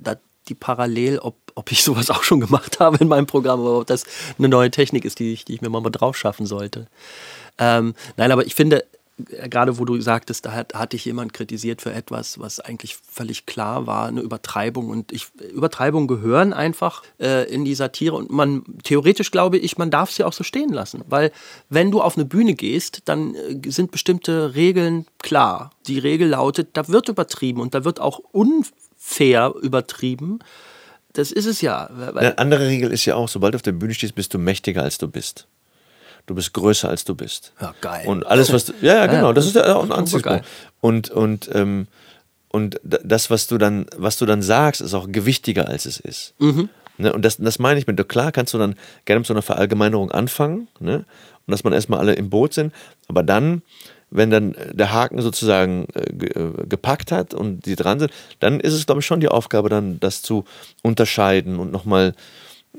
die 0.47 0.55
parallel, 0.55 1.19
ob, 1.19 1.35
ob 1.55 1.71
ich 1.71 1.83
sowas 1.83 2.09
auch 2.09 2.23
schon 2.23 2.39
gemacht 2.39 2.79
habe 2.79 2.97
in 2.97 3.07
meinem 3.07 3.25
Programm, 3.25 3.61
oder 3.61 3.79
ob 3.79 3.87
das 3.87 4.03
eine 4.37 4.49
neue 4.49 4.71
Technik 4.71 5.05
ist, 5.05 5.19
die 5.19 5.33
ich, 5.33 5.45
die 5.45 5.55
ich 5.55 5.61
mir 5.61 5.69
mal, 5.69 5.81
drauf 5.89 6.17
schaffen 6.17 6.45
sollte. 6.45 6.87
Ähm, 7.57 7.95
nein, 8.17 8.31
aber 8.31 8.45
ich 8.45 8.55
finde, 8.55 8.85
gerade 9.17 9.79
wo 9.79 9.85
du 9.85 9.99
sagtest, 10.01 10.45
da 10.45 10.51
hat, 10.51 10.73
hatte 10.73 10.97
ich 10.97 11.05
jemand 11.05 11.33
kritisiert 11.33 11.81
für 11.81 11.93
etwas, 11.93 12.39
was 12.39 12.59
eigentlich 12.59 12.95
völlig 12.95 13.45
klar 13.45 13.87
war, 13.87 14.07
eine 14.07 14.21
Übertreibung. 14.21 14.89
Und 14.89 15.11
ich, 15.11 15.27
Übertreibungen 15.53 16.07
gehören 16.07 16.51
einfach 16.51 17.01
äh, 17.19 17.49
in 17.51 17.63
die 17.63 17.75
Satire. 17.75 18.15
Und 18.15 18.29
man, 18.29 18.63
theoretisch 18.83 19.31
glaube 19.31 19.57
ich, 19.57 19.77
man 19.77 19.89
darf 19.89 20.11
sie 20.11 20.23
auch 20.23 20.33
so 20.33 20.43
stehen 20.43 20.73
lassen. 20.73 21.03
Weil 21.07 21.31
wenn 21.69 21.91
du 21.91 22.01
auf 22.01 22.17
eine 22.17 22.25
Bühne 22.25 22.55
gehst, 22.55 23.03
dann 23.05 23.35
äh, 23.35 23.71
sind 23.71 23.91
bestimmte 23.91 24.55
Regeln 24.55 25.05
klar. 25.19 25.71
Die 25.87 25.99
Regel 25.99 26.29
lautet, 26.29 26.69
da 26.73 26.87
wird 26.89 27.07
übertrieben 27.07 27.61
und 27.61 27.73
da 27.73 27.85
wird 27.85 28.01
auch 28.01 28.19
un 28.33 28.65
fair 28.97 29.53
übertrieben. 29.61 30.39
Das 31.13 31.31
ist 31.31 31.45
es 31.45 31.61
ja. 31.61 31.85
Eine 31.85 32.37
andere 32.37 32.67
Regel 32.67 32.91
ist 32.91 33.05
ja 33.05 33.15
auch, 33.15 33.29
sobald 33.29 33.53
du 33.53 33.55
auf 33.57 33.61
der 33.61 33.71
Bühne 33.71 33.93
stehst, 33.93 34.15
bist 34.15 34.33
du 34.33 34.37
mächtiger 34.37 34.83
als 34.83 34.97
du 34.97 35.07
bist. 35.07 35.47
Du 36.25 36.35
bist 36.35 36.53
größer 36.53 36.89
als 36.89 37.05
du 37.05 37.15
bist. 37.15 37.53
Ja, 37.61 37.73
geil. 37.81 38.07
Und 38.07 38.25
alles, 38.25 38.51
was 38.51 38.65
du. 38.65 38.73
Ja, 38.81 38.95
ja, 38.95 39.05
genau, 39.07 39.33
das 39.33 39.45
ist 39.45 39.55
ja 39.55 39.75
auch 39.75 39.83
ein 39.83 39.91
Anziehungspunkt. 39.91 40.45
Und, 40.81 41.09
und, 41.09 41.49
ähm, 41.53 41.87
und 42.49 42.79
das, 42.83 43.29
was 43.29 43.47
du, 43.47 43.57
dann, 43.57 43.85
was 43.95 44.17
du 44.17 44.25
dann 44.25 44.41
sagst, 44.41 44.81
ist 44.81 44.93
auch 44.93 45.07
gewichtiger, 45.09 45.67
als 45.67 45.85
es 45.85 45.99
ist. 45.99 46.33
Mhm. 46.39 46.69
Ne? 46.97 47.13
Und 47.13 47.23
das, 47.23 47.37
das 47.37 47.59
meine 47.59 47.79
ich 47.79 47.87
mit, 47.87 48.07
klar 48.07 48.31
kannst 48.31 48.53
du 48.53 48.57
dann 48.57 48.75
gerne 49.05 49.19
mit 49.19 49.27
so 49.27 49.33
einer 49.33 49.41
Verallgemeinerung 49.41 50.11
anfangen, 50.11 50.67
ne? 50.79 51.05
und 51.45 51.51
dass 51.51 51.63
man 51.63 51.73
erstmal 51.73 51.99
alle 51.99 52.13
im 52.13 52.29
Boot 52.29 52.53
sind, 52.53 52.73
aber 53.07 53.23
dann 53.23 53.61
wenn 54.11 54.29
dann 54.29 54.55
der 54.71 54.93
Haken 54.93 55.21
sozusagen 55.21 55.87
äh, 55.93 56.25
äh, 56.25 56.67
gepackt 56.67 57.11
hat 57.11 57.33
und 57.33 57.65
die 57.65 57.75
dran 57.75 57.99
sind, 57.99 58.11
dann 58.39 58.59
ist 58.59 58.73
es, 58.73 58.85
glaube 58.85 59.01
ich, 59.01 59.05
schon 59.05 59.19
die 59.19 59.27
Aufgabe, 59.27 59.69
dann 59.69 59.99
das 59.99 60.21
zu 60.21 60.45
unterscheiden 60.83 61.59
und 61.59 61.71
nochmal, 61.71 62.13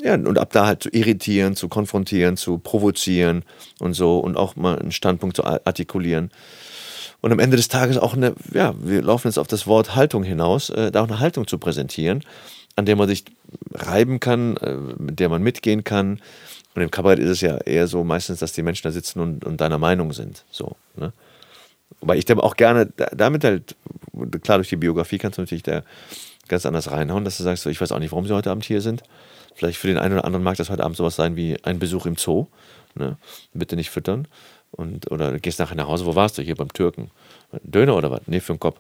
ja, 0.03 0.15
und 0.15 0.39
ab 0.39 0.53
da 0.53 0.67
halt 0.67 0.83
zu 0.83 0.89
irritieren, 0.91 1.57
zu 1.57 1.69
konfrontieren, 1.69 2.37
zu 2.37 2.59
provozieren 2.59 3.45
und 3.81 3.95
so 3.95 4.19
und 4.19 4.37
auch 4.37 4.57
mal 4.57 4.79
einen 4.79 4.93
Standpunkt 4.93 5.37
zu 5.37 5.45
artikulieren. 5.45 6.31
Und 7.21 7.33
am 7.33 7.39
Ende 7.39 7.57
des 7.57 7.69
Tages 7.69 7.99
auch 7.99 8.15
eine, 8.15 8.35
ja, 8.53 8.75
wir 8.79 9.03
laufen 9.03 9.29
jetzt 9.29 9.39
auf 9.39 9.47
das 9.47 9.67
Wort 9.67 9.97
Haltung 9.97 10.23
hinaus, 10.23 10.71
äh, 10.71 10.93
da 10.93 11.03
auch 11.03 11.09
eine 11.09 11.19
Haltung 11.19 11.47
zu 11.47 11.59
präsentieren, 11.59 12.23
an 12.77 12.85
der 12.85 12.97
man 12.97 13.09
sich 13.09 13.25
reiben 13.73 14.21
kann, 14.21 14.57
äh, 14.59 14.77
mit 14.99 15.19
der 15.19 15.29
man 15.29 15.43
mitgehen 15.43 15.83
kann. 15.83 16.21
Und 16.75 16.83
im 16.83 16.91
Kabarett 16.91 17.19
ist 17.19 17.31
es 17.31 17.41
ja 17.41 17.57
eher 17.57 17.87
so 17.87 18.05
meistens, 18.05 18.39
dass 18.41 18.53
die 18.53 18.63
Menschen 18.63 18.85
da 18.85 18.93
sitzen 18.93 19.21
und, 19.21 19.45
und 19.45 19.61
deiner 19.61 19.79
Meinung 19.79 20.13
sind. 20.13 20.45
So, 20.51 20.77
ne? 20.97 21.13
Weil 22.01 22.19
ich 22.19 22.27
da 22.27 22.37
auch 22.37 22.57
gerne, 22.57 22.87
damit 23.13 23.45
halt, 23.45 23.77
klar, 24.43 24.59
durch 24.59 24.69
die 24.69 24.77
Biografie 24.77 25.19
kannst 25.19 25.39
du 25.39 25.43
natürlich 25.43 25.63
da 25.63 25.83
ganz 26.49 26.67
anders 26.67 26.91
reinhauen, 26.91 27.25
dass 27.25 27.39
du 27.39 27.43
sagst, 27.45 27.65
ich 27.67 27.81
weiß 27.81 27.93
auch 27.93 27.99
nicht, 27.99 28.13
warum 28.13 28.27
sie 28.27 28.35
heute 28.35 28.51
Abend 28.51 28.65
hier 28.65 28.81
sind. 28.83 29.03
Vielleicht 29.57 29.79
für 29.79 29.89
den 29.89 29.99
einen 29.99 30.13
oder 30.13 30.25
anderen 30.25 30.45
mag 30.45 30.57
das 30.59 30.71
heute 30.71 30.85
Abend 30.85 30.97
sowas 30.97 31.17
sein 31.17 31.35
wie 31.35 31.57
ein 31.65 31.79
Besuch 31.79 32.05
im 32.07 32.17
Zoo. 32.17 32.47
Ne? 32.95 33.17
Bitte 33.55 33.75
nicht 33.75 33.91
füttern. 33.91 34.29
Und, 34.71 35.11
oder 35.11 35.33
du 35.33 35.41
gehst 35.41 35.59
nachher 35.59 35.77
nach 35.77 35.89
Hause, 35.89 36.05
wo 36.05 36.15
warst 36.15 36.37
du? 36.37 36.43
Hier 36.43 36.55
beim 36.55 36.73
Türken. 36.73 37.11
Döner 37.63 37.97
oder 37.97 38.11
was? 38.11 38.21
Nee, 38.27 38.41
für 38.41 38.53
den 38.53 38.61
Kopf. 38.61 38.79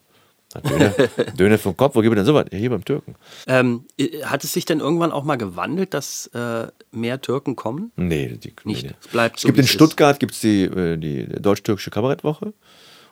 Döner, 0.60 0.94
Döner 1.38 1.58
vom 1.58 1.76
Kopf, 1.76 1.96
wo 1.96 2.02
gibt 2.02 2.12
es 2.12 2.18
denn 2.18 2.26
sowas? 2.26 2.46
Ja, 2.52 2.58
hier 2.58 2.70
beim 2.70 2.84
Türken. 2.84 3.14
Ähm, 3.46 3.84
hat 4.24 4.44
es 4.44 4.52
sich 4.52 4.64
denn 4.64 4.80
irgendwann 4.80 5.12
auch 5.12 5.24
mal 5.24 5.36
gewandelt, 5.36 5.92
dass 5.94 6.28
äh, 6.28 6.68
mehr 6.92 7.20
Türken 7.20 7.56
kommen? 7.56 7.90
Nee, 7.96 8.38
die, 8.42 8.52
nicht. 8.64 8.84
Nee. 8.84 8.92
Es 9.00 9.08
bleibt 9.08 9.40
so, 9.40 9.48
es 9.48 9.54
gibt 9.54 9.58
in 9.58 9.66
Stuttgart 9.66 10.20
gibt's 10.20 10.40
die, 10.40 10.64
äh, 10.64 10.96
die 10.98 11.26
deutsch-türkische 11.26 11.90
Kabarettwoche 11.90 12.46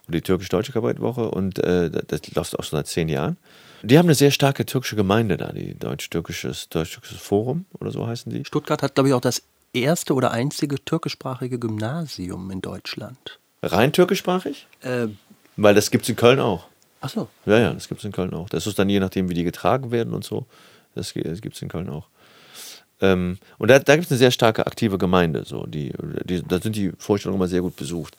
und 0.07 0.15
die 0.15 0.21
türkisch-deutsche 0.21 0.73
Kabarettwoche 0.73 1.31
und 1.31 1.59
äh, 1.59 1.91
das 1.91 2.21
läuft 2.35 2.59
auch 2.59 2.65
schon 2.65 2.79
seit 2.79 2.87
zehn 2.87 3.09
Jahren. 3.09 3.37
Die 3.85 3.99
haben 3.99 4.07
eine 4.07 4.15
sehr 4.15 4.31
starke 4.31 4.65
türkische 4.65 4.97
Gemeinde 4.97 5.37
da, 5.37 5.53
die 5.53 5.79
deutsch-türkisches 5.79 6.71
deutsch 6.71 6.99
Forum 7.03 7.67
oder 7.79 7.91
so 7.91 8.07
heißen 8.07 8.33
die. 8.33 8.45
Stuttgart 8.45 8.83
hat, 8.83 8.95
glaube 8.95 9.09
ich, 9.09 9.15
auch 9.15 9.21
das 9.21 9.43
erste 9.75 10.15
oder 10.15 10.31
einzige 10.31 10.83
türkischsprachige 10.83 11.59
Gymnasium 11.59 12.51
in 12.51 12.63
Deutschland. 12.63 13.39
Rein 13.63 13.93
türkischsprachig? 13.93 14.67
Äh, 14.81 15.09
Weil 15.57 15.75
das 15.75 15.91
gibt 15.91 16.05
es 16.05 16.09
in 16.09 16.17
Köln 16.17 16.41
auch. 16.41 16.67
Ach 17.03 17.11
so. 17.11 17.29
Ja, 17.45 17.59
ja, 17.59 17.73
das 17.75 17.89
gibt 17.89 18.01
es 18.01 18.05
in 18.07 18.13
Köln 18.13 18.33
auch. 18.33 18.49
Das 18.49 18.67
ist 18.67 18.79
dann 18.79 18.89
je 18.89 19.01
nachdem, 19.01 19.29
wie 19.29 19.35
die 19.35 19.45
getragen 19.45 19.91
werden 19.91 20.15
und 20.15 20.25
so. 20.25 20.47
Das, 20.95 21.13
gibt 21.13 21.55
es 21.55 21.61
in 21.61 21.69
Köln 21.69 21.91
auch. 21.91 22.07
Ähm, 23.01 23.39
und 23.59 23.71
da, 23.71 23.79
da 23.79 23.97
gibt 23.97 24.07
es 24.07 24.13
eine 24.13 24.19
sehr 24.19 24.31
starke 24.31 24.67
aktive 24.67 24.97
Gemeinde. 24.97 25.45
So. 25.45 25.67
Die, 25.67 25.93
die, 26.25 26.43
da 26.43 26.61
sind 26.61 26.77
die 26.77 26.93
Vorstellungen 26.97 27.39
immer 27.39 27.49
sehr 27.49 27.61
gut 27.61 27.77
besucht. 27.77 28.17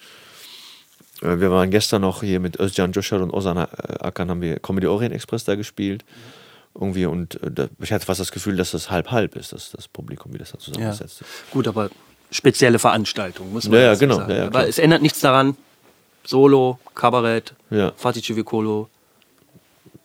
Äh, 1.22 1.40
wir 1.40 1.52
waren 1.52 1.70
gestern 1.72 2.02
noch 2.02 2.22
hier 2.22 2.40
mit 2.40 2.60
Özcan 2.60 2.92
Joshar 2.92 3.22
und 3.22 3.32
Ozan 3.32 3.58
Akan 3.58 4.30
haben 4.30 4.42
wir 4.42 4.60
Comedy 4.60 4.88
Orient 4.88 5.14
Express 5.14 5.44
da 5.44 5.56
gespielt. 5.56 6.04
Irgendwie 6.74 7.06
und 7.06 7.42
äh, 7.42 7.70
ich 7.80 7.94
hatte 7.94 8.06
fast 8.06 8.20
das 8.20 8.32
Gefühl, 8.32 8.58
dass 8.58 8.72
das 8.72 8.92
halb-halb 8.92 9.36
ist, 9.36 9.54
das, 9.54 9.72
das 9.72 9.88
Publikum, 9.88 10.34
wie 10.34 10.38
das 10.38 10.52
da 10.52 10.60
zusammengesetzt 10.60 11.22
ja. 11.22 11.26
ist. 11.26 11.52
Gut, 11.52 11.68
aber 11.68 11.90
spezielle 12.32 12.80
Veranstaltung, 12.80 13.54
muss 13.54 13.70
man 13.70 13.80
ja, 13.80 13.86
ja, 13.88 13.96
genau, 13.96 14.16
sagen. 14.18 14.32
Ja, 14.32 14.38
ja, 14.38 14.48
aber 14.48 14.68
es 14.68 14.78
ändert 14.78 15.02
nichts 15.02 15.22
daran. 15.22 15.56
Solo, 16.26 16.80
Kabarett, 16.94 17.54
ja. 17.70 17.94
Fatih 17.96 18.22
Civicolo. 18.22 18.90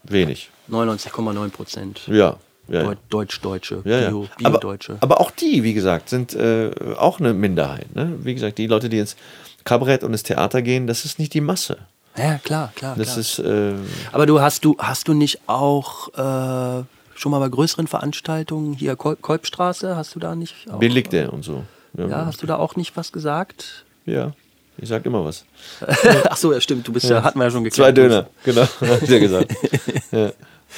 Wenig. 0.04 0.50
99,9 0.70 1.48
Prozent. 1.48 2.06
Ja, 2.06 2.36
ja, 2.70 2.94
Deutsch-Deutsche, 3.08 3.82
ja, 3.84 4.00
ja. 4.00 4.10
Bio-Deutsche. 4.10 4.92
Aber, 5.00 5.02
aber, 5.02 5.20
auch 5.20 5.30
die, 5.32 5.64
wie 5.64 5.74
gesagt, 5.74 6.08
sind 6.08 6.34
äh, 6.34 6.70
auch 6.96 7.18
eine 7.18 7.34
Minderheit. 7.34 7.94
Ne? 7.96 8.14
Wie 8.22 8.34
gesagt, 8.34 8.58
die 8.58 8.68
Leute, 8.68 8.88
die 8.88 8.98
ins 8.98 9.16
Kabarett 9.64 10.04
und 10.04 10.12
ins 10.12 10.22
Theater 10.22 10.62
gehen, 10.62 10.86
das 10.86 11.04
ist 11.04 11.18
nicht 11.18 11.34
die 11.34 11.40
Masse. 11.40 11.78
Ja, 12.16 12.38
klar, 12.38 12.72
klar. 12.74 12.96
Das 12.96 13.08
klar. 13.08 13.18
ist. 13.18 13.38
Äh, 13.38 13.74
aber 14.12 14.26
du 14.26 14.40
hast 14.40 14.64
du 14.64 14.76
hast 14.78 15.08
du 15.08 15.14
nicht 15.14 15.40
auch 15.46 16.08
äh, 16.14 16.84
schon 17.14 17.32
mal 17.32 17.38
bei 17.38 17.48
größeren 17.48 17.86
Veranstaltungen 17.86 18.74
hier 18.74 18.96
Kol 18.96 19.16
Kolbstraße 19.16 19.96
hast 19.96 20.14
du 20.14 20.18
da 20.18 20.34
nicht? 20.34 20.54
Auch, 20.70 20.78
Billig 20.78 21.08
der 21.08 21.32
und 21.32 21.44
so. 21.44 21.64
Ja, 21.96 22.06
ja, 22.06 22.26
hast 22.26 22.42
du 22.42 22.46
da 22.46 22.56
auch 22.56 22.76
nicht 22.76 22.96
was 22.96 23.12
gesagt? 23.12 23.84
Ja. 24.06 24.32
Ich 24.78 24.88
sag 24.88 25.04
immer 25.04 25.24
was. 25.24 25.44
Ach 26.30 26.36
so, 26.36 26.52
ja, 26.52 26.60
stimmt. 26.60 26.88
Du 26.88 26.92
bist 26.92 27.06
ja, 27.06 27.16
ja 27.16 27.22
hatten 27.22 27.38
wir 27.38 27.44
ja 27.44 27.50
schon 27.50 27.64
geklärt. 27.64 27.88
Zwei 27.88 27.92
Döner, 27.92 28.26
genau, 28.44 28.62
hat 28.80 29.08
er 29.08 29.20
gesagt. 29.20 29.54
ja. 30.10 30.32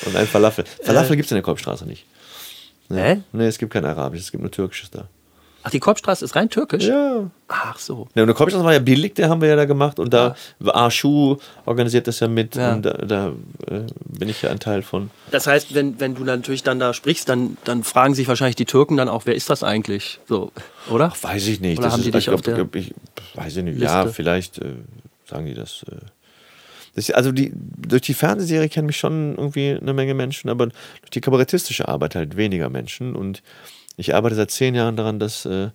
Und 0.06 0.16
ein 0.16 0.26
Falafel. 0.26 0.64
Falafel 0.82 1.12
äh. 1.12 1.16
gibt 1.16 1.26
es 1.26 1.32
in 1.32 1.36
der 1.36 1.42
Kolbstraße 1.42 1.86
nicht. 1.86 2.06
Nee. 2.88 3.00
Hä? 3.00 3.20
Nee, 3.32 3.46
es 3.46 3.58
gibt 3.58 3.72
kein 3.72 3.84
Arabisches, 3.84 4.26
es 4.26 4.32
gibt 4.32 4.42
nur 4.42 4.50
Türkisches 4.50 4.90
da. 4.90 5.06
Ach, 5.64 5.70
die 5.70 5.78
Korbstraße 5.78 6.24
ist 6.24 6.34
rein 6.34 6.50
türkisch? 6.50 6.84
Ja. 6.84 7.30
Ach 7.48 7.78
so. 7.78 8.08
Ja, 8.14 8.22
und 8.22 8.26
der 8.26 8.34
Kopfstraße 8.34 8.64
war 8.64 8.72
ja 8.72 8.78
billig, 8.78 9.14
der 9.14 9.28
haben 9.28 9.40
wir 9.40 9.48
ja 9.48 9.56
da 9.56 9.64
gemacht 9.64 9.98
und 9.98 10.12
da 10.12 10.34
Arschu 10.64 11.36
organisiert 11.66 12.06
das 12.08 12.20
ja 12.20 12.28
mit 12.28 12.56
Ja. 12.56 12.74
und 12.74 12.82
da, 12.82 12.92
da 12.92 13.28
äh, 13.68 13.82
bin 14.06 14.28
ich 14.28 14.42
ja 14.42 14.50
ein 14.50 14.58
Teil 14.58 14.82
von. 14.82 15.10
Das 15.30 15.46
heißt, 15.46 15.74
wenn, 15.74 16.00
wenn 16.00 16.14
du 16.14 16.24
natürlich 16.24 16.62
dann 16.62 16.78
da 16.78 16.94
sprichst, 16.94 17.28
dann, 17.28 17.56
dann 17.64 17.84
fragen 17.84 18.14
sich 18.14 18.26
wahrscheinlich 18.28 18.56
die 18.56 18.64
Türken 18.64 18.96
dann 18.96 19.08
auch, 19.08 19.26
wer 19.26 19.34
ist 19.34 19.50
das 19.50 19.62
eigentlich? 19.62 20.18
So, 20.28 20.50
oder? 20.90 21.12
Weiß 21.20 21.46
ich 21.46 21.60
nicht. 21.60 21.78
Oder 21.78 21.86
das 21.86 21.92
haben 21.92 22.00
ist, 22.00 22.06
die 22.06 22.10
dich 22.10 22.26
ich, 22.28 22.34
auf 22.34 22.40
der 22.42 22.54
glaub, 22.54 22.74
ich, 22.74 22.94
weiß 23.34 23.56
ich 23.56 23.64
nicht. 23.64 23.80
Ja, 23.80 24.02
Liste? 24.02 24.14
vielleicht 24.14 24.58
äh, 24.58 24.74
sagen 25.28 25.46
die 25.46 25.54
das. 25.54 25.84
Äh. 25.88 25.96
Also 27.14 27.32
die, 27.32 27.52
durch 27.54 28.02
die 28.02 28.12
Fernsehserie 28.12 28.68
kennen 28.68 28.86
mich 28.86 28.98
schon 28.98 29.36
irgendwie 29.36 29.78
eine 29.80 29.94
Menge 29.94 30.12
Menschen, 30.12 30.50
aber 30.50 30.66
durch 30.66 31.10
die 31.12 31.22
kabarettistische 31.22 31.88
Arbeit 31.88 32.14
halt 32.14 32.36
weniger 32.36 32.68
Menschen. 32.68 33.16
Und 33.16 33.42
ich 33.96 34.14
arbeite 34.14 34.36
seit 34.36 34.50
zehn 34.50 34.74
Jahren 34.74 34.96
daran, 34.96 35.18
dass 35.18 35.44
äh, 35.44 35.70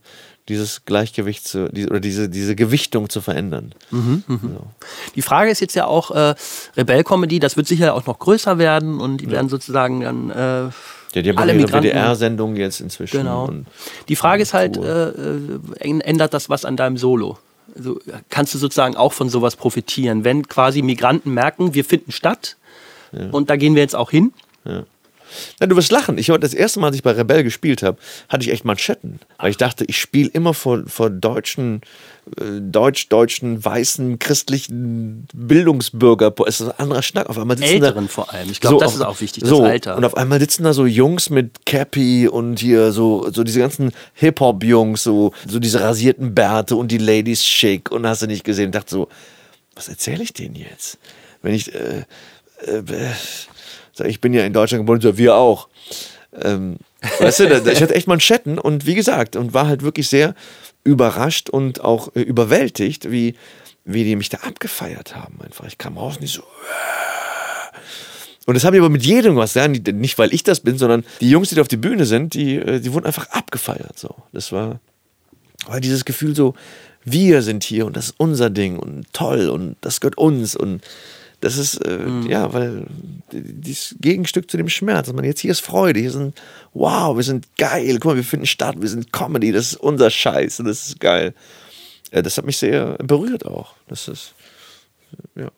dieses 0.49 0.85
Gleichgewicht 0.85 1.47
zu, 1.47 1.69
die, 1.69 1.87
oder 1.87 1.99
diese, 1.99 2.29
diese 2.29 2.55
Gewichtung 2.55 3.09
zu 3.09 3.21
verändern. 3.21 3.73
Mhm. 3.91 4.23
So. 4.27 4.67
Die 5.15 5.21
Frage 5.21 5.51
ist 5.51 5.59
jetzt 5.59 5.75
ja 5.75 5.85
auch, 5.85 6.11
äh, 6.11 6.35
Rebell-Comedy, 6.77 7.39
das 7.39 7.57
wird 7.57 7.67
sicher 7.67 7.93
auch 7.93 8.05
noch 8.05 8.19
größer 8.19 8.57
werden 8.57 8.99
und 8.99 9.17
die 9.17 9.29
werden 9.29 9.49
sozusagen 9.49 10.01
dann 10.01 10.29
äh, 10.29 10.35
Ja, 11.13 11.21
die 11.21 11.29
haben 11.29 11.37
alle 11.37 11.55
ja. 11.55 11.67
WDR-Sendung 11.67 12.55
jetzt 12.55 12.79
inzwischen. 12.79 13.17
Genau. 13.17 13.49
Die 14.07 14.15
Frage 14.15 14.41
ist 14.41 14.53
halt, 14.53 14.77
äh, 14.77 15.09
äh, 15.09 15.59
ändert 15.79 16.33
das 16.33 16.49
was 16.49 16.63
an 16.63 16.77
deinem 16.77 16.97
Solo? 16.97 17.37
Also, 17.75 17.99
kannst 18.29 18.53
du 18.53 18.57
sozusagen 18.57 18.95
auch 18.95 19.13
von 19.13 19.29
sowas 19.29 19.57
profitieren, 19.57 20.23
wenn 20.23 20.47
quasi 20.47 20.81
Migranten 20.81 21.33
merken, 21.33 21.73
wir 21.73 21.83
finden 21.83 22.11
statt 22.11 22.55
und 23.31 23.49
da 23.49 23.55
gehen 23.55 23.75
wir 23.75 23.81
jetzt 23.81 23.95
auch 23.95 24.09
hin? 24.09 24.33
Na, 25.59 25.67
du 25.67 25.75
wirst 25.75 25.91
lachen. 25.91 26.17
Ich 26.17 26.27
das 26.39 26.53
erste 26.53 26.79
Mal, 26.79 26.87
als 26.87 26.95
ich 26.95 27.03
bei 27.03 27.11
Rebell 27.11 27.43
gespielt 27.43 27.83
habe, 27.83 27.97
hatte 28.29 28.43
ich 28.45 28.51
echt 28.51 28.65
Manschetten. 28.65 29.19
Weil 29.37 29.51
ich 29.51 29.57
dachte, 29.57 29.85
ich 29.85 29.97
spiele 29.99 30.29
immer 30.33 30.53
vor, 30.53 30.83
vor 30.87 31.09
deutschen, 31.09 31.81
äh, 32.39 32.59
deutsch-deutschen, 32.61 33.63
weißen, 33.63 34.19
christlichen 34.19 35.27
Bildungsbürger. 35.33 36.33
Es 36.47 36.61
ist 36.61 36.67
ein 36.69 36.79
anderer 36.79 37.01
Schnack. 37.01 37.29
Auf 37.29 37.37
einmal 37.37 37.57
sitzen 37.57 37.73
Älteren 37.73 38.05
da, 38.05 38.11
vor 38.11 38.33
allem. 38.33 38.49
Ich 38.51 38.61
glaube, 38.61 38.77
das 38.79 38.89
auf- 38.89 38.95
ist 38.95 39.01
auch 39.01 39.21
wichtig, 39.21 39.43
so, 39.45 39.61
das 39.61 39.69
Alter. 39.69 39.97
Und 39.97 40.05
auf 40.05 40.15
einmal 40.17 40.39
sitzen 40.39 40.63
da 40.63 40.73
so 40.73 40.85
Jungs 40.85 41.29
mit 41.29 41.65
Cappy 41.65 42.27
und 42.27 42.59
hier 42.59 42.91
so, 42.91 43.29
so 43.31 43.43
diese 43.43 43.59
ganzen 43.59 43.91
Hip-Hop-Jungs, 44.13 45.03
so, 45.03 45.33
so 45.47 45.59
diese 45.59 45.81
rasierten 45.81 46.33
Bärte 46.35 46.75
und 46.75 46.91
die 46.91 46.97
Ladies 46.97 47.45
schick 47.45 47.91
und 47.91 48.05
hast 48.05 48.21
du 48.21 48.27
nicht 48.27 48.43
gesehen. 48.43 48.65
Ich 48.69 48.71
dachte 48.73 48.91
so, 48.91 49.07
was 49.75 49.87
erzähle 49.87 50.23
ich 50.23 50.33
denen 50.33 50.55
jetzt? 50.55 50.97
Wenn 51.41 51.53
ich, 51.53 51.73
äh, 51.73 52.03
äh, 52.65 52.81
sag, 52.85 53.15
ich 53.99 54.21
bin 54.21 54.33
ja 54.33 54.43
in 54.43 54.53
Deutschland 54.53 54.83
geboren, 54.83 55.01
so 55.01 55.17
wir 55.17 55.35
auch. 55.35 55.67
Ähm, 56.41 56.77
weißt 57.19 57.39
du, 57.39 57.71
ich 57.71 57.81
hatte 57.81 57.95
echt 57.95 58.07
Manschetten 58.07 58.59
und 58.59 58.85
wie 58.85 58.95
gesagt, 58.95 59.35
und 59.35 59.53
war 59.53 59.67
halt 59.67 59.83
wirklich 59.83 60.09
sehr 60.09 60.35
überrascht 60.83 61.49
und 61.49 61.81
auch 61.81 62.15
äh, 62.15 62.21
überwältigt, 62.21 63.11
wie, 63.11 63.35
wie 63.85 64.03
die 64.03 64.15
mich 64.15 64.29
da 64.29 64.37
abgefeiert 64.37 65.15
haben. 65.15 65.39
Einfach. 65.43 65.65
Ich 65.65 65.77
kam 65.77 65.97
raus 65.97 66.15
und 66.15 66.23
die 66.23 66.27
so, 66.27 66.43
und 68.47 68.53
das 68.53 68.63
habe 68.63 68.77
ich 68.77 68.81
aber 68.81 68.89
mit 68.89 69.05
jedem 69.05 69.35
was, 69.35 69.55
ja, 69.55 69.67
nicht 69.67 69.91
nicht, 69.91 70.17
weil 70.17 70.33
ich 70.33 70.41
das 70.41 70.61
bin, 70.61 70.77
sondern 70.77 71.03
die 71.19 71.29
Jungs, 71.29 71.49
die 71.49 71.55
da 71.55 71.61
auf 71.61 71.67
die 71.67 71.75
Bühne 71.75 72.05
sind, 72.05 72.33
die, 72.33 72.55
äh, 72.55 72.79
die 72.79 72.93
wurden 72.93 73.05
einfach 73.05 73.29
abgefeiert. 73.29 73.99
So. 73.99 74.15
Das 74.31 74.53
war, 74.53 74.79
war 75.65 75.81
dieses 75.81 76.05
Gefühl 76.05 76.33
so, 76.33 76.55
wir 77.03 77.41
sind 77.41 77.65
hier 77.65 77.85
und 77.85 77.97
das 77.97 78.05
ist 78.05 78.15
unser 78.17 78.49
Ding 78.49 78.79
und 78.79 79.05
toll 79.11 79.49
und 79.49 79.75
das 79.81 79.99
gehört 79.99 80.17
uns 80.17 80.55
und 80.55 80.81
das 81.39 81.57
ist, 81.57 81.75
äh, 81.85 82.07
ja, 82.27 82.51
weil 82.53 82.87
dieses 83.31 83.95
Gegenstück 83.99 84.49
zu 84.49 84.57
dem 84.57 84.69
Schmerz, 84.69 85.11
man 85.13 85.23
jetzt 85.23 85.41
hier 85.41 85.51
ist 85.51 85.59
Freude, 85.59 85.99
hier 85.99 86.11
sind, 86.11 86.39
wow, 86.73 87.15
wir 87.15 87.23
sind 87.23 87.55
geil, 87.57 87.97
guck 87.99 88.05
mal, 88.05 88.15
wir 88.15 88.23
finden 88.23 88.47
statt, 88.47 88.75
wir 88.79 88.89
sind 88.89 89.13
Comedy, 89.13 89.51
das 89.51 89.73
ist 89.73 89.75
unser 89.75 90.09
Scheiß 90.09 90.59
und 90.59 90.65
das 90.65 90.87
ist 90.87 90.99
geil. 90.99 91.33
Äh, 92.11 92.23
das 92.23 92.37
hat 92.37 92.45
mich 92.45 92.57
sehr 92.57 92.97
berührt 93.03 93.45
auch. 93.45 93.75
Das 93.87 94.07
ist, 94.07 94.33
ja. 95.35 95.51